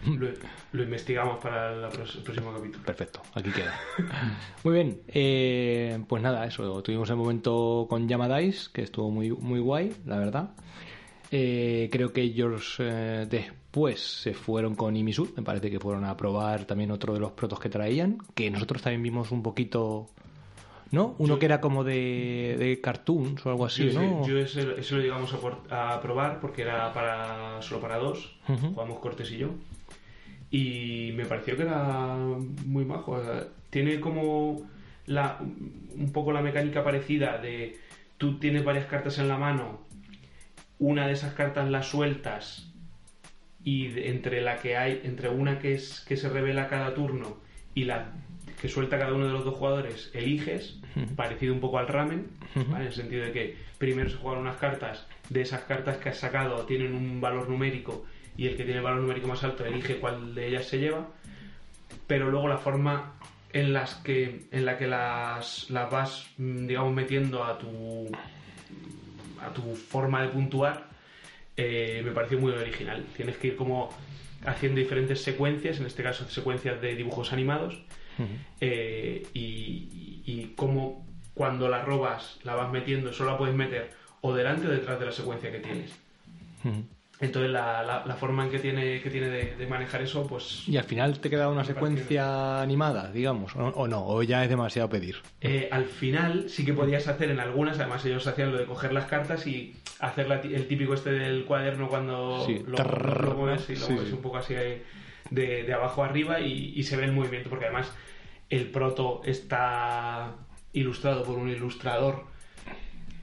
Lo, 0.18 0.28
lo 0.72 0.82
investigamos 0.82 1.38
para 1.38 1.72
el 1.88 1.88
próximo 2.22 2.53
capítulo. 2.53 2.84
Perfecto, 2.84 3.20
aquí 3.34 3.50
queda. 3.50 3.72
Muy 4.64 4.74
bien, 4.74 5.00
eh, 5.09 6.03
pues 6.09 6.22
nada, 6.22 6.44
eso. 6.46 6.82
Tuvimos 6.82 7.09
el 7.11 7.16
momento 7.16 7.86
con 7.88 8.09
Yamadais, 8.09 8.68
que 8.68 8.82
estuvo 8.82 9.11
muy, 9.11 9.30
muy 9.30 9.61
guay, 9.61 9.92
la 10.07 10.18
verdad. 10.18 10.50
Eh, 11.30 11.88
creo 11.90 12.12
que 12.12 12.20
ellos 12.22 12.76
eh, 12.78 13.26
después 13.28 14.00
se 14.00 14.34
fueron 14.34 14.74
con 14.74 14.94
Imisu, 14.96 15.32
me 15.36 15.42
parece 15.42 15.70
que 15.70 15.80
fueron 15.80 16.05
a 16.05 16.14
probar 16.16 16.66
también 16.66 16.90
otro 16.90 17.14
de 17.14 17.20
los 17.20 17.32
protos 17.32 17.59
que 17.59 17.70
traían, 17.70 18.18
que 18.34 18.50
nosotros 18.50 18.82
también 18.82 19.03
vimos 19.03 19.30
un 19.30 19.42
poquito, 19.42 20.11
¿no? 20.90 21.14
Uno 21.18 21.38
que 21.38 21.46
era 21.46 21.61
como 21.62 21.84
de, 21.84 22.57
de 22.59 22.80
cartoons 22.82 23.46
o 23.46 23.50
algo 23.50 23.64
así, 23.64 23.90
yo, 23.90 23.98
¿no? 24.03 24.26
yo 24.26 24.38
ese, 24.38 24.78
ese 24.78 24.94
lo 24.94 25.00
llegamos 25.00 25.32
a, 25.32 25.38
por- 25.38 25.62
a 25.70 25.98
probar 26.03 26.38
porque 26.38 26.62
era 26.62 26.92
para 26.92 27.62
solo 27.62 27.80
para 27.80 27.96
dos, 27.96 28.36
Ujú. 28.48 28.74
jugamos 28.74 28.98
Cortés 28.98 29.30
y 29.32 29.38
yo. 29.38 29.48
Y 30.53 31.12
me 31.16 31.24
pareció 31.24 31.57
que 31.57 31.62
era 31.62 32.14
muy 32.66 32.84
majo. 32.84 33.12
o 33.12 33.24
sea, 33.24 33.48
tiene 33.70 33.98
como 34.00 34.68
la, 35.07 35.38
un 35.40 36.12
poco 36.12 36.30
la 36.32 36.42
mecánica 36.42 36.84
parecida 36.84 37.38
de 37.38 37.78
tú 38.18 38.38
tienes 38.38 38.62
varias 38.64 38.86
cartas 38.86 39.18
en 39.18 39.26
la 39.28 39.38
mano, 39.38 39.80
una 40.78 41.07
de 41.07 41.14
esas 41.14 41.32
cartas 41.34 41.68
las 41.70 41.86
sueltas 41.88 42.70
y 43.64 43.88
de- 43.88 44.11
entre 44.11 44.42
la 44.42 44.59
que 44.59 44.76
hay, 44.76 45.00
entre 45.05 45.28
una 45.30 45.59
que 45.59 45.72
es 45.74 46.00
que 46.07 46.16
se 46.16 46.28
revela 46.28 46.68
cada 46.68 46.94
turno 46.94 47.38
y 47.74 47.84
la 47.84 48.12
que 48.61 48.68
suelta 48.68 48.98
cada 48.98 49.14
uno 49.14 49.26
de 49.26 49.32
los 49.32 49.44
dos 49.44 49.55
jugadores, 49.57 50.11
eliges, 50.14 50.78
parecido 51.16 51.53
un 51.55 51.61
poco 51.61 51.78
al 51.78 51.88
ramen, 51.88 52.26
¿vale? 52.55 52.82
en 52.84 52.86
el 52.88 52.92
sentido 52.92 53.24
de 53.24 53.32
que 53.32 53.57
primero 53.78 54.09
se 54.11 54.16
juegan 54.18 54.42
unas 54.42 54.57
cartas, 54.57 55.07
de 55.30 55.40
esas 55.40 55.62
cartas 55.62 55.96
que 55.96 56.11
has 56.11 56.18
sacado 56.18 56.64
tienen 56.66 56.94
un 56.94 57.20
valor 57.20 57.48
numérico 57.48 58.05
y 58.36 58.46
el 58.46 58.56
que 58.56 58.64
tiene 58.64 58.78
el 58.78 58.84
valor 58.84 59.00
numérico 59.00 59.28
más 59.28 59.44
alto 59.44 59.64
elige 59.64 59.96
cuál 59.96 60.34
de 60.34 60.48
ellas 60.48 60.66
se 60.66 60.78
lleva, 60.78 61.08
pero 62.06 62.30
luego 62.30 62.48
la 62.48 62.58
forma 62.58 63.14
en 63.52 63.72
las 63.72 63.96
que 63.96 64.46
en 64.50 64.64
la 64.64 64.78
que 64.78 64.86
las, 64.86 65.68
las 65.70 65.90
vas 65.90 66.26
mm, 66.38 66.66
digamos 66.66 66.92
metiendo 66.94 67.44
a 67.44 67.58
tu 67.58 68.10
a 69.42 69.52
tu 69.52 69.74
forma 69.74 70.22
de 70.22 70.28
puntuar 70.28 70.88
eh, 71.56 72.02
me 72.04 72.12
pareció 72.12 72.38
muy 72.38 72.52
original. 72.52 73.04
Tienes 73.16 73.36
que 73.36 73.48
ir 73.48 73.56
como 73.56 73.90
haciendo 74.46 74.80
diferentes 74.80 75.22
secuencias, 75.22 75.78
en 75.78 75.86
este 75.86 76.02
caso 76.02 76.28
secuencias 76.28 76.80
de 76.80 76.94
dibujos 76.94 77.32
animados, 77.32 77.80
eh, 78.60 79.26
y, 79.34 80.22
y 80.24 80.52
cómo 80.56 81.06
cuando 81.34 81.68
la 81.68 81.82
robas 81.82 82.38
la 82.44 82.54
vas 82.54 82.70
metiendo, 82.70 83.12
solo 83.12 83.32
la 83.32 83.38
puedes 83.38 83.54
meter 83.54 83.90
o 84.20 84.34
delante 84.34 84.66
o 84.66 84.70
detrás 84.70 84.98
de 84.98 85.06
la 85.06 85.12
secuencia 85.12 85.50
que 85.50 85.58
tienes. 85.58 85.90
Ujú. 86.64 86.84
Entonces 87.22 87.50
la, 87.52 87.82
la- 87.84 88.04
la 88.04 88.16
forma 88.16 88.44
en 88.44 88.50
que 88.50 88.58
tiene, 88.58 89.00
que 89.00 89.08
tiene 89.08 89.28
de, 89.28 89.54
de 89.56 89.66
manejar 89.68 90.02
eso, 90.02 90.26
pues 90.26 90.68
Y 90.68 90.76
al 90.76 90.82
final 90.84 91.20
te 91.20 91.30
queda 91.30 91.48
una 91.48 91.64
secuencia 91.64 92.60
animada, 92.60 93.10
digamos, 93.12 93.54
o, 93.56 93.60
o 93.68 93.86
no, 93.88 94.04
o 94.06 94.22
ya 94.24 94.42
es 94.42 94.50
demasiado 94.50 94.88
pedir. 94.90 95.16
Eh, 95.40 95.68
al 95.70 95.84
final 95.86 96.50
sí 96.50 96.64
que 96.64 96.72
podías 96.72 97.06
hacer 97.06 97.30
en 97.30 97.38
algunas, 97.38 97.78
además 97.78 98.04
ellos 98.04 98.26
hacían 98.26 98.50
lo 98.52 98.58
de 98.58 98.66
coger 98.66 98.92
las 98.92 99.04
cartas 99.06 99.46
y 99.46 99.74
hacer 100.00 100.28
la 100.28 100.40
el 100.40 100.66
típico 100.66 100.94
este 100.94 101.12
del 101.12 101.44
cuaderno 101.44 101.88
cuando 101.88 102.44
Sí. 102.44 102.60
lo, 102.66 102.76
lo- 102.76 102.84
lo 103.22 103.34
mueves, 103.36 103.70
y 103.70 103.76
lo 103.76 103.86
Sí, 103.86 103.92
mueves 103.92 104.08
sí. 104.10 104.14
un 104.16 104.22
poco 104.22 104.36
así 104.38 104.54
de, 104.54 104.82
de- 105.30 105.62
de 105.62 105.72
abajo 105.72 106.02
arriba 106.02 106.40
y, 106.40 106.72
y 106.74 106.82
se 106.82 106.96
ve 106.96 107.04
el 107.04 107.12
movimiento, 107.12 107.48
porque 107.48 107.66
además 107.66 107.90
el 108.50 108.66
proto 108.70 109.22
está 109.24 110.34
ilustrado 110.72 111.22
por 111.22 111.38
un 111.38 111.48
ilustrador 111.48 112.24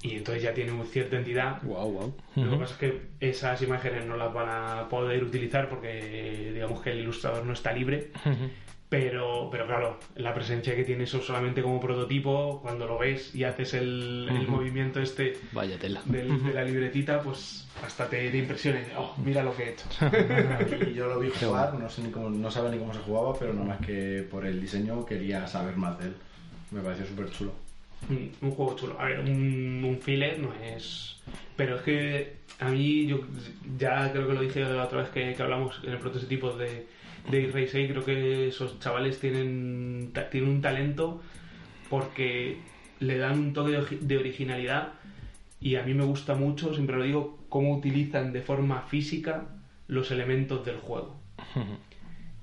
y 0.02 0.16
entonces 0.16 0.43
ya 0.43 0.54
tiene 0.54 0.72
una 0.72 0.86
cierta 0.86 1.18
entidad. 1.18 1.62
Wow, 1.64 1.91
wow. 1.91 2.16
Lo 2.36 2.52
que 2.52 2.58
pasa 2.58 2.74
es 2.74 2.80
que 2.80 3.02
esas 3.20 3.62
imágenes 3.62 4.06
no 4.06 4.16
las 4.18 4.34
van 4.34 4.47
a 4.50 4.88
poder 4.89 5.24
utilizar 5.24 5.68
porque 5.70 6.52
digamos 6.54 6.82
que 6.82 6.91
el 6.91 7.00
ilustrador 7.00 7.45
no 7.45 7.54
está 7.54 7.74
libre 7.74 8.12
Pero, 8.88 9.50
pero 9.52 9.68
claro, 9.68 10.00
la 10.16 10.34
presencia 10.34 10.76
que 10.76 10.84
tiene 10.84 11.04
eso 11.04 11.22
solamente 11.22 11.62
como 11.62 11.80
prototipo, 11.80 12.60
cuando 12.60 12.88
lo 12.88 12.97
ves 12.97 13.36
y 13.36 13.43
haces 13.43 13.76
el, 13.76 14.28
el 14.32 14.41
Ujú. 14.43 14.52
movimiento 14.54 15.00
este 15.00 15.38
Vaya 15.52 15.78
tela. 15.78 16.02
del- 16.06 16.43
de 16.43 16.54
la 16.56 16.64
libretita, 16.64 17.22
pues 17.22 17.68
hasta 17.86 18.10
te, 18.10 18.32
te 18.32 18.38
impresiona. 18.39 18.82
Oh, 18.97 19.14
mira 19.24 19.43
lo 19.43 19.56
que 19.56 19.64
he 19.64 19.70
hecho. 19.74 19.86
Y 20.89 20.93
yo 20.95 21.08
lo 21.08 21.20
vi 21.20 21.30
jugar, 21.30 21.76
no, 21.76 21.88
sé 21.88 22.02
ni 22.02 22.10
cómo, 22.10 22.32
no 22.32 22.50
sabía 22.50 22.72
ni 22.72 22.80
cómo 22.80 22.91
se 22.93 23.00
jugaba, 23.02 23.38
pero 23.38 23.54
nada 23.54 23.68
más 23.68 23.86
que 23.86 24.26
por 24.32 24.43
el 24.47 24.60
diseño 24.60 25.06
quería 25.06 25.45
saber 25.45 25.76
más 25.78 26.00
de 26.00 26.06
él. 26.06 26.16
Me 26.72 26.82
pareció 26.82 27.06
súper 27.06 27.30
chulo. 27.30 27.52
Un, 28.10 28.32
un 28.41 28.52
juego 28.52 28.76
chulo. 28.76 29.00
A 29.00 29.06
ver, 29.06 29.20
un, 29.20 29.84
un 29.84 30.00
filler 30.02 30.39
no 30.39 30.54
es. 30.54 31.18
Pero 31.56 31.76
es 31.76 31.82
que 31.82 32.34
a 32.60 32.70
mí, 32.70 33.06
yo 33.08 33.22
ya 33.78 34.12
creo 34.12 34.28
que 34.28 34.34
lo 34.34 34.41
dije 34.41 34.62
la 34.64 34.86
otra 34.86 35.02
vez 35.02 35.10
que, 35.10 35.34
que 35.34 35.43
hablamos 35.43 35.80
en 35.84 35.91
el 35.93 36.00
prototipo 36.00 36.52
de, 36.54 36.88
de 37.30 37.52
Ray 37.52 37.68
6, 37.68 37.91
creo 37.91 38.06
que 38.06 38.47
esos 38.47 38.80
chavales 38.80 39.20
tienen, 39.20 40.12
tienen 40.32 40.50
un 40.50 40.62
talento 40.62 41.22
porque 41.89 42.58
le 43.00 43.18
dan 43.18 43.39
un 43.39 43.54
toque 43.54 43.72
de, 44.02 44.18
originalidad 44.18 44.93
y 45.62 45.76
a 45.76 45.84
mí 45.84 45.93
me 45.93 46.06
gusta 46.06 46.36
mucho, 46.36 46.74
siempre 46.74 46.97
lo 46.97 47.04
digo, 47.04 47.39
cómo 47.50 47.76
utilizan 47.76 48.34
de 48.34 48.41
forma 48.41 48.82
física 48.84 49.47
los 49.88 50.12
elementos 50.12 50.66
del 50.66 50.78
juego. 50.78 51.20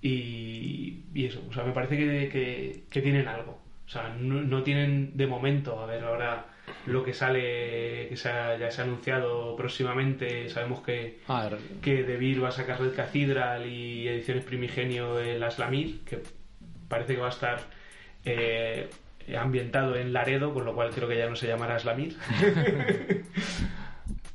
Y, 0.02 1.00
y 1.14 1.24
eso, 1.26 1.42
o 1.48 1.52
sea, 1.52 1.64
me 1.64 1.72
parece 1.72 1.96
que, 1.96 2.28
que- 2.28 2.84
que 2.90 3.02
tienen 3.02 3.26
algo. 3.28 3.58
O 3.86 3.88
sea, 3.88 4.14
no, 4.18 4.40
no 4.42 4.62
tienen 4.64 5.16
de 5.16 5.26
momento, 5.28 5.80
a 5.80 5.86
ver, 5.86 6.02
ahora 6.04 6.46
lo 6.86 7.04
que 7.04 7.14
sale, 7.14 8.06
que 8.08 8.16
se 8.16 8.28
ha- 8.28 8.58
ya 8.58 8.70
se 8.72 8.80
ha 8.80 8.84
anunciado 8.84 9.54
próximamente, 9.56 10.48
sabemos 10.48 10.80
que, 10.80 11.20
que 11.80 12.02
De 12.02 12.16
Beer 12.16 12.42
va 12.42 12.48
a 12.48 12.52
sacar 12.52 12.80
Red 12.80 12.94
Cathedral 12.96 13.66
y 13.66 14.08
Ediciones 14.08 14.44
Primigenio 14.44 15.20
el 15.20 15.40
Aslamir, 15.42 16.00
que 16.04 16.20
parece 16.88 17.14
que 17.14 17.20
va 17.20 17.26
a 17.28 17.30
estar 17.30 17.60
eh, 18.24 18.88
ambientado 19.38 19.94
en 19.94 20.12
Laredo, 20.12 20.52
con 20.52 20.64
lo 20.64 20.74
cual 20.74 20.90
creo 20.90 21.06
que 21.08 21.16
ya 21.18 21.28
no 21.28 21.36
se 21.36 21.46
llamará 21.46 21.76
Aslamir. 21.76 22.16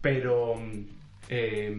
Pero 0.01 0.55
eh, 1.29 1.73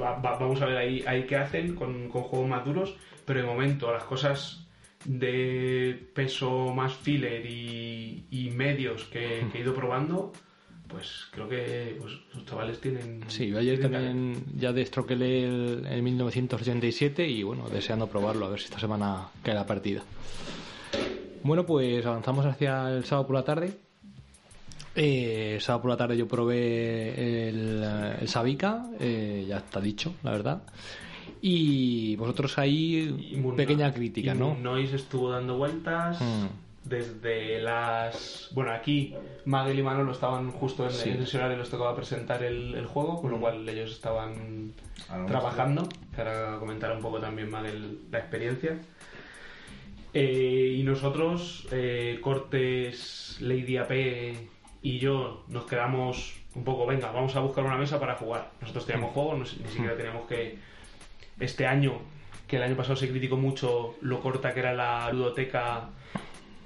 va- 0.00 0.18
va- 0.18 0.38
vamos 0.38 0.60
a 0.62 0.66
ver 0.66 0.76
ahí, 0.78 1.04
ahí 1.06 1.24
qué 1.24 1.36
hacen 1.36 1.74
con, 1.74 2.08
con 2.08 2.22
juegos 2.22 2.48
más 2.48 2.64
duros, 2.64 2.96
pero 3.26 3.40
de 3.40 3.46
momento 3.46 3.92
las 3.92 4.04
cosas 4.04 4.61
de 5.04 6.10
peso 6.14 6.72
más 6.74 6.94
filler 6.94 7.44
y, 7.46 8.26
y 8.30 8.50
medios 8.50 9.04
que, 9.04 9.46
que 9.52 9.58
he 9.58 9.60
ido 9.62 9.74
probando, 9.74 10.32
pues 10.88 11.26
creo 11.30 11.48
que 11.48 11.96
pues, 12.00 12.12
los 12.34 12.44
chavales 12.44 12.80
tienen... 12.80 13.24
sí, 13.28 13.48
yo 13.48 13.58
ayer 13.58 13.80
también 13.80 14.44
ya 14.56 14.72
destroquelé 14.72 15.44
el, 15.44 15.86
el 15.86 16.02
1987 16.02 17.26
y 17.26 17.42
bueno, 17.42 17.68
deseando 17.68 18.06
probarlo, 18.08 18.46
a 18.46 18.50
ver 18.50 18.60
si 18.60 18.66
esta 18.66 18.78
semana 18.78 19.28
cae 19.42 19.54
la 19.54 19.66
partida. 19.66 20.02
Bueno, 21.42 21.66
pues 21.66 22.04
avanzamos 22.06 22.46
hacia 22.46 22.90
el 22.90 23.04
sábado 23.04 23.26
por 23.26 23.36
la 23.36 23.42
tarde. 23.42 23.72
Eh, 24.94 25.54
el 25.54 25.60
sábado 25.60 25.82
por 25.82 25.90
la 25.90 25.96
tarde 25.96 26.16
yo 26.16 26.28
probé 26.28 27.48
el, 27.48 27.82
el 28.20 28.28
Sabica, 28.28 28.86
eh, 29.00 29.44
ya 29.48 29.56
está 29.56 29.80
dicho, 29.80 30.14
la 30.22 30.30
verdad. 30.30 30.62
Y 31.40 32.16
vosotros 32.16 32.58
ahí, 32.58 33.30
Y 33.32 33.36
Moon- 33.36 33.56
pequeña 33.56 33.92
crítica, 33.92 34.34
y 34.34 34.38
¿no? 34.38 34.54
Noise 34.56 34.96
estuvo 34.96 35.30
dando 35.30 35.56
vueltas 35.56 36.20
Mm. 36.20 36.46
desde 36.84 37.60
las. 37.60 38.48
Bueno, 38.52 38.72
aquí 38.72 39.14
Magel 39.44 39.78
y 39.78 39.82
Manolo 39.82 40.12
estaban 40.12 40.50
justo 40.52 40.84
en, 40.86 40.92
Sí. 40.92 41.10
en 41.10 41.22
ese 41.22 41.38
horario, 41.38 41.58
les 41.58 41.68
tocaba 41.70 41.94
presentar 41.96 42.42
el, 42.42 42.74
el 42.74 42.86
juego, 42.86 43.20
con 43.20 43.30
lo 43.32 43.40
cual 43.40 43.68
ellos 43.68 43.90
estaban 43.92 44.72
trabajando. 45.26 45.88
Que 46.14 46.20
ahora 46.22 46.56
comentará 46.58 46.94
un 46.94 47.02
poco 47.02 47.18
también 47.18 47.50
Magel 47.50 47.98
la 48.10 48.18
experiencia. 48.18 48.78
Eh, 50.14 50.76
y 50.78 50.82
nosotros, 50.82 51.66
eh, 51.72 52.18
Cortes, 52.20 53.38
Lady 53.40 53.78
AP 53.78 54.34
y 54.82 54.98
yo, 54.98 55.44
nos 55.48 55.64
quedamos 55.64 56.34
un 56.54 56.64
poco, 56.64 56.84
venga, 56.86 57.10
vamos 57.12 57.34
a 57.34 57.40
buscar 57.40 57.64
una 57.64 57.78
mesa 57.78 57.98
para 57.98 58.16
jugar. 58.16 58.50
Nosotros 58.60 58.84
teníamos 58.84 59.12
juegos, 59.14 59.38
no 59.38 59.46
sé- 59.46 59.56
ni 59.62 59.68
siquiera 59.70 59.96
teníamos 59.96 60.26
que. 60.26 60.58
Este 61.40 61.66
año, 61.66 61.98
que 62.46 62.56
el 62.56 62.62
año 62.62 62.76
pasado 62.76 62.96
se 62.96 63.08
criticó 63.08 63.36
mucho 63.36 63.94
lo 64.00 64.20
corta 64.20 64.52
que 64.54 64.60
era 64.60 64.72
la 64.74 65.10
ludoteca 65.12 65.88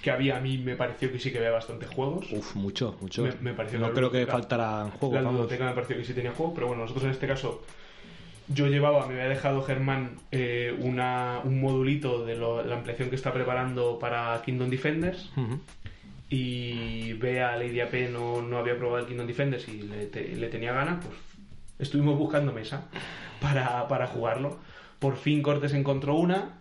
que 0.02 0.10
había, 0.10 0.36
a 0.36 0.40
mí 0.40 0.58
me 0.58 0.76
pareció 0.76 1.10
que 1.10 1.18
sí 1.18 1.32
que 1.32 1.38
había 1.38 1.50
bastantes 1.50 1.88
juegos. 1.88 2.26
Uf, 2.32 2.54
mucho, 2.54 2.96
mucho. 3.00 3.22
Me- 3.22 3.32
me 3.40 3.52
pareció 3.54 3.78
no 3.78 3.92
creo 3.92 4.10
que 4.10 4.26
faltaran 4.26 4.90
juegos. 4.90 5.14
la 5.16 5.22
vamos. 5.22 5.36
ludoteca 5.40 5.64
me 5.66 5.72
pareció 5.72 5.96
que 5.96 6.04
sí 6.04 6.12
tenía 6.14 6.32
juegos, 6.32 6.54
pero 6.54 6.66
bueno, 6.68 6.82
nosotros 6.82 7.04
en 7.06 7.10
este 7.10 7.26
caso 7.26 7.62
yo 8.48 8.68
llevaba, 8.68 9.06
me 9.06 9.14
había 9.14 9.28
dejado 9.28 9.62
Germán 9.64 10.18
eh, 10.30 10.76
una, 10.80 11.40
un 11.42 11.60
modulito 11.60 12.24
de 12.24 12.36
lo- 12.36 12.62
la 12.64 12.76
ampliación 12.76 13.08
que 13.10 13.16
está 13.16 13.32
preparando 13.32 13.98
para 13.98 14.40
Kingdom 14.44 14.70
Defenders 14.70 15.30
y 16.28 17.12
Bea, 17.14 17.56
Lady 17.56 17.80
AP 17.80 18.08
no, 18.10 18.42
no 18.42 18.58
había 18.58 18.76
probado 18.76 18.98
el 19.00 19.06
Kingdom 19.06 19.26
Defenders 19.26 19.68
y 19.68 19.82
le, 19.82 20.06
te- 20.06 20.36
le 20.36 20.48
tenía 20.48 20.72
ganas, 20.72 21.04
pues 21.04 21.16
estuvimos 21.78 22.18
buscando 22.18 22.52
mesa 22.52 22.84
para, 23.40 23.86
para 23.88 24.06
jugarlo. 24.06 24.58
Por 24.98 25.16
fin 25.16 25.42
Cortes 25.42 25.72
encontró 25.74 26.14
una. 26.14 26.58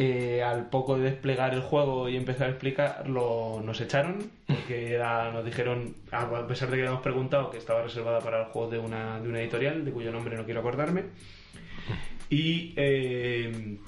eh, 0.00 0.42
al 0.44 0.68
poco 0.70 0.96
de 0.96 1.04
desplegar 1.10 1.54
el 1.54 1.60
juego 1.62 2.08
y 2.08 2.16
empezar 2.16 2.46
a 2.46 2.50
explicarlo, 2.50 3.60
nos 3.64 3.80
echaron, 3.80 4.30
porque 4.46 4.96
nos 5.32 5.44
dijeron, 5.44 5.96
a 6.12 6.46
pesar 6.46 6.70
de 6.70 6.76
que 6.76 6.82
habíamos 6.82 7.02
preguntado, 7.02 7.50
que 7.50 7.58
estaba 7.58 7.82
reservada 7.82 8.20
para 8.20 8.40
el 8.42 8.44
juego 8.46 8.70
de 8.70 8.78
una, 8.78 9.18
de 9.20 9.28
editorial, 9.42 9.84
de 9.84 9.90
cuyo 9.90 10.12
nombre 10.12 10.36
no 10.36 10.44
quiero 10.44 10.60
acordarme. 10.60 11.04
Y 12.30 12.74
eh, 12.76 13.78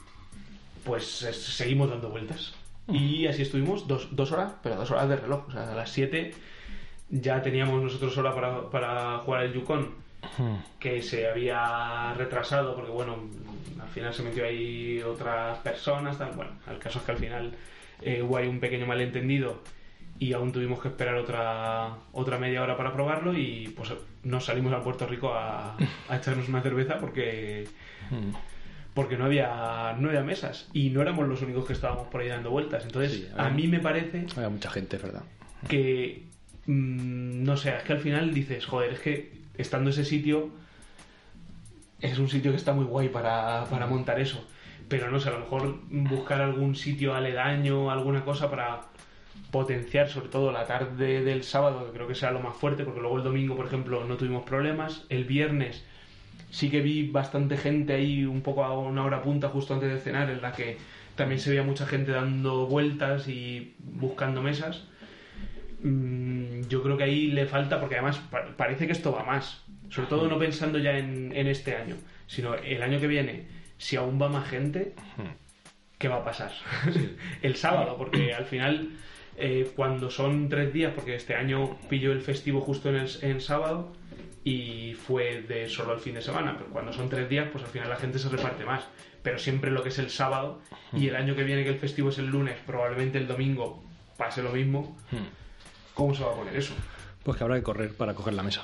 pues 0.84 1.22
es- 1.22 1.36
seguimos 1.44 1.90
dando 1.90 2.08
vueltas. 2.10 2.54
Y 2.88 3.26
así 3.26 3.42
estuvimos 3.42 3.86
dos, 3.86 4.08
dos 4.16 4.32
horas, 4.32 4.54
pero 4.62 4.76
dos 4.76 4.90
horas 4.90 5.08
de 5.08 5.16
reloj. 5.16 5.44
O 5.48 5.52
sea, 5.52 5.70
a 5.70 5.74
las 5.76 5.90
7 5.90 6.32
ya 7.10 7.40
teníamos 7.42 7.80
nosotros 7.82 8.16
hora 8.18 8.34
para, 8.34 8.68
para 8.70 9.18
jugar 9.18 9.44
el 9.44 9.52
Yukon, 9.52 9.94
que 10.78 11.02
se 11.02 11.28
había 11.28 12.14
retrasado 12.14 12.74
porque, 12.74 12.90
bueno, 12.90 13.16
al 13.80 13.88
final 13.88 14.12
se 14.14 14.22
metió 14.22 14.44
ahí 14.44 15.00
otras 15.02 15.58
personas. 15.58 16.18
Tal. 16.18 16.32
Bueno, 16.32 16.52
el 16.70 16.78
caso 16.78 16.98
es 16.98 17.04
que 17.04 17.12
al 17.12 17.18
final 17.18 17.52
eh, 18.02 18.22
hubo 18.22 18.36
ahí 18.36 18.46
un 18.48 18.60
pequeño 18.60 18.86
malentendido 18.86 19.62
y 20.18 20.32
aún 20.34 20.52
tuvimos 20.52 20.80
que 20.80 20.88
esperar 20.88 21.14
otra, 21.16 21.94
otra 22.12 22.38
media 22.38 22.62
hora 22.62 22.76
para 22.76 22.92
probarlo 22.92 23.32
y 23.32 23.72
pues 23.76 23.90
nos 24.22 24.44
salimos 24.44 24.72
a 24.74 24.82
Puerto 24.82 25.06
Rico 25.06 25.32
a, 25.32 25.76
a 26.08 26.16
echarnos 26.16 26.48
una 26.48 26.60
cerveza 26.62 26.98
porque 26.98 27.66
Mm. 28.10 28.34
porque 28.92 29.16
no 29.16 29.26
había 29.26 29.94
no 30.00 30.08
había 30.08 30.22
mesas 30.24 30.68
y 30.72 30.90
no 30.90 31.00
éramos 31.00 31.28
los 31.28 31.40
únicos 31.42 31.64
que 31.64 31.74
estábamos 31.74 32.08
por 32.08 32.20
ahí 32.22 32.28
dando 32.28 32.50
vueltas 32.50 32.84
entonces 32.84 33.12
Sí, 33.12 33.28
a 33.36 33.48
mí 33.48 33.68
me 33.68 33.78
parece 33.78 34.26
Había 34.36 34.48
mucha 34.48 34.68
gente, 34.68 34.96
verdad. 34.96 35.22
que 35.68 36.24
mm, 36.66 37.44
no 37.44 37.56
sé, 37.56 37.76
es 37.76 37.84
que 37.84 37.92
al 37.92 38.00
final 38.00 38.34
dices, 38.34 38.66
joder, 38.66 38.94
es 38.94 39.00
que 39.00 39.39
estando 39.56 39.90
ese 39.90 40.04
sitio 40.04 40.50
es 42.00 42.18
un 42.18 42.28
sitio 42.28 42.50
que 42.50 42.56
está 42.56 42.72
muy 42.72 42.84
guay 42.84 43.08
para, 43.08 43.64
para 43.66 43.86
montar 43.86 44.20
eso. 44.20 44.46
Pero 44.88 45.10
no 45.10 45.20
sé, 45.20 45.28
a 45.28 45.32
lo 45.32 45.40
mejor 45.40 45.80
buscar 45.88 46.40
algún 46.40 46.74
sitio 46.74 47.14
aledaño, 47.14 47.90
alguna 47.90 48.24
cosa 48.24 48.50
para 48.50 48.82
potenciar 49.50 50.08
sobre 50.08 50.28
todo 50.28 50.52
la 50.52 50.66
tarde 50.66 51.22
del 51.22 51.44
sábado, 51.44 51.86
que 51.86 51.92
creo 51.92 52.08
que 52.08 52.14
sea 52.14 52.30
lo 52.30 52.40
más 52.40 52.56
fuerte, 52.56 52.84
porque 52.84 53.00
luego 53.00 53.18
el 53.18 53.24
domingo, 53.24 53.56
por 53.56 53.66
ejemplo, 53.66 54.04
no 54.04 54.16
tuvimos 54.16 54.44
problemas. 54.44 55.04
El 55.08 55.24
viernes 55.24 55.84
sí 56.50 56.70
que 56.70 56.80
vi 56.80 57.08
bastante 57.08 57.56
gente 57.56 57.92
ahí 57.94 58.24
un 58.24 58.42
poco 58.42 58.64
a 58.64 58.76
una 58.76 59.04
hora 59.04 59.22
punta 59.22 59.48
justo 59.48 59.74
antes 59.74 59.92
de 59.92 59.98
cenar, 59.98 60.30
en 60.30 60.42
la 60.42 60.52
que 60.52 60.78
también 61.14 61.40
se 61.40 61.50
veía 61.50 61.62
mucha 61.62 61.86
gente 61.86 62.12
dando 62.12 62.66
vueltas 62.66 63.28
y 63.28 63.74
buscando 63.78 64.42
mesas. 64.42 64.84
Mm, 65.82 66.62
yo 66.68 66.82
creo 66.82 66.96
que 66.96 67.04
ahí 67.04 67.26
le 67.28 67.46
falta, 67.46 67.80
porque 67.80 67.96
además 67.96 68.18
pa- 68.30 68.54
parece 68.56 68.86
que 68.86 68.92
esto 68.92 69.12
va 69.12 69.24
más. 69.24 69.64
Sobre 69.88 70.08
todo 70.08 70.28
no 70.28 70.38
pensando 70.38 70.78
ya 70.78 70.96
en, 70.98 71.32
en 71.34 71.46
este 71.48 71.74
año, 71.76 71.96
sino 72.26 72.54
el 72.54 72.82
año 72.82 73.00
que 73.00 73.06
viene, 73.08 73.46
si 73.76 73.96
aún 73.96 74.20
va 74.20 74.28
más 74.28 74.48
gente, 74.48 74.94
¿qué 75.98 76.08
va 76.08 76.16
a 76.16 76.24
pasar? 76.24 76.52
el 77.42 77.56
sábado, 77.56 77.96
porque 77.98 78.32
al 78.34 78.44
final, 78.44 78.90
eh, 79.36 79.70
cuando 79.74 80.10
son 80.10 80.48
tres 80.48 80.72
días, 80.72 80.92
porque 80.94 81.14
este 81.16 81.34
año 81.34 81.76
pilló 81.88 82.12
el 82.12 82.20
festivo 82.20 82.60
justo 82.60 82.88
en, 82.90 82.96
el, 82.96 83.08
en 83.22 83.40
sábado 83.40 83.92
y 84.44 84.94
fue 84.94 85.42
de 85.42 85.68
solo 85.68 85.92
el 85.94 85.98
fin 86.00 86.14
de 86.14 86.22
semana, 86.22 86.54
pero 86.56 86.70
cuando 86.70 86.92
son 86.92 87.08
tres 87.08 87.28
días, 87.28 87.48
pues 87.50 87.64
al 87.64 87.70
final 87.70 87.88
la 87.88 87.96
gente 87.96 88.18
se 88.18 88.28
reparte 88.28 88.64
más. 88.64 88.86
Pero 89.22 89.38
siempre 89.38 89.70
lo 89.70 89.82
que 89.82 89.90
es 89.90 89.98
el 89.98 90.08
sábado 90.08 90.62
y 90.94 91.08
el 91.08 91.16
año 91.16 91.34
que 91.36 91.42
viene 91.44 91.62
que 91.64 91.68
el 91.70 91.78
festivo 91.78 92.08
es 92.10 92.18
el 92.18 92.26
lunes, 92.28 92.56
probablemente 92.66 93.18
el 93.18 93.26
domingo 93.26 93.82
pase 94.16 94.42
lo 94.42 94.50
mismo. 94.52 94.96
¿Cómo 96.00 96.14
se 96.14 96.24
va 96.24 96.30
a 96.32 96.34
poner 96.34 96.56
eso? 96.56 96.72
Pues 97.22 97.36
que 97.36 97.44
habrá 97.44 97.56
que 97.56 97.62
correr 97.62 97.92
para 97.92 98.14
coger 98.14 98.32
la 98.32 98.42
mesa. 98.42 98.62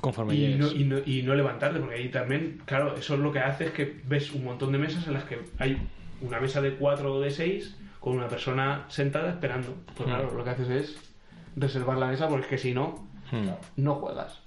Conforme 0.00 0.34
Y 0.34 0.54
no, 0.54 0.72
y, 0.72 0.84
no, 0.84 0.96
y 1.04 1.20
no 1.22 1.34
levantarte, 1.34 1.78
porque 1.78 1.96
ahí 1.96 2.08
también, 2.08 2.62
claro, 2.64 2.96
eso 2.96 3.12
es 3.14 3.20
lo 3.20 3.30
que 3.30 3.40
hace 3.40 3.66
es 3.66 3.72
que 3.72 4.00
ves 4.06 4.32
un 4.32 4.44
montón 4.44 4.72
de 4.72 4.78
mesas 4.78 5.06
en 5.06 5.12
las 5.12 5.24
que 5.24 5.40
hay 5.58 5.76
una 6.22 6.40
mesa 6.40 6.62
de 6.62 6.74
cuatro 6.76 7.16
o 7.16 7.20
de 7.20 7.30
seis 7.30 7.76
con 8.00 8.16
una 8.16 8.28
persona 8.28 8.86
sentada 8.88 9.28
esperando. 9.28 9.74
Pues 9.94 10.08
claro, 10.08 10.32
lo 10.34 10.42
que 10.42 10.50
haces 10.50 10.70
es 10.70 10.96
reservar 11.54 11.98
la 11.98 12.06
mesa 12.06 12.28
porque 12.28 12.44
es 12.44 12.48
que 12.50 12.58
si 12.58 12.72
no, 12.72 13.06
Hmm. 13.30 13.48
no 13.76 13.96
juegas. 13.96 14.38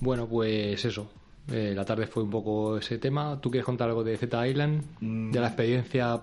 Bueno, 0.00 0.26
pues 0.28 0.84
eso. 0.84 1.12
Eh, 1.48 1.74
la 1.76 1.84
tarde 1.84 2.08
fue 2.08 2.24
un 2.24 2.30
poco 2.30 2.78
ese 2.78 2.98
tema. 2.98 3.40
¿Tú 3.40 3.50
quieres 3.52 3.64
contar 3.66 3.88
algo 3.88 4.02
de 4.02 4.16
Z 4.16 4.48
Island? 4.48 4.82
Mm. 5.00 5.30
De 5.30 5.40
la 5.40 5.46
experiencia 5.48 6.20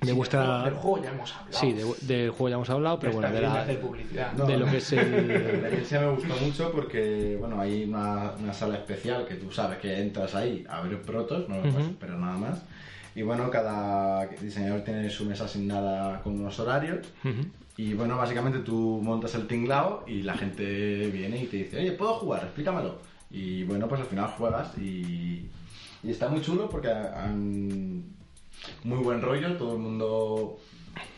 de 0.00 0.12
vuestra... 0.12 0.64
Del 0.64 0.74
juego 0.74 1.02
ya 1.02 1.10
hemos 1.10 1.34
hablado. 1.34 1.58
Sí, 1.58 1.72
de- 1.72 1.94
del 2.14 2.30
juego 2.30 2.48
ya 2.48 2.54
hemos 2.54 2.70
hablado, 2.70 2.98
pero 3.00 3.12
bueno, 3.14 3.30
de, 3.32 3.40
la- 3.40 3.62
hacer 3.62 3.80
publicidad. 3.80 4.32
No, 4.34 4.46
de 4.46 4.56
lo 4.56 4.66
que 4.66 4.76
es 4.76 4.92
La 4.92 5.02
el... 5.02 5.30
experiencia 5.30 6.00
me 6.00 6.10
gustó 6.12 6.34
mucho 6.44 6.70
porque, 6.72 7.36
bueno, 7.40 7.60
hay 7.60 7.84
una, 7.84 8.32
una 8.38 8.52
sala 8.52 8.76
especial 8.76 9.26
que 9.26 9.34
tú 9.34 9.50
sabes 9.50 9.78
que 9.78 10.00
entras 10.00 10.34
ahí 10.34 10.64
a 10.68 10.80
ver 10.82 11.00
protos, 11.02 11.48
no 11.48 11.56
puedes 11.60 11.74
Ujú. 11.74 11.84
esperar 11.90 12.16
nada 12.18 12.36
más. 12.36 12.62
Y 13.14 13.22
bueno, 13.22 13.50
cada 13.50 14.26
diseñador 14.40 14.82
tiene 14.82 15.10
su 15.10 15.24
mesa 15.24 15.46
asignada 15.46 16.20
con 16.20 16.38
unos 16.38 16.58
horarios. 16.60 17.06
Ujú. 17.24 17.46
Y 17.76 17.94
bueno, 17.94 18.16
básicamente 18.16 18.60
tú 18.60 19.00
montas 19.02 19.34
el 19.34 19.46
tinglao 19.48 20.04
y 20.06 20.22
la 20.22 20.34
gente 20.36 21.08
viene 21.12 21.42
y 21.42 21.46
te 21.46 21.56
dice, 21.58 21.78
oye, 21.78 21.92
¿puedo 21.92 22.14
jugar? 22.14 22.42
Explícamelo. 22.44 22.98
Y 23.30 23.64
bueno, 23.64 23.88
pues 23.88 24.00
al 24.00 24.06
final 24.06 24.28
juegas 24.38 24.76
y, 24.78 25.48
y 26.02 26.10
está 26.10 26.28
muy 26.28 26.40
chulo 26.40 26.68
porque 26.68 26.88
han 26.90 28.04
muy 28.84 28.98
buen 28.98 29.20
rollo, 29.22 29.56
todo 29.56 29.74
el 29.74 29.78
mundo 29.80 30.58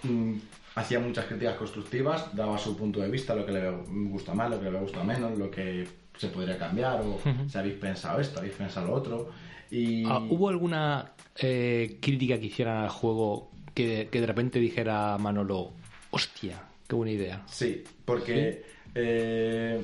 mm, 0.03 0.34
hacía 0.74 1.01
muchas 1.01 1.26
críticas 1.26 1.57
constructivas, 1.57 2.34
daba 2.34 2.59
su 2.59 2.76
punto 2.76 3.01
de 3.01 3.09
vista, 3.11 3.34
lo 3.34 3.45
que 3.47 3.53
le 3.53 3.70
gusta 4.11 4.34
más, 4.34 4.51
lo 4.51 4.61
que 4.61 4.70
le 4.70 4.78
gusta 4.78 5.03
menos, 5.05 5.38
lo 5.38 5.51
que 5.51 5.86
se 6.16 6.28
podría 6.28 6.59
cambiar, 6.59 7.01
o 7.01 7.18
si 7.49 7.57
habéis 7.59 7.74
pensado 7.76 8.20
esto, 8.20 8.38
habéis 8.41 8.55
pensado 8.55 8.88
lo 8.88 8.95
otro. 8.95 9.30
Y 9.70 10.05
Ah, 10.07 10.18
¿Hubo 10.28 10.49
alguna 10.49 11.12
eh, 11.36 11.99
crítica 12.01 12.38
que 12.38 12.47
hicieran 12.47 12.78
al 12.78 12.88
juego 12.91 13.51
que, 13.74 14.09
que 14.11 14.20
de 14.20 14.26
repente 14.26 14.59
dijera 14.59 15.16
Manolo, 15.18 15.72
hostia, 16.11 16.62
qué 16.88 16.95
buena 16.97 17.12
idea? 17.12 17.43
Sí, 17.47 17.84
porque 18.05 18.64
eh, 18.95 19.80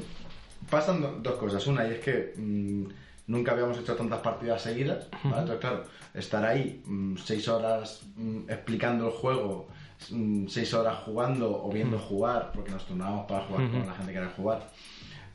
pasan 0.69 1.01
do- 1.01 1.19
dos 1.23 1.35
cosas. 1.37 1.67
Una, 1.69 1.87
y 1.89 1.93
es 1.93 2.01
que 2.01 2.35
mm, 2.37 2.85
nunca 3.29 3.53
habíamos 3.53 3.79
hecho 3.79 3.95
tantas 3.95 4.21
partidas 4.21 4.61
seguidas. 4.63 5.09
¿vale? 5.25 5.39
Entonces, 5.39 5.59
claro, 5.61 5.85
estar 6.17 6.45
ahí 6.45 6.83
mm, 6.85 7.17
seis 7.17 7.47
horas 7.49 8.03
mm, 8.17 8.49
explicando 8.49 9.07
el 9.07 9.13
juego, 9.13 9.69
mm, 10.11 10.47
seis 10.49 10.73
horas 10.75 10.99
jugando 11.05 11.65
o 11.65 11.71
viendo 11.71 11.99
jugar, 11.99 12.51
porque 12.53 12.71
nos 12.71 12.87
turnábamos 12.87 13.27
para 13.27 13.45
jugar 13.45 13.71
con 13.71 13.87
la 13.87 13.95
gente 13.95 14.13
que 14.13 14.19
era 14.19 14.31
jugar. 14.31 14.69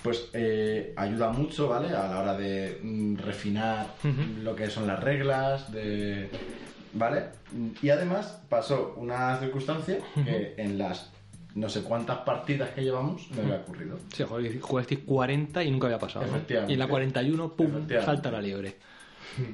Pues 0.03 0.29
eh, 0.33 0.93
ayuda 0.97 1.31
mucho, 1.31 1.69
¿vale? 1.69 1.89
A 1.89 2.07
la 2.07 2.19
hora 2.19 2.37
de 2.37 2.81
refinar 3.23 3.85
lo 4.41 4.55
que 4.55 4.67
son 4.67 4.87
las 4.87 4.99
reglas, 4.99 5.71
de, 5.71 6.27
¿vale? 6.93 7.25
Y 7.83 7.89
además 7.89 8.41
pasó 8.49 8.95
una 8.97 9.37
circunstancia 9.37 9.99
que 10.15 10.55
en 10.57 10.79
las 10.79 11.11
no 11.53 11.69
sé 11.69 11.83
cuántas 11.83 12.19
partidas 12.19 12.69
que 12.69 12.81
llevamos 12.81 13.29
me 13.31 13.41
había 13.41 13.57
ocurrido. 13.57 13.99
Sí, 14.13 14.23
joder, 14.23 14.59
jugasteis 14.59 15.01
40 15.01 15.63
y 15.63 15.71
nunca 15.71 15.87
había 15.87 15.99
pasado. 15.99 16.25
¿no? 16.25 16.41
Y 16.67 16.73
en 16.73 16.79
la 16.79 16.87
41, 16.87 17.53
pum, 17.53 17.87
salta 18.03 18.31
la 18.31 18.41
liebre. 18.41 18.77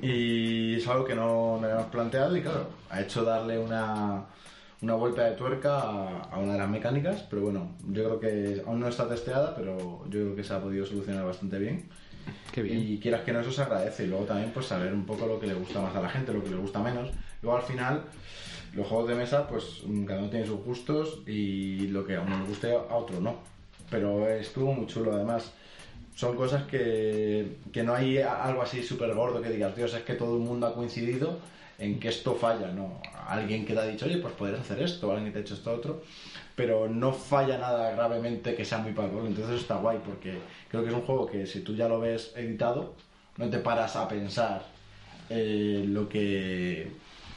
Y 0.01 0.75
es 0.75 0.87
algo 0.87 1.05
que 1.05 1.15
no 1.15 1.55
habíamos 1.63 1.87
planteado 1.87 2.35
y 2.35 2.41
claro, 2.41 2.67
ha 2.89 3.01
hecho 3.01 3.23
darle 3.23 3.59
una, 3.59 4.25
una 4.81 4.93
vuelta 4.95 5.25
de 5.25 5.35
tuerca 5.35 5.79
a, 5.79 6.21
a 6.21 6.37
una 6.39 6.53
de 6.53 6.59
las 6.59 6.69
mecánicas, 6.69 7.23
pero 7.29 7.43
bueno, 7.43 7.75
yo 7.89 8.03
creo 8.03 8.19
que 8.19 8.63
aún 8.65 8.79
no 8.79 8.87
está 8.87 9.07
testeada, 9.07 9.55
pero 9.55 10.03
yo 10.05 10.21
creo 10.21 10.35
que 10.35 10.43
se 10.43 10.53
ha 10.53 10.61
podido 10.61 10.85
solucionar 10.85 11.25
bastante 11.25 11.59
bien. 11.59 11.89
Qué 12.51 12.61
bien. 12.61 12.79
Y 12.79 12.97
quieras 12.99 13.21
que 13.21 13.33
no, 13.33 13.39
eso 13.39 13.51
se 13.51 13.61
agradece. 13.61 14.05
Y 14.05 14.07
luego 14.07 14.25
también, 14.25 14.51
pues 14.51 14.65
saber 14.65 14.93
un 14.93 15.05
poco 15.05 15.27
lo 15.27 15.39
que 15.39 15.47
le 15.47 15.53
gusta 15.53 15.81
más 15.81 15.95
a 15.95 16.01
la 16.01 16.09
gente, 16.09 16.33
lo 16.33 16.43
que 16.43 16.49
le 16.49 16.57
gusta 16.57 16.79
menos. 16.79 17.09
Luego 17.41 17.57
al 17.57 17.63
final, 17.63 18.03
los 18.73 18.87
juegos 18.87 19.09
de 19.09 19.15
mesa, 19.15 19.47
pues 19.47 19.81
mm, 19.85 20.05
cada 20.05 20.19
uno 20.19 20.29
tiene 20.29 20.45
sus 20.45 20.63
gustos 20.63 21.21
y 21.25 21.87
lo 21.87 22.05
que 22.05 22.15
a 22.15 22.21
uno 22.21 22.39
le 22.39 22.45
guste 22.45 22.71
a 22.73 22.95
otro 22.95 23.19
no. 23.19 23.35
Pero 23.89 24.27
estuvo 24.29 24.73
muy 24.73 24.87
chulo, 24.87 25.13
además. 25.13 25.53
Son 26.17 26.35
cosas 26.35 26.63
que, 26.63 27.57
que 27.71 27.83
no 27.83 27.93
hay 27.93 28.17
algo 28.17 28.63
así 28.63 28.81
súper 28.81 29.13
gordo 29.13 29.39
que 29.39 29.51
digas, 29.51 29.75
Dios, 29.75 29.93
es 29.93 30.01
que 30.01 30.15
todo 30.15 30.35
el 30.35 30.41
mundo 30.41 30.65
ha 30.65 30.73
coincidido 30.73 31.37
en 31.77 31.99
que 31.99 32.07
esto 32.07 32.33
falla, 32.33 32.71
¿no? 32.71 32.99
Alguien 33.27 33.67
que 33.67 33.75
te 33.75 33.79
ha 33.81 33.85
dicho, 33.85 34.07
oye, 34.07 34.17
pues 34.17 34.33
podrías 34.33 34.61
hacer 34.61 34.81
esto, 34.81 35.11
alguien 35.11 35.27
que 35.27 35.33
te 35.33 35.37
ha 35.37 35.41
hecho 35.43 35.53
esto 35.53 35.71
otro, 35.71 36.01
pero 36.55 36.89
no 36.89 37.13
falla 37.13 37.59
nada 37.59 37.91
gravemente 37.91 38.55
que 38.55 38.65
sea 38.65 38.79
muy 38.79 38.93
palpable. 38.93 39.27
Entonces 39.27 39.61
está 39.61 39.75
guay, 39.75 39.99
porque 40.03 40.39
creo 40.69 40.81
que 40.81 40.89
es 40.89 40.95
un 40.95 41.03
juego 41.03 41.27
que 41.27 41.45
si 41.45 41.61
tú 41.61 41.75
ya 41.75 41.87
lo 41.87 41.99
ves 41.99 42.33
editado, 42.35 42.95
no 43.37 43.47
te 43.51 43.59
paras 43.59 43.95
a 43.95 44.07
pensar 44.07 44.63
eh, 45.29 45.85
lo 45.87 46.09
que 46.09 46.93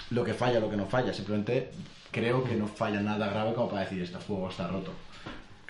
lo 0.09 0.24
que 0.24 0.33
falla, 0.33 0.59
lo 0.59 0.70
que 0.70 0.78
no 0.78 0.87
falla. 0.87 1.12
Simplemente 1.12 1.70
creo 2.11 2.43
que 2.45 2.57
no 2.57 2.66
falla 2.66 3.01
nada 3.03 3.28
grave 3.28 3.53
como 3.53 3.68
para 3.68 3.83
decir 3.83 4.01
este 4.01 4.16
juego 4.16 4.49
está 4.49 4.68
roto. 4.68 4.93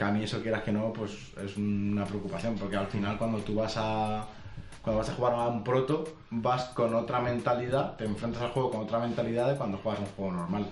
Que 0.00 0.04
a 0.04 0.10
mí 0.12 0.24
eso 0.24 0.40
quieras 0.40 0.62
que 0.62 0.72
no, 0.72 0.94
pues 0.94 1.12
es 1.44 1.58
una 1.58 2.06
preocupación, 2.06 2.54
porque 2.56 2.74
al 2.74 2.86
final 2.86 3.18
cuando 3.18 3.36
tú 3.40 3.56
vas 3.56 3.74
a 3.76 4.26
cuando 4.80 5.00
vas 5.00 5.10
a 5.10 5.12
jugar 5.12 5.34
a 5.34 5.46
un 5.46 5.62
proto, 5.62 6.04
vas 6.30 6.70
con 6.70 6.94
otra 6.94 7.20
mentalidad, 7.20 7.96
te 7.98 8.06
enfrentas 8.06 8.40
al 8.40 8.48
juego 8.48 8.70
con 8.70 8.80
otra 8.80 8.98
mentalidad 8.98 9.50
de 9.50 9.58
cuando 9.58 9.76
juegas 9.76 10.00
un 10.00 10.06
juego 10.06 10.32
normal. 10.32 10.66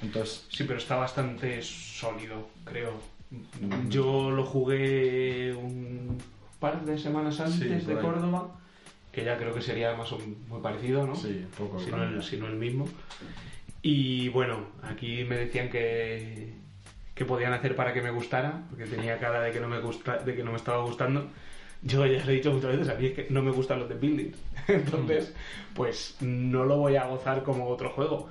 Entonces, 0.00 0.46
Sí, 0.48 0.62
pero 0.62 0.78
está 0.78 0.94
bastante 0.94 1.60
sólido, 1.60 2.46
creo. 2.62 2.92
Mm. 3.32 3.88
Yo 3.88 4.30
lo 4.30 4.44
jugué 4.44 5.52
un 5.52 6.16
par 6.60 6.84
de 6.84 6.96
semanas 6.96 7.40
antes 7.40 7.58
Sí, 7.82 7.84
de. 7.84 7.98
Córdoba, 7.98 8.48
que 9.10 9.24
ya 9.24 9.36
creo 9.36 9.52
que 9.52 9.60
sería 9.60 9.96
más 9.96 10.12
o 10.12 10.20
muy 10.46 10.60
parecido, 10.60 11.04
¿no? 11.04 11.16
sí, 11.16 11.44
poco 11.58 11.80
si, 11.80 11.90
no 11.90 12.04
el, 12.04 12.22
si 12.22 12.36
no 12.36 12.46
el 12.46 12.54
mismo. 12.54 12.86
Y 13.82 14.28
bueno, 14.28 14.66
aquí 14.84 15.24
me 15.24 15.34
decían 15.36 15.68
que, 15.68 16.62
que 17.14 17.24
podían 17.24 17.52
hacer 17.52 17.76
para 17.76 17.92
que 17.92 18.02
me 18.02 18.10
gustara, 18.10 18.62
porque 18.68 18.86
tenía 18.86 19.18
cara 19.18 19.40
de 19.40 19.52
que 19.52 19.60
no 19.60 19.68
me 19.68 19.80
gusta, 19.80 20.18
de 20.18 20.34
que 20.34 20.42
no 20.42 20.50
me 20.50 20.56
estaba 20.56 20.82
gustando. 20.82 21.28
Yo 21.82 22.04
ya 22.06 22.18
os 22.18 22.28
he 22.28 22.32
dicho 22.32 22.52
muchas 22.52 22.72
veces, 22.72 22.88
a 22.88 22.94
mí 22.94 23.06
es 23.06 23.12
que 23.12 23.26
no 23.30 23.42
me 23.42 23.50
gustan 23.50 23.78
los 23.78 23.88
de 23.88 23.94
building. 23.94 24.32
Entonces, 24.68 25.34
pues 25.74 26.16
no 26.20 26.64
lo 26.64 26.78
voy 26.78 26.96
a 26.96 27.06
gozar 27.06 27.42
como 27.42 27.68
otro 27.68 27.90
juego. 27.90 28.28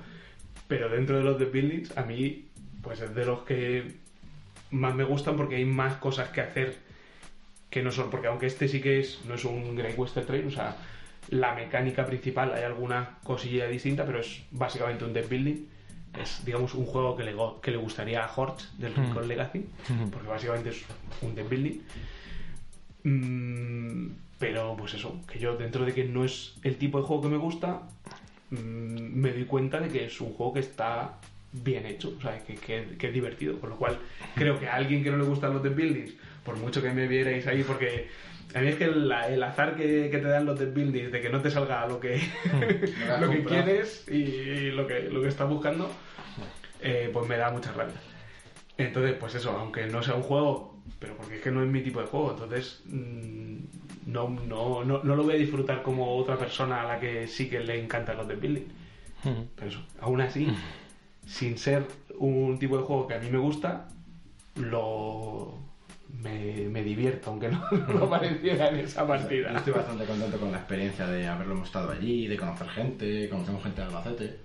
Pero 0.68 0.88
dentro 0.88 1.16
de 1.16 1.24
los 1.24 1.38
de 1.38 1.46
buildings, 1.46 1.96
a 1.96 2.02
mí, 2.02 2.46
pues 2.82 3.00
es 3.00 3.14
de 3.14 3.24
los 3.24 3.42
que 3.42 3.94
más 4.70 4.94
me 4.94 5.04
gustan 5.04 5.36
porque 5.36 5.56
hay 5.56 5.64
más 5.64 5.96
cosas 5.96 6.28
que 6.30 6.40
hacer 6.40 6.76
que 7.70 7.82
no 7.82 7.90
son. 7.90 8.10
Porque 8.10 8.26
aunque 8.26 8.46
este 8.46 8.68
sí 8.68 8.80
que 8.80 9.00
es, 9.00 9.24
no 9.24 9.34
es 9.34 9.44
un 9.44 9.76
Great 9.76 9.98
Western 9.98 10.26
Trail, 10.26 10.46
o 10.46 10.50
sea, 10.50 10.76
la 11.28 11.54
mecánica 11.54 12.04
principal 12.04 12.52
hay 12.52 12.64
alguna 12.64 13.18
cosilla 13.22 13.66
distinta, 13.66 14.04
pero 14.04 14.20
es 14.20 14.42
básicamente 14.50 15.04
un 15.04 15.12
deck 15.12 15.28
building. 15.28 15.66
Es, 16.22 16.44
digamos, 16.44 16.74
un 16.74 16.86
juego 16.86 17.16
que 17.16 17.24
le, 17.24 17.32
go- 17.34 17.60
que 17.60 17.70
le 17.70 17.76
gustaría 17.76 18.24
a 18.24 18.32
Horch 18.34 18.70
del 18.78 18.94
Rincon 18.94 19.26
Legacy, 19.28 19.66
porque 20.12 20.28
básicamente 20.28 20.68
es 20.70 20.84
un 21.22 21.34
deck 21.34 21.48
building. 21.48 21.80
Mm, 23.04 24.08
pero 24.38 24.74
pues 24.76 24.94
eso, 24.94 25.20
que 25.30 25.38
yo 25.38 25.56
dentro 25.56 25.84
de 25.84 25.92
que 25.92 26.04
no 26.04 26.24
es 26.24 26.54
el 26.62 26.76
tipo 26.76 26.98
de 27.00 27.04
juego 27.06 27.22
que 27.22 27.28
me 27.28 27.36
gusta, 27.36 27.82
mm, 28.50 28.56
me 28.56 29.32
doy 29.32 29.44
cuenta 29.44 29.80
de 29.80 29.88
que 29.88 30.04
es 30.06 30.20
un 30.20 30.32
juego 30.32 30.54
que 30.54 30.60
está 30.60 31.18
bien 31.52 31.86
hecho, 31.86 32.14
o 32.18 32.20
sea, 32.20 32.42
que, 32.44 32.54
que- 32.56 32.96
que 32.98 33.08
es 33.08 33.12
divertido. 33.14 33.58
Con 33.60 33.70
lo 33.70 33.76
cual, 33.76 33.98
creo 34.34 34.58
que 34.58 34.68
a 34.68 34.74
alguien 34.74 35.02
que 35.04 35.10
no 35.10 35.16
le 35.18 35.24
gustan 35.24 35.52
los 35.52 35.62
de 35.62 35.68
buildings, 35.70 36.12
por 36.44 36.56
mucho 36.56 36.82
que 36.82 36.90
me 36.90 37.06
vierais 37.06 37.46
ahí, 37.46 37.62
porque 37.62 38.08
a 38.54 38.60
mí 38.60 38.68
es 38.68 38.76
que 38.76 38.86
la- 38.88 39.28
el 39.28 39.42
azar 39.42 39.76
que, 39.76 40.08
que 40.10 40.18
te 40.18 40.28
dan 40.28 40.46
los 40.46 40.58
de 40.58 40.66
buildings, 40.66 41.12
de 41.12 41.20
que 41.20 41.28
no 41.30 41.40
te 41.40 41.50
salga 41.50 41.86
lo 41.86 42.00
que, 42.00 42.20
lo 43.20 43.30
que 43.30 43.36
quieres 43.64 44.06
y, 44.08 44.70
lo 44.72 44.86
que, 44.86 45.00
lo 45.10 45.20
que 45.22 45.28
estás 45.28 45.48
buscando, 45.48 45.90
eh, 46.84 47.10
pues 47.12 47.26
me 47.26 47.36
da 47.36 47.50
mucha 47.50 47.72
rabia. 47.72 47.94
Entonces, 48.76 49.14
pues 49.18 49.34
eso, 49.34 49.50
aunque 49.50 49.86
no 49.86 50.02
sea 50.02 50.14
un 50.14 50.22
juego, 50.22 50.76
pero 50.98 51.16
porque 51.16 51.36
es 51.36 51.42
que 51.42 51.50
no 51.50 51.62
es 51.62 51.68
mi 51.68 51.80
tipo 51.80 52.00
de 52.00 52.06
juego, 52.06 52.32
entonces 52.32 52.82
mm, 52.86 53.56
no, 54.06 54.28
no, 54.28 54.84
no, 54.84 55.02
no 55.02 55.16
lo 55.16 55.22
voy 55.24 55.34
a 55.34 55.38
disfrutar 55.38 55.82
como 55.82 56.16
otra 56.16 56.36
persona 56.36 56.82
a 56.82 56.84
la 56.84 57.00
que 57.00 57.26
sí 57.26 57.48
que 57.48 57.60
le 57.60 57.82
encantan 57.82 58.18
los 58.18 58.28
de 58.28 58.36
building. 58.36 58.66
Ujú. 59.24 59.46
Pero 59.56 59.68
eso, 59.68 59.80
aún 60.00 60.20
así, 60.20 60.48
sin 61.26 61.56
ser 61.56 61.86
un 62.18 62.58
tipo 62.58 62.76
de 62.76 62.82
juego 62.84 63.06
que 63.06 63.14
a 63.14 63.18
mí 63.18 63.30
me 63.30 63.38
gusta, 63.38 63.88
lo 64.56 65.58
me, 66.22 66.68
me 66.68 66.82
divierto, 66.82 67.30
aunque 67.30 67.48
no, 67.48 67.62
no 67.70 67.92
lo 67.94 68.10
pareciera 68.10 68.68
en 68.68 68.76
esa 68.76 69.02
Yo 69.02 69.08
partida. 69.08 69.56
estoy 69.56 69.72
bastante 69.72 70.04
contento 70.04 70.38
con 70.38 70.52
la 70.52 70.58
experiencia 70.58 71.06
de 71.06 71.26
haberlo 71.26 71.62
estado 71.62 71.90
allí, 71.92 72.26
de 72.26 72.36
conocer 72.36 72.68
gente, 72.68 73.28
conocemos 73.28 73.62
gente 73.62 73.80
de 73.80 73.86
Albacete. 73.86 74.38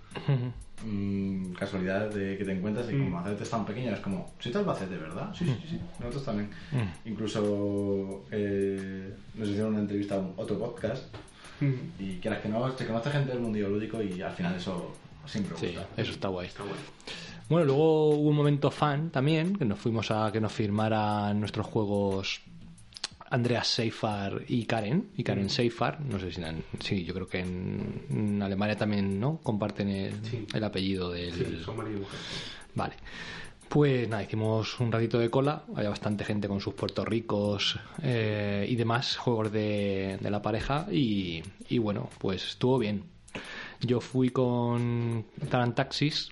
Mm, 0.85 1.51
casualidad 1.53 2.09
de 2.09 2.37
que 2.37 2.45
te 2.45 2.53
encuentras 2.53 2.87
y 2.89 2.97
como 2.97 3.17
Albacete 3.19 3.43
es 3.43 3.49
tan 3.49 3.65
pequeño, 3.65 3.91
es 3.93 3.99
como, 3.99 4.33
¿sí 4.39 4.49
te 4.49 4.57
Albacete, 4.59 4.95
verdad? 4.95 5.33
Sí, 5.33 5.45
sí, 5.45 5.65
sí, 5.71 5.79
nosotros 5.99 6.23
también. 6.25 6.49
Incluso 7.05 8.23
eh, 8.31 9.13
nos 9.35 9.47
hicieron 9.49 9.71
una 9.73 9.81
entrevista 9.81 10.15
a 10.15 10.19
un- 10.19 10.33
otro 10.37 10.57
podcast 10.57 11.13
Mm. 11.61 11.73
y 11.99 12.17
quieras 12.19 12.39
que 12.39 12.47
no, 12.47 12.71
se 12.77 12.87
conoce 12.87 13.11
gente 13.11 13.31
del 13.33 13.41
mundo 13.41 13.59
lúdico 13.67 14.01
y 14.01 14.21
al 14.21 14.31
final 14.31 14.55
eso 14.55 14.95
siempre 15.25 15.57
Sí, 15.57 15.65
gusta. 15.75 15.87
eso 16.01 16.11
está 16.13 16.29
guay. 16.29 16.47
Está 16.47 16.63
bueno. 16.63 16.77
Bueno, 17.49 17.65
luego 17.65 18.09
hubo 18.11 18.29
un 18.29 18.35
momento 18.35 18.69
fan 18.71 19.09
también, 19.09 19.55
que 19.55 19.65
nos 19.65 19.79
fuimos 19.79 20.11
a 20.11 20.31
que 20.31 20.39
nos 20.39 20.51
firmaran 20.53 21.39
nuestros 21.39 21.65
juegos 21.65 22.41
Andreas 23.31 23.67
Seifar 23.67 24.41
y 24.47 24.65
Karen, 24.65 25.09
y 25.17 25.23
Karen 25.23 25.49
Seifar, 25.49 25.99
no 26.01 26.19
sé 26.19 26.31
si, 26.31 26.41
en- 26.41 26.63
sí, 26.79 27.03
yo 27.03 27.13
creo 27.13 27.27
que 27.27 27.39
en, 27.39 28.05
en 28.09 28.41
Alemania 28.41 28.75
también, 28.75 29.19
¿no? 29.19 29.39
Comparten 29.41 29.89
el, 29.89 30.13
Sí. 30.25 30.45
el 30.53 30.63
apellido 30.63 31.11
del... 31.11 31.33
Sí, 31.33 31.61
son 31.65 31.77
marido 31.77 31.97
y 31.97 31.99
mujer. 32.01 32.19
Vale. 32.75 32.93
Pues 33.67 34.09
nada, 34.09 34.23
hicimos 34.23 34.79
un 34.79 34.91
ratito 34.91 35.19
de 35.19 35.29
cola, 35.29 35.63
había 35.75 35.89
bastante 35.89 36.25
gente 36.25 36.47
con 36.47 36.59
sus 36.59 36.73
Puerto 36.73 37.05
Ricos 37.05 37.79
eh, 38.01 38.65
y 38.67 38.75
demás 38.75 39.15
juegos 39.17 39.51
de, 39.51 40.17
de 40.19 40.29
la 40.31 40.41
pareja 40.41 40.87
y, 40.91 41.43
y 41.69 41.77
bueno, 41.77 42.09
pues 42.17 42.43
estuvo 42.47 42.79
bien. 42.79 43.03
Yo 43.81 44.01
fui 44.01 44.29
con 44.31 45.23
Tarantaxis 45.51 46.31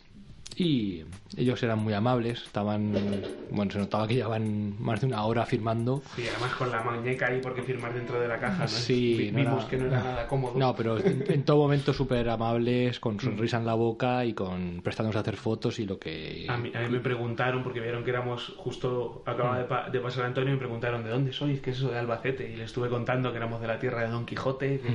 y 0.57 1.03
ellos 1.37 1.61
eran 1.63 1.79
muy 1.79 1.93
amables, 1.93 2.41
estaban, 2.43 3.21
bueno, 3.49 3.71
se 3.71 3.77
notaba 3.77 4.07
que 4.07 4.15
llevaban 4.15 4.75
más 4.81 5.01
de 5.01 5.07
una 5.07 5.23
hora 5.25 5.45
firmando. 5.45 6.01
Sí, 6.15 6.23
además 6.27 6.53
con 6.55 6.71
la 6.71 6.81
muñeca 6.83 7.27
ahí 7.27 7.39
porque 7.41 7.61
firmar 7.61 7.93
dentro 7.93 8.19
de 8.19 8.27
la 8.27 8.39
caja, 8.39 8.63
¿no? 8.63 8.67
Sí, 8.69 9.29
no 9.31 9.37
vimos 9.37 9.59
era- 9.63 9.69
que 9.69 9.77
no 9.77 9.85
era 9.87 10.03
nada 10.03 10.27
cómodo. 10.27 10.57
No, 10.57 10.75
pero 10.75 10.97
en, 10.97 11.23
en 11.27 11.43
todo 11.43 11.57
momento 11.57 11.93
súper 11.93 12.27
amables, 12.29 12.99
con 12.99 13.19
sonrisa 13.19 13.57
en 13.57 13.65
la 13.65 13.75
boca 13.75 14.25
y 14.25 14.33
con 14.33 14.81
prestándonos 14.83 15.15
a 15.17 15.19
hacer 15.19 15.35
fotos 15.37 15.79
y 15.79 15.85
lo 15.85 15.99
que... 15.99 16.47
A 16.49 16.57
mí, 16.57 16.71
a 16.73 16.79
mí 16.79 16.89
me 16.89 16.99
preguntaron, 16.99 17.63
porque 17.63 17.79
vieron 17.79 18.03
que 18.03 18.09
éramos 18.09 18.53
justo, 18.57 19.21
acaba 19.25 19.59
de, 19.59 19.65
pa- 19.65 19.89
de 19.89 19.99
pasar 19.99 20.25
Antonio, 20.25 20.49
y 20.49 20.53
me 20.53 20.59
preguntaron 20.59 21.03
de 21.03 21.09
dónde 21.09 21.33
sois, 21.33 21.61
qué 21.61 21.69
es 21.71 21.77
eso 21.77 21.91
de 21.91 21.99
Albacete, 21.99 22.51
y 22.51 22.55
le 22.55 22.63
estuve 22.63 22.89
contando 22.89 23.31
que 23.31 23.37
éramos 23.37 23.61
de 23.61 23.67
la 23.67 23.77
tierra 23.79 24.01
de 24.01 24.09
Don 24.09 24.25
Quijote, 24.25 24.79
que, 24.79 24.89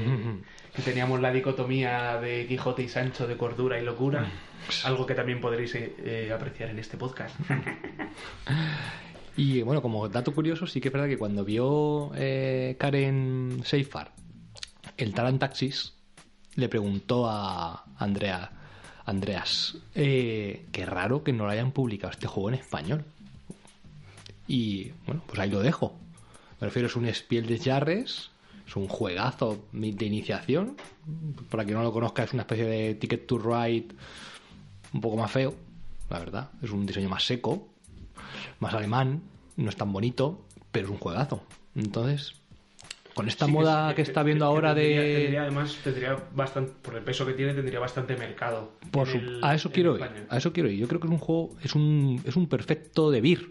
que 0.75 0.83
teníamos 0.83 1.21
la 1.21 1.33
dicotomía 1.33 2.19
de 2.21 2.47
Quijote 2.47 2.83
y 2.83 2.89
Sancho 2.89 3.27
de 3.27 3.37
cordura 3.37 3.79
y 3.79 3.85
locura, 3.85 4.27
algo 4.85 5.07
que 5.07 5.15
también 5.15 5.41
podréis 5.41 5.75
eh, 5.75 6.31
apreciar 6.35 6.71
en 6.71 6.79
este 6.79 6.97
podcast. 6.97 7.35
Y 9.35 9.63
bueno, 9.63 9.81
como 9.81 10.11
dato 10.11 10.35
curioso, 10.35 10.67
sí 10.67 10.81
que 10.81 10.89
es 10.89 10.93
verdad 10.93 11.09
que 11.09 11.17
cuando 11.17 11.43
vio 11.43 12.13
eh, 12.15 12.77
Karen 12.79 13.63
Seifar 13.65 14.13
el 14.97 15.15
Tarantaxis, 15.15 15.95
le 16.55 16.69
preguntó 16.69 17.29
a 17.29 17.85
Andrea, 17.97 18.53
Andreas, 19.05 19.79
eh, 19.95 20.67
qué 20.71 20.87
raro 20.87 21.25
que 21.25 21.33
no 21.33 21.45
lo 21.45 21.51
hayan 21.51 21.73
publicado 21.73 22.11
este 22.11 22.27
juego 22.27 22.51
en 22.51 22.57
español. 22.57 23.05
Y 24.47 24.91
bueno, 25.07 25.23
pues 25.27 25.39
ahí 25.39 25.51
lo 25.51 25.61
dejo. 25.61 25.99
Me 26.61 26.67
refiero, 26.67 26.89
es 26.89 26.97
un 26.97 27.13
Spiel 27.13 27.47
des 27.47 27.65
Jahres, 27.65 28.31
es 28.73 28.77
un 28.77 28.89
juegazo 28.89 29.67
de 29.73 30.07
iniciación. 30.07 30.77
Para 31.51 31.65
quien 31.65 31.77
no 31.77 31.83
lo 31.83 31.93
conozca, 31.93 32.23
es 32.25 32.33
una 32.33 32.43
especie 32.43 32.65
de 32.65 32.95
Ticket 32.95 33.27
to 33.27 33.37
Ride 33.39 33.89
un 34.95 35.01
poco 35.03 35.17
más 35.19 35.31
feo, 35.31 35.55
la 36.09 36.19
verdad. 36.19 36.51
Es 36.63 36.71
un 36.71 36.87
diseño 36.87 37.11
más 37.11 37.25
seco, 37.27 37.69
más 38.61 38.73
alemán, 38.73 39.21
no 39.59 39.69
es 39.69 39.77
tan 39.77 39.93
bonito, 39.93 40.47
pero 40.71 40.87
es 40.87 40.91
un 40.91 40.97
juegazo. 40.99 41.43
Entonces, 41.75 42.33
con 43.15 43.29
esta 43.29 43.45
Sí, 43.45 43.53
moda 43.53 43.95
que, 43.95 44.01
está 44.01 44.23
viendo 44.23 44.47
ahora 44.47 44.75
tendría- 44.75 45.01
de... 45.03 45.15
tendría, 45.17 45.43
además, 45.43 45.77
tendría 45.85 46.19
bastante, 46.35 46.73
por 46.81 46.95
el 46.97 47.05
peso 47.05 47.27
que 47.27 47.35
tiene, 47.35 47.53
tendría 47.53 47.79
bastante 47.79 48.17
mercado. 48.17 48.73
Por 48.91 49.07
su- 49.07 49.19
el- 49.19 49.41
a 49.45 49.55
eso 49.55 49.71
quiero 49.71 49.97
ir. 49.99 50.27
A 50.31 50.39
eso 50.39 50.51
quiero 50.55 50.71
ir. 50.71 50.79
Yo 50.79 50.89
creo 50.89 50.99
que 50.99 51.09
es 51.09 51.13
un 51.13 51.19
juego, 51.19 51.51
es 51.63 51.75
un, 51.75 52.23
es 52.25 52.37
un 52.37 52.47
perfecto 52.47 53.11
de 53.11 53.21
Beer. 53.21 53.49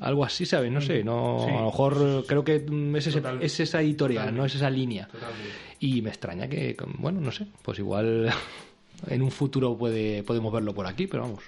Algo 0.00 0.24
así, 0.24 0.44
¿sabes? 0.46 0.70
No 0.70 0.80
sé, 0.80 1.02
no, 1.02 1.42
Sí. 1.46 1.50
a 1.52 1.60
lo 1.60 1.66
mejor 1.66 1.96
eh, 2.00 2.22
creo 2.26 2.44
que 2.44 2.60
mm, 2.60 2.96
es, 2.96 3.06
ese- 3.06 3.22
es 3.40 3.60
esa 3.60 3.80
editorial, 3.80 4.24
totalmente. 4.24 4.38
no 4.40 4.44
es 4.46 4.54
esa 4.54 4.68
línea. 4.70 5.06
Totalmente. 5.08 5.48
Y 5.80 6.02
me 6.02 6.10
extraña 6.10 6.48
que, 6.48 6.76
bueno, 6.98 7.20
no 7.20 7.30
sé, 7.32 7.46
pues 7.62 7.78
igual 7.78 8.30
en 9.08 9.22
un 9.22 9.30
futuro 9.30 9.76
puede, 9.76 10.22
podemos 10.22 10.52
verlo 10.52 10.74
por 10.74 10.86
aquí, 10.86 11.06
pero 11.06 11.22
vamos, 11.22 11.44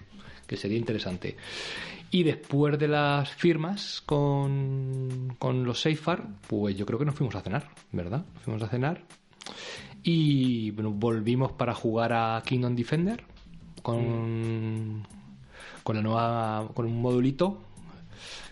que 0.46 0.57
sería 0.57 0.78
interesante. 0.78 1.36
Y 2.11 2.22
después 2.22 2.78
de 2.78 2.88
las 2.88 3.28
firmas 3.30 4.03
con, 4.07 5.34
con 5.38 5.64
los 5.64 5.82
Safar, 5.82 6.26
pues 6.46 6.74
yo 6.74 6.86
creo 6.86 6.99
que 6.99 7.05
nos 7.05 7.14
fuimos 7.14 7.34
a 7.34 7.42
cenar, 7.42 7.68
¿verdad? 7.92 8.24
Nos 8.34 8.42
fuimos 8.44 8.62
a 8.62 8.68
cenar 8.68 9.03
y 10.03 10.70
bueno, 10.70 10.90
volvimos 10.90 11.53
para 11.53 11.74
jugar 11.74 12.12
a 12.14 12.42
Kingdom 12.46 12.74
Defender 12.74 13.22
con, 13.82 15.07
con 15.82 15.96
la 15.96 16.03
nueva 16.03 16.68
con 16.74 16.86
un 16.86 17.01
modulito 17.01 17.59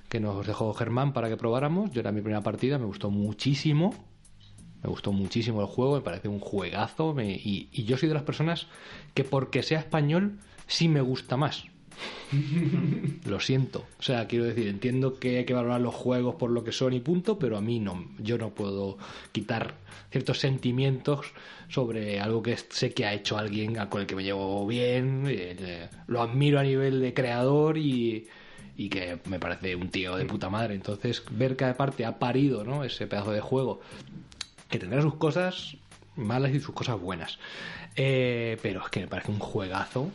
que 0.09 0.20
nos 0.20 0.46
dejó 0.46 0.72
Germán 0.74 1.12
para 1.12 1.28
que 1.28 1.36
probáramos. 1.36 1.90
Yo 1.92 2.00
era 2.00 2.12
mi 2.12 2.20
primera 2.20 2.42
partida, 2.42 2.78
me 2.78 2.86
gustó 2.86 3.11
muchísimo. 3.11 3.94
Me 4.82 4.90
gustó 4.90 5.12
muchísimo 5.12 5.61
el 5.62 5.66
juego, 5.66 5.96
me 5.96 6.00
parece 6.02 6.28
un 6.28 6.38
juegazo. 6.40 7.14
me- 7.14 7.32
y, 7.32 7.68
y 7.72 7.84
yo 7.84 7.96
soy 7.96 8.09
de 8.09 8.14
las 8.14 8.22
personas 8.22 8.66
que 9.14 9.24
porque 9.24 9.62
sea 9.62 9.80
español 9.80 10.38
sí 10.66 10.88
me 10.88 11.00
gusta 11.00 11.36
más. 11.36 11.64
lo 13.24 13.40
siento. 13.40 13.84
O 13.98 14.02
sea, 14.02 14.26
quiero 14.26 14.44
decir, 14.44 14.68
entiendo 14.68 15.18
que 15.18 15.38
hay 15.38 15.44
que 15.44 15.54
valorar 15.54 15.80
los 15.80 15.94
juegos 15.94 16.34
por 16.36 16.50
lo 16.50 16.62
que 16.64 16.72
son 16.72 16.92
y 16.92 17.00
punto, 17.00 17.38
pero 17.38 17.57
a 17.57 17.61
mí 17.61 17.80
no. 17.80 18.04
Yo 18.18 18.38
no 18.38 18.50
puedo 18.50 18.98
quitar 19.32 19.74
ciertos 20.11 20.38
sentimientos 20.38 21.32
sobre 21.68 22.20
algo 22.20 22.42
que 22.42 22.57
sé 22.57 22.92
que 22.92 23.07
ha 23.07 23.14
hecho 23.14 23.38
alguien 23.38 23.74
con 23.88 24.00
el 24.02 24.07
que 24.07 24.14
me 24.16 24.24
llevo 24.24 24.66
bien. 24.66 25.24
eh, 25.26 25.88
lo 26.07 26.20
admiro 26.22 26.59
a 26.61 26.62
nivel 26.62 27.00
de 27.00 27.14
creador 27.14 27.78
y, 27.78 28.26
y 28.77 28.89
que 28.89 29.18
me 29.27 29.39
parece 29.39 29.74
un 29.77 29.89
tío 29.91 30.16
de 30.16 30.24
puta 30.27 30.51
madre. 30.51 30.74
Entonces, 30.74 31.22
ver 31.31 31.57
que 31.57 31.64
aparte 31.64 32.05
ha 32.05 32.18
parido 32.18 32.64
¿no? 32.64 32.85
ese 32.85 33.07
pedazo 33.07 33.33
de 33.33 33.41
juego, 33.41 33.81
que 34.68 34.79
tendrá 34.79 35.01
sus 35.03 35.14
cosas 35.14 35.77
malas 36.16 36.53
y 36.55 36.61
sus 36.61 36.74
cosas 36.74 37.01
buenas. 37.01 37.39
Eh, 37.97 38.59
pero 38.62 38.83
es 38.83 38.89
que 38.91 39.01
me 39.01 39.07
parece 39.09 39.31
un 39.31 39.39
juegazo. 39.39 40.11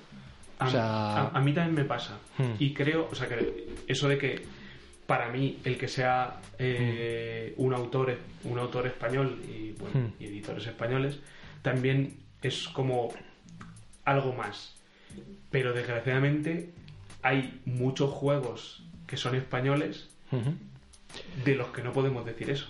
A, 0.59 0.67
O 0.67 0.69
sea, 0.71 1.17
a- 1.17 1.37
a 1.37 1.41
mí 1.41 1.53
también 1.53 1.75
me 1.75 1.85
pasa. 1.85 2.19
Hmm. 2.37 2.53
Y 2.59 2.73
creo, 2.73 3.07
o 3.11 3.15
sea, 3.15 3.27
que 3.27 3.67
eso 3.87 4.07
de 4.07 4.17
que 4.17 4.43
para 5.07 5.29
mí 5.29 5.57
el 5.65 5.77
que 5.77 5.87
sea 5.87 6.39
eh, 6.59 7.53
un 7.57 7.73
autor 7.73 8.17
un 8.43 8.59
autor 8.59 8.85
español 8.87 9.41
y, 9.47 9.71
bueno, 9.73 10.07
Hmm. 10.07 10.13
y 10.19 10.25
editores 10.27 10.65
españoles 10.67 11.19
también 11.63 12.17
es 12.43 12.67
como 12.67 13.11
algo 14.05 14.33
más. 14.33 14.75
Pero 15.49 15.73
desgraciadamente 15.73 16.71
hay 17.23 17.61
muchos 17.65 18.11
juegos 18.11 18.83
que 19.07 19.17
son 19.17 19.35
españoles 19.35 20.09
de 21.45 21.55
los 21.55 21.67
que 21.69 21.81
no 21.83 21.91
podemos 21.91 22.25
decir 22.25 22.49
eso. 22.49 22.67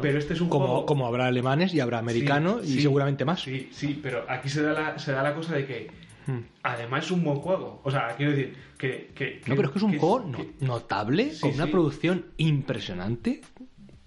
Pero 0.00 0.18
este 0.18 0.32
es 0.34 0.40
un 0.40 0.48
como, 0.48 0.66
juego 0.66 0.86
como 0.86 1.06
habrá 1.06 1.26
alemanes 1.26 1.74
y 1.74 1.80
habrá 1.80 1.98
americanos 1.98 2.62
Sí, 2.62 2.72
y 2.72 2.76
sí, 2.76 2.82
seguramente 2.82 3.24
más. 3.24 3.40
Sí, 3.42 3.68
sí, 3.72 4.00
pero 4.02 4.24
aquí 4.28 4.48
se 4.48 4.62
da 4.62 4.72
la, 4.72 4.98
se 4.98 5.12
da 5.12 5.22
la 5.22 5.34
cosa 5.34 5.54
de 5.54 5.66
que 5.66 6.04
Hmm. 6.26 6.38
además 6.62 7.04
es 7.04 7.10
un 7.10 7.22
buen 7.22 7.36
juego. 7.36 7.82
O 7.84 7.90
sea, 7.90 8.14
quiero 8.16 8.32
decir 8.32 8.56
que... 8.78 9.10
que- 9.14 9.42
No, 9.46 9.56
pero 9.56 9.68
es 9.68 9.72
que 9.72 9.78
es 9.78 9.82
un 9.84 9.90
que- 9.92 9.98
juego 9.98 10.20
no- 10.20 10.46
notable, 10.60 11.32
Sí, 11.34 11.40
con 11.42 11.50
una 11.52 11.66
producción 11.66 12.24
impresionante. 12.38 13.42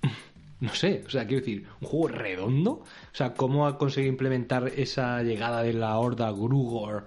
No 0.59 0.73
sé, 0.73 1.03
o 1.05 1.09
sea, 1.11 1.27
quiero 1.27 1.41
decir, 1.45 1.67
un 1.81 1.87
juego 1.87 2.07
redondo. 2.07 2.71
O 2.71 2.85
sea, 3.11 3.35
cómo 3.35 3.67
ha 3.67 3.77
conseguido 3.77 4.11
implementar 4.11 4.67
esa 4.75 5.21
llegada 5.21 5.61
de 5.61 5.73
la 5.73 5.95
horda 5.99 6.31
Grugor 6.31 7.05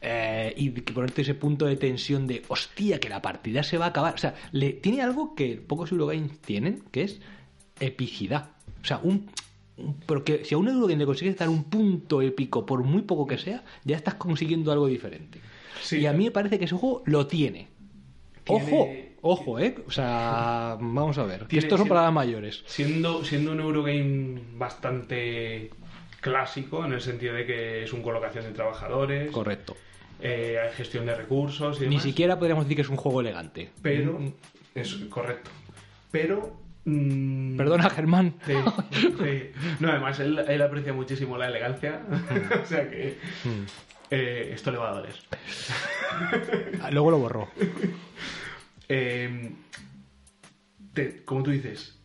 eh, 0.00 0.52
y 0.56 0.70
que 0.70 0.92
ponerte 0.92 1.22
ese 1.22 1.34
punto 1.34 1.66
de 1.66 1.76
tensión 1.76 2.26
de 2.26 2.42
hostia, 2.48 3.00
que 3.00 3.08
la 3.08 3.20
partida 3.22 3.62
se 3.62 3.78
va 3.78 3.86
a 3.86 3.88
acabar. 3.88 4.14
O 4.14 4.18
sea, 4.18 4.34
le, 4.52 4.72
tiene 4.74 5.02
algo 5.02 5.34
que 5.34 5.56
pocos 5.56 5.90
Eurogames 5.92 6.38
tienen, 6.40 6.82
que 6.92 7.02
es 7.02 7.20
epicidad. 7.80 8.50
O 8.82 8.84
sea, 8.84 8.98
un. 9.02 9.30
un- 9.76 9.94
Pero 10.06 10.24
que 10.24 10.44
si 10.44 10.54
a 10.54 10.58
un 10.58 10.68
Eurogame 10.68 10.96
le 10.98 11.06
consigues 11.06 11.36
dar 11.36 11.48
un 11.48 11.64
punto 11.64 12.22
épico, 12.22 12.64
por 12.66 12.82
muy 12.84 13.02
poco 13.02 13.26
que 13.26 13.38
sea, 13.38 13.64
ya 13.84 13.96
estás 13.96 14.14
consiguiendo 14.14 14.70
algo 14.72 14.86
diferente. 14.86 15.40
Sí. 15.82 15.98
Y 15.98 16.06
a 16.06 16.12
mí 16.12 16.24
me 16.24 16.30
parece 16.30 16.58
que 16.58 16.64
ese 16.66 16.74
juego 16.76 17.02
lo 17.06 17.26
tiene. 17.26 17.68
Tiene- 18.44 18.62
Ojo, 18.64 18.88
ojo, 19.22 19.58
¿eh? 19.60 19.74
O 19.86 19.90
sea, 19.90 20.76
vamos 20.80 21.18
a 21.18 21.24
ver. 21.24 21.40
Que 21.42 21.46
Tiene- 21.46 21.66
estos 21.66 21.78
son 21.78 21.86
tiene- 21.88 21.98
para 21.98 22.10
mayores. 22.10 22.62
Siendo, 22.66 23.24
siendo 23.24 23.52
un 23.52 23.60
Eurogame 23.60 24.40
bastante 24.56 25.70
clásico, 26.20 26.84
en 26.84 26.92
el 26.94 27.00
sentido 27.00 27.34
de 27.34 27.46
que 27.46 27.84
es 27.84 27.92
un 27.92 28.02
colocación 28.02 28.44
de 28.44 28.50
trabajadores, 28.52 29.30
Correcto. 29.30 29.76
Eh, 30.20 30.58
gestión 30.76 31.06
de 31.06 31.14
recursos 31.14 31.80
y 31.82 31.86
Ni 31.86 32.00
siquiera 32.00 32.38
podríamos 32.38 32.64
decir 32.64 32.76
que 32.76 32.82
es 32.82 32.88
un 32.88 32.96
juego 32.96 33.20
elegante. 33.20 33.70
Pero... 33.82 34.20
Es 34.74 34.94
correcto. 35.10 35.50
Pero... 36.10 36.56
mm, 36.84 37.56
Perdona, 37.56 37.90
Germán. 37.90 38.34
Sí, 38.46 38.54
sí. 38.92 39.50
No, 39.80 39.90
además 39.90 40.18
él, 40.20 40.38
él 40.48 40.62
aprecia 40.62 40.92
muchísimo 40.92 41.36
la 41.38 41.48
elegancia. 41.48 42.02
o 42.62 42.66
sea 42.66 42.88
que 42.90 43.18
Mm. 43.44 43.64
eh, 44.10 44.50
esto 44.54 44.70
le 44.70 44.78
va 44.78 44.90
a 44.90 44.94
doler. 44.94 45.14
Ah, 46.80 46.90
Luego 46.90 47.10
lo 47.10 47.18
borró. 47.18 47.48
Eh, 48.90 49.50
te- 50.94 51.22
como 51.24 51.42
tú 51.42 51.50
dices, 51.50 52.00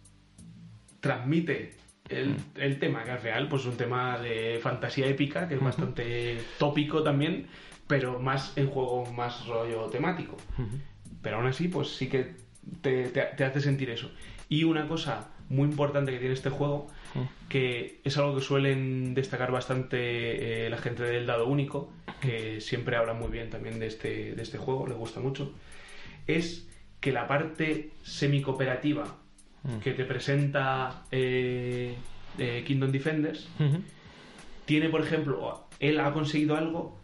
transmite 0.99 1.75
el, 2.09 2.35
el 2.55 2.77
tema, 2.79 3.03
que 3.05 3.11
al 3.11 3.19
final 3.19 3.47
pues, 3.47 3.61
es 3.63 3.69
un 3.69 3.77
tema 3.77 4.17
de 4.19 4.59
fantasía 4.61 5.07
épica, 5.07 5.47
que 5.47 5.55
es 5.55 5.61
bastante 5.61 6.37
tópico 6.59 7.01
también, 7.01 7.47
pero 7.87 8.19
más 8.19 8.53
en 8.57 8.67
juego 8.67 9.05
más 9.13 9.45
rollo 9.47 9.85
temático. 9.87 10.37
Pero 11.21 11.37
aún 11.37 11.47
así, 11.47 11.67
pues 11.67 11.89
sí 11.89 12.07
que 12.09 12.35
te, 12.81 13.07
te- 13.09 13.29
te 13.37 13.43
hace 13.43 13.61
sentir 13.61 13.89
eso. 13.89 14.11
Y 14.49 14.63
una 14.65 14.87
cosa 14.87 15.29
muy 15.49 15.69
importante 15.69 16.11
que 16.11 16.19
tiene 16.19 16.33
este 16.33 16.49
juego, 16.49 16.87
que 17.49 17.99
es 18.03 18.17
algo 18.17 18.35
que 18.35 18.41
suelen 18.41 19.13
destacar 19.13 19.51
bastante 19.51 20.65
eh, 20.65 20.69
la 20.69 20.77
gente 20.77 21.03
del 21.03 21.25
dado 21.27 21.47
único, 21.47 21.91
que 22.21 22.59
siempre 22.61 22.95
habla 22.95 23.13
muy 23.13 23.29
bien 23.29 23.49
también 23.49 23.79
de 23.79 23.87
este, 23.87 24.33
de 24.35 24.41
este 24.41 24.57
juego, 24.57 24.87
les 24.87 24.97
gusta 24.97 25.19
mucho, 25.19 25.53
es 26.27 26.67
que 27.01 27.11
la 27.11 27.27
parte 27.27 27.91
semi-cooperativa 28.03 29.03
que 29.81 29.91
te 29.93 30.03
presenta 30.05 31.03
eh, 31.11 31.95
eh, 32.37 32.63
Kingdom 32.65 32.91
Defenders 32.91 33.47
tiene, 34.65 34.89
por 34.89 35.01
ejemplo, 35.01 35.67
él 35.79 35.99
ha 35.99 36.11
conseguido 36.13 36.55
algo 36.57 36.97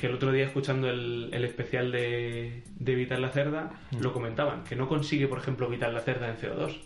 que 0.00 0.06
el 0.06 0.14
otro 0.14 0.32
día 0.32 0.44
escuchando 0.46 0.88
el, 0.88 1.28
el 1.32 1.44
especial 1.44 1.92
de, 1.92 2.62
de 2.78 2.94
Vital 2.94 3.20
la 3.20 3.28
Cerda, 3.28 3.70
Mm. 3.92 4.00
lo 4.00 4.12
comentaban, 4.14 4.64
que 4.64 4.74
no 4.76 4.88
consigue, 4.88 5.28
por 5.28 5.38
ejemplo, 5.38 5.68
Vital 5.68 5.92
la 5.92 6.00
Cerda 6.00 6.28
en 6.30 6.36
CO2, 6.38 6.78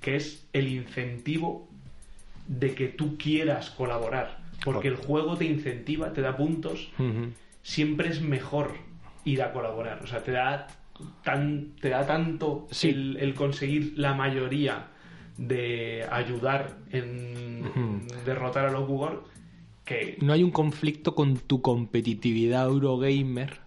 que 0.00 0.14
es 0.14 0.46
el 0.52 0.68
incentivo 0.68 1.68
de 2.46 2.74
que 2.74 2.86
tú 2.86 3.18
quieras 3.18 3.70
colaborar, 3.70 4.38
porque 4.64 4.86
el 4.88 4.94
juego 4.96 5.36
te 5.36 5.46
incentiva, 5.46 6.12
te 6.12 6.20
da 6.20 6.36
puntos, 6.36 6.90
siempre 7.62 8.08
es 8.08 8.20
mejor 8.22 8.72
ir 9.24 9.42
a 9.42 9.52
colaborar, 9.52 10.00
o 10.02 10.06
sea, 10.06 10.22
te 10.22 10.30
da, 10.32 10.68
tan, 11.24 11.72
te 11.80 11.88
da 11.88 12.06
tanto 12.06 12.68
Sí. 12.70 12.90
el, 12.90 13.16
el 13.20 13.34
conseguir 13.34 13.94
la 13.96 14.14
mayoría 14.14 14.86
de 15.38 16.06
ayudar 16.10 16.76
en 16.92 18.06
derrotar 18.24 18.66
a 18.66 18.70
los 18.70 18.86
Bugor 18.86 19.24
que... 19.90 20.18
No 20.20 20.32
hay 20.32 20.42
un 20.42 20.50
conflicto 20.50 21.14
con 21.14 21.36
tu 21.36 21.60
competitividad 21.62 22.66
Eurogamer 22.66 23.58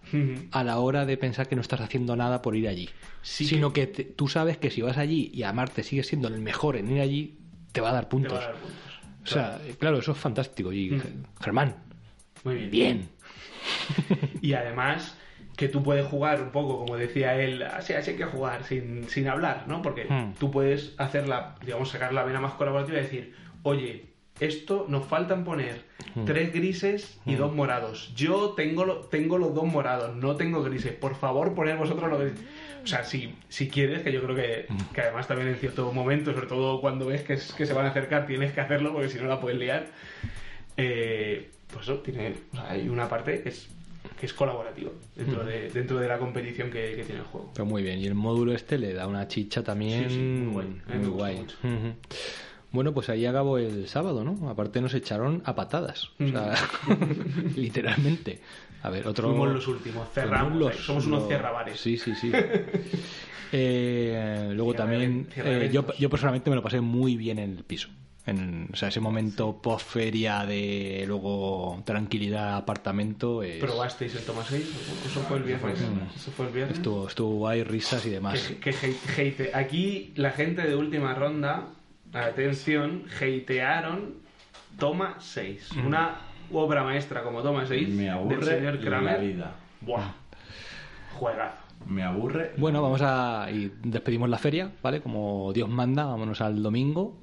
a 0.50 0.64
la 0.64 0.78
hora 0.78 1.04
de 1.06 1.16
pensar 1.16 1.48
que 1.48 1.54
no 1.56 1.60
estás 1.62 1.80
haciendo 1.80 2.16
nada 2.16 2.42
por 2.42 2.56
ir 2.56 2.68
allí. 2.68 2.88
Sí 3.22 3.44
sino 3.46 3.72
que, 3.72 3.86
te- 3.86 4.04
tú 4.04 4.28
sabes 4.28 4.58
que 4.58 4.70
si 4.70 4.82
vas 4.82 4.98
allí 4.98 5.30
y 5.34 5.42
además 5.42 5.72
te 5.72 5.82
sigues 5.82 6.06
siendo 6.06 6.28
el 6.28 6.40
mejor 6.40 6.76
en 6.76 6.90
ir 6.90 7.00
allí, 7.00 7.38
te 7.72 7.80
va 7.80 7.90
a 7.90 7.92
dar 7.92 8.04
Te 8.04 8.10
puntos. 8.10 8.32
va 8.38 8.44
a 8.44 8.48
dar 8.48 8.56
puntos. 8.56 9.00
O 9.22 9.26
sea, 9.26 9.58
claro, 9.78 9.98
eso 9.98 10.12
es 10.12 10.18
fantástico. 10.18 10.72
Y. 10.72 11.00
Germán, 11.40 11.76
Muy 12.44 12.56
bien. 12.56 12.70
bien. 12.70 13.08
Y 14.40 14.52
además 14.54 15.16
que 15.56 15.68
tú 15.68 15.82
puedes 15.82 16.06
jugar 16.06 16.42
un 16.42 16.50
poco, 16.50 16.78
como 16.78 16.96
decía 16.96 17.40
él, 17.40 17.62
así, 17.62 17.92
así 17.92 18.10
hay 18.12 18.16
que 18.16 18.24
jugar 18.24 18.64
sin, 18.64 19.08
sin 19.08 19.28
hablar, 19.28 19.64
¿no? 19.68 19.82
Porque 19.82 20.04
Hmm. 20.04 20.32
tú 20.38 20.50
puedes 20.50 20.94
hacerla, 20.98 21.54
digamos, 21.64 21.90
sacar 21.90 22.12
la 22.12 22.24
vena 22.24 22.40
más 22.40 22.54
colaborativa 22.54 22.98
y 22.98 23.02
decir, 23.02 23.34
oye, 23.62 24.13
esto 24.40 24.86
nos 24.88 25.06
faltan 25.06 25.44
poner 25.44 25.82
Hmm. 26.14 26.24
tres 26.26 26.52
grises 26.52 27.18
y 27.26 27.34
dos 27.34 27.54
morados. 27.54 28.12
Yo 28.14 28.50
tengo, 28.56 28.84
lo- 28.84 29.00
tengo 29.00 29.38
los 29.38 29.54
dos 29.54 29.64
morados, 29.64 30.14
no 30.16 30.36
tengo 30.36 30.62
grises. 30.62 30.92
Por 30.92 31.14
favor, 31.16 31.54
poner 31.54 31.76
vosotros 31.76 32.08
los 32.10 32.20
grises. 32.20 32.40
O 32.82 32.86
sea, 32.86 33.02
si, 33.04 33.34
si 33.48 33.68
quieres, 33.68 34.02
que 34.02 34.12
yo 34.12 34.22
creo 34.22 34.36
que, 34.36 34.66
Hmm. 34.68 34.92
que 34.94 35.00
además 35.00 35.26
también 35.26 35.48
en 35.48 35.56
cierto 35.56 35.90
momento, 35.92 36.32
sobre 36.34 36.46
todo 36.46 36.80
cuando 36.80 37.06
ves 37.06 37.22
que, 37.22 37.34
es- 37.34 37.52
que 37.52 37.66
se 37.66 37.72
van 37.72 37.86
a 37.86 37.90
acercar, 37.90 38.26
tienes 38.26 38.52
que 38.52 38.60
hacerlo 38.60 38.92
porque 38.92 39.08
si 39.08 39.18
no 39.18 39.24
la 39.26 39.40
puedes 39.40 39.58
liar. 39.58 39.86
Eh, 40.76 41.50
pues 41.72 41.84
eso, 41.84 41.98
tiene, 42.00 42.34
o 42.52 42.56
sea, 42.56 42.70
hay 42.70 42.88
una 42.88 43.08
parte 43.08 43.42
que 43.42 43.48
es, 43.48 43.68
que 44.20 44.26
es 44.26 44.34
colaborativa 44.34 44.90
dentro, 45.16 45.44
de, 45.44 45.70
dentro 45.70 45.98
de 45.98 46.08
la 46.08 46.18
competición 46.18 46.70
que, 46.70 46.94
que 46.96 47.04
tiene 47.04 47.20
el 47.20 47.26
juego. 47.26 47.50
Pero 47.54 47.64
muy 47.66 47.82
bien. 47.82 47.98
Y 47.98 48.06
el 48.06 48.14
módulo 48.14 48.52
este 48.52 48.78
le 48.78 48.92
da 48.92 49.06
una 49.06 49.26
chicha 49.28 49.62
también 49.64 50.08
Sí, 50.08 50.14
sí, 50.16 50.20
muy 50.20 50.52
guay. 50.52 50.82
Muy 50.98 51.08
guay. 51.08 51.46
Bueno, 52.74 52.92
pues 52.92 53.08
ahí 53.08 53.24
acabó 53.24 53.56
el 53.58 53.88
sábado, 53.88 54.24
¿no? 54.24 54.50
Aparte 54.50 54.80
nos 54.82 54.92
echaron 54.94 55.42
a 55.46 55.54
patadas. 55.54 56.10
O 56.20 56.26
sea, 56.28 56.54
literalmente. 57.56 58.40
A 58.82 58.90
ver, 58.90 59.06
otro... 59.08 59.28
Fuimos 59.30 59.48
los 59.54 59.66
últimos, 59.68 60.08
cerramos, 60.12 60.52
Fuimos 60.52 60.74
eh, 60.74 60.78
somos 60.82 61.06
unos 61.06 61.20
los- 61.20 61.28
cierrabares. 61.28 61.80
Sí, 61.80 61.96
sí, 61.96 62.14
sí. 62.14 62.30
Eh, 63.56 64.50
luego 64.52 64.72
Cierra 64.72 64.90
también, 64.90 65.28
eh, 65.36 65.70
yo, 65.72 66.10
personalmente 66.10 66.50
me 66.50 66.56
lo 66.56 66.62
pasé 66.62 66.80
muy 66.80 67.16
bien 67.16 67.38
en 67.38 67.56
el 67.56 67.62
piso. 67.64 67.88
En, 68.26 68.68
o 68.72 68.74
sea, 68.76 68.88
ese 68.88 68.98
momento 68.98 69.60
post 69.62 69.86
feria 69.86 70.44
de 70.44 71.04
luego 71.06 71.80
tranquilidad, 71.84 72.56
apartamento. 72.56 73.44
es- 73.44 73.60
¿Probasteis 73.62 74.12
el 74.16 74.22
Toma 74.24 74.42
6? 74.44 74.62
Eso 75.06 75.20
fue 75.20 75.36
el 75.36 75.44
viernes. 75.44 75.78
Eso 76.16 76.32
fue 76.32 76.46
el 76.46 76.52
viernes. 76.52 76.78
Estuvo, 76.78 77.06
estuvo 77.06 77.34
guay, 77.36 77.62
risas 77.62 78.04
y 78.06 78.10
demás. 78.10 78.40
Que, 78.40 78.56
que 78.56 78.70
hate- 78.72 79.16
hate- 79.16 79.50
Aquí 79.54 80.12
la 80.16 80.30
gente 80.32 80.62
de 80.62 80.74
última 80.74 81.14
ronda, 81.14 81.68
atención, 82.14 83.04
hatearon 83.16 84.14
Toma 84.78 85.16
6. 85.18 85.72
Una 85.86 86.16
obra 86.52 86.82
maestra 86.84 87.22
como 87.22 87.42
Toma 87.42 87.66
6 87.66 87.88
Me 87.90 88.04
del 88.04 88.10
aburre 88.10 88.44
señor 88.44 88.80
Kramer. 88.80 89.12
la 89.12 89.18
vida. 89.18 89.56
Buah, 89.80 90.12
juegazo. 91.14 91.58
Me 91.86 92.02
aburre. 92.02 92.52
Bueno, 92.56 92.80
vamos 92.82 93.02
a. 93.02 93.48
Y 93.52 93.70
despedimos 93.82 94.28
la 94.30 94.38
feria, 94.38 94.70
¿vale? 94.82 95.00
Como 95.02 95.52
Dios 95.52 95.68
manda, 95.68 96.06
vámonos 96.06 96.40
al 96.40 96.62
domingo. 96.62 97.18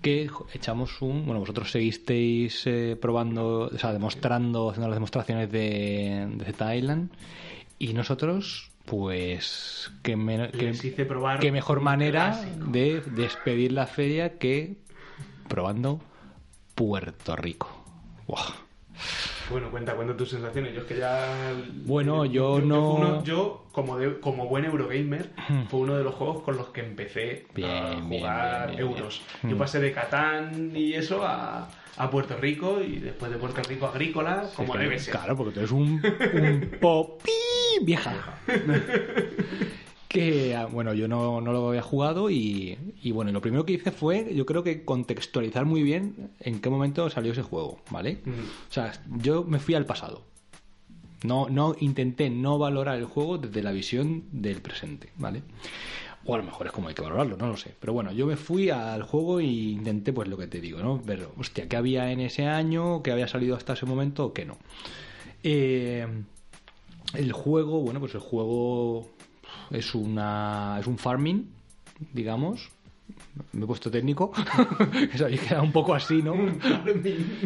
Que 0.00 0.30
echamos 0.52 1.02
un. 1.02 1.24
Bueno, 1.24 1.40
vosotros 1.40 1.70
seguisteis 1.70 2.66
eh, 2.66 2.96
probando, 3.00 3.70
o 3.74 3.78
sea, 3.78 3.92
demostrando, 3.92 4.68
haciendo 4.70 4.88
las 4.88 4.96
demostraciones 4.96 5.50
de, 5.50 6.28
de 6.36 6.44
Z 6.44 6.76
Island. 6.76 7.10
Y 7.78 7.94
nosotros, 7.94 8.70
pues. 8.84 9.90
Que, 10.02 10.16
me- 10.16 10.50
que, 10.50 11.04
probar 11.06 11.40
qué 11.40 11.50
mejor 11.52 11.80
manera 11.80 12.32
clásico. 12.32 12.66
de 12.66 13.02
despedir 13.06 13.72
la 13.72 13.86
feria 13.86 14.38
que 14.38 14.76
probando 15.48 16.00
Puerto 16.74 17.36
Rico. 17.36 17.68
Bueno, 19.50 19.70
cuenta, 19.70 19.94
cuenta 19.94 20.16
tus 20.16 20.30
sensaciones. 20.30 20.72
Yo 20.74 20.80
es 20.80 20.86
que 20.86 20.96
ya. 20.96 21.52
Bueno, 21.84 22.24
yo 22.24 22.54
fue 22.58 22.62
no- 22.66 22.94
uno- 22.94 23.24
yo, 23.24 23.66
como, 23.72 23.98
de- 23.98 24.18
como 24.20 24.46
buen 24.48 24.64
Eurogamer, 24.64 25.30
fue 25.68 25.80
uno 25.80 25.96
de 25.96 26.04
los 26.04 26.14
juegos 26.14 26.42
con 26.42 26.56
los 26.56 26.68
que 26.68 26.80
empecé 26.80 27.46
Bien, 27.54 27.70
a 27.70 28.00
jugar 28.00 28.66
bien, 28.68 28.76
bien, 28.78 28.88
euros. 28.88 29.20
Yo 29.42 29.58
pasé 29.58 29.80
de 29.80 29.92
Catán 29.92 30.72
y 30.74 30.94
eso 30.94 31.22
a, 31.26 31.68
a 31.96 32.10
Puerto 32.10 32.36
Rico 32.36 32.80
y 32.82 32.98
después 32.98 33.30
de 33.30 33.38
Puerto 33.38 33.62
Rico 33.62 33.86
Agrícola, 33.86 34.48
como 34.56 34.72
Sí, 34.72 34.78
debe 34.78 34.98
ser. 34.98 35.14
Claro, 35.14 35.36
porque 35.36 35.52
tú 35.52 35.60
eres 35.60 35.72
un, 35.72 36.02
un 36.34 36.70
popí 36.80 37.30
vieja. 37.82 38.40
que, 40.08 40.54
ah, 40.54 40.66
bueno, 40.66 40.94
yo 40.94 41.08
no, 41.08 41.40
no 41.40 41.52
lo 41.52 41.68
había 41.68 41.82
jugado 41.82 42.30
y, 42.30 42.78
y, 43.02 43.10
bueno, 43.10 43.32
lo 43.32 43.40
primero 43.40 43.64
que 43.66 43.72
hice 43.72 43.90
fue, 43.90 44.32
yo 44.34 44.46
creo 44.46 44.62
que 44.62 44.84
contextualizar 44.84 45.64
muy 45.64 45.82
bien 45.82 46.30
en 46.40 46.60
qué 46.60 46.70
momento 46.70 47.10
salió 47.10 47.32
ese 47.32 47.42
juego, 47.42 47.80
¿vale? 47.90 48.20
Mm. 48.24 48.30
O 48.30 48.72
sea, 48.72 48.92
yo 49.18 49.44
me 49.44 49.58
fui 49.58 49.74
al 49.74 49.86
pasado. 49.86 50.22
No, 51.24 51.48
no 51.48 51.74
intenté 51.80 52.28
no 52.28 52.58
valorar 52.58 52.98
el 52.98 53.06
juego 53.06 53.38
desde 53.38 53.62
la 53.62 53.72
visión 53.72 54.24
del 54.30 54.60
presente, 54.60 55.10
¿vale? 55.16 55.42
O 56.26 56.34
a 56.34 56.38
lo 56.38 56.44
mejor 56.44 56.66
es 56.66 56.72
como 56.72 56.88
hay 56.88 56.94
que 56.94 57.02
valorarlo, 57.02 57.36
no 57.36 57.48
lo 57.48 57.56
sé. 57.56 57.74
Pero 57.78 57.92
bueno, 57.92 58.12
yo 58.12 58.26
me 58.26 58.36
fui 58.36 58.70
al 58.70 59.02
juego 59.02 59.40
e 59.40 59.44
intenté, 59.44 60.12
pues 60.12 60.28
lo 60.28 60.38
que 60.38 60.46
te 60.46 60.60
digo, 60.60 60.80
¿no? 60.80 60.98
Ver, 60.98 61.28
hostia, 61.38 61.68
qué 61.68 61.76
había 61.76 62.10
en 62.10 62.20
ese 62.20 62.46
año, 62.46 63.02
qué 63.02 63.12
había 63.12 63.28
salido 63.28 63.56
hasta 63.56 63.74
ese 63.74 63.84
momento 63.84 64.26
o 64.26 64.32
qué 64.32 64.46
no. 64.46 64.58
Eh, 65.42 66.06
el 67.12 67.32
juego, 67.32 67.80
bueno, 67.80 68.00
pues 68.00 68.14
el 68.14 68.20
juego 68.20 69.06
es 69.70 69.94
una 69.94 70.78
es 70.80 70.86
un 70.86 70.98
farming, 70.98 71.50
digamos. 72.12 72.70
Me 73.52 73.64
he 73.64 73.66
puesto 73.66 73.90
técnico, 73.90 74.32
que 74.92 75.36
quedado 75.36 75.62
un 75.62 75.72
poco 75.72 75.94
así, 75.94 76.22
¿no? 76.22 76.34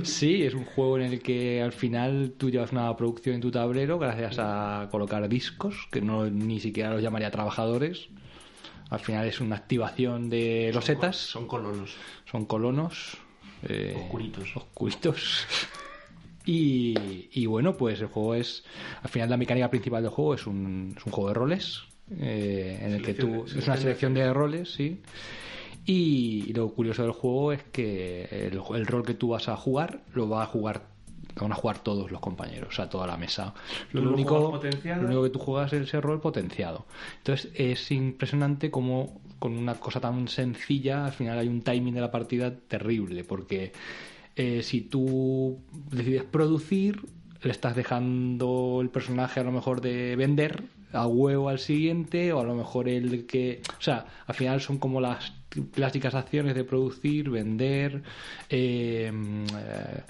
Sí, 0.02 0.42
es 0.44 0.54
un 0.54 0.64
juego 0.64 0.98
en 0.98 1.04
el 1.04 1.20
que 1.20 1.62
al 1.62 1.72
final 1.72 2.34
tú 2.36 2.50
llevas 2.50 2.72
una 2.72 2.94
producción 2.96 3.34
en 3.34 3.40
tu 3.40 3.50
tablero 3.50 3.98
gracias 3.98 4.36
a 4.38 4.88
colocar 4.90 5.28
discos, 5.28 5.88
que 5.90 6.00
no 6.00 6.30
ni 6.30 6.60
siquiera 6.60 6.90
los 6.90 7.02
llamaría 7.02 7.30
trabajadores. 7.30 8.08
Al 8.90 9.00
final 9.00 9.26
es 9.26 9.40
una 9.40 9.56
activación 9.56 10.30
de 10.30 10.70
losetas, 10.72 11.16
Son 11.16 11.46
colonos. 11.46 11.94
son 12.30 12.46
colonos. 12.46 13.18
eh, 13.68 13.94
Oscuritos. 14.04 14.56
Oscuritos. 14.56 15.46
Y, 16.44 17.28
y 17.32 17.44
bueno, 17.44 17.76
pues 17.76 18.00
el 18.00 18.06
juego 18.06 18.34
es. 18.34 18.64
Al 19.02 19.10
final, 19.10 19.28
la 19.28 19.36
mecánica 19.36 19.68
principal 19.68 20.02
del 20.02 20.10
juego 20.10 20.32
es 20.32 20.46
un, 20.46 20.94
es 20.96 21.04
un 21.04 21.12
juego 21.12 21.28
de 21.28 21.34
roles. 21.34 21.82
eh, 22.18 22.78
en 22.80 22.92
el 22.94 23.02
que 23.02 23.12
tú. 23.12 23.44
Es 23.44 23.66
una 23.66 23.76
selección 23.76 24.14
de 24.14 24.32
roles, 24.32 24.72
sí. 24.72 25.02
Y, 25.84 26.44
y 26.48 26.52
lo 26.54 26.70
curioso 26.70 27.02
del 27.02 27.12
juego 27.12 27.52
es 27.52 27.62
que 27.64 28.24
el, 28.30 28.62
el 28.76 28.86
rol 28.86 29.04
que 29.04 29.12
tú 29.12 29.28
vas 29.28 29.48
a 29.50 29.56
jugar 29.58 30.00
lo 30.14 30.26
va 30.28 30.42
a 30.42 30.46
jugar 30.46 30.86
van 31.44 31.52
a 31.52 31.56
jugar 31.56 31.78
todos 31.78 32.10
los 32.10 32.20
compañeros, 32.20 32.68
o 32.70 32.72
sea, 32.72 32.88
toda 32.88 33.06
la 33.06 33.16
mesa. 33.16 33.54
Lo, 33.92 34.00
¿Tú 34.00 34.06
lo 34.06 34.14
único, 34.14 34.38
lo 34.38 35.06
único 35.06 35.22
que 35.22 35.30
tú 35.30 35.38
juegas 35.38 35.72
es 35.72 35.82
ese 35.82 36.00
rol 36.00 36.20
potenciado. 36.20 36.86
Entonces 37.18 37.50
es 37.54 37.90
impresionante 37.90 38.70
como 38.70 39.20
con 39.38 39.56
una 39.56 39.74
cosa 39.74 40.00
tan 40.00 40.26
sencilla 40.28 41.06
al 41.06 41.12
final 41.12 41.38
hay 41.38 41.48
un 41.48 41.62
timing 41.62 41.94
de 41.94 42.00
la 42.00 42.10
partida 42.10 42.54
terrible, 42.54 43.24
porque 43.24 43.72
eh, 44.36 44.62
si 44.62 44.80
tú 44.80 45.58
decides 45.90 46.24
producir, 46.24 47.04
le 47.42 47.50
estás 47.50 47.76
dejando 47.76 48.80
el 48.82 48.90
personaje 48.90 49.40
a 49.40 49.44
lo 49.44 49.52
mejor 49.52 49.80
de 49.80 50.16
vender 50.16 50.64
a 50.92 51.06
huevo 51.06 51.48
al 51.48 51.58
siguiente 51.58 52.32
o 52.32 52.40
a 52.40 52.44
lo 52.44 52.54
mejor 52.54 52.88
el 52.88 53.26
que... 53.26 53.60
O 53.78 53.82
sea, 53.82 54.06
al 54.26 54.34
final 54.34 54.60
son 54.60 54.78
como 54.78 55.00
las 55.00 55.32
clásicas 55.72 56.14
acciones 56.14 56.54
de 56.54 56.64
producir, 56.64 57.30
vender, 57.30 58.02
eh, 58.48 59.12
eh, 59.12 60.00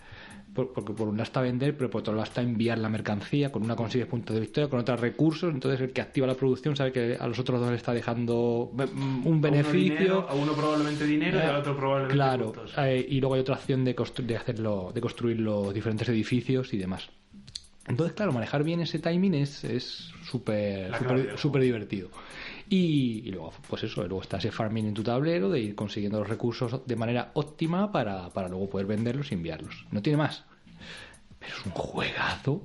por- 0.59 0.73
porque 0.73 0.93
por 0.93 1.07
un 1.09 1.17
lado 1.17 1.23
está 1.25 1.41
vender, 1.41 1.77
pero 1.77 1.89
por 1.89 2.01
otro 2.01 2.13
lado 2.15 2.25
está 2.25 2.43
enviar 2.43 2.79
la 2.79 2.89
mercancía, 2.89 3.53
con 3.53 3.63
una 3.63 3.77
consigues 3.77 4.09
puntos 4.09 4.35
de 4.35 4.41
victoria, 4.41 4.69
con 4.69 4.81
otros 4.81 4.99
recursos, 5.01 5.55
entonces 5.55 5.81
el 5.81 5.93
que 5.93 6.01
activa 6.01 6.27
la 6.27 6.35
producción 6.35 6.75
sabe 6.75 6.91
que 6.91 7.17
a 7.19 7.27
los 7.29 7.39
otros 7.39 7.61
dos 7.61 7.71
le 7.71 7.77
está 7.77 7.95
dejando 7.95 8.73
mm, 8.75 9.27
un 9.27 9.41
beneficio. 9.41 9.69
A 9.69 9.73
uno, 9.73 9.95
dinero, 9.95 10.27
a 10.29 10.35
uno 10.35 10.53
probablemente 10.55 11.05
dinero 11.07 11.39
y 11.39 11.43
al 11.43 11.57
otro 11.57 11.77
probablemente 11.77 12.15
Claro, 12.17 12.47
puntos. 12.53 12.73
eh, 12.79 13.07
y 13.09 13.21
luego 13.21 13.35
hay 13.37 13.41
otra 13.43 13.55
acción 13.55 13.85
de, 13.85 13.95
constru- 13.95 14.27
de, 14.27 14.37
hacerlo, 14.37 14.91
de 14.93 15.01
construir 15.01 15.39
los 15.39 15.73
diferentes 15.73 16.09
edificios 16.09 16.75
y 16.75 16.79
demás. 16.79 17.09
Entonces, 17.87 18.15
claro, 18.15 18.33
manejar 18.33 18.65
bien 18.65 18.81
ese 18.81 18.99
timing 18.99 19.35
es 19.35 19.65
súper 21.37 21.63
divertido. 21.63 22.11
Y, 22.69 23.23
y 23.25 23.31
luego, 23.31 23.53
pues 23.67 23.85
eso, 23.85 24.03
luego 24.07 24.21
está 24.21 24.37
ese 24.37 24.51
farming 24.51 24.89
en 24.89 24.95
tu 24.95 25.03
tablero 25.03 25.49
de 25.49 25.61
ir 25.61 25.75
consiguiendo 25.75 26.19
los 26.19 26.29
recursos 26.29 26.83
de 26.87 26.97
manera 26.97 27.31
óptima 27.33 27.91
para, 27.91 28.29
para 28.29 28.49
luego 28.51 28.69
poder 28.69 28.87
venderlos 28.87 29.31
y 29.33 29.37
enviarlos. 29.37 29.87
No 29.91 30.03
tiene 30.03 30.19
más. 30.19 30.45
Es 31.49 31.67
un 31.67 31.73
juegazo. 31.73 32.63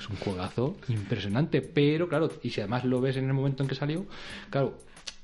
Es 0.00 0.08
un 0.10 0.16
juegazo 0.16 0.76
impresionante, 0.88 1.62
pero 1.62 2.08
claro, 2.08 2.30
y 2.42 2.50
si 2.50 2.60
además 2.60 2.84
lo 2.84 3.00
ves 3.00 3.16
en 3.16 3.26
el 3.26 3.32
momento 3.32 3.62
en 3.62 3.68
que 3.68 3.74
salió, 3.74 4.04
claro, 4.50 4.78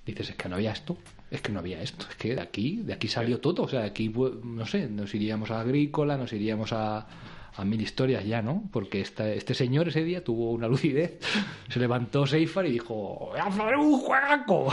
dices, 0.07 0.31
es 0.31 0.37
que 0.37 0.49
no 0.49 0.55
había 0.57 0.73
esto, 0.73 0.97
es 1.31 1.43
que 1.43 1.53
no 1.53 1.59
había 1.59 1.83
esto, 1.83 2.07
es 2.09 2.15
que 2.17 2.35
de 2.35 2.41
aquí, 2.41 2.77
de 2.83 2.95
aquí 2.95 3.09
salió 3.09 3.41
todo, 3.41 3.65
o 3.65 3.69
sea, 3.69 3.81
de 3.81 3.87
aquí, 3.89 4.09
pues, 4.09 4.33
no 4.43 4.65
sé, 4.67 4.89
nos 4.89 5.15
iríamos 5.15 5.51
a 5.51 5.61
Agrícola, 5.61 6.17
nos 6.17 6.33
iríamos 6.33 6.73
a, 6.73 7.07
a 7.57 7.65
mil 7.65 7.81
historias 7.83 8.25
ya, 8.25 8.41
¿no? 8.41 8.63
Porque 8.73 9.01
esta, 9.03 9.29
este 9.31 9.53
señor 9.53 9.89
ese 9.89 10.03
día 10.05 10.25
tuvo 10.25 10.53
una 10.53 10.67
lucidez, 10.69 11.19
se 11.69 11.79
levantó 11.81 12.27
Seifar 12.27 12.65
y 12.67 12.71
dijo, 12.73 12.95
¡Voy 13.33 13.39
a 13.41 13.45
hacer 13.45 13.77
un 13.77 13.99
juegaco! 13.99 14.73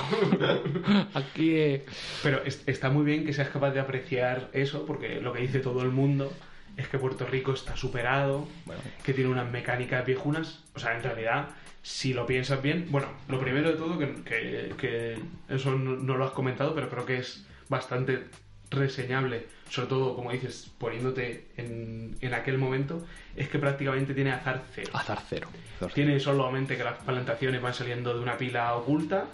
aquí... 1.15 1.51
eh, 1.55 1.85
Pero 2.23 2.43
es- 2.45 2.63
está 2.67 2.89
muy 2.89 3.03
bien 3.03 3.25
que 3.25 3.33
seas 3.33 3.49
capaz 3.49 3.71
de 3.71 3.79
apreciar 3.79 4.49
eso, 4.53 4.85
porque 4.85 5.19
lo 5.19 5.33
que 5.33 5.41
dice 5.41 5.59
todo 5.59 5.81
el 5.81 5.89
mundo 5.91 6.31
es 6.77 6.87
que 6.87 6.97
Puerto 6.99 7.25
Rico 7.25 7.51
está 7.53 7.75
superado, 7.75 8.47
Bueno. 8.65 8.81
que 9.03 9.13
tiene 9.13 9.29
unas 9.29 9.51
mecánicas 9.51 10.05
viejunas. 10.05 10.63
O 10.75 10.79
sea, 10.79 10.95
en 10.95 11.03
realidad, 11.03 11.49
si 11.81 12.13
lo 12.13 12.25
piensas 12.25 12.61
bien, 12.61 12.87
bueno, 12.89 13.07
lo 13.27 13.39
primero 13.39 13.69
de 13.71 13.77
todo, 13.77 13.97
que, 13.97 14.13
que- 14.23 14.73
que 14.77 15.19
eso 15.49 15.71
no, 15.75 15.95
no 15.95 16.17
lo 16.17 16.25
has 16.25 16.31
comentado, 16.31 16.73
pero 16.75 16.89
creo 16.89 17.05
que 17.05 17.17
es 17.17 17.45
bastante 17.67 18.25
reseñable, 18.69 19.47
sobre 19.69 19.87
todo, 19.87 20.15
como 20.15 20.31
dices, 20.31 20.69
poniéndote 20.77 21.47
en, 21.57 22.17
en 22.21 22.33
aquel 22.33 22.57
momento, 22.57 23.05
es 23.35 23.47
que 23.49 23.59
prácticamente 23.59 24.13
tiene 24.13 24.31
azar 24.31 24.61
cero. 24.73 24.91
azar 24.93 25.19
cero. 25.27 25.47
Tiene 25.93 26.19
solamente 26.19 26.75
que 26.77 26.83
las 26.83 26.97
plantaciones 27.03 27.61
van 27.61 27.73
saliendo 27.73 28.13
de 28.13 28.19
una 28.19 28.37
pila 28.37 28.75
oculta, 28.75 29.25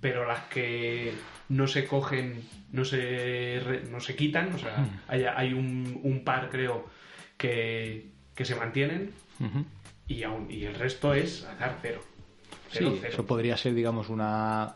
pero 0.00 0.24
las 0.26 0.40
que 0.44 1.12
no 1.48 1.66
se 1.66 1.84
cogen, 1.86 2.42
no 2.72 2.84
se, 2.84 3.60
re- 3.64 3.84
no 3.90 4.00
se 4.00 4.16
quitan, 4.16 4.52
o 4.52 4.58
sea, 4.58 5.02
hay, 5.08 5.24
hay 5.24 5.52
un, 5.52 6.00
un 6.02 6.24
par, 6.24 6.50
creo, 6.50 6.86
que, 7.36 8.08
que 8.34 8.44
se 8.44 8.54
mantienen 8.56 9.12
y, 10.08 10.22
aún, 10.22 10.50
y 10.50 10.64
el 10.64 10.74
resto 10.74 11.14
es 11.14 11.44
azar 11.44 11.78
cero. 11.82 12.00
Cero, 12.70 12.90
Sí, 12.92 12.98
cero. 13.00 13.12
eso 13.14 13.26
podría 13.26 13.56
ser, 13.56 13.74
digamos, 13.74 14.08
una 14.08 14.74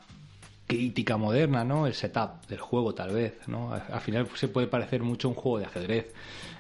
crítica 0.67 1.17
moderna, 1.17 1.65
¿no? 1.65 1.89
El 1.89 1.95
setup 1.95 2.47
del 2.49 2.61
juego, 2.61 2.95
tal 2.95 3.13
vez, 3.13 3.35
¿no? 3.49 3.73
Al 3.73 4.01
final 4.01 4.29
se 4.35 4.47
puede 4.47 4.69
parecer 4.69 5.03
mucho 5.03 5.27
a 5.27 5.31
un 5.31 5.35
juego 5.35 5.59
de 5.59 5.65
ajedrez, 5.67 6.13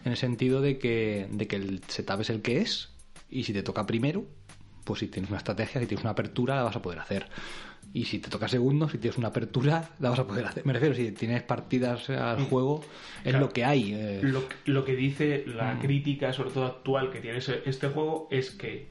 en 0.04 0.10
el 0.12 0.18
sentido 0.18 0.60
de 0.60 0.78
que, 0.78 1.28
de 1.30 1.46
que 1.46 1.56
el 1.56 1.80
setup 1.86 2.20
es 2.22 2.30
el 2.30 2.42
que 2.42 2.58
es, 2.58 2.90
y 3.30 3.44
si 3.44 3.52
te 3.52 3.62
toca 3.62 3.86
primero, 3.86 4.24
pues 4.84 5.00
si 5.00 5.08
tienes 5.08 5.30
una 5.30 5.38
estrategia, 5.38 5.80
si 5.80 5.86
tienes 5.86 6.02
una 6.04 6.12
apertura, 6.12 6.56
la 6.56 6.62
vas 6.62 6.76
a 6.76 6.82
poder 6.82 6.98
hacer. 6.98 7.26
Y 7.92 8.04
si 8.04 8.18
te 8.20 8.30
toca 8.30 8.46
segundo, 8.46 8.88
si 8.88 8.98
tienes 8.98 9.18
una 9.18 9.28
apertura, 9.28 9.90
la 9.98 10.10
vas 10.10 10.18
a 10.20 10.26
poder 10.26 10.46
hacer. 10.46 10.64
Me 10.64 10.72
refiero, 10.72 10.94
si 10.94 11.10
tienes 11.12 11.42
partidas 11.42 12.08
al 12.10 12.44
juego, 12.44 12.82
es 13.24 13.30
Claro. 13.32 13.46
lo 13.46 13.52
que 13.52 13.64
hay. 13.64 13.92
eh. 13.94 14.20
Lo, 14.22 14.44
lo 14.66 14.84
que 14.84 14.94
dice 14.94 15.44
la 15.46 15.78
crítica, 15.80 16.32
sobre 16.32 16.50
todo 16.50 16.66
actual, 16.66 17.10
que 17.10 17.20
tiene 17.20 17.38
este 17.38 17.88
juego 17.88 18.28
es 18.30 18.50
que 18.52 18.88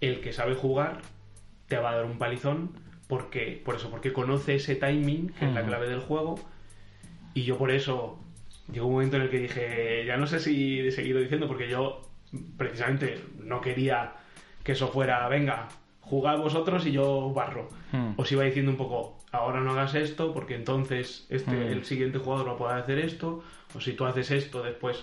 el 0.00 0.20
que 0.20 0.32
sabe 0.34 0.54
jugar 0.54 1.00
te 1.68 1.78
va 1.78 1.92
a 1.92 1.96
dar 1.96 2.04
un 2.04 2.18
palizón 2.18 2.72
porque 3.08 3.60
por 3.64 3.76
eso 3.76 3.90
porque 3.90 4.12
conoce 4.12 4.56
ese 4.56 4.74
timing 4.76 5.28
que 5.28 5.46
es 5.46 5.52
la 5.54 5.60
Ujú. 5.60 5.68
clave 5.70 5.88
del 5.88 6.00
juego 6.00 6.34
y 7.32 7.44
yo 7.44 7.56
por 7.56 7.70
eso 7.70 8.18
llegó 8.72 8.86
un 8.86 8.92
momento 8.94 9.16
en 9.16 9.22
el 9.22 9.30
que 9.30 9.38
dije 9.38 10.04
ya 10.06 10.16
no 10.18 10.26
sé 10.26 10.40
si 10.40 10.78
de 10.80 10.90
seguirlo 10.90 11.20
diciendo 11.22 11.46
porque 11.46 11.68
yo 11.70 12.02
precisamente 12.58 13.18
no 13.42 13.60
quería 13.60 14.12
que 14.64 14.72
eso 14.72 14.88
fuera 14.88 15.28
venga 15.28 15.68
jugad 16.00 16.38
vosotros 16.38 16.84
y 16.86 16.92
yo 16.92 17.32
barro 17.32 17.68
Hmm. 17.92 18.14
os 18.16 18.30
iba 18.32 18.42
diciendo 18.42 18.72
un 18.72 18.76
poco 18.76 19.18
ahora 19.30 19.60
no 19.60 19.70
hagas 19.72 19.94
esto 19.94 20.32
porque 20.34 20.54
entonces 20.56 21.26
este 21.30 21.52
Hmm. 21.52 21.72
el 21.72 21.84
siguiente 21.84 22.18
jugador 22.18 22.46
no 22.46 22.56
puede 22.56 22.74
hacer 22.74 22.98
esto 22.98 23.44
o 23.76 23.80
si 23.80 23.92
tú 23.92 24.04
haces 24.04 24.30
esto 24.32 24.62
después 24.62 25.00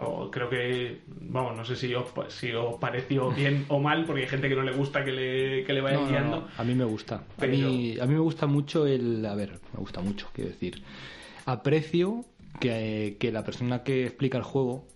o 0.00 0.30
creo 0.30 0.48
que 0.48 1.00
vamos 1.20 1.56
no 1.56 1.64
sé 1.64 1.74
si 1.76 1.92
os, 1.94 2.06
si 2.28 2.52
os 2.52 2.76
pareció 2.78 3.30
bien 3.40 3.64
o 3.68 3.78
mal 3.80 4.04
porque 4.04 4.22
hay 4.22 4.28
gente 4.28 4.48
que 4.48 4.54
no 4.56 4.62
le 4.62 4.72
gusta 4.72 5.04
que 5.04 5.12
le, 5.12 5.64
que 5.64 5.72
le 5.72 5.80
vaya 5.80 5.96
No, 5.96 6.02
no, 6.04 6.08
guiando 6.08 6.36
no, 6.42 6.46
A 6.56 6.64
mí 6.64 6.74
me 6.74 6.84
gusta. 6.84 7.22
Pero- 7.38 7.52
A, 7.52 7.56
mí, 7.56 7.98
a 8.00 8.06
mí 8.06 8.14
me 8.14 8.20
gusta 8.20 8.46
mucho 8.46 8.86
el... 8.86 9.24
A 9.26 9.34
ver, 9.34 9.58
me 9.72 9.80
gusta 9.80 10.00
mucho, 10.00 10.28
quiero 10.32 10.50
decir. 10.50 10.82
Aprecio 11.46 12.24
que, 12.60 13.16
que 13.18 13.32
la 13.32 13.44
persona 13.44 13.82
que 13.82 14.06
explica 14.06 14.38
el 14.38 14.44
juego 14.44 14.86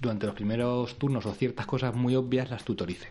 durante 0.00 0.26
los 0.26 0.34
primeros 0.34 0.98
turnos 0.98 1.24
o 1.26 1.32
ciertas 1.32 1.66
cosas 1.66 1.94
muy 1.94 2.14
obvias 2.16 2.50
las 2.50 2.64
tutorice. 2.64 3.08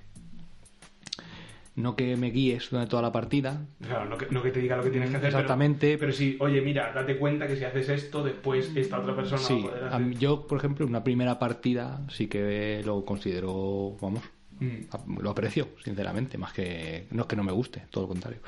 No 1.76 1.96
que 1.96 2.16
me 2.18 2.30
guíes 2.30 2.70
durante 2.70 2.92
toda 2.92 3.02
la 3.02 3.12
partida, 3.12 3.66
Claro, 3.82 4.06
no 4.06 4.16
que, 4.18 4.28
no 4.30 4.44
que 4.44 4.52
te 4.52 4.60
diga 4.60 4.78
lo 4.78 4.84
que 4.84 4.92
tienes 4.92 5.10
que 5.10 5.18
hacer 5.18 5.30
Exactamente. 5.30 5.98
pero, 5.98 6.12
sí 6.12 6.38
oye 6.40 6.62
mira 6.62 6.92
date 6.94 7.18
cuenta 7.18 7.48
que 7.48 7.56
si 7.56 7.64
haces 7.64 7.90
esto 7.90 8.24
después 8.24 8.72
esta 8.76 9.00
otra 9.00 9.16
persona 9.16 9.42
Sí, 9.42 9.54
va 9.56 9.60
a 9.60 9.72
poder 9.72 9.84
a 9.86 9.88
hacer 9.88 10.02
mí- 10.08 10.16
yo, 10.18 10.46
por 10.46 10.60
ejemplo, 10.60 10.86
una 10.86 11.04
primera 11.04 11.40
partida 11.40 12.02
sí 12.10 12.28
que 12.28 12.84
lo 12.86 13.04
considero, 13.04 13.98
vamos, 14.00 14.22
Mm. 14.60 15.18
lo 15.20 15.32
aprecio, 15.32 15.70
sinceramente, 15.84 16.38
más 16.38 16.54
que 16.54 17.08
no 17.10 17.24
es 17.24 17.28
que 17.28 17.36
no 17.36 17.44
me 17.44 17.52
guste, 17.52 17.84
todo 17.90 18.04
lo 18.04 18.08
contrario. 18.10 18.40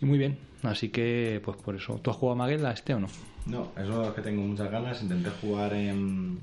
Y 0.00 0.06
muy 0.06 0.16
bien, 0.16 0.38
así 0.62 0.88
que, 0.88 1.40
pues 1.44 1.58
por 1.58 1.74
eso. 1.76 2.00
¿Tú 2.02 2.10
has 2.10 2.16
jugado 2.16 2.34
a 2.34 2.38
Maguela 2.46 2.72
este 2.72 2.94
o 2.94 3.00
no? 3.00 3.08
No, 3.44 3.72
es 3.76 3.86
uno 3.86 4.00
de 4.00 4.06
los 4.06 4.14
que 4.14 4.22
tengo 4.22 4.40
muchas 4.42 4.70
ganas. 4.70 5.02
Intenté 5.02 5.28
jugar 5.40 5.74
en 5.74 6.38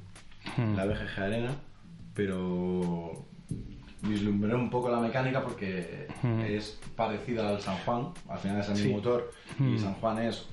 Hmm. 0.58 0.76
la 0.76 0.86
BGG 0.86 1.20
Arena, 1.20 1.56
pero 2.14 3.26
vislumbré 4.04 4.54
un 4.56 4.70
poco 4.70 4.90
la 4.92 5.00
mecánica 5.00 5.42
porque 5.44 6.08
Hmm. 6.22 6.42
es 6.42 6.80
parecida 6.96 7.50
al 7.50 7.62
San 7.62 7.78
Juan. 7.86 8.08
Al 8.30 8.40
final 8.40 8.60
es 8.60 8.70
el 8.70 8.76
Sí. 8.76 8.84
mismo 8.84 8.98
autor 8.98 9.32
Hmm. 9.58 9.76
y 9.76 9.80
San 9.80 9.94
Juan 9.96 10.20
es 10.24 10.46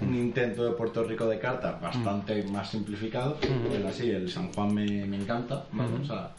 un 0.00 0.14
intento 0.14 0.64
de 0.64 0.72
Puerto 0.72 1.02
Rico 1.04 1.26
de 1.26 1.38
carta 1.38 1.78
bastante 1.82 2.42
Hmm. 2.42 2.52
más 2.52 2.70
simplificado. 2.70 3.38
Pero 3.70 3.88
así, 3.88 4.10
el 4.10 4.30
San 4.30 4.52
Juan 4.52 4.74
me, 4.74 5.06
me 5.06 5.16
encanta. 5.16 5.66
¿vale? 5.72 5.94
O 6.02 6.04
sea, 6.04 6.32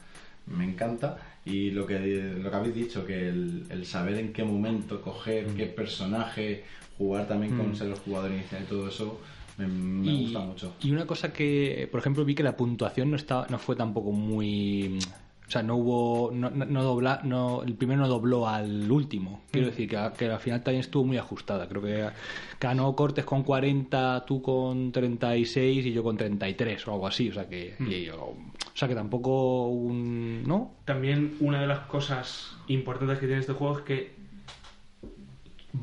me 0.48 0.64
encanta. 0.66 1.18
Y 1.46 1.72
lo 1.72 1.86
que, 1.88 1.98
lo 2.00 2.50
que 2.52 2.56
habéis 2.56 2.76
dicho, 2.76 3.06
que 3.06 3.30
el, 3.30 3.66
el 3.70 3.86
saber 3.86 4.16
en 4.16 4.34
qué 4.34 4.44
momento 4.44 5.02
coger, 5.02 5.48
qué 5.56 5.66
personaje, 5.66 6.64
jugar 6.98 7.28
también 7.28 7.58
con 7.58 7.76
ser 7.76 7.88
el 7.88 7.96
jugador 7.96 8.32
inicial 8.32 8.62
y 8.64 8.66
todo 8.66 8.88
eso, 8.90 9.20
me, 9.58 9.66
me 9.68 10.12
y, 10.12 10.24
gusta 10.26 10.40
mucho. 10.40 10.74
y 10.82 10.92
una 10.92 11.08
cosa 11.08 11.32
que, 11.34 11.88
por 11.92 12.02
ejemplo, 12.02 12.24
vi 12.26 12.36
que 12.36 12.44
la 12.44 12.56
puntuación 12.58 13.10
no 13.10 13.16
estaba, 13.16 13.48
no 13.50 13.58
fue 13.58 13.76
tampoco 13.76 14.12
muy, 14.12 15.00
o 15.50 15.52
sea, 15.52 15.64
no 15.64 15.78
hubo, 15.78 16.30
no, 16.32 16.52
no, 16.52 16.84
dobla, 16.84 17.22
no, 17.24 17.64
el 17.64 17.74
primero 17.74 18.02
no 18.02 18.08
dobló 18.08 18.48
al 18.48 18.90
último. 18.92 19.42
Quiero 19.50 19.66
Mm. 19.66 19.70
decir 19.72 19.90
que, 19.90 19.98
a- 19.98 20.14
que 20.14 20.28
al 20.30 20.40
final 20.40 20.62
también 20.62 20.82
estuvo 20.82 21.04
muy 21.06 21.18
ajustada. 21.18 21.68
Creo 21.68 21.82
que 21.82 22.08
ganó 22.62 22.96
Cortes 22.96 23.26
con 23.26 23.42
40, 23.42 24.26
tú 24.28 24.44
con 24.44 24.92
36 24.92 25.88
y 25.88 25.92
yo 25.92 26.04
con 26.04 26.18
33 26.18 26.88
o 26.88 26.94
algo 26.94 27.08
así. 27.08 27.30
O 27.30 27.34
sea 27.34 27.50
que, 27.50 27.74
Mm. 27.80 27.92
y- 27.92 28.10
o, 28.10 28.26
o 28.26 28.38
sea 28.76 28.88
que 28.88 28.94
tampoco 28.94 29.70
un, 29.70 30.44
¿no? 30.46 30.72
También 30.86 31.36
una 31.40 31.60
de 31.62 31.66
las 31.68 31.80
cosas 31.88 32.56
importantes 32.68 33.18
que 33.18 33.26
tiene 33.26 33.42
este 33.42 33.54
juego 33.54 33.80
es 33.80 33.84
que 33.86 34.14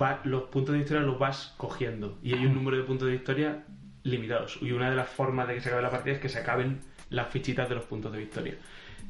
va- 0.00 0.20
los 0.24 0.44
puntos 0.44 0.74
de 0.74 0.80
historia 0.82 1.02
los 1.02 1.18
vas 1.18 1.54
cogiendo 1.56 2.18
y 2.22 2.34
hay 2.34 2.46
un 2.46 2.54
número 2.54 2.76
de 2.76 2.84
puntos 2.84 3.08
de 3.08 3.14
historia 3.16 3.64
limitados 4.04 4.58
y 4.62 4.70
una 4.70 4.90
de 4.90 4.96
las 4.96 5.08
formas 5.08 5.48
de 5.48 5.54
que 5.54 5.60
se 5.60 5.68
acabe 5.68 5.82
la 5.82 5.90
partida 5.90 6.14
es 6.14 6.20
que 6.20 6.28
se 6.28 6.38
acaben 6.38 6.78
las 7.10 7.28
fichitas 7.28 7.68
de 7.68 7.74
los 7.76 7.84
puntos 7.84 8.12
de 8.12 8.18
victoria. 8.18 8.54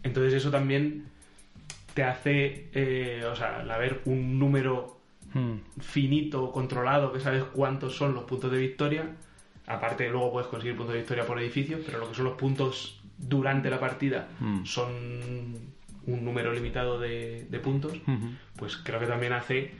Entonces 0.06 0.34
eso 0.34 0.50
también 0.50 1.06
te 1.94 2.04
hace, 2.04 2.68
eh, 2.72 3.24
o 3.30 3.34
sea, 3.34 3.60
al 3.60 3.70
haber 3.70 4.00
un 4.04 4.38
número 4.38 4.94
Hmm. 5.34 5.56
finito, 5.80 6.50
controlado, 6.52 7.12
que 7.12 7.20
sabes 7.20 7.42
cuántos 7.44 7.96
son 7.96 8.14
los 8.14 8.24
puntos 8.24 8.50
de 8.52 8.58
victoria. 8.58 9.04
Aparte, 9.66 10.08
luego 10.08 10.32
puedes 10.32 10.48
conseguir 10.48 10.76
puntos 10.76 10.94
de 10.94 11.00
victoria 11.00 11.26
por 11.26 11.38
edificios, 11.40 11.80
pero 11.84 11.98
lo 11.98 12.08
que 12.08 12.14
son 12.14 12.24
los 12.26 12.34
puntos 12.38 13.02
durante 13.18 13.68
la 13.68 13.80
partida 13.80 14.28
Mm. 14.40 14.64
son 14.64 14.90
un 16.06 16.24
número 16.24 16.52
limitado 16.52 16.98
de, 17.00 17.46
de 17.50 17.58
puntos. 17.58 17.92
Ujú. 18.06 18.28
Pues 18.56 18.76
creo 18.76 19.00
que 19.00 19.06
también 19.06 19.32
hace 19.32 19.72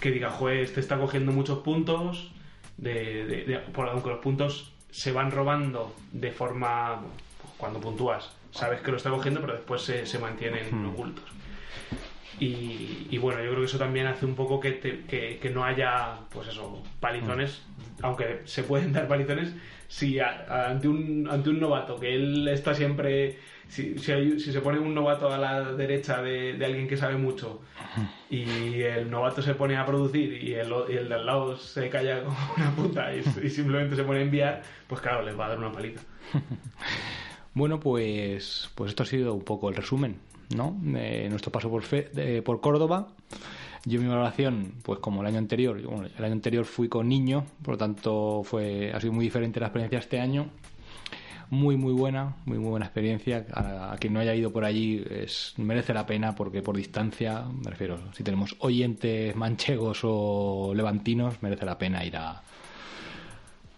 que 0.00 0.10
diga, 0.12 0.30
joder, 0.30 0.58
este 0.58 0.80
está 0.80 0.98
cogiendo 0.98 1.32
muchos 1.32 1.60
puntos, 1.60 2.30
de, 2.76 3.24
de- 3.26 3.44
de- 3.46 3.58
por- 3.72 3.88
aunque 3.88 4.10
los 4.10 4.18
puntos 4.20 4.72
se 4.90 5.10
van 5.10 5.30
robando 5.32 5.94
de 6.12 6.30
forma, 6.30 7.00
pues, 7.40 7.54
cuando 7.56 7.80
puntúas, 7.80 8.30
sabes 8.50 8.80
que 8.80 8.90
lo 8.90 8.96
está 8.96 9.10
cogiendo, 9.10 9.40
pero 9.40 9.52
después 9.54 9.82
se, 9.82 10.06
se 10.06 10.18
mantienen 10.18 10.86
ocultos. 10.86 11.24
Y, 12.40 13.08
y 13.10 13.18
bueno, 13.18 13.40
yo 13.42 13.48
creo 13.50 13.60
que 13.60 13.66
eso 13.66 13.78
también 13.78 14.06
hace 14.06 14.24
un 14.24 14.36
poco 14.36 14.60
que, 14.60 14.70
te- 14.72 15.00
que, 15.06 15.38
que 15.42 15.50
no 15.50 15.64
haya, 15.64 16.14
pues 16.30 16.46
eso, 16.48 16.82
palizones, 17.00 17.62
aunque 18.00 18.42
se 18.44 18.62
pueden 18.62 18.92
dar 18.92 19.08
palizones, 19.08 19.54
si 19.88 20.20
a- 20.20 20.46
a- 20.48 20.70
ante, 20.70 20.86
un, 20.86 21.28
ante 21.28 21.50
un 21.50 21.58
novato, 21.58 21.98
que 21.98 22.14
él 22.14 22.46
está 22.46 22.74
siempre, 22.74 23.38
si, 23.66 23.98
si, 23.98 24.12
hay- 24.12 24.38
si 24.38 24.52
se 24.52 24.60
pone 24.60 24.78
un 24.78 24.94
novato 24.94 25.32
a 25.32 25.38
la 25.38 25.72
derecha 25.72 26.22
de, 26.22 26.52
de 26.52 26.64
alguien 26.64 26.86
que 26.86 26.96
sabe 26.96 27.16
mucho 27.16 27.60
y 28.30 28.82
el 28.82 29.10
novato 29.10 29.42
se 29.42 29.54
pone 29.54 29.76
a 29.76 29.84
producir 29.84 30.40
y 30.40 30.54
el, 30.54 30.72
y 30.90 30.92
el 30.96 31.08
de 31.08 31.14
al 31.16 31.26
lado 31.26 31.56
se 31.56 31.88
calla 31.88 32.22
como 32.22 32.36
una 32.56 32.70
puta 32.76 33.12
y, 33.16 33.18
y 33.42 33.50
simplemente 33.50 33.96
se 33.96 34.04
pone 34.04 34.20
a 34.20 34.22
enviar, 34.22 34.62
pues 34.86 35.00
claro, 35.00 35.22
les 35.22 35.36
va 35.36 35.46
a 35.46 35.48
dar 35.48 35.58
una 35.58 35.72
paliza. 35.72 36.02
Bueno, 37.58 37.80
pues, 37.80 38.70
pues 38.74 38.90
esto 38.90 39.02
ha 39.02 39.06
sido 39.06 39.34
un 39.34 39.42
poco 39.42 39.68
el 39.68 39.74
resumen, 39.76 40.16
¿no? 40.54 40.76
Nuestro 40.80 41.50
paso 41.52 41.68
por, 41.70 41.82
Fe- 41.82 42.08
de- 42.12 42.42
por 42.42 42.60
Córdoba. 42.60 43.08
Yo 43.84 44.00
mi 44.00 44.06
valoración, 44.08 44.74
pues 44.82 44.98
como 45.00 45.20
el 45.22 45.26
año 45.28 45.38
anterior, 45.38 45.80
bueno, 45.82 46.08
el 46.16 46.24
año 46.24 46.34
anterior 46.34 46.64
fui 46.64 46.88
con 46.88 47.08
niño, 47.08 47.44
por 47.62 47.74
lo 47.74 47.78
tanto 47.78 48.42
fue, 48.44 48.92
ha 48.92 49.00
sido 49.00 49.12
muy 49.12 49.24
diferente 49.24 49.60
la 49.60 49.66
experiencia 49.66 49.98
este 49.98 50.20
año. 50.20 50.46
muy 51.50 51.76
muy 51.76 51.92
buena, 51.94 52.36
muy 52.44 52.58
muy 52.58 52.68
buena 52.70 52.86
experiencia. 52.86 53.46
A, 53.54 53.92
a 53.92 53.96
quien 53.96 54.12
no 54.12 54.20
haya 54.20 54.34
ido 54.34 54.52
por 54.52 54.64
allí 54.64 55.02
es, 55.10 55.54
merece 55.56 55.94
la 55.94 56.04
pena 56.06 56.34
porque 56.34 56.60
por 56.60 56.76
distancia, 56.76 57.44
me 57.64 57.70
refiero, 57.70 57.98
si 58.12 58.22
tenemos 58.22 58.54
oyentes 58.58 59.34
manchegos 59.34 60.00
o 60.02 60.72
levantinos, 60.74 61.42
merece 61.42 61.64
la 61.64 61.78
pena 61.78 62.04
ir 62.04 62.16
a, 62.16 62.42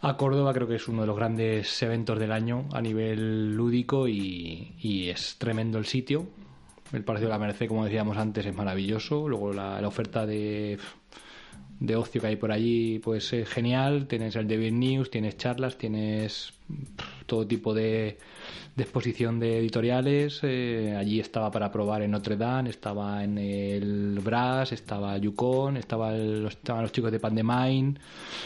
a 0.02 0.16
Córdoba 0.16 0.52
creo 0.52 0.66
que 0.66 0.76
es 0.76 0.88
uno 0.88 1.02
de 1.02 1.06
los 1.06 1.16
grandes 1.16 1.82
eventos 1.82 2.18
del 2.18 2.32
año 2.32 2.68
a 2.72 2.80
nivel 2.80 3.54
lúdico 3.54 4.08
y, 4.08 5.08
es 5.08 5.36
tremendo 5.38 5.78
el 5.78 5.86
sitio. 5.86 6.26
El 6.92 7.04
Palacio 7.04 7.28
de 7.28 7.32
la 7.32 7.38
Merced, 7.38 7.68
como 7.68 7.84
decíamos 7.84 8.16
antes, 8.16 8.44
es 8.46 8.54
maravilloso. 8.54 9.28
Luego 9.28 9.52
la 9.52 9.86
oferta 9.86 10.26
de, 10.26 10.78
de 11.80 11.96
ocio 11.96 12.20
que 12.20 12.26
hay 12.28 12.36
por 12.36 12.52
allí, 12.52 12.98
pues 13.00 13.32
es 13.32 13.48
genial. 13.48 14.06
Tienes 14.06 14.36
el 14.36 14.46
David 14.46 14.72
News, 14.72 15.10
tienes 15.10 15.36
charlas, 15.38 15.78
tienes 15.78 16.52
todo 17.26 17.46
tipo 17.46 17.72
de, 17.72 18.18
de 18.76 18.82
exposición 18.82 19.40
de 19.40 19.58
editoriales. 19.58 20.40
Eh, 20.42 20.94
allí 20.98 21.20
estaba 21.20 21.50
para 21.50 21.72
probar 21.72 22.02
en 22.02 22.10
Notre 22.10 22.36
Dame, 22.36 22.68
estaba 22.70 23.24
en 23.24 23.38
el 23.38 24.18
Brass, 24.22 24.72
estaba 24.72 25.16
Yukon, 25.16 25.78
estaba 25.78 26.14
el- 26.14 26.46
estaban 26.46 26.82
los 26.82 26.92
chicos 26.92 27.10
de 27.10 27.18
Pandemine. 27.18 27.94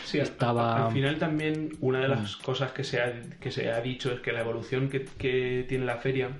Sí, 0.04 0.20
al- 0.20 0.26
estaba... 0.26 0.76
al, 0.76 0.82
al 0.86 0.92
final 0.92 1.18
también 1.18 1.70
una 1.80 1.98
de 2.00 2.08
las 2.08 2.36
cosas 2.36 2.70
que 2.72 2.84
se 2.84 3.00
ha, 3.00 3.20
que 3.40 3.50
se 3.50 3.68
ha 3.70 3.80
dicho 3.80 4.12
es 4.12 4.20
que 4.20 4.30
la 4.32 4.40
evolución 4.42 4.88
que, 4.88 5.04
que 5.18 5.66
tiene 5.68 5.84
la 5.86 5.96
feria 5.96 6.30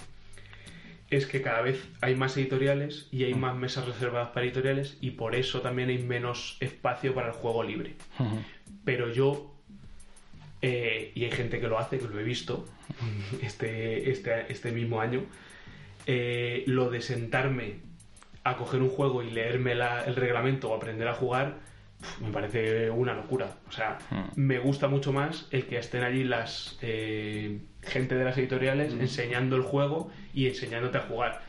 es 1.14 1.26
que 1.26 1.42
cada 1.42 1.60
vez 1.62 1.82
hay 2.00 2.14
más 2.14 2.36
editoriales 2.36 3.08
y 3.12 3.24
hay 3.24 3.34
más 3.34 3.56
mesas 3.56 3.86
reservadas 3.86 4.30
para 4.30 4.44
editoriales 4.46 4.96
y 5.00 5.10
por 5.12 5.34
eso 5.34 5.60
también 5.60 5.88
hay 5.88 5.98
menos 5.98 6.56
espacio 6.60 7.14
para 7.14 7.28
el 7.28 7.34
juego 7.34 7.62
libre. 7.62 7.94
Pero 8.84 9.10
yo, 9.12 9.54
eh, 10.62 11.12
y 11.14 11.24
hay 11.24 11.30
gente 11.30 11.60
que 11.60 11.68
lo 11.68 11.78
hace, 11.78 11.98
que 11.98 12.06
lo 12.08 12.18
he 12.18 12.24
visto 12.24 12.66
este, 13.42 14.10
este, 14.10 14.50
este 14.52 14.72
mismo 14.72 15.00
año, 15.00 15.24
eh, 16.06 16.64
lo 16.66 16.90
de 16.90 17.00
sentarme 17.00 17.76
a 18.44 18.56
coger 18.56 18.82
un 18.82 18.90
juego 18.90 19.22
y 19.22 19.30
leerme 19.30 19.74
la- 19.74 20.04
el 20.04 20.16
reglamento 20.16 20.70
o 20.70 20.74
aprender 20.76 21.08
a 21.08 21.14
jugar, 21.14 21.56
me 22.20 22.30
parece 22.30 22.90
una 22.90 23.14
locura. 23.14 23.48
O 23.68 23.72
sea, 23.72 23.98
me 24.36 24.58
gusta 24.58 24.88
mucho 24.88 25.12
más 25.12 25.46
el 25.50 25.66
que 25.66 25.78
estén 25.78 26.04
allí 26.04 26.24
las 26.24 26.78
eh, 26.82 27.60
gente 27.82 28.14
de 28.14 28.24
las 28.24 28.36
editoriales 28.38 28.92
enseñando 28.92 29.56
el 29.56 29.62
juego 29.62 30.10
y 30.32 30.46
enseñándote 30.46 30.98
a 30.98 31.02
jugar. 31.02 31.42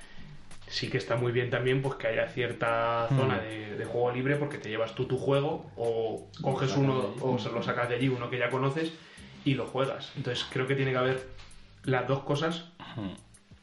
Sí 0.68 0.90
que 0.90 0.98
está 0.98 1.16
muy 1.16 1.32
bien 1.32 1.50
también 1.50 1.82
pues 1.82 1.96
que 1.96 2.08
haya 2.08 2.28
cierta 2.28 3.08
zona 3.10 3.40
de, 3.40 3.76
de 3.78 3.86
juego 3.86 4.12
libre 4.12 4.36
porque 4.36 4.58
te 4.58 4.70
llevas 4.70 4.96
tú 4.96 5.06
tu 5.06 5.18
juego 5.18 5.72
o 5.76 6.28
coges 6.42 6.76
uno 6.76 7.14
o 7.22 7.38
se 7.38 7.52
lo 7.52 7.62
sacas 7.62 7.90
de 7.90 7.96
allí, 7.96 8.08
uno 8.08 8.30
que 8.30 8.40
ya 8.40 8.50
conoces 8.50 8.92
y 9.46 9.54
lo 9.54 9.68
juegas. 9.68 10.12
Entonces 10.18 10.46
creo 10.52 10.68
que 10.68 10.76
tiene 10.76 10.92
que 10.92 10.98
haber 10.98 11.28
las 11.84 12.08
dos 12.08 12.24
cosas, 12.24 12.66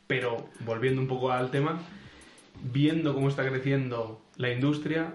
pero 0.07 0.49
volviendo 0.61 1.01
un 1.01 1.09
poco 1.09 1.33
al 1.33 1.51
tema, 1.51 1.81
viendo 2.63 3.15
cómo 3.15 3.29
está 3.29 3.47
creciendo 3.47 4.23
la 4.37 4.51
industria, 4.51 5.15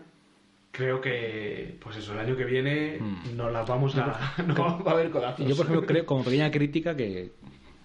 creo 0.78 1.02
que, 1.02 1.76
pues 1.82 1.98
eso, 1.98 2.14
el 2.14 2.20
año 2.20 2.38
que 2.38 2.45
viene 2.45 2.99
nos 3.36 3.52
las 3.52 3.68
vamos 3.68 3.95
a... 3.95 4.36
no 4.45 4.84
va 4.84 4.91
a 4.91 4.94
haber 4.94 5.10
codazos. 5.10 5.45
Yo, 5.45 5.56
por 5.56 5.66
ejemplo, 5.66 5.88
creo, 5.88 6.06
como 6.06 6.24
pequeña 6.24 6.52
crítica, 6.52 6.95
que, 6.95 7.32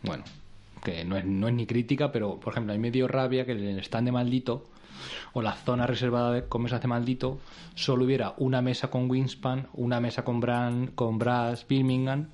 bueno, 0.03 0.25
que 0.85 1.03
no 1.03 1.17
es, 1.17 1.25
no 1.25 1.49
es 1.49 1.55
ni 1.55 1.67
crítica, 1.67 2.13
pero, 2.13 2.39
por 2.39 2.53
ejemplo, 2.53 2.75
a 2.75 2.77
mí 2.77 2.83
me 2.83 2.91
dio 2.91 3.09
rabia 3.09 3.47
que 3.47 3.53
en 3.53 3.65
el 3.65 3.79
stand 3.79 4.09
de 4.09 4.13
Maldito, 4.13 4.67
o 5.33 5.41
la 5.41 5.55
zona 5.55 5.87
reservada 5.87 6.33
de, 6.33 6.45
con 6.45 6.63
mesas 6.63 6.83
de 6.83 6.89
Maldito, 6.89 7.41
solo 7.75 8.05
hubiera 8.05 8.35
una 8.37 8.61
mesa 8.61 8.91
con 8.91 9.11
Wingspan, 9.11 9.69
una 9.73 9.99
mesa 9.99 10.23
con, 10.23 10.41
Bran, 10.41 10.89
con 10.89 11.19
Brass 11.19 11.67
Birmingham, 11.67 12.29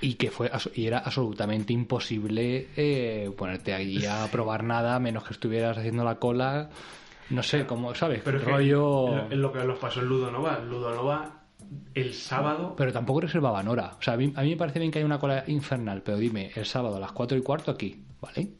y 0.00 0.14
que 0.14 0.30
fue 0.30 0.50
y 0.74 0.86
era 0.86 0.98
absolutamente 0.98 1.72
imposible 1.72 2.68
eh, 2.74 3.30
ponerte 3.36 3.74
ahí 3.74 4.04
a 4.06 4.26
probar 4.32 4.64
nada, 4.64 4.98
menos 4.98 5.24
que 5.24 5.34
estuvieras 5.34 5.78
haciendo 5.78 6.04
la 6.04 6.16
cola, 6.16 6.70
no 7.30 7.42
sé, 7.42 7.66
como, 7.66 7.94
¿sabes? 7.94 8.22
Pero 8.24 8.38
rollo... 8.38 9.28
es 9.30 9.36
lo 9.38 9.52
que 9.52 9.64
nos 9.64 9.78
pasó 9.78 10.00
en 10.00 10.06
Ludonova. 10.06 10.58
Ludonova, 10.58 11.42
el 11.94 12.14
sábado... 12.14 12.74
Pero 12.76 12.92
tampoco 12.92 13.20
reservaban 13.22 13.68
hora. 13.68 13.94
O 13.98 14.02
sea, 14.02 14.14
a 14.14 14.16
mí, 14.16 14.32
a 14.36 14.42
mí 14.42 14.50
me 14.50 14.56
parece 14.56 14.78
bien 14.78 14.90
que 14.90 14.98
hay 14.98 15.04
una 15.04 15.18
cola 15.18 15.44
infernal, 15.46 16.02
pero 16.02 16.18
dime, 16.18 16.50
el 16.54 16.66
sábado 16.66 16.96
a 16.96 17.00
las 17.00 17.12
4 17.12 17.38
y 17.38 17.42
cuarto 17.42 17.70
aquí, 17.70 18.02
¿vale? 18.20 18.50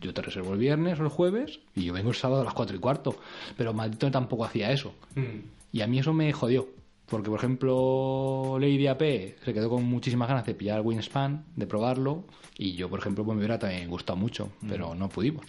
Yo 0.00 0.14
te 0.14 0.22
reservo 0.22 0.52
el 0.52 0.58
viernes 0.58 1.00
o 1.00 1.02
el 1.02 1.08
jueves 1.08 1.58
y 1.74 1.84
yo 1.84 1.92
vengo 1.92 2.10
el 2.10 2.14
sábado 2.14 2.42
a 2.42 2.44
las 2.44 2.54
4 2.54 2.76
y 2.76 2.78
cuarto. 2.78 3.16
Pero 3.56 3.72
maldito 3.72 4.10
tampoco 4.10 4.44
hacía 4.44 4.70
eso. 4.70 4.94
Mm, 5.16 5.38
Y 5.72 5.80
a 5.80 5.86
mí 5.86 5.98
eso 5.98 6.12
me 6.12 6.32
jodió. 6.32 6.68
Porque, 7.06 7.30
por 7.30 7.38
ejemplo, 7.38 8.58
Lady 8.60 8.86
AP 8.86 9.00
se 9.42 9.54
quedó 9.54 9.70
con 9.70 9.82
muchísimas 9.84 10.28
ganas 10.28 10.44
de 10.44 10.54
pillar 10.54 10.78
el 10.80 10.84
Wingspan, 10.86 11.46
de 11.56 11.66
probarlo. 11.66 12.24
Y 12.58 12.74
yo, 12.74 12.90
por 12.90 12.98
ejemplo, 13.00 13.24
pues 13.24 13.34
me 13.34 13.40
hubiera 13.40 13.58
también 13.58 13.88
gustado 13.88 14.18
mucho, 14.18 14.50
pero 14.68 14.94
no 14.94 15.08
pudimos. 15.08 15.46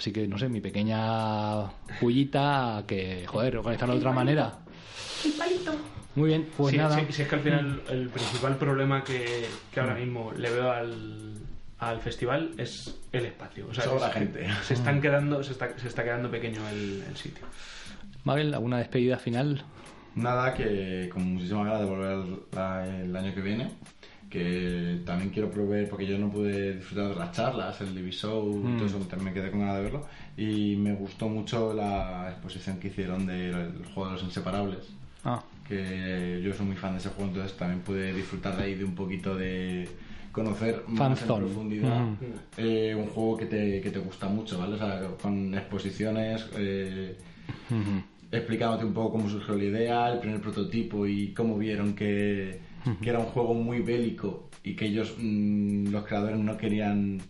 Así 0.00 0.12
que, 0.12 0.26
no 0.26 0.38
sé, 0.38 0.48
mi 0.48 0.62
pequeña 0.62 1.66
pullita 2.00 2.84
que, 2.86 3.26
joder, 3.26 3.58
organizarlo 3.58 3.92
de 3.92 4.00
otra 4.00 4.12
manera. 4.12 4.54
Muy 6.14 6.28
bien, 6.30 6.48
pues 6.56 6.70
sí, 6.70 6.78
nada. 6.78 6.98
sí, 6.98 7.04
sí, 7.10 7.20
es 7.20 7.28
que 7.28 7.34
al 7.34 7.42
final 7.42 7.82
el 7.90 8.08
principal 8.08 8.56
problema 8.56 9.04
que, 9.04 9.46
que 9.70 9.78
ahora 9.78 9.94
mismo 9.96 10.32
le 10.34 10.48
veo 10.48 10.72
al, 10.72 11.34
al 11.80 12.00
festival 12.00 12.52
es 12.56 12.98
el 13.12 13.26
espacio. 13.26 13.66
O 13.68 13.74
sea, 13.74 13.84
es 13.84 13.90
que 14.04 14.10
gente. 14.20 14.46
Se 14.64 14.72
están 14.72 15.02
quedando, 15.02 15.42
se 15.44 15.52
está, 15.52 15.78
se 15.78 15.88
está 15.88 16.02
quedando 16.02 16.30
pequeño 16.30 16.66
el, 16.70 17.04
el 17.06 17.16
sitio. 17.18 17.44
Mabel, 18.24 18.54
¿alguna 18.54 18.78
despedida 18.78 19.18
final? 19.18 19.62
Nada, 20.14 20.54
que 20.54 21.10
con 21.12 21.34
muchísima 21.34 21.64
ganas 21.64 21.80
de 21.80 21.86
volver 21.86 22.10
el, 22.12 22.38
la- 22.52 22.86
el 23.02 23.14
año 23.14 23.34
que 23.34 23.40
viene. 23.42 23.70
Que 24.30 25.00
también 25.04 25.30
quiero 25.30 25.50
probar, 25.50 25.88
porque 25.88 26.06
yo 26.06 26.16
no 26.16 26.30
pude 26.30 26.76
disfrutar 26.76 27.08
de 27.08 27.16
las 27.16 27.32
charlas, 27.32 27.80
el 27.80 27.94
Divi 27.96 28.12
Show, 28.12 28.62
todo 28.78 28.86
eso, 28.86 28.98
también 29.00 29.24
me 29.24 29.32
quedé 29.34 29.50
con 29.50 29.60
ganas 29.60 29.76
de 29.78 29.82
verlo. 29.82 30.06
Y 30.36 30.76
me 30.76 30.94
gustó 30.94 31.28
mucho 31.28 31.74
la 31.74 32.28
exposición 32.30 32.78
que 32.78 32.88
hicieron 32.88 33.26
del 33.26 33.72
juego 33.92 34.06
de 34.06 34.12
los 34.14 34.22
inseparables. 34.22 34.88
Ah, 35.24 35.42
Que 35.68 36.40
yo 36.44 36.54
soy 36.54 36.66
muy 36.66 36.76
fan 36.76 36.92
de 36.92 36.98
ese 36.98 37.08
juego, 37.10 37.30
entonces 37.30 37.56
también 37.56 37.80
pude 37.80 38.14
disfrutar 38.14 38.56
de 38.56 38.62
ahí 38.64 38.74
de 38.76 38.84
un 38.84 38.94
poquito 38.94 39.36
de 39.36 39.88
conocer 40.32 40.84
más 40.86 41.20
en 41.22 41.26
profundidad 41.26 42.04
Ujú. 42.04 42.24
eh, 42.56 42.94
un 42.94 43.06
juego 43.06 43.36
que 43.36 43.46
te, 43.46 43.80
que 43.80 43.90
te 43.90 43.98
gusta 43.98 44.28
mucho, 44.28 44.58
¿vale? 44.58 44.74
O 44.76 44.78
sea, 44.78 45.00
con 45.20 45.52
exposiciones. 45.54 46.46
eh, 46.56 47.16
ujú. 47.68 48.02
explicándote 48.32 48.84
un 48.84 48.94
poco 48.94 49.10
cómo 49.12 49.28
surgió 49.28 49.56
la 49.56 49.64
idea, 49.64 50.08
el 50.12 50.20
primer 50.20 50.40
prototipo 50.40 51.04
y 51.06 51.32
cómo 51.34 51.58
vieron 51.58 51.94
que, 51.94 52.60
que 53.00 53.10
era 53.10 53.18
un 53.18 53.26
juego 53.26 53.54
muy 53.54 53.80
bélico 53.80 54.48
y 54.62 54.74
que 54.74 54.86
ellos, 54.86 55.14
mm, 55.18 55.88
los 55.90 56.04
creadores, 56.04 56.38
no 56.38 56.56
querían 56.56 57.20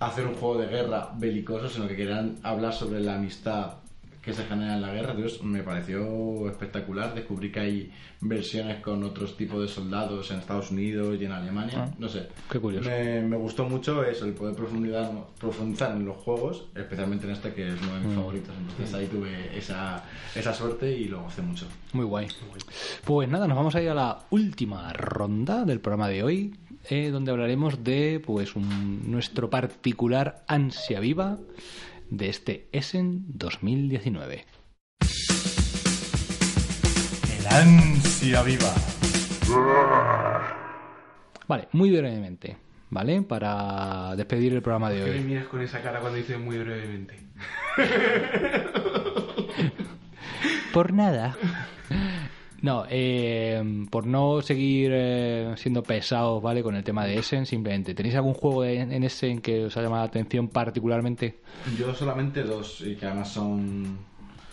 hacer 0.00 0.26
un 0.26 0.34
juego 0.34 0.58
de 0.58 0.66
guerra 0.68 1.12
belicoso, 1.16 1.68
sino 1.68 1.88
que 1.88 1.96
querían 1.96 2.36
hablar 2.42 2.72
sobre 2.72 3.00
la 3.00 3.16
amistad 3.16 3.83
que 4.24 4.32
se 4.32 4.44
genera 4.44 4.74
en 4.76 4.82
la 4.82 4.92
guerra. 4.92 5.12
Entonces 5.12 5.42
me 5.42 5.62
pareció 5.62 6.48
espectacular. 6.48 7.14
Descubrí 7.14 7.52
que 7.52 7.60
hay 7.60 7.92
versiones 8.20 8.80
con 8.80 9.02
otros 9.04 9.36
tipos 9.36 9.60
de 9.60 9.68
soldados 9.68 10.30
en 10.30 10.38
Estados 10.38 10.70
Unidos 10.70 11.16
y 11.20 11.24
en 11.26 11.32
Alemania. 11.32 11.84
Ah, 11.86 11.94
no 11.98 12.08
sé. 12.08 12.28
qué 12.50 12.58
curioso. 12.58 12.88
Me, 12.88 13.20
me 13.22 13.36
gustó 13.36 13.68
mucho 13.68 14.02
eso, 14.04 14.24
el 14.24 14.32
poder 14.32 14.54
profundizar, 14.54 15.10
profundizar 15.38 15.94
en 15.96 16.06
los 16.06 16.16
juegos, 16.16 16.68
especialmente 16.74 17.26
en 17.26 17.32
este 17.32 17.52
que 17.52 17.68
es 17.68 17.74
uno 17.82 17.94
de 17.94 18.00
Mm. 18.00 18.06
mis 18.06 18.14
favoritos. 18.16 18.54
Entonces 18.58 18.94
ahí 18.94 19.06
tuve 19.06 19.58
esa, 19.58 20.02
esa 20.34 20.54
suerte 20.54 20.90
y 20.90 21.04
lo 21.08 21.22
gocé 21.22 21.42
mucho. 21.42 21.66
Muy 21.92 22.06
guay. 22.06 22.28
Pues 23.04 23.28
nada, 23.28 23.46
nos 23.46 23.56
vamos 23.56 23.74
a 23.74 23.82
ir 23.82 23.90
a 23.90 23.94
la 23.94 24.20
última 24.30 24.92
ronda 24.94 25.64
del 25.64 25.80
programa 25.80 26.08
de 26.08 26.22
hoy, 26.22 26.54
eh, 26.88 27.10
donde 27.10 27.30
hablaremos 27.30 27.82
de 27.84 28.22
pues 28.24 28.56
un- 28.56 29.10
nuestro 29.10 29.48
particular 29.50 30.44
ansia 30.48 31.00
viva 31.00 31.38
de 32.10 32.28
este 32.28 32.68
Essen 32.72 33.24
2019. 33.28 34.44
El 37.38 37.46
ansia 37.50 38.42
viva. 38.42 38.72
Vale, 41.46 41.68
muy 41.72 41.90
brevemente, 41.90 42.56
¿vale? 42.90 43.22
Para 43.22 44.14
despedir 44.16 44.54
el 44.54 44.62
programa 44.62 44.90
de 44.90 44.96
¿Qué 45.04 45.10
me 45.10 45.18
hoy. 45.18 45.20
miras 45.24 45.46
con 45.46 45.60
esa 45.60 45.82
cara 45.82 46.00
cuando 46.00 46.16
dices 46.18 46.38
muy 46.38 46.58
brevemente? 46.58 47.18
Por 50.72 50.92
nada. 50.92 51.36
No, 52.64 52.84
eh, 52.88 53.62
por 53.90 54.06
no 54.06 54.40
seguir 54.40 54.90
eh, 54.94 55.52
siendo 55.56 55.82
pesados, 55.82 56.42
¿vale? 56.42 56.62
Con 56.62 56.74
el 56.74 56.82
tema 56.82 57.04
de 57.04 57.18
Essen, 57.18 57.44
simplemente. 57.44 57.94
¿Tenéis 57.94 58.14
algún 58.14 58.32
juego 58.32 58.62
de- 58.62 58.80
en 58.80 59.04
Essen 59.04 59.42
que 59.42 59.66
os 59.66 59.76
ha 59.76 59.82
llamado 59.82 60.00
la 60.02 60.08
atención 60.08 60.48
particularmente? 60.48 61.40
Yo 61.78 61.94
solamente 61.94 62.42
dos, 62.42 62.80
y 62.80 62.96
que 62.96 63.04
además 63.04 63.28
son 63.34 63.98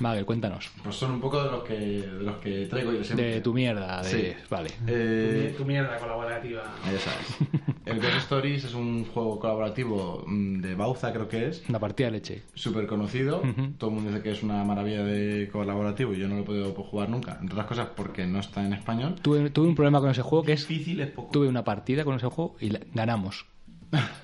Vale, 0.02 0.26
cuéntanos. 0.26 0.70
Pues 0.84 0.96
son 0.96 1.12
un 1.12 1.22
poco 1.22 1.44
de 1.44 1.52
los 1.52 1.64
que, 1.64 1.74
de 1.78 2.24
los 2.24 2.38
que 2.38 2.66
traigo 2.66 2.92
yo 2.92 3.04
siempre. 3.04 3.36
De 3.36 3.42
tu 3.42 3.54
mierda, 3.54 4.02
de... 4.02 4.10
Sí. 4.10 4.34
Vale. 4.50 4.70
Eh, 4.88 5.54
Tu 5.56 5.64
mierda 5.64 5.98
colaborativa. 6.00 6.64
esa 6.94 7.12
es. 7.20 7.38
El 7.86 7.98
Ghost 8.00 8.16
Stories 8.18 8.64
es 8.64 8.74
un 8.74 9.06
juego 9.06 9.40
colaborativo 9.40 10.24
mm, 10.28 10.62
de 10.62 10.76
Bauza, 10.76 11.14
creo 11.14 11.28
que 11.28 11.48
es. 11.50 11.64
Una 11.70 11.80
partida 11.80 12.08
de 12.08 12.12
leche. 12.14 12.42
Súper 12.56 12.88
conocido. 12.88 13.42
Todo 13.78 13.90
el 13.92 13.96
mundo 13.96 14.10
dice 14.12 14.24
que 14.24 14.32
es 14.32 14.42
una 14.44 14.64
maravilla 14.64 15.04
de 15.04 15.50
colaborativo 15.52 16.14
y 16.14 16.20
yo 16.20 16.28
no 16.28 16.36
lo 16.36 16.42
he 16.42 16.46
podido 16.46 16.74
jugar 16.74 17.10
nunca. 17.10 17.38
Entre 17.40 17.54
otras 17.54 17.68
cosas 17.68 17.88
porque 17.96 18.26
no 18.26 18.40
está 18.40 18.66
en 18.66 18.74
español. 18.74 19.16
Tuve, 19.22 19.50
tuve 19.52 19.68
un 19.68 19.76
problema 19.76 20.00
con 20.00 20.10
ese 20.10 20.22
juego 20.24 20.44
que 20.44 20.54
es... 20.54 20.68
Difícil 20.68 21.00
es 21.02 21.10
poco. 21.12 21.32
Tuve 21.32 21.48
una 21.48 21.64
partida 21.64 22.04
con 22.04 22.16
ese 22.16 22.28
juego 22.28 22.56
y 22.60 22.70
la- 22.70 22.82
ganamos. 22.94 23.46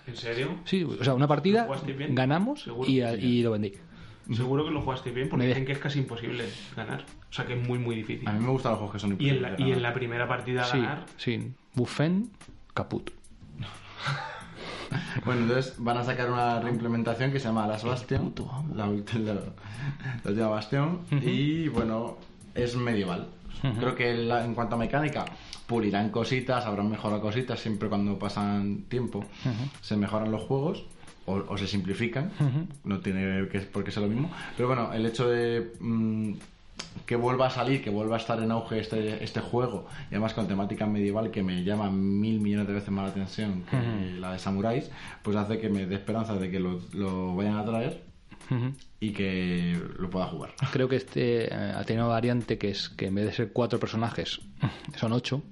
¿En 0.08 0.16
serio? 0.16 0.60
Sí, 0.64 0.84
o 0.84 1.04
sea, 1.04 1.14
una 1.14 1.28
partida, 1.28 1.68
ganamos 2.10 2.66
y 2.88 3.42
lo 3.44 3.52
vendí. 3.52 3.74
Seguro 4.36 4.66
que 4.66 4.72
lo 4.72 4.82
jugaste 4.82 5.12
bien 5.12 5.30
porque 5.30 5.48
dicen 5.48 5.66
que 5.66 5.72
es 5.72 5.78
casi 5.80 6.00
imposible 6.00 6.46
ganar. 6.76 7.06
O 7.30 7.34
sea 7.34 7.46
que 7.46 7.54
es 7.60 7.68
muy, 7.68 7.80
muy 7.80 7.96
difícil. 7.96 8.28
A 8.28 8.34
mí 8.34 8.40
me 8.44 8.50
gustan 8.52 8.72
los 8.74 8.80
juegos 8.80 8.94
que 8.94 9.00
son 9.00 9.16
Y 9.20 9.30
en, 9.30 9.42
la, 9.42 9.50
imposibles 9.50 9.70
y 9.70 9.78
en 9.78 9.84
la 9.84 9.94
primera 9.94 10.28
partida 10.28 10.64
Sí, 10.66 10.78
ganar. 10.80 11.06
sí. 11.18 11.52
Buffen, 11.74 12.30
caput. 12.74 13.10
Bueno, 15.26 15.42
entonces 15.42 15.76
van 15.80 15.98
a 15.98 16.04
sacar 16.04 16.32
una 16.32 16.60
reimplementación 16.62 17.32
que 17.32 17.40
se 17.40 17.48
llama 17.48 17.68
Las 17.68 17.84
Bastion. 17.84 18.34
La, 18.74 18.86
la- 18.88 19.34
la 20.24 20.30
última 20.30 20.48
Bastion. 20.48 21.02
Y 21.22 21.68
bueno, 21.68 22.18
es 22.56 22.76
medieval. 22.76 23.28
Creo 23.80 23.96
que 23.96 24.14
la- 24.16 24.46
en 24.46 24.54
cuanto 24.54 24.76
a 24.76 24.78
mecánica, 24.78 25.26
pulirán 25.66 26.10
cositas, 26.10 26.66
habrán 26.66 26.90
mejorado 26.90 27.22
cositas 27.22 27.60
siempre 27.60 27.90
cuando 27.90 28.18
pasan 28.18 28.84
tiempo. 28.88 29.26
Se 29.82 29.98
mejoran 29.98 30.32
los 30.32 30.44
juegos. 30.44 30.86
O, 31.30 31.44
o 31.48 31.58
se 31.58 31.68
simplifican, 31.68 32.32
no 32.86 33.02
tiene 33.02 33.50
que 33.50 33.60
por 33.60 33.84
qué 33.84 33.92
ser 33.92 34.04
lo 34.04 34.10
mismo. 34.10 34.32
Pero 34.56 34.68
bueno, 34.70 34.94
el 34.94 35.06
hecho 35.06 35.28
de 35.28 35.74
mm, 35.80 36.34
que 37.06 37.16
vuelva 37.16 37.48
a 37.48 37.50
salir, 37.50 37.84
que 37.84 37.90
vuelva 37.90 38.16
a 38.16 38.20
estar 38.20 38.42
en 38.42 38.52
auge 38.52 38.80
este, 38.80 39.24
este 39.24 39.42
juego, 39.42 39.88
y 40.10 40.16
además 40.16 40.34
con 40.34 40.48
temática 40.48 40.86
medieval 40.86 41.30
que 41.30 41.44
me 41.44 41.64
llama 41.64 41.90
mil 41.92 42.40
millones 42.40 42.68
de 42.68 42.74
veces 42.74 42.90
más 42.92 43.06
la 43.06 43.12
atención 43.12 43.64
que 43.70 44.20
la 44.20 44.32
de 44.34 44.40
samuráis, 44.40 44.90
pues 45.22 45.36
hace 45.36 45.60
que 45.60 45.70
me 45.70 45.86
dé 45.86 45.96
esperanza 45.96 46.36
de 46.36 46.50
que 46.50 46.60
lo, 46.60 46.80
lo 46.94 47.36
vayan 47.36 47.58
a 47.58 47.66
traer 47.66 48.02
y 49.00 49.12
que 49.12 49.78
lo 50.00 50.10
pueda 50.10 50.28
jugar. 50.28 50.54
Creo 50.72 50.88
que 50.88 50.96
este 50.96 51.54
eh, 51.54 51.74
ha 51.76 51.84
tenido 51.84 52.06
una 52.06 52.14
variante 52.14 52.58
que 52.58 52.70
es 52.70 52.90
que 52.90 53.08
en 53.08 53.16
vez 53.16 53.26
de 53.26 53.34
ser 53.34 53.52
cuatro 53.52 53.80
personajes, 53.80 54.40
son 54.96 55.12
ocho 55.12 55.44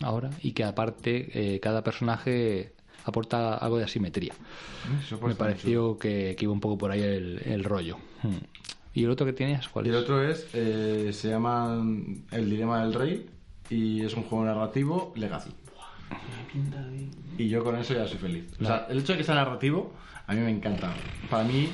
ahora, 0.00 0.30
y 0.42 0.52
que 0.52 0.64
aparte 0.64 1.54
eh, 1.54 1.60
cada 1.60 1.82
personaje 1.82 2.72
aporta 3.04 3.54
algo 3.56 3.78
de 3.78 3.84
asimetría. 3.84 4.32
Eso 5.02 5.18
Me 5.26 5.34
pareció 5.34 5.98
que, 5.98 6.34
que 6.38 6.44
iba 6.44 6.52
un 6.52 6.60
poco 6.60 6.76
por 6.78 6.90
ahí 6.90 7.02
el, 7.02 7.40
el 7.44 7.64
rollo. 7.64 7.96
Hmm. 8.22 8.36
¿Y 8.94 9.04
el 9.04 9.10
otro 9.10 9.26
que 9.26 9.32
tenías? 9.32 9.68
¿Cuál 9.68 9.86
es? 9.86 9.92
el 9.92 9.98
otro 9.98 10.22
es, 10.22 10.46
eh, 10.54 11.10
se 11.12 11.28
llama 11.30 11.80
El 12.32 12.50
Dilema 12.50 12.82
del 12.82 12.94
Rey 12.94 13.26
y 13.70 14.02
es 14.04 14.14
un 14.14 14.24
juego 14.24 14.44
narrativo 14.44 15.12
Legacy. 15.16 15.50
Y 17.36 17.48
yo 17.48 17.62
con 17.62 17.76
eso 17.78 17.94
ya 17.94 18.06
soy 18.06 18.18
feliz. 18.18 18.44
O 18.60 18.64
sea, 18.64 18.86
el 18.88 18.98
hecho 18.98 19.12
de 19.12 19.18
que 19.18 19.24
sea 19.24 19.34
narrativo, 19.34 19.92
a 20.26 20.34
mí 20.34 20.40
me 20.40 20.50
encanta. 20.50 20.92
Para 21.30 21.44
mí, 21.44 21.68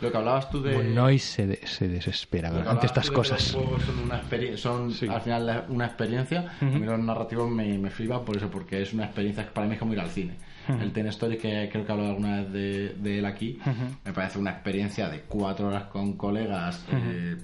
lo 0.00 0.10
que 0.10 0.16
hablabas 0.16 0.48
tú 0.50 0.62
de... 0.62 0.76
Monoy 0.76 1.18
se, 1.18 1.46
de- 1.46 1.66
se 1.66 1.88
desespera 1.88 2.48
ante 2.70 2.86
estas 2.86 3.10
cosas. 3.10 3.52
Los 3.54 3.82
son, 3.82 3.98
una 4.04 4.56
son 4.56 4.92
Sí. 4.92 5.06
al 5.08 5.20
final 5.20 5.46
la- 5.46 5.66
una 5.68 5.86
experiencia. 5.86 6.54
A 6.60 6.64
mí 6.64 6.86
los 6.86 6.98
narrativos 6.98 7.50
me, 7.50 7.76
me 7.78 7.90
flipan 7.90 8.24
por 8.24 8.36
eso, 8.36 8.48
porque 8.48 8.80
es 8.80 8.92
una 8.94 9.04
experiencia 9.04 9.44
que 9.44 9.50
para 9.50 9.66
mí 9.66 9.74
es 9.74 9.78
como 9.78 9.92
ir 9.92 10.00
al 10.00 10.10
cine. 10.10 10.36
El 10.68 10.92
Ten 10.92 11.06
Story, 11.08 11.36
que 11.38 11.68
creo 11.70 11.84
que 11.84 11.88
he 11.88 11.92
hablado 11.92 12.10
alguna 12.10 12.40
vez 12.40 12.52
de, 12.52 12.88
de 12.94 13.18
él 13.18 13.24
aquí, 13.26 13.58
me 14.04 14.12
parece 14.12 14.38
una 14.38 14.50
experiencia 14.50 15.08
de 15.08 15.20
cuatro 15.20 15.68
horas 15.68 15.84
con 15.84 16.14
colegas. 16.14 16.84
eh, 16.92 17.36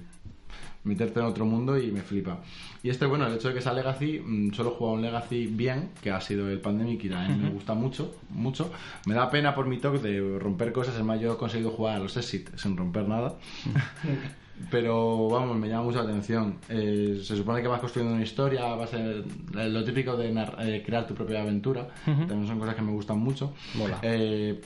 meterte 0.83 1.19
en 1.19 1.25
otro 1.25 1.45
mundo 1.45 1.77
y 1.77 1.91
me 1.91 2.01
flipa. 2.01 2.39
Y 2.81 2.89
este, 2.89 3.05
bueno, 3.05 3.27
el 3.27 3.35
hecho 3.35 3.49
de 3.49 3.53
que 3.53 3.61
sea 3.61 3.73
Legacy, 3.73 4.19
mm, 4.25 4.53
solo 4.53 4.71
he 4.71 4.73
jugado 4.75 4.95
un 4.95 5.01
Legacy 5.01 5.47
bien, 5.47 5.89
que 6.01 6.09
ha 6.11 6.21
sido 6.21 6.49
el 6.49 6.59
Pandemic 6.59 7.03
y 7.03 7.09
también 7.09 7.41
me 7.43 7.49
gusta 7.49 7.73
mucho, 7.73 8.15
mucho. 8.29 8.71
Me 9.05 9.13
da 9.13 9.29
pena 9.29 9.53
por 9.53 9.67
mi 9.67 9.77
toque 9.77 9.99
de 9.99 10.39
romper 10.39 10.71
cosas, 10.71 10.95
es 10.95 11.03
más, 11.03 11.19
yo 11.19 11.33
he 11.33 11.37
conseguido 11.37 11.71
jugar 11.71 11.97
a 11.97 11.99
los 11.99 12.15
Exit 12.17 12.49
sin 12.55 12.77
romper 12.77 13.07
nada. 13.07 13.35
Pero 14.69 15.29
vamos, 15.29 15.57
me 15.57 15.67
llama 15.67 15.83
mucho 15.83 15.99
la 15.99 16.09
atención. 16.09 16.55
Eh, 16.69 17.19
se 17.23 17.35
supone 17.35 17.61
que 17.61 17.67
vas 17.67 17.79
construyendo 17.79 18.15
una 18.15 18.23
historia, 18.23 18.75
va 18.75 18.83
a 18.83 18.87
ser 18.87 19.23
lo 19.53 19.83
típico 19.83 20.15
de 20.17 20.29
eh, 20.59 20.83
crear 20.85 21.07
tu 21.07 21.13
propia 21.13 21.41
aventura. 21.41 21.87
También 22.05 22.47
son 22.47 22.59
cosas 22.59 22.75
que 22.75 22.81
me 22.81 22.91
gustan 22.91 23.19
mucho. 23.19 23.53
Mola. 23.75 23.99
Eh, 24.01 24.59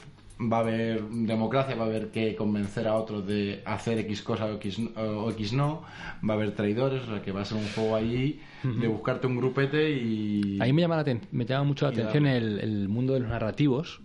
va 0.51 0.57
a 0.57 0.59
haber 0.61 1.03
democracia, 1.03 1.75
va 1.75 1.83
a 1.83 1.87
haber 1.87 2.09
que 2.09 2.35
convencer 2.35 2.87
a 2.87 2.95
otros 2.95 3.25
de 3.25 3.61
hacer 3.65 3.99
X 3.99 4.23
cosa 4.23 4.45
o 4.45 4.55
X, 4.55 4.81
o 4.95 5.29
X 5.31 5.53
no. 5.53 5.83
Va 6.27 6.33
a 6.33 6.37
haber 6.37 6.51
traidores, 6.51 7.03
o 7.03 7.05
sea 7.05 7.21
que 7.21 7.31
va 7.31 7.41
a 7.41 7.45
ser 7.45 7.57
un 7.57 7.67
juego 7.69 7.95
allí 7.95 8.39
de 8.63 8.87
buscarte 8.87 9.27
un 9.27 9.37
grupete 9.37 9.91
y. 9.91 10.59
A 10.61 10.65
mí 10.65 10.73
me 10.73 10.81
llama, 10.81 11.01
la 11.01 11.19
me 11.31 11.45
llama 11.45 11.65
mucho 11.65 11.85
la 11.85 11.91
atención 11.91 12.25
el, 12.25 12.59
el 12.59 12.89
mundo 12.89 13.13
de 13.13 13.19
los 13.19 13.29
narrativos, 13.29 14.01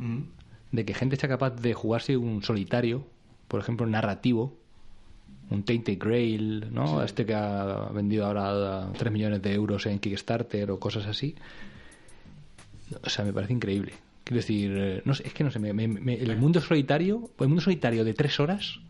de 0.71 0.85
que 0.85 0.95
gente 0.95 1.17
sea 1.17 1.29
capaz 1.29 1.51
de 1.51 1.75
jugarse 1.75 2.17
un 2.17 2.43
solitario, 2.43 3.07
por 3.49 3.61
ejemplo, 3.61 3.87
narrativo, 3.87 4.58
un 5.51 5.63
Tainted 5.63 5.99
Grail, 5.99 6.67
¿no? 6.73 7.03
Este 7.03 7.25
que 7.25 7.35
ha 7.35 7.89
vendido 7.95 8.27
ahora 8.27 8.91
3 8.97 9.13
millones 9.13 9.41
de 9.43 9.55
euros 9.55 9.87
en 9.87 9.99
Kickstarter 9.99 10.71
o 10.71 10.79
cosas 10.79 11.07
así. 11.07 11.35
O 13.05 13.09
sea, 13.09 13.25
me 13.25 13.33
parece 13.33 13.53
increíble. 13.53 13.93
Quiero 14.25 14.37
decir, 14.41 14.75
eh, 14.77 15.03
no 15.05 15.15
sé, 15.15 15.27
es 15.27 15.33
que 15.33 15.45
no 15.45 15.51
sé, 15.51 15.59
me- 15.59 15.73
me- 15.73 15.89
me- 15.89 16.15
el 16.15 16.37
mundo 16.37 16.61
solitario, 16.61 17.31
el 17.41 17.49
mundo 17.49 17.63
solitario 17.63 18.05
de 18.05 18.15
tres 18.15 18.39
horas. 18.41 18.81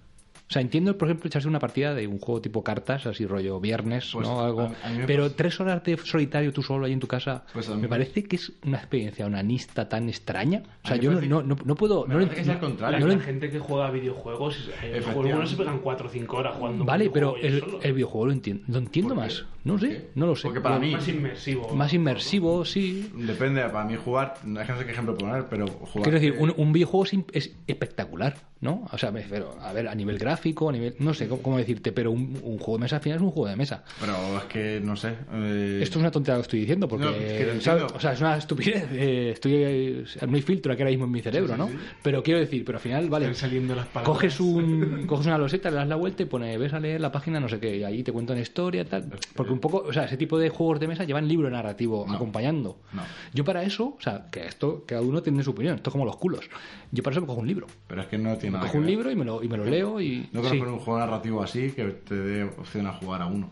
O 0.48 0.52
sea, 0.52 0.62
entiendo, 0.62 0.96
por 0.96 1.08
ejemplo, 1.08 1.28
echarse 1.28 1.46
una 1.46 1.58
partida 1.58 1.92
de 1.94 2.06
un 2.06 2.18
juego 2.18 2.40
tipo 2.40 2.64
cartas, 2.64 3.04
así 3.06 3.26
rollo 3.26 3.60
viernes, 3.60 4.10
Pues, 4.14 4.26
¿no? 4.26 4.40
Algo. 4.40 4.62
a- 4.62 4.64
a 4.66 5.06
Pero 5.06 5.24
pasa- 5.24 5.36
tres 5.36 5.60
horas 5.60 5.84
de 5.84 5.96
solitario 5.98 6.52
tú 6.54 6.62
solo 6.62 6.86
ahí 6.86 6.92
en 6.94 7.00
tu 7.00 7.06
casa, 7.06 7.44
Pues 7.52 7.68
me 7.68 7.86
parece 7.86 8.24
que 8.24 8.36
es 8.36 8.52
una 8.64 8.78
experiencia 8.78 9.26
onanista 9.26 9.88
tan 9.90 10.08
extraña. 10.08 10.62
O 10.84 10.88
sea, 10.88 10.96
yo 10.96 11.10
no, 11.10 11.16
parece- 11.16 11.28
no, 11.30 11.42
no, 11.42 11.56
no 11.62 11.74
puedo... 11.74 12.06
me 12.06 12.14
no 12.14 12.20
lo 12.20 12.26
parece 12.26 12.34
que 12.44 12.50
es 12.50 12.56
al 12.56 12.60
contrario. 12.60 12.98
La, 12.98 13.06
no 13.06 13.12
lo 13.14 13.20
gente 13.20 13.50
que 13.50 13.58
juega 13.58 13.88
a 13.88 13.90
videojuegos, 13.90 14.70
en 14.82 14.94
el 14.94 15.02
juego 15.02 15.20
algunos 15.22 15.50
se 15.50 15.56
pegan 15.56 15.78
4 15.80 16.06
o 16.08 16.10
5 16.10 16.36
horas 16.38 16.56
jugando. 16.56 16.80
un 16.82 16.86
Vale, 16.86 17.10
pero 17.10 17.36
el, 17.36 17.62
el 17.82 17.92
videojuego 17.92 18.26
lo 18.26 18.32
entiendo, 18.32 18.64
lo 18.68 18.78
entiendo 18.78 19.14
más. 19.14 19.44
No 19.64 19.74
¿Por 19.74 19.82
sé, 19.82 20.08
no 20.14 20.26
lo 20.26 20.34
sé. 20.34 20.44
Porque 20.48 20.62
para 20.62 20.78
mí- 20.78 20.92
Más 20.92 21.06
inmersivo. 21.08 21.74
Más 21.74 21.92
inmersivo, 21.92 22.64
sí. 22.64 23.10
Depende, 23.14 23.60
para 23.64 23.84
mí 23.84 23.96
jugar, 24.02 24.34
no 24.44 24.64
no 24.64 24.78
sé 24.78 24.84
qué 24.86 24.92
ejemplo 24.92 25.14
poner, 25.14 25.44
pero 25.50 25.66
jugar. 25.66 26.04
Quiero 26.04 26.12
decir, 26.20 26.36
un, 26.38 26.54
un 26.56 26.72
videojuego 26.72 27.04
es 27.34 27.54
espectacular, 27.66 28.36
¿no? 28.60 28.86
O 28.92 28.98
sea, 28.98 29.10
refiero, 29.10 29.54
a 29.60 29.72
ver, 29.72 29.88
a 29.88 29.94
nivel 29.94 30.18
gráfico, 30.18 30.68
a 30.68 30.72
nivel... 30.72 30.94
No 30.98 31.14
sé 31.14 31.28
cómo, 31.28 31.42
cómo 31.42 31.58
decirte, 31.58 31.92
pero 31.92 32.10
un, 32.10 32.38
un 32.42 32.58
juego 32.58 32.78
de 32.78 32.82
mesa 32.82 32.96
al 32.96 33.02
final 33.02 33.16
es 33.18 33.22
un 33.22 33.30
juego 33.30 33.48
de 33.48 33.56
mesa. 33.56 33.84
Pero 34.00 34.14
es 34.38 34.44
que 34.44 34.80
no 34.82 34.96
sé. 34.96 35.14
eh, 35.32 35.80
Esto 35.82 35.98
es 35.98 36.00
una 36.02 36.10
tontería 36.10 36.34
lo 36.36 36.40
que 36.40 36.46
estoy 36.46 36.60
diciendo, 36.60 36.88
porque... 36.88 37.04
No, 37.04 37.10
es. 37.12 37.66
O 37.94 38.00
sea, 38.00 38.12
es 38.12 38.20
una 38.20 38.36
estupidez. 38.36 38.86
eh, 38.92 39.30
estoy, 39.32 39.52
eh, 39.54 40.04
no 40.28 40.34
hay 40.36 40.42
filtro 40.42 40.72
aquí 40.72 40.82
ahora 40.82 40.90
mismo 40.90 41.04
en 41.04 41.10
mi 41.12 41.20
cerebro, 41.20 41.48
Sí, 41.48 41.52
sí, 41.54 41.58
¿no? 41.58 41.68
sí. 41.68 41.74
Pero 42.02 42.22
quiero 42.22 42.40
decir, 42.40 42.64
pero 42.64 42.78
al 42.78 42.82
final, 42.82 43.08
vale... 43.08 43.26
Están 43.26 43.48
saliendo 43.50 43.74
las 43.76 43.86
palabras. 43.86 44.16
Coges, 44.16 44.40
un, 44.40 45.04
coges 45.06 45.26
una 45.26 45.38
loseta, 45.38 45.70
le 45.70 45.76
das 45.76 45.88
la 45.88 45.96
vuelta 45.96 46.22
y 46.22 46.26
pone, 46.26 46.56
ves 46.58 46.72
a 46.72 46.80
leer 46.80 47.00
la 47.00 47.12
página, 47.12 47.38
no 47.40 47.48
sé 47.48 47.60
qué, 47.60 47.76
y 47.76 47.84
ahí 47.84 48.02
te 48.02 48.12
cuentan 48.12 48.38
historia, 48.38 48.84
tal. 48.84 49.08
Porque 49.34 49.52
un 49.52 49.60
poco, 49.60 49.84
o 49.86 49.92
sea, 49.92 50.04
ese 50.04 50.16
tipo 50.16 50.38
de 50.38 50.48
juegos 50.48 50.80
de 50.80 50.88
mesa 50.88 51.04
llevan 51.04 51.28
libro 51.28 51.48
narrativo 51.50 52.04
No. 52.08 52.14
acompañando. 52.14 52.78
No. 52.92 53.02
Yo 53.34 53.44
para 53.44 53.62
eso, 53.62 53.94
o 53.96 54.00
sea, 54.00 54.26
que 54.30 54.46
esto, 54.46 54.84
cada 54.86 55.00
uno 55.02 55.22
tiene 55.22 55.42
su 55.42 55.50
opinión, 55.50 55.76
esto 55.76 55.90
es 55.90 55.92
como 55.92 56.04
los 56.04 56.16
culos. 56.16 56.48
Yo 56.90 57.02
para 57.02 57.12
eso 57.14 57.20
me 57.20 57.26
cojo 57.26 57.40
un 57.40 57.46
libro. 57.48 57.66
Pero 57.86 58.02
es 58.02 58.08
que 58.08 58.18
no 58.18 58.36
tiene 58.36 58.47
Me 58.50 58.58
cojo 58.58 58.72
que 58.72 58.78
un 58.78 58.84
ver. 58.84 58.90
libro 58.90 59.10
y 59.10 59.16
me 59.16 59.24
lo, 59.24 59.42
y 59.42 59.48
me 59.48 59.56
lo 59.56 59.64
leo 59.64 60.00
y. 60.00 60.28
No 60.32 60.42
sí. 60.42 60.58
conozco 60.58 60.72
un 60.74 60.78
juego 60.80 60.98
narrativo 61.00 61.42
así 61.42 61.72
que 61.72 61.84
te 61.84 62.14
dé 62.14 62.44
opción 62.44 62.86
a 62.86 62.92
jugar 62.92 63.22
a 63.22 63.26
uno. 63.26 63.50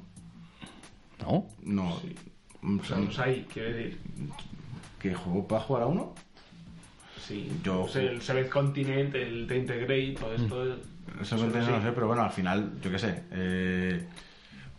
No. 1.21 1.47
No. 1.63 1.89
O 1.91 1.97
O 2.81 2.85
sea, 2.85 2.97
sea, 2.97 2.99
los 3.05 3.19
hay, 3.19 3.47
quiero 3.53 3.73
decir. 3.73 3.99
¿Qué 5.01 5.15
juego 5.15 5.47
para 5.47 5.61
jugar 5.63 5.83
a 5.85 5.87
uno? 5.87 6.15
Sí. 7.21 7.51
Yo- 7.63 7.83
O 7.83 7.89
sea, 7.89 8.03
el 8.03 8.21
Seventh 8.23 8.49
Continent, 8.51 9.15
el 9.15 9.47
Tainted 9.47 9.85
Grey, 9.85 10.15
todo 10.15 10.35
esto. 10.35 10.65
Eso 10.65 11.37
Eso 11.37 11.47
no, 11.47 11.53
sí. 11.65 11.71
no 11.71 11.83
sé, 11.83 11.93
pero 11.93 12.07
bueno, 12.09 12.23
al 12.23 12.31
final, 12.31 12.73
yo 12.83 12.91
qué 12.91 12.99
sé. 12.99 13.23
Eh, 13.33 14.07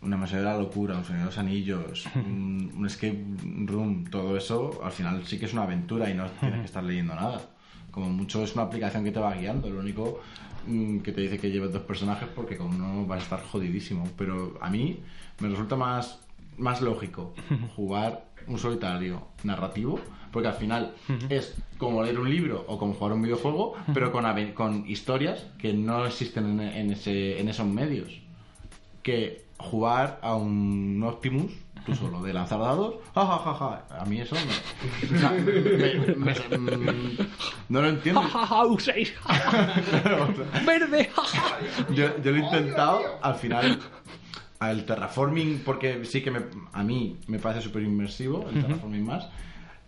una 0.02 0.16
mesa 0.16 0.36
de 0.36 0.44
la 0.44 0.56
locura, 0.56 0.96
un 0.96 1.04
señor 1.04 1.20
de 1.20 1.26
los 1.26 1.38
anillos, 1.38 2.06
un, 2.14 2.72
un 2.76 2.86
escape 2.86 3.24
room, 3.66 4.04
todo 4.04 4.36
eso, 4.36 4.80
al 4.84 4.92
final 4.92 5.26
sí 5.26 5.38
que 5.38 5.46
es 5.46 5.52
una 5.52 5.64
aventura 5.64 6.08
y 6.08 6.14
no 6.14 6.26
tienes 6.40 6.60
que 6.60 6.66
estar 6.66 6.84
leyendo 6.84 7.14
nada. 7.14 7.40
Como 7.98 8.10
mucho 8.10 8.44
es 8.44 8.54
una 8.54 8.62
aplicación 8.62 9.02
que 9.02 9.10
te 9.10 9.18
va 9.18 9.34
guiando, 9.34 9.68
lo 9.68 9.80
único 9.80 10.20
mm, 10.68 10.98
que 11.00 11.10
te 11.10 11.22
dice 11.22 11.36
que 11.36 11.50
lleves 11.50 11.72
dos 11.72 11.82
personajes 11.82 12.28
porque 12.32 12.56
con 12.56 12.68
uno 12.68 13.04
vas 13.06 13.20
a 13.20 13.22
estar 13.24 13.42
jodidísimo. 13.42 14.08
Pero 14.16 14.56
a 14.60 14.70
mí 14.70 15.00
me 15.40 15.48
resulta 15.48 15.74
más, 15.74 16.20
más 16.58 16.80
lógico 16.80 17.34
jugar 17.74 18.28
un 18.46 18.56
solitario 18.56 19.26
narrativo, 19.42 19.98
porque 20.30 20.46
al 20.46 20.54
final 20.54 20.94
es 21.28 21.56
como 21.76 22.04
leer 22.04 22.20
un 22.20 22.30
libro 22.30 22.64
o 22.68 22.78
como 22.78 22.94
jugar 22.94 23.14
un 23.14 23.22
videojuego, 23.22 23.74
pero 23.92 24.12
con, 24.12 24.52
con 24.52 24.88
historias 24.88 25.44
que 25.58 25.72
no 25.72 26.06
existen 26.06 26.60
en, 26.60 26.60
en 26.60 26.92
ese, 26.92 27.40
en 27.40 27.48
esos 27.48 27.66
medios. 27.66 28.20
Que 29.02 29.44
jugar 29.58 30.20
a 30.22 30.36
un 30.36 31.02
Optimus, 31.02 31.52
tú 31.86 31.94
solo, 31.94 32.22
de 32.22 32.32
lanzar 32.32 32.58
dados, 32.60 32.96
ja, 33.14 33.26
ja, 33.26 33.38
ja, 33.38 33.54
ja. 33.54 34.00
A 34.00 34.04
mí 34.04 34.20
eso 34.20 34.34
me, 34.36 35.16
o 35.16 35.18
sea, 35.18 35.30
me- 36.58 36.76
me- 36.76 36.92
no 37.68 37.82
lo 37.82 37.88
entiendo. 37.88 38.20
¡Ja, 38.22 38.28
ja, 38.40 38.46
ja, 38.46 38.64
uséis! 38.66 39.14
¡Verde! 40.66 41.10
Yo, 41.94 42.22
yo 42.22 42.30
lo 42.32 42.36
he 42.36 42.40
intentado, 42.40 43.00
al 43.22 43.34
final 43.36 43.78
al 44.60 44.84
terraforming, 44.84 45.62
porque 45.64 46.04
sí 46.04 46.20
que 46.20 46.30
me- 46.32 46.46
a 46.72 46.82
mí 46.82 47.16
me 47.28 47.38
parece 47.38 47.62
súper 47.62 47.82
inmersivo 47.82 48.46
el 48.50 48.60
terraforming 48.62 49.04
más. 49.06 49.28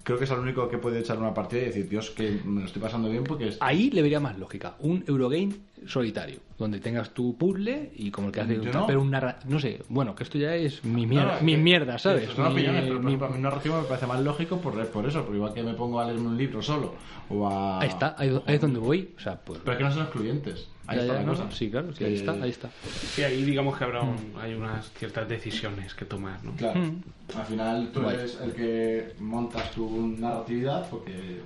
Creo 0.02 0.16
que 0.16 0.24
es 0.24 0.30
el 0.30 0.38
único 0.38 0.68
que 0.68 0.78
puede 0.78 0.98
echar 1.00 1.18
una 1.18 1.34
partida 1.34 1.60
y 1.62 1.64
decir, 1.66 1.88
Dios, 1.88 2.10
que 2.10 2.40
me 2.44 2.60
lo 2.60 2.66
estoy 2.66 2.80
pasando 2.80 3.08
bien 3.10 3.22
porque... 3.24 3.48
es- 3.48 3.58
Ahí 3.60 3.90
le 3.90 4.00
vería 4.02 4.18
más 4.18 4.38
lógica. 4.38 4.74
Un 4.78 5.04
Eurogame 5.06 5.54
solitario, 5.86 6.40
donde 6.58 6.80
tengas 6.80 7.10
tu 7.10 7.36
puzzle 7.36 7.90
y 7.94 8.10
como 8.10 8.28
el 8.28 8.32
que 8.32 8.40
hace 8.40 8.56
no. 8.56 8.86
pero 8.86 9.02
un 9.02 9.10
narra- 9.10 9.38
No 9.46 9.58
sé, 9.60 9.82
bueno, 9.88 10.14
que 10.14 10.22
esto 10.24 10.38
ya 10.38 10.54
es 10.54 10.84
mi 10.84 11.06
mierda, 11.06 11.32
No, 11.32 11.36
es 11.36 11.42
mi 11.42 11.52
que- 11.52 11.58
mierda, 11.58 11.98
¿sabes? 11.98 12.24
Eso 12.24 12.36
son 12.36 12.46
Mi- 12.46 12.52
opiniones, 12.52 12.82
pero 12.84 12.98
mi- 13.00 13.06
ejemplo, 13.06 13.26
a 13.26 13.30
mí 13.30 13.36
un 13.36 13.42
narrativo 13.42 13.76
me 13.80 13.84
parece 13.88 14.06
más 14.06 14.20
lógico 14.20 14.56
por, 14.60 14.86
por 14.88 15.06
eso, 15.06 15.20
porque 15.22 15.36
igual 15.36 15.52
que 15.54 15.62
me 15.62 15.74
pongo 15.74 16.00
a 16.00 16.06
leerme 16.06 16.28
un 16.28 16.36
libro 16.38 16.62
solo 16.62 16.94
o 17.28 17.46
a... 17.48 17.80
Ahí 17.80 17.88
está, 17.88 18.14
ahí, 18.18 18.28
ahí 18.46 18.54
es 18.54 18.60
donde 18.60 18.78
voy. 18.80 19.10
O 19.16 19.20
sea, 19.20 19.36
pues. 19.40 19.60
Pero 19.60 19.72
es 19.72 19.78
que 19.78 19.84
no 19.84 19.92
son 19.92 20.02
excluyentes. 20.02 20.68
Ahí 20.86 20.96
ya, 20.96 21.02
está 21.02 21.14
ya, 21.14 21.20
la 21.20 21.26
no, 21.26 21.32
cosa. 21.32 21.50
sí, 21.52 21.70
claro, 21.70 21.92
sí, 21.94 22.04
ahí 22.04 22.14
Que- 22.14 22.16
está, 22.20 22.32
ahí 22.32 22.50
está. 22.50 22.68
Sí, 23.14 23.22
ahí 23.22 23.44
digamos 23.44 23.76
que 23.78 23.84
habrá 23.84 24.02
un- 24.02 24.32
hay 24.40 24.54
unas 24.54 24.90
ciertas 24.92 25.28
decisiones 25.28 25.94
que 25.94 26.04
tomar, 26.04 26.42
¿no? 26.42 26.52
Claro. 26.52 26.80
Mm. 26.80 27.02
Al 27.38 27.46
final 27.46 27.90
tú 27.92 28.02
Guay. 28.02 28.14
eres 28.16 28.38
el 28.42 28.52
que 28.52 29.14
montas 29.20 29.70
tu 29.70 30.14
narratividad 30.18 30.88
porque 30.90 31.42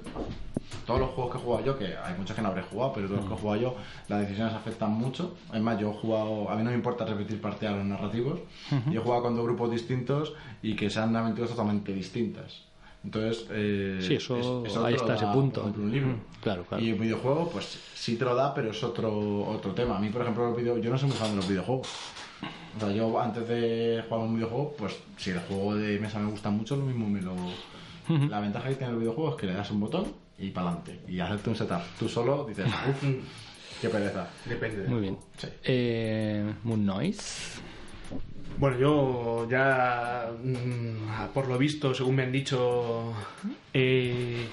todos 0.87 1.01
los 1.01 1.11
juegos 1.11 1.33
que 1.33 1.39
he 1.39 1.43
jugado 1.43 1.65
yo, 1.67 1.79
que 1.79 1.87
hay 1.97 2.15
muchos 2.19 2.35
que 2.35 2.43
no 2.43 2.49
habré 2.49 2.63
jugado, 2.63 2.93
pero 2.95 3.07
todos 3.07 3.21
los 3.21 3.29
que 3.29 3.35
he 3.35 3.39
jugado 3.39 3.61
yo, 3.61 3.77
las 4.09 4.21
decisiones 4.21 4.55
afectan 4.55 4.91
mucho. 4.93 5.37
Es 5.53 5.61
más, 5.61 5.79
yo 5.79 5.91
he 5.91 5.95
jugado, 5.95 6.51
a 6.51 6.57
mí 6.57 6.63
no 6.63 6.71
me 6.71 6.77
importa 6.77 7.05
repetir 7.05 7.41
partidas 7.41 7.75
a 7.75 7.77
los 7.79 7.87
narrativos, 7.87 8.41
y 8.91 8.97
he 8.97 8.99
jugado 8.99 9.23
con 9.25 9.37
dos 9.37 9.45
grupos 9.45 9.71
distintos 9.71 10.33
y 10.63 10.75
que 10.75 10.89
sean 10.91 11.15
aventuras 11.17 11.51
totalmente 11.51 11.93
distintas. 11.93 12.63
Entonces, 13.05 13.47
eh, 13.51 13.99
Sí, 14.01 14.15
eso- 14.15 14.63
te 14.65 14.71
ahí 14.79 14.95
lo 14.95 15.01
está 15.01 15.15
ese 15.17 15.27
punto. 15.27 15.61
por 15.61 15.71
ejemplo, 15.71 15.85
un 15.85 15.93
libro. 15.93 16.09
Mm, 16.09 16.21
claro, 16.43 16.65
claro. 16.65 16.83
Y 16.83 16.93
un 16.93 16.99
videojuego, 17.01 17.51
pues 17.51 17.79
sí 17.95 18.17
te 18.17 18.25
lo 18.25 18.35
da, 18.35 18.55
pero 18.55 18.71
es 18.71 18.83
otro, 18.83 19.45
otro 19.47 19.73
tema. 19.73 19.99
A 19.99 20.01
mí, 20.01 20.09
por 20.09 20.23
ejemplo, 20.23 20.49
los 20.49 20.57
video- 20.57 20.79
yo 20.79 20.91
no 20.91 20.97
soy 20.99 21.09
muy 21.09 21.17
fan 21.19 21.31
de 21.31 21.37
los 21.37 21.49
videojuegos. 21.49 21.87
O 22.77 22.81
sea, 22.81 22.91
yo 22.91 23.21
antes 23.21 23.47
de 23.47 24.03
jugar 24.09 24.25
un 24.27 24.35
videojuego, 24.37 24.75
pues 24.79 24.97
si 25.17 25.31
el 25.31 25.39
juego 25.41 25.77
de 25.77 25.99
mesa 26.01 26.19
me 26.19 26.31
gusta 26.31 26.51
mucho, 26.51 26.77
lo 26.77 26.85
mismo 26.85 27.09
me 27.09 27.21
lo... 27.23 27.35
La 28.29 28.41
ventaja 28.41 28.69
que 28.69 28.75
tiene 28.75 28.93
el 28.93 28.99
videojuego 28.99 29.31
es 29.31 29.37
que 29.37 29.47
le 29.47 29.55
das 29.55 29.71
un 29.71 29.81
botón 29.81 30.07
y 30.39 30.51
para 30.51 30.69
adelante. 30.69 31.01
Y 31.09 31.21
hacerte 31.21 31.51
un 31.51 31.57
setup. 31.57 31.81
Tú 31.99 32.09
solo 32.09 32.45
dices, 32.47 32.67
uff, 32.67 33.03
qué 33.81 33.89
pereza. 33.89 34.29
Depende. 34.47 34.89
Muy 34.89 35.01
bien. 35.03 35.17
Sí. 35.39 35.47
Eh, 35.63 36.53
Moon 36.65 36.85
Noise. 36.85 37.61
Bueno, 38.59 38.79
yo 38.79 39.49
ya, 39.51 40.31
mm, 40.43 41.33
por 41.35 41.49
lo 41.49 41.59
visto, 41.59 41.93
según 41.95 42.15
me 42.17 42.23
han 42.23 42.33
dicho, 42.33 43.13
he, 43.73 44.47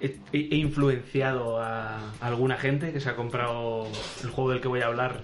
he- 0.00 0.18
he 0.32 0.56
influenciado 0.56 1.60
a 1.62 2.12
alguna 2.20 2.56
gente 2.56 2.92
que 2.92 3.00
se 3.00 3.08
ha 3.08 3.16
comprado 3.16 3.86
el 4.24 4.30
juego 4.30 4.50
del 4.50 4.60
que 4.60 4.68
voy 4.68 4.80
a 4.80 4.86
hablar 4.86 5.22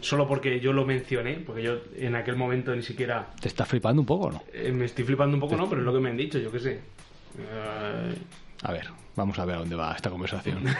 solo 0.00 0.28
porque 0.28 0.60
yo 0.60 0.72
lo 0.72 0.84
mencioné, 0.84 1.34
porque 1.44 1.62
yo 1.62 1.78
en 1.96 2.14
aquel 2.16 2.36
momento 2.36 2.74
ni 2.76 2.82
siquiera 2.82 3.30
¿Te 3.40 3.48
está 3.48 3.64
flipando 3.64 4.02
un 4.02 4.06
poco 4.06 4.26
o 4.26 4.30
no? 4.32 4.42
eh, 4.52 4.70
me 4.70 4.84
estoy 4.84 5.04
flipando 5.04 5.34
un 5.34 5.40
poco, 5.40 5.56
¿no? 5.56 5.68
Pero 5.68 5.80
es 5.80 5.86
lo 5.86 5.92
que 5.94 6.00
me 6.00 6.10
han 6.10 6.16
dicho, 6.16 6.38
yo 6.38 6.52
qué 6.52 6.60
sé. 6.60 6.80
A 8.62 8.72
ver, 8.72 8.88
vamos 9.16 9.38
a 9.38 9.44
ver 9.44 9.56
a 9.56 9.58
dónde 9.60 9.74
va 9.76 9.92
esta 9.94 10.10
conversación. 10.10 10.64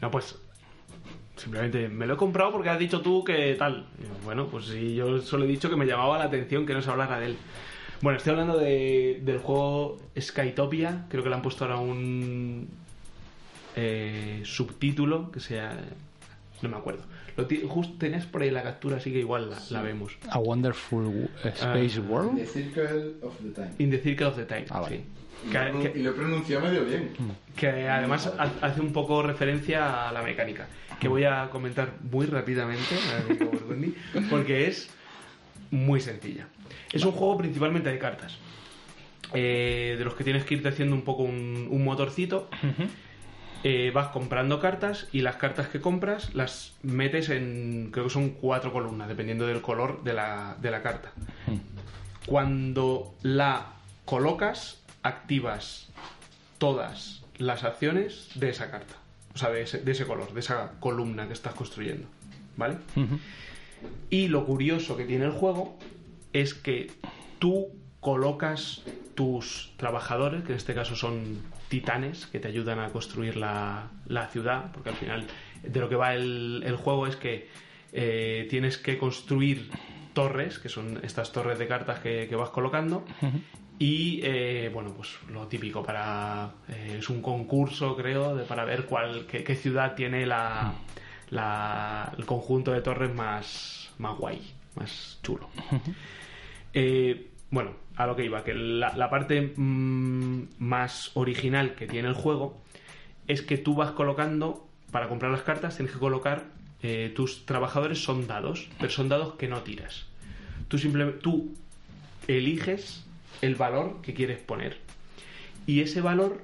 No, 0.00 0.10
pues 0.10 0.36
simplemente 1.38 1.88
me 1.88 2.06
lo 2.06 2.14
he 2.14 2.16
comprado 2.16 2.52
porque 2.52 2.68
has 2.68 2.78
dicho 2.78 3.00
tú 3.00 3.24
que 3.24 3.54
tal. 3.58 3.86
Y 4.02 4.24
Bueno, 4.24 4.46
pues 4.48 4.66
sí, 4.66 4.94
yo 4.94 5.20
solo 5.20 5.44
he 5.44 5.48
dicho 5.48 5.70
que 5.70 5.76
me 5.76 5.86
llamaba 5.86 6.18
la 6.18 6.24
atención 6.24 6.66
que 6.66 6.74
no 6.74 6.82
se 6.82 6.90
hablara 6.90 7.18
de 7.20 7.26
él. 7.26 7.36
Bueno, 8.02 8.18
estoy 8.18 8.32
hablando 8.32 8.56
de- 8.58 9.20
del 9.24 9.38
juego 9.38 9.98
Skytopia, 10.18 11.06
creo 11.08 11.22
que 11.22 11.28
le 11.28 11.34
han 11.34 11.42
puesto 11.42 11.64
ahora 11.64 11.78
un 11.78 12.68
eh, 13.76 14.40
subtítulo 14.44 15.30
que 15.30 15.40
sea... 15.40 15.78
No 16.62 16.68
me 16.68 16.76
acuerdo. 16.76 17.02
Lo 17.36 17.46
justo 17.68 17.94
tenés 17.98 18.26
por 18.26 18.42
ahí 18.42 18.50
la 18.50 18.64
captura, 18.64 18.96
así 18.96 19.12
que 19.12 19.20
igual 19.20 19.48
la, 19.50 19.58
la 19.70 19.82
vemos. 19.82 20.12
A 20.28 20.38
Wonderful 20.40 21.30
Space 21.44 22.00
Ah, 22.00 22.08
World. 22.08 22.44
Circle 22.46 23.14
of 23.22 23.34
the 23.40 23.50
Time. 23.50 23.70
In 23.78 23.90
the 23.90 23.98
Circle 24.00 24.26
of 24.26 24.36
the 24.36 24.44
Time. 24.44 24.64
Ah, 24.70 24.80
vale. 24.80 24.96
sí. 24.96 25.04
Que- 25.52 25.92
que- 25.92 25.98
lo 26.00 26.10
he 26.10 26.12
pronunciado 26.14 26.66
medio 26.66 26.84
bien. 26.84 27.10
que 27.54 27.88
además 27.88 28.26
ha- 28.26 28.50
hace 28.66 28.80
un 28.80 28.92
poco 28.92 29.22
referencia 29.22 30.08
a 30.08 30.12
la 30.12 30.20
mecánica, 30.22 30.66
que 31.00 31.08
voy 31.08 31.24
a 31.24 31.48
comentar 31.50 31.94
muy 32.10 32.26
rápidamente, 32.26 32.96
porque 34.30 34.68
es 34.68 34.90
muy 35.70 36.00
sencilla. 36.00 36.48
Es 36.92 37.04
un 37.04 37.12
juego 37.12 37.38
principalmente 37.38 37.90
de 37.90 37.98
cartas, 37.98 38.38
eh, 39.34 39.96
de 39.98 40.04
los 40.04 40.14
que 40.14 40.24
tienes 40.24 40.44
que 40.44 40.54
irte 40.54 40.68
haciendo 40.68 40.94
un 40.94 41.02
poco 41.02 41.22
un, 41.22 41.68
un 41.70 41.84
motorcito. 41.84 42.48
Eh, 43.64 43.90
vas 43.92 44.08
comprando 44.08 44.60
cartas 44.60 45.08
y 45.10 45.22
las 45.22 45.34
cartas 45.34 45.66
que 45.66 45.80
compras 45.80 46.32
las 46.32 46.76
metes 46.82 47.28
en, 47.28 47.90
creo 47.90 48.04
que 48.04 48.10
son 48.10 48.30
cuatro 48.30 48.72
columnas, 48.72 49.08
dependiendo 49.08 49.48
del 49.48 49.60
color 49.60 50.04
de 50.04 50.12
la, 50.12 50.56
de 50.60 50.70
la 50.70 50.80
carta. 50.80 51.12
Cuando 52.26 53.14
la 53.22 53.72
colocas, 54.04 54.80
activas 55.02 55.88
todas 56.58 57.24
las 57.36 57.64
acciones 57.64 58.30
de 58.36 58.50
esa 58.50 58.70
carta. 58.70 58.94
O 59.38 59.40
sea, 59.40 59.50
de 59.50 59.62
ese, 59.62 59.78
de 59.78 59.92
ese 59.92 60.04
color, 60.04 60.34
de 60.34 60.40
esa 60.40 60.72
columna 60.80 61.28
que 61.28 61.32
estás 61.32 61.54
construyendo. 61.54 62.08
¿Vale? 62.56 62.78
Y 64.10 64.26
lo 64.26 64.44
curioso 64.44 64.96
que 64.96 65.04
tiene 65.04 65.26
el 65.26 65.30
juego 65.30 65.78
es 66.32 66.54
que 66.54 66.90
tú 67.38 67.68
colocas 68.00 68.82
tus 69.14 69.72
trabajadores, 69.76 70.42
que 70.42 70.48
en 70.48 70.56
este 70.56 70.74
caso 70.74 70.96
son 70.96 71.40
titanes, 71.68 72.26
que 72.26 72.40
te 72.40 72.48
ayudan 72.48 72.80
a 72.80 72.88
construir 72.88 73.36
la, 73.36 73.92
la 74.08 74.26
ciudad, 74.26 74.72
porque 74.72 74.88
al 74.88 74.96
final 74.96 75.24
de 75.62 75.78
lo 75.78 75.88
que 75.88 75.94
va 75.94 76.14
el, 76.14 76.64
el 76.66 76.74
juego 76.74 77.06
es 77.06 77.14
que 77.14 77.46
eh, 77.92 78.48
tienes 78.50 78.76
que 78.76 78.98
construir 78.98 79.70
torres, 80.18 80.58
que 80.58 80.68
son 80.68 80.86
estas 81.02 81.28
torres 81.32 81.58
de 81.58 81.66
cartas 81.66 82.00
que, 82.00 82.26
que 82.28 82.36
vas 82.36 82.50
colocando, 82.50 83.04
y 83.78 84.20
eh, 84.24 84.70
bueno, 84.74 84.92
pues 84.96 85.10
lo 85.30 85.46
típico 85.46 85.82
para... 85.84 86.50
eh, 86.68 86.96
es 86.98 87.08
un 87.08 87.20
concurso, 87.22 87.94
creo, 87.96 88.34
de, 88.36 88.44
para 88.44 88.64
ver 88.64 88.80
cuál, 88.86 89.26
qué, 89.30 89.44
qué 89.44 89.54
ciudad 89.54 89.94
tiene 89.94 90.26
la, 90.26 90.72
la- 91.30 92.12
el 92.18 92.24
conjunto 92.26 92.72
de 92.72 92.80
torres 92.80 93.14
más, 93.14 93.90
más 93.98 94.16
guay, 94.18 94.40
más 94.74 95.18
chulo. 95.22 95.48
Eh, 96.74 97.28
bueno, 97.50 97.70
a 97.96 98.06
lo 98.06 98.14
que 98.16 98.24
iba, 98.24 98.42
que 98.44 98.54
la, 98.54 98.96
la 98.96 99.08
parte 99.08 99.52
mm, 99.56 100.42
más 100.58 101.10
original 101.14 101.74
que 101.74 101.86
tiene 101.86 102.08
el 102.08 102.14
juego 102.14 102.60
es 103.26 103.42
que 103.42 103.58
tú 103.58 103.74
vas 103.74 103.92
colocando, 103.92 104.66
para 104.90 105.08
comprar 105.08 105.30
las 105.30 105.42
cartas, 105.42 105.76
tienes 105.76 105.92
que 105.94 106.00
colocar, 106.00 106.44
tus 107.14 107.44
trabajadores 107.44 108.02
son 108.02 108.26
dados, 108.26 108.68
pero 108.78 108.90
son 108.90 109.08
dados 109.08 109.34
que 109.34 109.48
no 109.48 109.58
tiras. 109.62 110.06
Tú 110.68 110.78
simplemente, 110.78 111.20
tú 111.20 111.54
eliges 112.26 113.04
el 113.40 113.54
valor 113.54 114.00
que 114.02 114.14
quieres 114.14 114.38
poner. 114.38 114.78
Y 115.66 115.80
ese 115.80 116.00
valor 116.00 116.42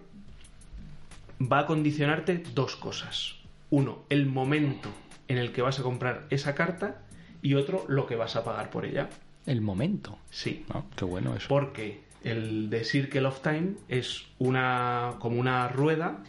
va 1.40 1.60
a 1.60 1.66
condicionarte 1.66 2.42
dos 2.54 2.76
cosas. 2.76 3.36
Uno, 3.70 4.04
el 4.08 4.26
momento 4.26 4.90
en 5.28 5.38
el 5.38 5.52
que 5.52 5.62
vas 5.62 5.78
a 5.78 5.82
comprar 5.82 6.26
esa 6.30 6.54
carta 6.54 7.02
y 7.42 7.54
otro, 7.54 7.84
lo 7.88 8.06
que 8.06 8.16
vas 8.16 8.36
a 8.36 8.44
pagar 8.44 8.70
por 8.70 8.84
ella. 8.84 9.10
El 9.46 9.60
momento. 9.60 10.18
Sí. 10.30 10.64
¿no? 10.72 10.86
Qué 10.96 11.04
bueno 11.04 11.34
eso. 11.36 11.48
Porque 11.48 12.02
el 12.22 12.70
de 12.70 12.84
Circle 12.84 13.26
of 13.26 13.40
Time 13.40 13.74
es 13.88 14.24
una 14.38 15.16
como 15.18 15.38
una 15.38 15.68
rueda 15.68 16.22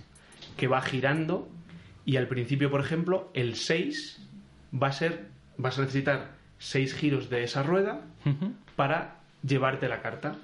que 0.57 0.67
va 0.67 0.81
girando 0.81 1.47
y 2.05 2.17
al 2.17 2.27
principio, 2.27 2.69
por 2.69 2.81
ejemplo, 2.81 3.29
el 3.33 3.55
6 3.55 4.21
va 4.81 4.87
a 4.87 4.91
ser 4.91 5.29
vas 5.57 5.77
a 5.77 5.81
necesitar 5.81 6.34
6 6.59 6.93
giros 6.95 7.29
de 7.29 7.43
esa 7.43 7.63
rueda 7.63 8.01
para 8.75 9.15
llevarte 9.43 9.87
la 9.87 10.01
carta. 10.01 10.35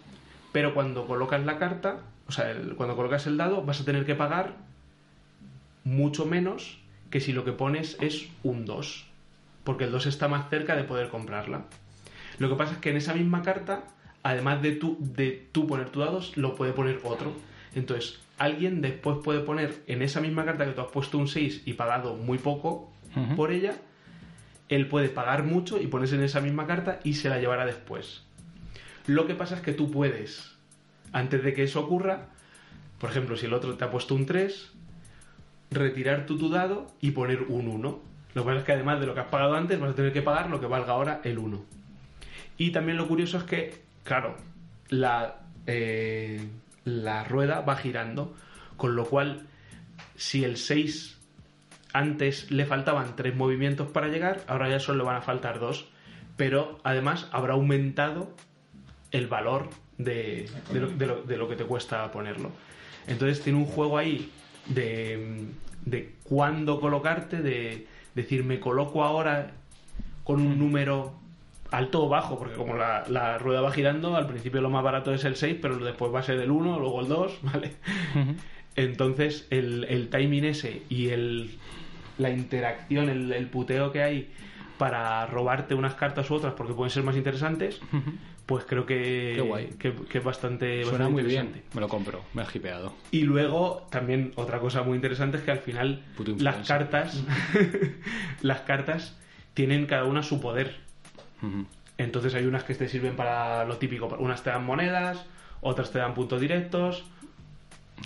Pero 0.52 0.74
cuando 0.74 1.08
colocas 1.08 1.44
la 1.46 1.58
carta, 1.58 2.00
o 2.28 2.32
sea, 2.32 2.52
el- 2.52 2.76
cuando 2.76 2.96
colocas 2.96 3.26
el 3.28 3.38
dado, 3.38 3.64
vas 3.64 3.82
a 3.82 3.86
tener 3.86 4.06
que 4.06 4.16
pagar 4.16 4.54
mucho 5.84 6.26
menos 6.26 6.78
que 7.10 7.20
si 7.20 7.34
lo 7.34 7.44
que 7.44 7.52
pones 7.52 7.98
es 8.02 8.28
un 8.44 8.66
2. 8.66 9.06
Porque 9.64 9.86
el 9.86 9.92
2 9.92 10.06
está 10.06 10.28
más 10.28 10.50
cerca 10.50 10.76
de 10.76 10.84
poder 10.84 11.10
comprarla. 11.10 11.66
Lo 12.40 12.50
que 12.50 12.56
pasa 12.56 12.74
es 12.74 12.78
que 12.80 12.90
en 12.90 12.98
esa 12.98 13.14
misma 13.14 13.42
carta, 13.44 13.84
además 14.24 14.62
de 14.62 14.72
tú, 14.74 14.98
de 15.00 15.48
tú 15.52 15.68
poner 15.68 15.90
tu 15.90 16.00
dados, 16.00 16.36
lo 16.38 16.56
puede 16.56 16.74
poner 16.74 17.00
otro. 17.04 17.34
Entonces, 17.76 18.20
alguien 18.38 18.82
después 18.82 19.18
puede 19.24 19.42
poner 19.42 19.84
en 19.88 20.02
esa 20.02 20.20
misma 20.22 20.46
carta 20.46 20.66
que 20.66 20.72
tú 20.72 20.82
has 20.82 20.92
puesto 20.92 21.18
un 21.18 21.28
6 21.28 21.62
y 21.66 21.74
pagado 21.74 22.16
muy 22.16 22.38
poco 22.38 22.92
por 23.36 23.52
ella, 23.52 23.76
él 24.72 24.88
puede 24.88 25.10
pagar 25.10 25.44
mucho 25.44 25.80
y 25.82 25.88
ponerse 25.88 26.16
en 26.16 26.24
esa 26.24 26.42
misma 26.42 26.66
carta 26.66 27.00
y 27.04 27.16
se 27.16 27.30
la 27.30 27.40
llevará 27.40 27.66
después. 27.66 28.24
Lo 29.06 29.28
que 29.28 29.36
pasa 29.36 29.56
es 29.56 29.62
que 29.62 29.74
tú 29.74 29.92
puedes, 29.92 30.56
antes 31.12 31.44
de 31.44 31.54
que 31.54 31.64
eso 31.64 31.82
ocurra, 31.82 32.30
por 32.98 33.10
ejemplo, 33.10 33.36
si 33.36 33.48
el 33.48 33.54
otro 33.54 33.76
te 33.76 33.84
ha 33.84 33.92
puesto 33.92 34.16
un 34.16 34.26
3, 34.26 34.72
retirar 35.72 36.26
tu 36.26 36.50
dado 36.50 36.88
y 37.02 37.12
poner 37.12 37.44
un 37.44 37.68
1. 37.68 38.02
Lo 38.34 38.42
que 38.44 38.46
pasa 38.46 38.60
es 38.60 38.64
que 38.64 38.72
además 38.72 39.00
de 39.00 39.08
lo 39.08 39.14
que 39.14 39.22
has 39.22 39.28
pagado 39.28 39.56
antes, 39.56 39.80
vas 39.80 39.92
a 39.92 39.96
tener 39.96 40.14
que 40.14 40.22
pagar 40.22 40.50
lo 40.50 40.60
que 40.60 40.68
valga 40.68 40.94
ahora 40.94 41.22
el 41.24 41.38
1. 41.38 41.66
Y 42.58 42.72
también 42.72 42.98
lo 42.98 43.08
curioso 43.08 43.38
es 43.38 43.44
que, 43.44 43.82
claro, 44.04 44.38
la, 44.90 45.42
eh, 45.68 46.48
la 46.86 47.24
rueda 47.24 47.62
va 47.62 47.76
girando, 47.76 48.36
con 48.78 48.96
lo 48.96 49.06
cual, 49.06 49.48
si 50.16 50.44
el 50.44 50.58
6 50.58 51.21
antes 51.94 52.52
le 52.52 52.66
faltaban 52.66 53.16
3 53.16 53.36
movimientos 53.36 53.90
para 53.92 54.08
llegar, 54.08 54.42
ahora 54.48 54.70
ya 54.70 54.80
solo 54.80 55.00
le 55.00 55.04
van 55.06 55.18
a 55.18 55.22
faltar 55.22 55.60
2. 55.60 55.88
pero 56.38 56.80
además 56.84 57.28
habrá 57.32 57.54
aumentado 57.54 58.32
el 59.12 59.28
valor 59.28 59.70
de, 59.98 60.50
de 60.74 60.80
lo, 60.80 60.88
de 60.90 61.06
lo- 61.06 61.22
de 61.24 61.38
lo 61.38 61.48
que 61.50 61.56
te 61.56 61.66
cuesta 61.66 62.10
ponerlo. 62.12 62.50
Entonces 63.08 63.42
tiene 63.42 63.60
un 63.60 63.66
juego 63.66 63.98
ahí 63.98 64.30
de, 64.68 65.46
de 65.86 66.16
cuándo 66.24 66.80
colocarte, 66.80 67.42
de 67.42 67.86
decir, 68.16 68.44
me 68.44 68.60
coloco 68.60 69.04
ahora 69.04 69.52
con 70.24 70.40
un 70.42 70.58
número 70.58 71.14
alto 71.72 72.04
o 72.06 72.10
bajo, 72.10 72.38
porque 72.40 72.56
como 72.56 72.76
la, 72.76 73.04
la 73.10 73.38
rueda 73.38 73.62
va 73.62 73.72
girando, 73.72 74.16
al 74.16 74.28
principio 74.28 74.62
lo 74.62 74.70
más 74.70 74.84
barato 74.84 75.14
es 75.14 75.24
el 75.26 75.36
6, 75.36 75.58
pero 75.62 75.78
después 75.78 76.14
va 76.14 76.20
a 76.20 76.24
ser 76.24 76.40
el 76.40 76.50
1, 76.52 76.80
luego 76.80 77.02
el 77.02 77.08
2, 77.08 77.40
¿vale? 77.44 77.74
Entonces 78.76 79.48
el, 79.50 79.84
el 79.90 80.10
timing 80.10 80.46
ese 80.46 80.82
y 80.90 81.10
el, 81.10 81.52
la 82.18 82.30
interacción, 82.30 83.10
el, 83.10 83.32
el 83.34 83.48
puteo 83.48 83.92
que 83.92 84.04
hay 84.04 84.32
para 84.78 85.26
robarte 85.28 85.76
unas 85.76 85.94
cartas 85.94 86.30
u 86.32 86.36
otras 86.36 86.54
porque 86.56 86.74
pueden 86.74 86.90
ser 86.90 87.04
más 87.04 87.16
interesantes, 87.16 87.80
pues 88.48 88.66
creo 88.66 88.86
que, 88.88 89.34
Qué 89.36 89.42
guay. 89.42 89.68
que, 89.78 89.94
que 89.94 90.18
es 90.18 90.24
bastante, 90.24 90.82
Suena 90.84 91.06
bastante 91.06 91.12
muy 91.14 91.24
bien. 91.24 91.62
Me 91.74 91.82
lo 91.82 91.88
compro, 91.88 92.22
me 92.34 92.42
he 92.42 92.46
hipeado. 92.54 92.94
Y 93.12 93.22
luego 93.22 93.88
también 93.92 94.32
otra 94.36 94.60
cosa 94.60 94.82
muy 94.82 94.96
interesante 94.96 95.38
es 95.38 95.44
que 95.44 95.52
al 95.52 95.60
final 95.60 96.04
Puto 96.18 96.32
las 96.40 96.58
influencer. 96.58 96.90
cartas 96.90 97.24
las 98.42 98.62
cartas 98.62 99.18
tienen 99.54 99.86
cada 99.86 100.06
una 100.06 100.24
su 100.24 100.42
poder. 100.42 100.78
Ujú. 101.42 101.66
Entonces 101.98 102.34
hay 102.34 102.46
unas 102.46 102.64
que 102.64 102.74
te 102.74 102.88
sirven 102.90 103.16
para 103.16 103.64
lo 103.66 103.78
típico, 103.78 104.08
unas 104.20 104.44
te 104.44 104.50
dan 104.50 104.66
monedas, 104.66 105.26
otras 105.62 105.92
te 105.92 106.00
dan 106.00 106.14
puntos 106.16 106.42
directos. 106.42 107.06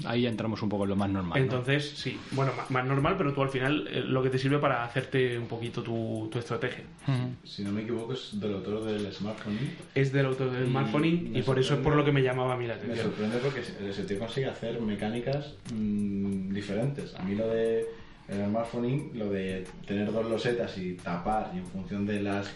Ahí 0.04 0.24
ya 0.24 0.30
entramos 0.30 0.62
un 0.62 0.70
poco 0.70 0.84
en 0.84 0.90
lo 0.90 0.96
más 0.96 1.10
normal. 1.10 1.40
¿no? 1.40 1.44
Entonces, 1.44 1.90
sí, 1.96 2.20
bueno, 2.32 2.52
ma- 2.58 2.66
más 2.70 2.86
normal, 2.86 3.16
pero 3.18 3.34
tú 3.34 3.42
al 3.42 3.50
final 3.50 3.88
eh, 3.90 4.02
lo 4.06 4.22
que 4.22 4.30
te 4.30 4.38
sirve 4.38 4.58
para 4.60 4.84
hacerte 4.84 5.38
un 5.40 5.48
poquito 5.48 5.82
tu, 5.84 6.28
tu 6.32 6.38
estrategia. 6.40 6.84
Ujú. 7.08 7.30
Si 7.48 7.64
no 7.64 7.72
me 7.72 7.82
equivoco, 7.84 8.14
es 8.14 8.40
del 8.40 8.54
autor 8.56 8.84
del 8.84 9.12
smartphone. 9.14 9.58
Es 9.96 10.12
del 10.12 10.26
autor 10.26 10.52
del 10.52 10.66
Y 10.66 10.70
smartphone 10.70 11.06
y, 11.06 11.12
me 11.14 11.44
por 11.44 11.58
eso 11.60 11.76
es 11.76 11.80
por 11.80 11.94
sorprende- 11.94 11.96
lo 11.98 12.06
que 12.06 12.12
me 12.12 12.22
llamaba 12.24 12.54
a 12.54 12.58
mí 12.58 12.68
la 12.68 12.76
Me 12.76 12.80
atención. 12.82 13.06
sorprende 13.08 13.38
porque 13.38 13.60
ese 13.62 13.90
ese 13.90 14.04
tío 14.04 14.20
consigue 14.20 14.48
hacer 14.48 14.80
mecánicas 14.82 15.54
mm, 15.74 16.54
diferentes. 16.54 17.16
A 17.16 17.24
mí 17.24 17.36
lo 17.36 17.48
de 17.48 17.86
el 18.28 18.44
smartphone, 18.48 19.12
lo 19.14 19.30
de 19.30 19.66
tener 19.86 20.12
dos 20.12 20.28
losetas 20.30 20.78
y 20.80 20.94
tapar 20.96 21.52
y 21.54 21.60
en 21.60 21.66
función 21.68 22.08
de 22.08 22.22
las 22.24 22.52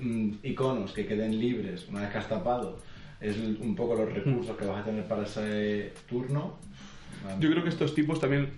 mm, 0.00 0.30
iconos 0.42 0.92
que 0.92 1.06
queden 1.06 1.38
libres 1.38 1.86
una 1.88 2.00
vez 2.00 2.10
que 2.10 2.18
has 2.18 2.28
tapado, 2.28 2.80
es 3.22 3.36
un 3.36 3.74
poco 3.76 3.94
los 3.94 4.12
recursos 4.12 4.56
que 4.56 4.66
vas 4.66 4.82
a 4.82 4.84
tener 4.84 5.06
para 5.06 5.22
ese 5.22 5.92
turno. 6.08 6.58
Yo 7.38 7.50
creo 7.50 7.62
que 7.62 7.68
estos 7.68 7.94
tipos 7.94 8.20
también, 8.20 8.50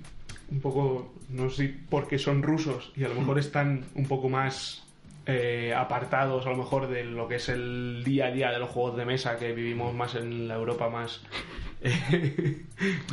un 0.51 0.61
poco, 0.61 1.13
no 1.29 1.51
sé 1.51 1.57
si 1.57 1.69
porque 1.69 2.19
son 2.19 2.43
rusos 2.43 2.93
y 2.97 3.05
a 3.05 3.09
lo 3.09 3.15
mejor 3.15 3.39
están 3.39 3.85
un 3.95 4.07
poco 4.07 4.31
más 4.31 4.85
eh, 5.27 5.75
apartados, 5.77 6.47
a 6.47 6.51
lo 6.51 6.57
mejor, 6.57 6.89
de 6.89 7.05
lo 7.05 7.29
que 7.29 7.37
es 7.37 7.49
el 7.51 8.03
día 8.05 8.27
a 8.27 8.31
día 8.31 8.51
de 8.51 8.59
los 8.59 8.71
juegos 8.71 8.97
de 8.97 9.05
mesa 9.05 9.39
que 9.39 9.53
vivimos 9.53 9.95
más 9.95 10.15
en 10.15 10.49
la 10.49 10.55
Europa 10.55 10.89
más. 10.89 11.21
eh, 11.83 12.63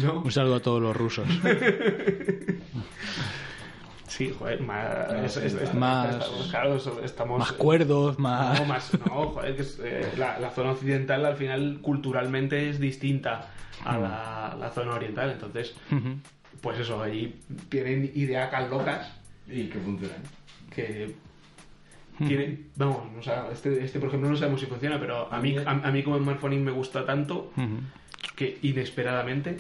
¿No? 0.02 0.22
Un 0.22 0.32
saludo 0.32 0.56
a 0.56 0.62
todos 0.62 0.82
los 0.82 0.96
rusos. 0.96 1.28
Sí, 4.12 4.34
joder, 4.38 4.60
más. 4.62 5.08
No, 5.14 5.24
es- 5.24 5.32
sí, 5.34 5.40
es- 5.46 5.54
es- 5.54 5.74
más- 5.74 6.16
estamos- 6.16 6.48
claro, 6.50 6.76
estamos. 7.02 7.40
más 7.40 7.52
cuerdos, 7.54 8.20
más... 8.20 8.60
No, 8.60 8.66
más, 8.66 8.92
no, 9.06 9.28
joder, 9.30 9.56
que 9.56 9.62
es, 9.62 9.80
eh, 9.82 10.12
la, 10.18 10.38
la 10.38 10.50
zona 10.50 10.72
occidental 10.72 11.26
al 11.26 11.38
final 11.38 11.80
culturalmente 11.82 12.70
es 12.70 12.80
distinta 12.82 13.48
a 13.86 13.98
la, 13.98 14.58
la 14.60 14.70
zona 14.72 14.96
oriental, 14.96 15.32
entonces, 15.32 15.74
pues 16.60 16.78
eso, 16.80 17.02
allí 17.02 17.40
tienen 17.70 18.12
ideacas 18.14 18.70
locas 18.70 19.12
Y 19.48 19.68
que 19.68 19.80
funcionan. 19.80 20.18
que 20.76 21.16
tienen, 22.28 22.68
vamos, 22.76 22.98
o 23.18 23.22
sea, 23.24 23.48
este, 23.52 23.84
este 23.84 23.98
por 24.00 24.10
ejemplo 24.10 24.30
no 24.30 24.36
sabemos 24.36 24.60
si 24.60 24.68
funciona, 24.68 25.00
pero 25.00 25.32
a 25.34 25.40
mí, 25.40 25.56
a, 25.58 25.70
a 25.72 25.92
mí 25.92 26.04
como 26.04 26.18
smartphone 26.20 26.62
me 26.64 26.72
gusta 26.72 27.06
tanto 27.06 27.52
que 28.36 28.60
inesperadamente, 28.62 29.58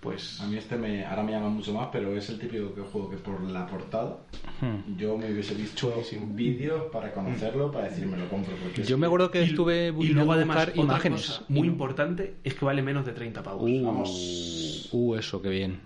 pues 0.00 0.40
A 0.40 0.46
mí 0.46 0.56
este 0.56 0.76
me, 0.76 1.04
ahora 1.04 1.22
me 1.22 1.32
llama 1.32 1.50
mucho 1.50 1.74
más, 1.74 1.88
pero 1.92 2.16
es 2.16 2.28
el 2.30 2.38
típico 2.38 2.74
que 2.74 2.80
juego 2.80 3.10
que 3.10 3.16
por 3.18 3.40
la 3.42 3.66
portada 3.66 4.16
Ujú. 4.62 4.96
yo 4.96 5.16
me 5.18 5.30
hubiese 5.30 5.54
visto 5.54 5.92
vídeos 6.28 6.84
para 6.90 7.12
conocerlo, 7.12 7.70
para 7.70 7.88
decir 7.90 8.06
me 8.06 8.16
lo 8.16 8.26
compro. 8.28 8.54
Porque 8.62 8.82
Yo 8.82 8.96
me 8.96 9.06
acuerdo 9.06 9.30
que 9.30 9.42
Y- 9.42 9.50
estuve 9.50 9.88
y 9.88 9.90
buscando 9.90 10.14
luego 10.20 10.32
además 10.32 10.56
buscar 10.56 10.70
otra 10.72 10.82
imágenes. 10.82 11.26
cosa 11.26 11.44
muy 11.48 11.68
importante 11.68 12.34
es 12.44 12.54
que 12.54 12.64
vale 12.64 12.80
menos 12.82 13.04
de 13.04 13.12
30 13.12 13.42
pavos. 13.42 13.70
Uh, 13.70 13.84
Vamos. 13.84 14.88
uh, 14.92 15.14
eso, 15.16 15.42
qué 15.42 15.50
bien. 15.50 15.80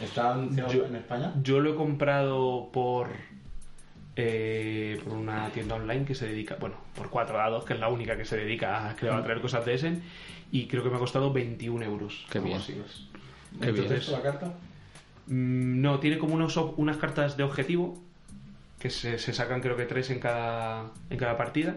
¿Está 0.00 0.34
anunciado 0.34 0.72
Yo- 0.72 0.84
en 0.86 0.96
España? 0.96 1.32
Yo 1.42 1.60
lo 1.60 1.72
he 1.72 1.74
comprado 1.74 2.68
por 2.72 3.08
eh, 4.20 5.00
por 5.04 5.12
una 5.14 5.48
tienda 5.50 5.76
online 5.76 6.04
que 6.04 6.14
se 6.14 6.26
dedica, 6.26 6.56
bueno, 6.58 6.74
por 6.96 7.08
cuatro 7.08 7.36
dados, 7.38 7.64
que 7.64 7.74
es 7.74 7.78
la 7.80 7.88
única 7.88 8.16
que 8.16 8.24
se 8.24 8.36
dedica 8.36 8.88
a, 8.90 8.96
creo, 8.96 9.14
a 9.14 9.22
traer 9.22 9.40
cosas 9.40 9.64
de 9.64 9.74
Essen, 9.74 10.02
y 10.50 10.66
creo 10.66 10.82
que 10.82 10.90
me 10.90 10.96
ha 10.96 10.98
costado 10.98 11.32
21 11.32 11.84
euros. 11.84 12.26
Qué 12.30 12.40
bien. 12.40 12.58
Qué 13.60 13.72
bien. 13.72 13.84
¿Entonces 13.84 14.08
la 14.08 14.22
carta? 14.22 14.46
Mm, 15.26 15.80
no, 15.80 15.98
tiene 16.00 16.18
como 16.18 16.34
unos, 16.34 16.56
unas 16.76 16.96
cartas 16.96 17.36
de 17.36 17.42
objetivo 17.42 17.98
que 18.78 18.90
se, 18.90 19.18
se 19.18 19.32
sacan 19.32 19.60
creo 19.60 19.76
que 19.76 19.84
tres 19.84 20.10
en 20.10 20.20
cada, 20.20 20.92
en 21.10 21.18
cada 21.18 21.36
partida, 21.36 21.76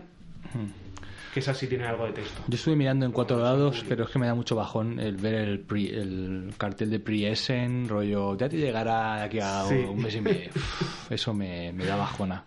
que 1.34 1.40
esas 1.40 1.58
sí 1.58 1.68
tienen 1.68 1.88
algo 1.88 2.06
de 2.06 2.12
texto. 2.14 2.42
Yo 2.48 2.56
estuve 2.56 2.76
mirando 2.76 3.06
en 3.06 3.12
cuatro 3.12 3.38
dados, 3.40 3.84
pero 3.90 4.04
es 4.04 4.10
que 4.12 4.20
me 4.20 4.28
da 4.28 4.36
mucho 4.36 4.56
bajón 4.56 5.00
el 5.00 5.16
ver 5.18 5.34
el, 5.36 5.60
pre- 5.62 5.98
el 6.00 6.54
cartel 6.58 6.90
de 6.92 7.00
Priesen, 7.00 7.88
rollo, 7.90 8.38
ya 8.38 8.48
te 8.50 8.58
llegará 8.58 9.16
de 9.18 9.22
aquí 9.24 9.40
a 9.40 9.64
Sí. 9.64 9.76
un 9.76 10.02
mes 10.02 10.16
y 10.16 10.22
medio. 10.22 10.50
Uf, 10.56 11.12
Eso 11.12 11.34
me, 11.34 11.74
me 11.74 11.86
da 11.86 11.96
bajona. 11.96 12.44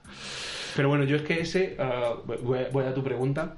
Pero 0.76 0.88
bueno, 0.88 1.05
yo 1.05 1.16
es 1.16 1.22
que 1.22 1.40
ese, 1.40 1.76
voy, 2.42 2.59
a- 2.60 2.68
voy 2.70 2.84
a 2.84 2.94
tu 2.94 3.02
pregunta. 3.02 3.56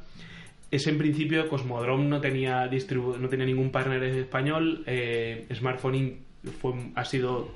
Ese 0.70 0.90
en 0.90 0.98
principio 0.98 1.48
Cosmodrome 1.48 2.06
no 2.06 2.20
tenía 2.20 2.66
distribu 2.68 3.16
no 3.18 3.28
tenía 3.28 3.47
ningún 3.47 3.70
partner 3.70 4.02
español. 4.02 4.82
Eh, 4.86 5.47
Smartphone 5.55 6.18
fue, 6.60 6.72
ha 6.94 7.05
sido 7.05 7.48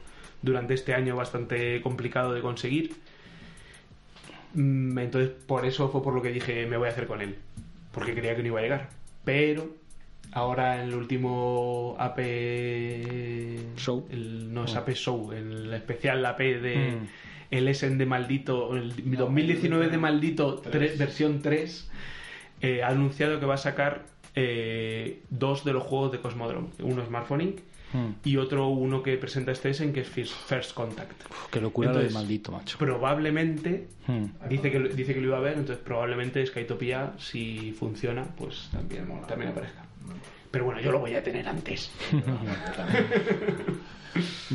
durante 0.43 0.75
este 0.75 0.95
año 0.95 1.17
bastante 1.17 1.81
complicado 1.83 2.33
de 2.33 2.41
conseguir. 2.41 2.93
Mm, 4.55 4.99
Entonces 4.99 5.31
por 5.47 5.65
eso 5.67 5.89
fue 5.91 6.03
por 6.03 6.15
lo 6.15 6.23
que 6.23 6.31
dije 6.33 6.67
me 6.67 6.77
voy 6.77 6.89
a 6.89 6.93
hacer 6.93 7.07
con 7.07 7.21
él. 7.21 7.37
Porque 7.93 8.15
creía 8.15 8.37
que 8.37 8.43
no 8.43 8.49
iba 8.49 8.61
a 8.61 8.63
llegar. 8.63 8.89
Pero 9.25 9.69
ahora 10.33 10.77
en 10.83 10.89
el 10.89 10.95
último 10.95 11.97
AP 11.99 12.21
Show. 13.77 14.07
el- 14.11 14.53
no 14.53 14.65
es 14.65 14.77
AP 14.77 14.95
Show, 14.95 15.33
el 15.33 15.73
especial 15.73 16.25
AP 16.25 16.61
de 16.61 16.77
Mm. 16.77 17.07
el 17.51 17.69
Essen 17.69 17.99
de 17.99 18.07
maldito, 18.07 18.77
el 18.77 18.93
2019 19.17 19.89
de 19.89 19.99
maldito 19.99 20.57
Tres. 20.57 20.71
tres- 20.73 20.99
versión 20.99 21.43
3, 21.43 21.91
eh, 22.61 22.83
ha 22.83 22.89
anunciado 22.89 23.41
que 23.41 23.47
va 23.47 23.55
a 23.55 23.59
sacar 23.59 24.05
eh, 24.35 25.21
dos 25.31 25.65
de 25.65 25.73
los 25.73 25.83
juegos 25.83 26.13
de 26.13 26.21
Cosmodrome. 26.21 26.69
Uno 26.83 27.05
Smartphone 27.05 27.41
Inc. 27.43 27.59
Mm. 27.93 28.11
y 28.23 28.37
otro 28.37 28.69
uno 28.69 29.03
que 29.03 29.17
presenta 29.17 29.51
este 29.51 29.71
Essen 29.71 29.93
que 29.93 30.03
es 30.03 30.09
First, 30.09 30.75
Contact. 30.75 31.29
Uf, 31.29 31.49
qué 31.51 31.61
locura 31.61 31.89
lo 31.89 31.95
Entonces, 31.97 32.13
de 32.15 32.19
maldito, 32.21 32.53
macho. 32.53 32.79
Probablemente, 32.79 33.89
Mm. 34.07 34.27
dice 34.49 34.71
que, 34.71 34.79
lo- 34.79 34.89
dice 34.89 35.13
que 35.13 35.21
lo 35.21 35.27
iba 35.27 35.39
a 35.39 35.41
ver, 35.41 35.55
entonces 35.59 35.79
probablemente 35.85 36.47
Skytopia, 36.47 37.15
si 37.19 37.73
funciona, 37.77 38.25
pues 38.39 38.69
también, 38.71 39.09
Mola. 39.09 39.27
también 39.27 39.51
aparezca. 39.51 39.85
Pero 40.53 40.67
bueno, 40.67 40.81
yo 40.81 40.93
lo 40.93 41.01
voy 41.01 41.15
a 41.15 41.23
tener 41.25 41.49
antes. 41.49 41.91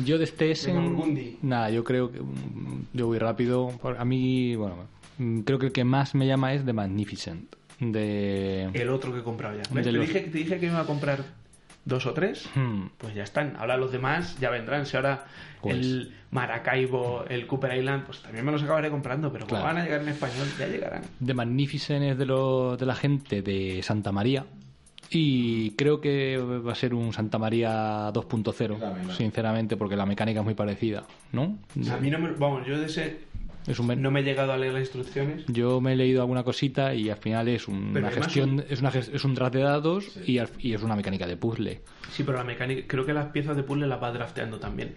Yo 0.04 0.18
de 0.18 0.24
este 0.24 0.52
Burgundy. 0.72 1.38
nada, 1.42 1.70
yo 1.70 1.82
creo 1.82 2.12
que 2.12 2.20
mm, 2.20 2.86
yo 2.92 3.06
voy 3.06 3.18
rápido. 3.18 3.72
A 3.98 4.04
mí, 4.04 4.54
bueno, 4.56 4.76
mm, 5.18 5.40
creo 5.40 5.58
que 5.58 5.66
el 5.66 5.72
que 5.72 5.84
más 5.84 6.14
me 6.14 6.26
llama 6.26 6.52
es 6.52 6.64
The 6.64 6.72
Magnificent. 6.74 7.56
De... 7.80 8.70
El 8.72 8.88
otro 8.88 9.12
que 9.12 9.20
he 9.20 9.22
comprado 9.22 9.56
ya. 9.56 9.62
Te, 9.62 9.92
los- 9.92 10.06
dije, 10.06 10.20
te 10.20 10.38
dije 10.38 10.58
que 10.58 10.66
iba 10.66 10.80
a 10.80 10.84
comprar 10.86 11.20
dos 11.84 12.06
o 12.06 12.12
tres. 12.14 12.48
Hmm. 12.54 12.86
Pues 12.98 13.14
ya 13.14 13.22
están. 13.22 13.54
Ahora 13.58 13.76
los 13.76 13.92
demás 13.92 14.36
ya 14.40 14.50
vendrán. 14.50 14.86
Si 14.86 14.96
ahora 14.96 15.24
Pues- 15.60 15.76
el 15.76 16.12
Maracaibo, 16.30 17.24
el 17.28 17.46
Cooper 17.46 17.76
Island, 17.78 18.04
pues 18.06 18.20
también 18.22 18.44
me 18.44 18.52
los 18.52 18.62
acabaré 18.62 18.90
comprando. 18.90 19.32
Pero 19.32 19.46
como 19.46 19.60
Claro. 19.60 19.74
van 19.74 19.78
a 19.78 19.84
llegar 19.84 20.00
en 20.02 20.08
español, 20.08 20.46
ya 20.58 20.66
llegarán. 20.66 21.02
The 21.24 21.34
Magnificent 21.34 22.04
es 22.04 22.18
de, 22.18 22.26
lo, 22.26 22.76
de 22.76 22.86
la 22.86 22.94
gente 22.94 23.42
de 23.42 23.82
Santa 23.82 24.10
María. 24.12 24.44
Y 25.08 25.70
creo 25.72 26.00
que 26.00 26.36
va 26.36 26.72
a 26.72 26.74
ser 26.74 26.92
un 26.92 27.12
Santa 27.12 27.38
María 27.38 28.10
2.0, 28.12 28.78
También, 28.80 29.06
¿no? 29.06 29.14
sinceramente, 29.14 29.76
porque 29.76 29.94
la 29.94 30.04
mecánica 30.04 30.40
es 30.40 30.44
muy 30.44 30.54
parecida, 30.54 31.04
¿no? 31.32 31.56
A 31.92 31.96
mí 31.98 32.10
no 32.10 32.18
me. 32.18 32.32
Vamos, 32.32 32.66
yo 32.66 32.76
de 32.76 32.86
ese. 32.86 33.18
Es 33.66 33.78
un, 33.80 34.00
No 34.00 34.10
me 34.12 34.20
he 34.20 34.22
llegado 34.22 34.52
a 34.52 34.56
leer 34.56 34.72
las 34.74 34.82
instrucciones. 34.82 35.44
Yo 35.48 35.80
me 35.80 35.92
he 35.94 35.96
leído 35.96 36.20
alguna 36.20 36.44
cosita 36.44 36.94
y 36.94 37.10
al 37.10 37.16
final 37.16 37.48
es 37.48 37.66
un- 37.66 37.96
una 37.96 38.10
gestión, 38.10 38.64
es, 38.68 38.80
una, 38.80 38.90
es 38.90 39.24
un 39.24 39.34
draft 39.34 39.54
de 39.54 39.62
dados 39.62 40.16
y, 40.24 40.38
al- 40.38 40.50
y 40.60 40.72
es 40.74 40.82
una 40.82 40.94
mecánica 40.94 41.26
de 41.26 41.36
puzzle. 41.36 41.80
Sí, 42.12 42.22
pero 42.22 42.38
la 42.38 42.44
mecánica. 42.44 42.82
Creo 42.86 43.04
que 43.04 43.12
las 43.12 43.26
piezas 43.26 43.56
de 43.56 43.64
puzzle 43.64 43.86
las 43.88 44.00
va 44.00 44.12
drafteando 44.12 44.58
también. 44.60 44.96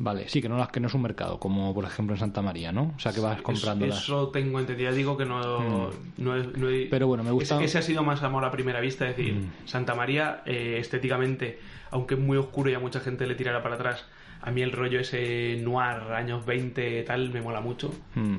Vale, 0.00 0.28
sí, 0.28 0.40
que 0.42 0.48
no, 0.48 0.56
las- 0.58 0.68
que 0.68 0.80
no 0.80 0.86
es 0.88 0.94
un 0.94 1.02
mercado, 1.02 1.40
como 1.40 1.74
por 1.74 1.84
ejemplo 1.84 2.14
en 2.14 2.20
Santa 2.20 2.40
María, 2.42 2.70
¿no? 2.72 2.92
O 2.96 3.00
sea, 3.00 3.12
que 3.12 3.20
vas 3.20 3.40
comprándolas. 3.42 3.98
Eso, 4.02 4.22
eso 4.22 4.28
tengo 4.28 4.60
entendido. 4.60 4.92
Digo 4.92 5.16
que 5.16 5.24
no, 5.24 5.90
no, 6.18 6.36
he- 6.36 6.46
no 6.58 6.68
he- 6.68 6.86
Pero 6.90 7.06
bueno, 7.08 7.24
me 7.24 7.30
gusta- 7.32 7.56
Ese, 7.56 7.64
ese 7.64 7.78
ha 7.78 7.82
sido 7.82 8.02
más 8.04 8.22
amor 8.22 8.44
a 8.44 8.50
primera 8.50 8.80
vista. 8.80 9.08
Es 9.08 9.16
decir, 9.16 9.34
Mm. 9.34 9.66
Santa 9.66 9.94
María, 9.94 10.42
eh, 10.46 10.76
estéticamente, 10.78 11.58
aunque 11.90 12.14
es 12.14 12.20
muy 12.20 12.36
oscuro 12.36 12.70
y 12.70 12.74
a 12.74 12.78
mucha 12.80 13.00
gente 13.00 13.26
le 13.26 13.34
tirará 13.34 13.62
para 13.62 13.74
atrás, 13.76 14.04
a 14.42 14.50
mí 14.50 14.62
el 14.62 14.72
rollo 14.72 15.00
ese 15.00 15.58
noir, 15.62 16.02
años 16.14 16.44
20, 16.46 17.02
tal, 17.04 17.30
me 17.30 17.40
mola 17.42 17.60
mucho. 17.60 17.92
Mm. 18.14 18.38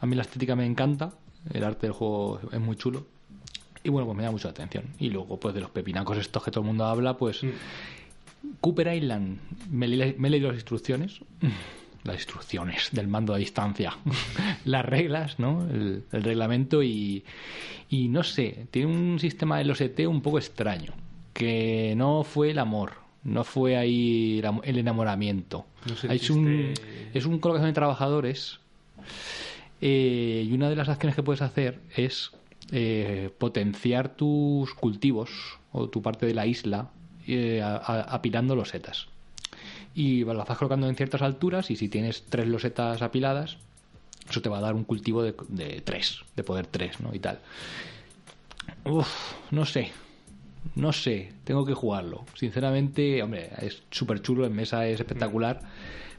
A 0.00 0.06
mí 0.06 0.16
la 0.16 0.22
estética 0.22 0.56
me 0.56 0.64
encanta 0.66 1.12
El 1.52 1.64
arte 1.64 1.86
del 1.86 1.92
juego 1.92 2.40
es 2.52 2.60
muy 2.60 2.76
chulo. 2.76 3.06
Y 3.82 3.88
bueno, 3.88 4.06
pues 4.06 4.16
me 4.18 4.24
da 4.24 4.30
mucha 4.30 4.50
atención. 4.50 4.84
Y 4.98 5.08
luego, 5.10 5.40
pues 5.40 5.54
de 5.54 5.60
los 5.62 5.70
pepinacos 5.70 6.18
estos 6.18 6.42
que 6.44 6.50
todo 6.50 6.60
el 6.62 6.66
mundo 6.66 6.84
habla, 6.84 7.16
pues... 7.16 7.40
Cooper 8.60 8.94
Island, 8.94 9.38
me, 9.70 9.86
le- 9.88 10.14
me 10.18 10.28
he 10.28 10.30
leído 10.30 10.48
las 10.48 10.56
instrucciones. 10.56 11.20
Las 12.02 12.16
instrucciones 12.16 12.88
del 12.92 13.08
mando 13.08 13.34
a 13.34 13.36
distancia. 13.36 13.94
las 14.64 14.86
reglas, 14.86 15.38
¿no? 15.38 15.68
El, 15.68 16.04
el 16.12 16.22
reglamento 16.22 16.82
y, 16.82 17.24
y 17.90 18.08
no 18.08 18.22
sé, 18.22 18.68
tiene 18.70 18.90
un 18.90 19.18
sistema 19.20 19.58
de 19.58 19.64
los 19.64 19.82
ET 19.82 19.98
un 20.06 20.22
poco 20.22 20.38
extraño. 20.38 20.94
Que 21.34 21.92
no 21.98 22.24
fue 22.24 22.52
el 22.52 22.58
amor, 22.58 22.92
no 23.24 23.44
fue 23.44 23.76
ahí 23.76 24.38
el 24.40 24.46
am- 24.46 24.60
el 24.64 24.78
enamoramiento. 24.78 25.66
No 25.86 25.94
es, 26.14 26.30
un, 26.30 26.74
es 27.14 27.26
un 27.26 27.38
colocación 27.38 27.68
de 27.70 27.74
trabajadores 27.74 28.58
eh, 29.80 30.44
y 30.48 30.52
una 30.52 30.68
de 30.68 30.76
las 30.76 30.88
acciones 30.88 31.16
que 31.16 31.22
puedes 31.22 31.42
hacer 31.42 31.80
es 31.96 32.30
eh, 32.72 33.30
potenciar 33.38 34.10
tus 34.10 34.74
cultivos 34.74 35.30
o 35.72 35.88
tu 35.88 36.02
parte 36.02 36.26
de 36.26 36.34
la 36.34 36.46
isla 36.46 36.90
eh, 37.26 37.62
a- 37.62 37.76
a- 37.76 38.02
apilando 38.14 38.54
losetas. 38.56 39.06
Y 39.94 40.24
las 40.24 40.46
vas 40.48 40.58
colocando 40.58 40.88
en 40.88 40.94
ciertas 40.94 41.22
alturas 41.22 41.70
y 41.70 41.76
si 41.76 41.88
tienes 41.88 42.24
tres 42.28 42.46
losetas 42.46 43.02
apiladas, 43.02 43.56
eso 44.28 44.40
te 44.40 44.48
va 44.48 44.58
a 44.58 44.60
dar 44.60 44.74
un 44.74 44.84
cultivo 44.84 45.22
de, 45.22 45.34
de 45.48 45.80
tres, 45.80 46.20
de 46.36 46.44
poder 46.44 46.66
tres, 46.66 47.00
¿no? 47.00 47.12
Y 47.14 47.18
tal. 47.18 47.40
Uf, 48.84 49.08
no 49.50 49.66
sé. 49.66 49.90
No 50.76 50.92
sé, 50.92 51.32
tengo 51.44 51.64
que 51.66 51.74
jugarlo. 51.74 52.24
Sinceramente, 52.34 53.22
hombre, 53.22 53.50
es 53.60 53.82
súper 53.90 54.22
chulo, 54.22 54.46
en 54.46 54.54
mesa 54.54 54.86
es 54.86 55.00
espectacular, 55.00 55.60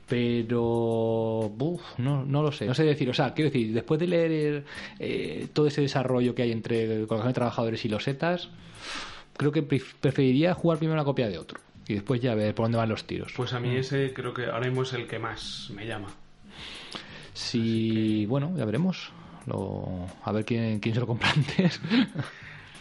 pero 0.07 1.51
uf, 1.57 1.81
no, 1.97 2.25
no 2.25 2.43
lo 2.43 2.51
sé. 2.51 2.65
No 2.65 2.73
sé 2.73 2.83
decir, 2.83 3.09
o 3.09 3.13
sea, 3.13 3.33
quiero 3.33 3.49
decir, 3.49 3.73
después 3.73 3.99
de 3.99 4.07
leer 4.07 4.65
eh, 4.99 5.47
todo 5.53 5.67
ese 5.67 5.81
desarrollo 5.81 6.35
que 6.35 6.41
hay 6.43 6.51
entre 6.51 6.87
colocación 7.07 7.27
de 7.27 7.33
trabajadores 7.33 7.85
y 7.85 7.89
losetas, 7.89 8.49
creo 9.37 9.51
que 9.51 9.65
pref- 9.67 9.93
preferiría 10.01 10.53
jugar 10.53 10.77
primero 10.79 10.95
una 10.99 11.05
copia 11.05 11.29
de 11.29 11.37
otro 11.37 11.59
y 11.87 11.93
después 11.95 12.19
ya 12.21 12.35
ver 12.35 12.53
por 12.53 12.65
dónde 12.65 12.77
van 12.77 12.89
los 12.89 13.05
tiros. 13.05 13.31
Pues 13.35 13.53
a 13.53 13.59
mí 13.59 13.75
ese 13.75 14.13
creo 14.13 14.33
que 14.33 14.45
ahora 14.47 14.67
mismo 14.67 14.83
es 14.83 14.93
el 14.93 15.07
que 15.07 15.17
más 15.17 15.71
me 15.73 15.87
llama. 15.87 16.09
Si, 17.33 18.25
bueno, 18.25 18.53
ya 18.57 18.65
veremos. 18.65 19.11
Lo- 19.47 20.05
a 20.23 20.31
ver 20.31 20.45
quién, 20.45 20.79
quién 20.79 20.93
se 20.93 20.99
lo 21.01 21.07
compra 21.07 21.31
antes. 21.35 21.79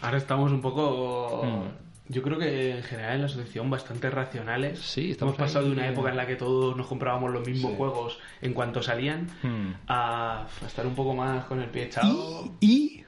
Ahora 0.01 0.17
estamos 0.17 0.51
un 0.51 0.61
poco... 0.61 1.41
Mm. 1.43 1.81
Yo 2.11 2.21
creo 2.23 2.37
que 2.37 2.75
en 2.77 2.83
general 2.83 3.15
en 3.15 3.21
la 3.21 3.27
asociación 3.27 3.69
bastante 3.69 4.09
racionales. 4.09 4.79
Sí, 4.79 5.11
estamos 5.11 5.35
Hemos 5.35 5.47
pasado 5.47 5.67
de 5.67 5.71
una 5.71 5.87
época 5.87 6.09
en 6.09 6.17
la 6.17 6.27
que 6.27 6.35
todos 6.35 6.75
nos 6.75 6.87
comprábamos 6.87 7.31
los 7.31 7.47
mismos 7.47 7.71
Sí. 7.71 7.77
juegos 7.77 8.19
en 8.41 8.53
cuanto 8.53 8.81
salían 8.83 9.27
Hmm. 9.41 9.75
a, 9.87 10.41
a 10.61 10.65
estar 10.67 10.85
un 10.85 10.93
poco 10.95 11.13
más 11.15 11.45
con 11.45 11.61
el 11.61 11.69
pie 11.69 11.83
echado. 11.85 12.51
Y, 12.59 13.03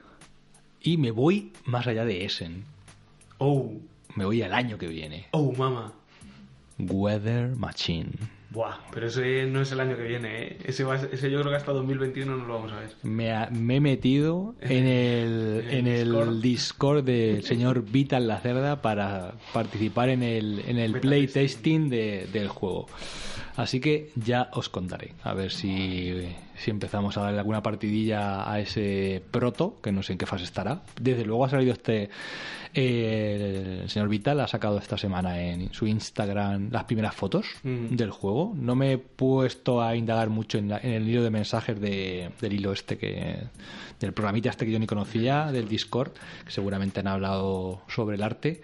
y 0.80 0.96
me 0.96 1.10
voy 1.10 1.52
más 1.66 1.86
allá 1.86 2.06
de 2.06 2.24
Essen. 2.24 2.64
Oh, 3.38 3.72
Me 4.16 4.24
voy 4.24 4.40
al 4.40 4.54
año 4.54 4.78
que 4.78 4.86
viene. 4.86 5.26
oh, 5.32 5.52
mama. 5.52 5.92
Weather 6.78 7.54
Machine. 7.56 8.10
Buah, 8.54 8.76
pero 8.92 9.08
ese 9.08 9.46
no 9.46 9.60
es 9.60 9.72
el 9.72 9.80
año 9.80 9.96
que 9.96 10.04
viene, 10.04 10.42
¿eh? 10.44 10.56
Ese, 10.64 10.84
va 10.84 10.94
ese 10.96 11.30
yo 11.30 11.40
creo 11.40 11.50
que 11.50 11.56
hasta 11.56 11.72
2021 11.72 12.36
no 12.36 12.44
lo 12.46 12.54
vamos 12.54 12.72
a 12.72 12.76
ver. 12.80 12.90
Me, 13.02 13.32
ha- 13.32 13.50
me 13.50 13.76
he 13.76 13.80
metido 13.80 14.54
en 14.60 14.86
el, 14.86 15.64
en 15.68 15.86
En 15.86 15.86
el 15.88 16.40
Discord 16.40 17.02
del 17.04 17.42
señor 17.42 17.82
Vital 17.84 18.28
Lacerda 18.28 18.80
para 18.80 19.34
participar 19.52 20.08
en 20.08 20.22
el, 20.22 20.62
en 20.68 20.78
el 20.78 21.00
playtesting 21.00 21.88
de, 21.90 22.28
del 22.32 22.46
juego. 22.48 22.86
Así 23.56 23.80
que 23.80 24.10
ya 24.16 24.50
os 24.52 24.68
contaré. 24.68 25.12
A 25.22 25.34
ver 25.34 25.50
si, 25.50 26.12
si 26.56 26.70
empezamos 26.70 27.16
a 27.16 27.22
darle 27.22 27.38
alguna 27.38 27.62
partidilla 27.62 28.50
a 28.50 28.60
ese 28.60 29.22
proto, 29.30 29.76
que 29.82 29.92
no 29.92 30.02
sé 30.02 30.12
en 30.12 30.18
qué 30.18 30.26
fase 30.26 30.44
estará. 30.44 30.82
Desde 31.00 31.24
luego 31.24 31.44
ha 31.44 31.50
salido 31.50 31.72
este. 31.72 32.10
eh, 32.76 33.80
el 33.82 33.88
señor 33.90 34.08
Vital 34.08 34.40
ha 34.40 34.48
sacado 34.48 34.78
esta 34.78 34.98
semana 34.98 35.40
en 35.40 35.72
su 35.72 35.86
Instagram 35.86 36.70
las 36.72 36.84
primeras 36.84 37.14
fotos 37.14 37.46
Mm. 37.62 37.94
del 37.96 38.10
juego. 38.10 38.52
No 38.56 38.74
me 38.74 38.92
he 38.92 38.98
puesto 38.98 39.80
a 39.82 39.94
indagar 39.96 40.28
mucho 40.30 40.58
en, 40.58 40.68
la- 40.68 40.78
en 40.78 40.92
el 40.92 41.08
hilo 41.08 41.22
de 41.22 41.30
mensajes 41.30 41.80
de- 41.80 42.30
del 42.40 42.52
hilo 42.52 42.72
este 42.72 42.98
que. 42.98 43.36
del 44.00 44.12
programita 44.12 44.50
este 44.50 44.66
que 44.66 44.72
yo 44.72 44.78
ni 44.78 44.86
conocía, 44.86 45.50
del 45.52 45.68
Discord, 45.68 46.12
que 46.44 46.50
seguramente 46.50 47.00
han 47.00 47.06
hablado 47.06 47.82
sobre 47.88 48.16
el 48.16 48.22
arte. 48.22 48.60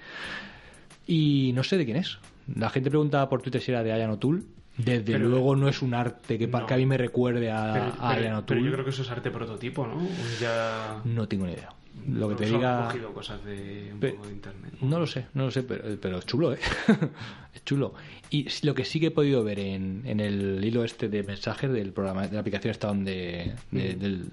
Y 1.07 1.53
no 1.55 1.63
sé 1.65 1.77
de 1.79 1.85
quién 1.85 1.97
es. 1.97 2.19
La 2.55 2.69
gente 2.71 2.91
preguntaba 2.91 3.29
por 3.29 3.43
Twitter 3.43 3.61
si 3.63 3.71
era 3.71 3.83
de 3.83 3.93
Ayan 3.93 4.11
O'Toole. 4.11 4.43
Desde 4.85 5.13
Pero- 5.13 5.29
luego 5.29 5.57
no 5.57 5.69
es 5.69 5.83
un 5.83 5.95
arte 5.95 6.39
que, 6.39 6.47
No. 6.47 6.67
que 6.67 6.75
a 6.75 6.77
mí 6.77 6.87
me 6.87 6.97
recuerde 6.99 7.51
a, 7.51 7.73
Pero, 7.73 8.37
a 8.39 8.43
pero- 8.47 8.61
yo 8.61 8.73
creo 8.73 8.85
que 8.85 8.91
eso 8.91 9.03
es 9.03 9.11
arte 9.11 9.31
prototipo, 9.31 9.87
¿no? 9.87 9.97
O 9.97 10.09
ya... 10.41 11.01
No 11.05 11.27
tengo 11.29 11.47
ni 11.47 11.53
idea. 11.53 11.71
Lo 12.09 12.29
que 12.31 12.37
te 12.37 12.47
diga. 12.47 12.87
cogido 12.87 13.13
cosas 13.13 13.45
de 13.45 13.91
un 13.93 14.01
Pe- 14.01 14.13
poco 14.13 14.27
de 14.29 14.33
internet. 14.33 14.73
No 14.81 14.99
lo 14.99 15.07
sé, 15.07 15.27
no 15.35 15.45
lo 15.47 15.51
sé, 15.51 15.63
pero, 15.65 15.85
pero 16.01 16.19
es 16.19 16.27
chulo, 16.27 16.55
¿eh? 16.55 16.59
es 17.55 17.65
chulo. 17.65 17.95
Y 18.31 18.47
lo 18.63 18.75
que 18.75 18.85
sí 18.85 19.01
que 19.01 19.07
he 19.07 19.11
podido 19.11 19.43
ver 19.45 19.59
en, 19.59 20.03
en 20.07 20.21
el 20.21 20.65
hilo 20.65 20.85
este 20.85 21.09
de 21.09 21.23
mensajes 21.25 21.71
del 21.71 21.93
programa, 21.93 22.27
de 22.27 22.35
la 22.35 22.41
aplicación 22.41 22.71
esta 22.71 22.87
donde, 22.89 23.55
de- 23.71 23.95
del, 23.97 24.25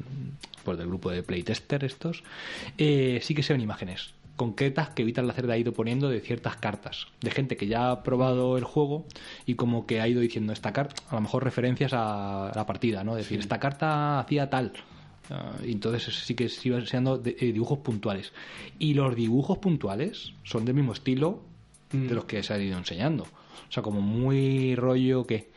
pues 0.64 0.78
del 0.78 0.88
grupo 0.88 1.10
de 1.10 1.24
playtester 1.24 1.84
estos, 1.84 2.24
eh, 2.78 3.20
sí 3.22 3.34
que 3.36 3.44
se 3.44 3.54
ven 3.54 3.62
imágenes 3.62 4.14
concretas 4.38 4.90
que 4.92 5.04
Vital 5.04 5.28
Lacerda 5.28 5.54
ha 5.54 5.58
ido 5.58 5.74
poniendo 5.74 6.08
de 6.10 6.22
ciertas 6.22 6.56
cartas, 6.56 7.08
de 7.22 7.32
gente 7.32 7.58
que 7.58 7.68
ya 7.68 7.92
ha 7.92 8.04
probado 8.04 8.58
el 8.58 8.64
juego 8.64 9.06
y 9.46 9.56
como 9.56 9.86
que 9.86 10.00
ha 10.00 10.08
ido 10.08 10.22
diciendo 10.22 10.54
esta 10.54 10.72
carta, 10.72 10.96
a 11.10 11.16
lo 11.16 11.22
mejor 11.22 11.44
referencias 11.44 11.92
a 11.94 12.52
la 12.56 12.66
partida, 12.66 13.04
¿no? 13.04 13.16
Decir, 13.16 13.40
esta 13.40 13.60
carta 13.60 14.20
hacía 14.20 14.50
tal. 14.50 14.72
Ah, 15.30 15.52
y 15.66 15.74
entonces 15.74 16.16
sí 16.24 16.36
que 16.36 16.48
se 16.48 16.70
iban 16.70 16.80
enseñando 16.82 17.18
de- 17.18 17.36
eh, 17.38 17.52
dibujos 17.52 17.80
puntuales. 17.80 18.32
Y 18.80 18.94
los 18.94 19.14
dibujos 19.14 19.58
puntuales 19.58 20.32
son 20.44 20.64
del 20.64 20.76
mismo 20.76 20.94
estilo 20.94 21.42
de 21.92 22.14
los 22.16 22.24
que 22.26 22.44
se 22.44 22.54
han 22.54 22.62
ido 22.62 22.78
enseñando. 22.78 23.24
O 23.24 23.72
sea, 23.72 23.82
como 23.84 24.00
muy 24.02 24.76
rollo 24.76 25.26
que. 25.26 25.50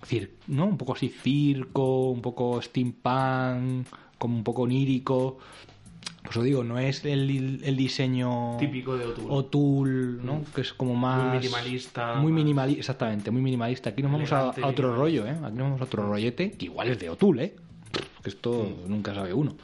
Decir, 0.00 0.34
¿no? 0.48 0.66
Un 0.66 0.76
poco 0.78 0.94
así 0.94 1.08
circo, 1.08 2.10
un 2.10 2.20
poco 2.22 2.60
steampunk, 2.62 3.86
como 4.18 4.36
un 4.36 4.42
poco 4.44 4.62
onírico. 4.62 5.38
Pues 6.22 6.36
os 6.36 6.44
digo, 6.44 6.64
no 6.64 6.78
es 6.78 7.04
el, 7.04 7.60
el 7.62 7.76
diseño 7.76 8.56
Típico 8.58 8.96
de 8.96 9.06
O'Toole. 9.06 9.28
O'Toole, 9.30 10.22
¿no? 10.22 10.42
Que 10.54 10.62
es 10.62 10.72
como 10.72 10.94
más... 10.94 11.34
minimalista, 11.34 12.14
Muy 12.14 12.32
más- 12.32 12.70
exactamente, 12.70 13.30
muy 13.30 13.42
minimalista. 13.42 13.90
Aquí 13.90 14.02
nos 14.02 14.12
vamos 14.12 14.32
a, 14.32 14.54
otro 14.64 14.94
rollo, 14.96 15.26
¿eh? 15.26 15.30
Aquí 15.30 15.56
nos 15.56 15.64
vamos 15.64 15.80
a 15.80 15.84
otro 15.84 16.06
rollete, 16.06 16.52
que 16.52 16.66
igual 16.66 16.88
es 16.88 16.98
de 16.98 17.10
O'Toole, 17.10 17.44
¿eh? 17.44 17.56
Que 18.22 18.30
esto 18.30 18.66
nunca 18.86 19.14
sabe 19.14 19.34
uno. 19.34 19.56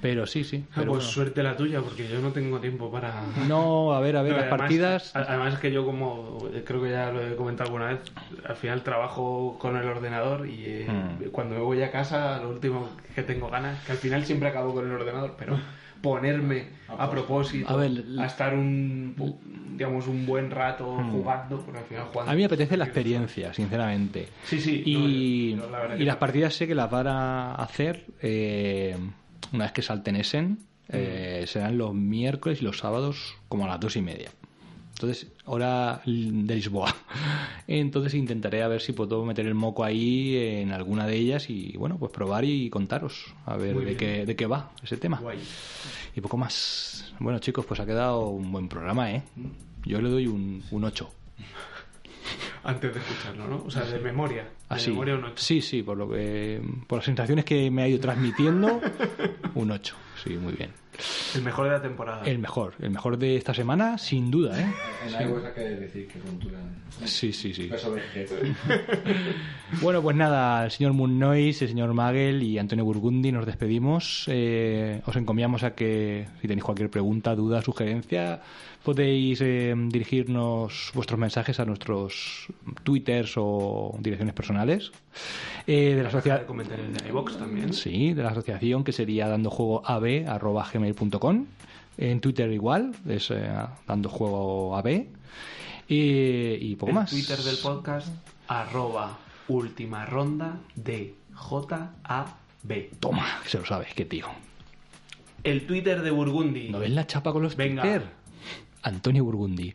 Pero 0.00 0.26
sí, 0.26 0.44
sí. 0.44 0.64
Ah, 0.70 0.74
pues 0.76 0.86
bueno. 0.86 1.00
suerte 1.02 1.42
la 1.42 1.56
tuya, 1.56 1.80
porque 1.80 2.06
yo 2.08 2.20
no 2.20 2.30
tengo 2.30 2.60
tiempo 2.60 2.90
para... 2.90 3.22
No, 3.48 3.92
a 3.94 4.00
ver, 4.00 4.16
a 4.16 4.22
ver, 4.22 4.32
No, 4.32 4.36
las 4.38 4.46
además- 4.46 4.58
partidas... 4.60 5.16
a- 5.16 5.20
Además 5.20 5.54
es 5.54 5.60
que 5.60 5.72
yo 5.72 5.84
como 5.86 6.38
creo 6.64 6.82
que 6.82 6.90
ya 6.90 7.10
lo 7.10 7.26
he 7.26 7.34
comentado 7.34 7.68
alguna 7.70 7.86
vez, 7.88 8.00
al 8.46 8.56
final 8.56 8.82
trabajo 8.82 9.56
con 9.58 9.76
el 9.76 9.86
ordenador 9.88 10.46
y 10.48 10.64
eh, 10.66 10.86
Mm. 10.88 11.30
cuando 11.30 11.54
me 11.56 11.60
voy 11.62 11.82
a 11.82 11.90
casa 11.90 12.38
lo 12.42 12.50
último 12.50 12.90
que 13.14 13.22
tengo 13.22 13.48
ganas, 13.48 13.82
que 13.84 13.92
al 13.92 13.98
final 13.98 14.24
siempre 14.24 14.48
acabo 14.50 14.74
con 14.74 14.84
el 14.86 14.92
ordenador, 14.92 15.34
pero 15.38 15.58
ponerme 16.02 16.66
a 16.88 17.10
propósito 17.10 17.68
A 17.68 17.72
a, 17.72 17.76
ver, 17.76 17.90
l- 17.90 18.24
estar 18.26 18.54
un 18.54 19.14
digamos 19.76 20.06
un 20.06 20.24
buen 20.24 20.50
rato 20.50 20.86
jugando, 21.10 21.60
porque 21.60 21.78
al 21.80 21.84
final 21.84 22.04
jugando... 22.04 22.30
A 22.32 22.34
mí 22.34 22.40
me 22.40 22.46
apetece 22.46 22.76
la 22.76 22.84
experiencia, 22.84 23.52
sinceramente. 23.52 24.28
Sí, 24.44 24.60
sí. 24.60 24.82
Y, 24.86 25.54
no, 25.54 25.62
yo- 25.62 25.66
yo 25.66 25.70
la 25.72 25.78
verdad 25.80 25.96
y 25.98 26.04
las 26.04 26.16
partidas 26.16 26.54
sé 26.54 26.66
que 26.66 26.74
las 26.74 26.90
van 26.90 27.06
a 27.08 27.54
hacer 27.56 28.06
eh, 28.22 28.96
una 29.52 29.64
vez 29.64 29.72
que 29.72 29.82
salten 29.82 30.16
Essen. 30.16 30.58
eh, 30.88 31.44
serán 31.48 31.78
los 31.78 31.94
miércoles 31.94 32.60
y 32.62 32.64
los 32.64 32.78
sábados 32.78 33.34
como 33.48 33.64
a 33.64 33.68
las 33.68 33.80
dos 33.80 33.96
y 33.96 34.02
media. 34.02 34.30
Entonces, 34.94 35.26
hora 35.44 36.00
de 36.06 36.54
Lisboa. 36.54 36.94
Entonces 37.66 38.14
intentaré 38.14 38.62
a 38.62 38.68
ver 38.68 38.80
si 38.80 38.92
puedo 38.92 39.24
meter 39.24 39.46
el 39.46 39.54
moco 39.54 39.84
ahí 39.84 40.36
en 40.36 40.72
alguna 40.72 41.06
de 41.06 41.16
ellas 41.16 41.50
y 41.50 41.76
bueno, 41.76 41.98
pues 41.98 42.12
probar 42.12 42.44
y 42.44 42.70
contaros 42.70 43.34
a 43.44 43.56
ver 43.56 43.76
de 43.76 43.96
qué, 43.96 44.24
de 44.24 44.36
qué 44.36 44.46
va 44.46 44.70
ese 44.82 44.96
tema. 44.96 45.18
Guay. 45.18 45.38
Y 46.14 46.20
poco 46.22 46.38
más. 46.38 47.12
Bueno, 47.18 47.38
chicos, 47.40 47.66
pues 47.66 47.78
ha 47.80 47.84
quedado 47.84 48.28
un 48.28 48.50
buen 48.52 48.68
programa, 48.68 49.12
¿eh? 49.12 49.22
Yo 49.84 50.00
le 50.00 50.08
doy 50.08 50.26
un, 50.28 50.62
un 50.70 50.84
8. 50.84 51.10
Antes 52.66 52.92
de 52.94 53.00
escucharlo, 53.00 53.46
¿no? 53.46 53.62
O 53.64 53.70
sea, 53.70 53.84
de 53.84 53.98
memoria. 54.00 54.42
De 54.42 54.48
Así. 54.68 54.90
memoria 54.90 55.14
un 55.14 55.24
ocho. 55.24 55.34
Sí, 55.36 55.60
sí, 55.60 55.82
por 55.82 55.96
lo 55.96 56.08
que 56.10 56.60
por 56.86 56.98
las 56.98 57.04
sensaciones 57.06 57.44
que 57.44 57.70
me 57.70 57.82
ha 57.82 57.88
ido 57.88 58.00
transmitiendo, 58.00 58.80
un 59.54 59.70
8. 59.70 59.94
Sí, 60.24 60.30
muy 60.36 60.54
bien. 60.54 60.70
El 61.34 61.42
mejor 61.42 61.66
de 61.66 61.72
la 61.72 61.82
temporada. 61.82 62.22
El 62.24 62.38
mejor, 62.38 62.72
el 62.80 62.90
mejor 62.90 63.18
de 63.18 63.36
esta 63.36 63.52
semana, 63.52 63.98
sin 63.98 64.30
duda, 64.30 64.58
¿eh? 64.58 64.66
En 65.06 65.28
iVoox 65.28 65.44
hay 65.44 65.52
que 65.52 65.60
decir 65.60 66.08
que 66.08 66.18
cultura. 66.20 66.58
Sí, 67.04 67.32
sí, 67.32 67.52
sí. 67.52 67.70
Bueno, 69.82 70.00
pues 70.00 70.16
nada, 70.16 70.64
el 70.64 70.70
señor 70.70 70.94
Moon 70.94 71.18
Noise, 71.18 71.64
el 71.64 71.68
señor 71.70 71.92
Magel 71.92 72.42
y 72.42 72.58
Antonio 72.58 72.84
Burgundi 72.84 73.30
nos 73.32 73.44
despedimos. 73.44 74.24
Eh, 74.28 75.02
os 75.04 75.16
encomiamos 75.16 75.64
a 75.64 75.74
que, 75.74 76.26
si 76.40 76.48
tenéis 76.48 76.64
cualquier 76.64 76.88
pregunta, 76.88 77.34
duda, 77.34 77.60
sugerencia, 77.60 78.40
podéis 78.86 79.40
eh, 79.40 79.74
dirigirnos 79.76 80.92
vuestros 80.94 81.18
mensajes 81.18 81.58
a 81.58 81.64
nuestros 81.64 82.46
twitters 82.84 83.32
o 83.36 83.96
direcciones 83.98 84.32
personales. 84.32 84.92
Eh, 85.66 85.94
de 85.96 86.02
la 86.04 86.04
de 86.04 86.10
sociedad. 86.12 86.46
comentarios 86.46 86.92
de 86.94 87.08
iVox 87.08 87.36
también. 87.36 87.72
Sí, 87.72 88.14
de 88.14 88.22
la 88.22 88.28
asociación 88.28 88.84
que 88.84 88.92
sería 88.92 89.26
dando 89.26 89.50
juego 89.50 89.82
gmail.com 89.82 91.46
En 91.98 92.20
Twitter 92.20 92.52
igual, 92.52 92.92
es 93.08 93.32
eh, 93.32 93.50
dando 93.88 94.08
juego 94.08 94.76
AB. 94.76 95.06
Y, 95.88 96.52
y 96.60 96.76
poco 96.76 96.90
el 96.90 96.94
más. 96.94 97.10
Twitter 97.10 97.38
del 97.38 97.56
podcast, 97.56 98.06
arroba 98.46 99.18
última 99.48 100.06
ronda 100.06 100.60
de 100.76 101.12
J-A-B. 101.34 102.90
Toma, 103.00 103.40
que 103.42 103.48
se 103.48 103.58
lo 103.58 103.66
sabes, 103.66 103.92
qué 103.94 104.04
tío. 104.04 104.26
El 105.42 105.66
Twitter 105.66 106.02
de 106.02 106.12
Burgundy. 106.12 106.70
¿No 106.70 106.78
ves 106.78 106.90
la 106.90 107.04
chapa 107.04 107.32
con 107.32 107.42
los 107.42 107.56
Venga. 107.56 107.82
Twitter? 107.82 108.25
Antonio 108.86 109.24
Burgundi. 109.24 109.74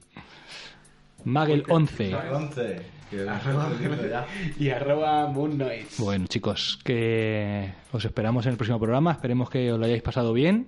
Magel11. 1.26 2.32
11. 2.32 2.82
Que 3.10 3.18
lo 3.18 3.34
estoy 3.34 3.54
diciendo 3.72 4.08
ya. 4.08 4.26
Y 4.58 4.70
arroba 4.70 5.28
Moon 5.28 5.58
Noise. 5.58 6.02
Bueno, 6.02 6.28
chicos, 6.28 6.80
que 6.84 7.74
os 7.92 8.06
esperamos 8.06 8.46
en 8.46 8.54
el 8.54 8.58
próximo 8.58 8.80
programa. 8.80 9.12
Esperemos 9.12 9.50
que 9.50 9.72
os 9.74 9.78
lo 9.78 9.86
hayáis 9.86 10.02
pasado 10.02 10.32
bien. 10.32 10.68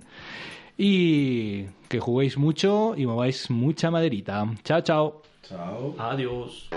Y 0.76 1.64
que 1.88 2.00
juguéis 2.00 2.36
mucho 2.36 2.94
y 2.96 3.06
mováis 3.06 3.48
mucha 3.48 3.90
maderita. 3.90 4.46
Chao, 4.62 4.82
chao. 4.82 5.22
Chao. 5.42 5.94
Adiós. 5.98 6.68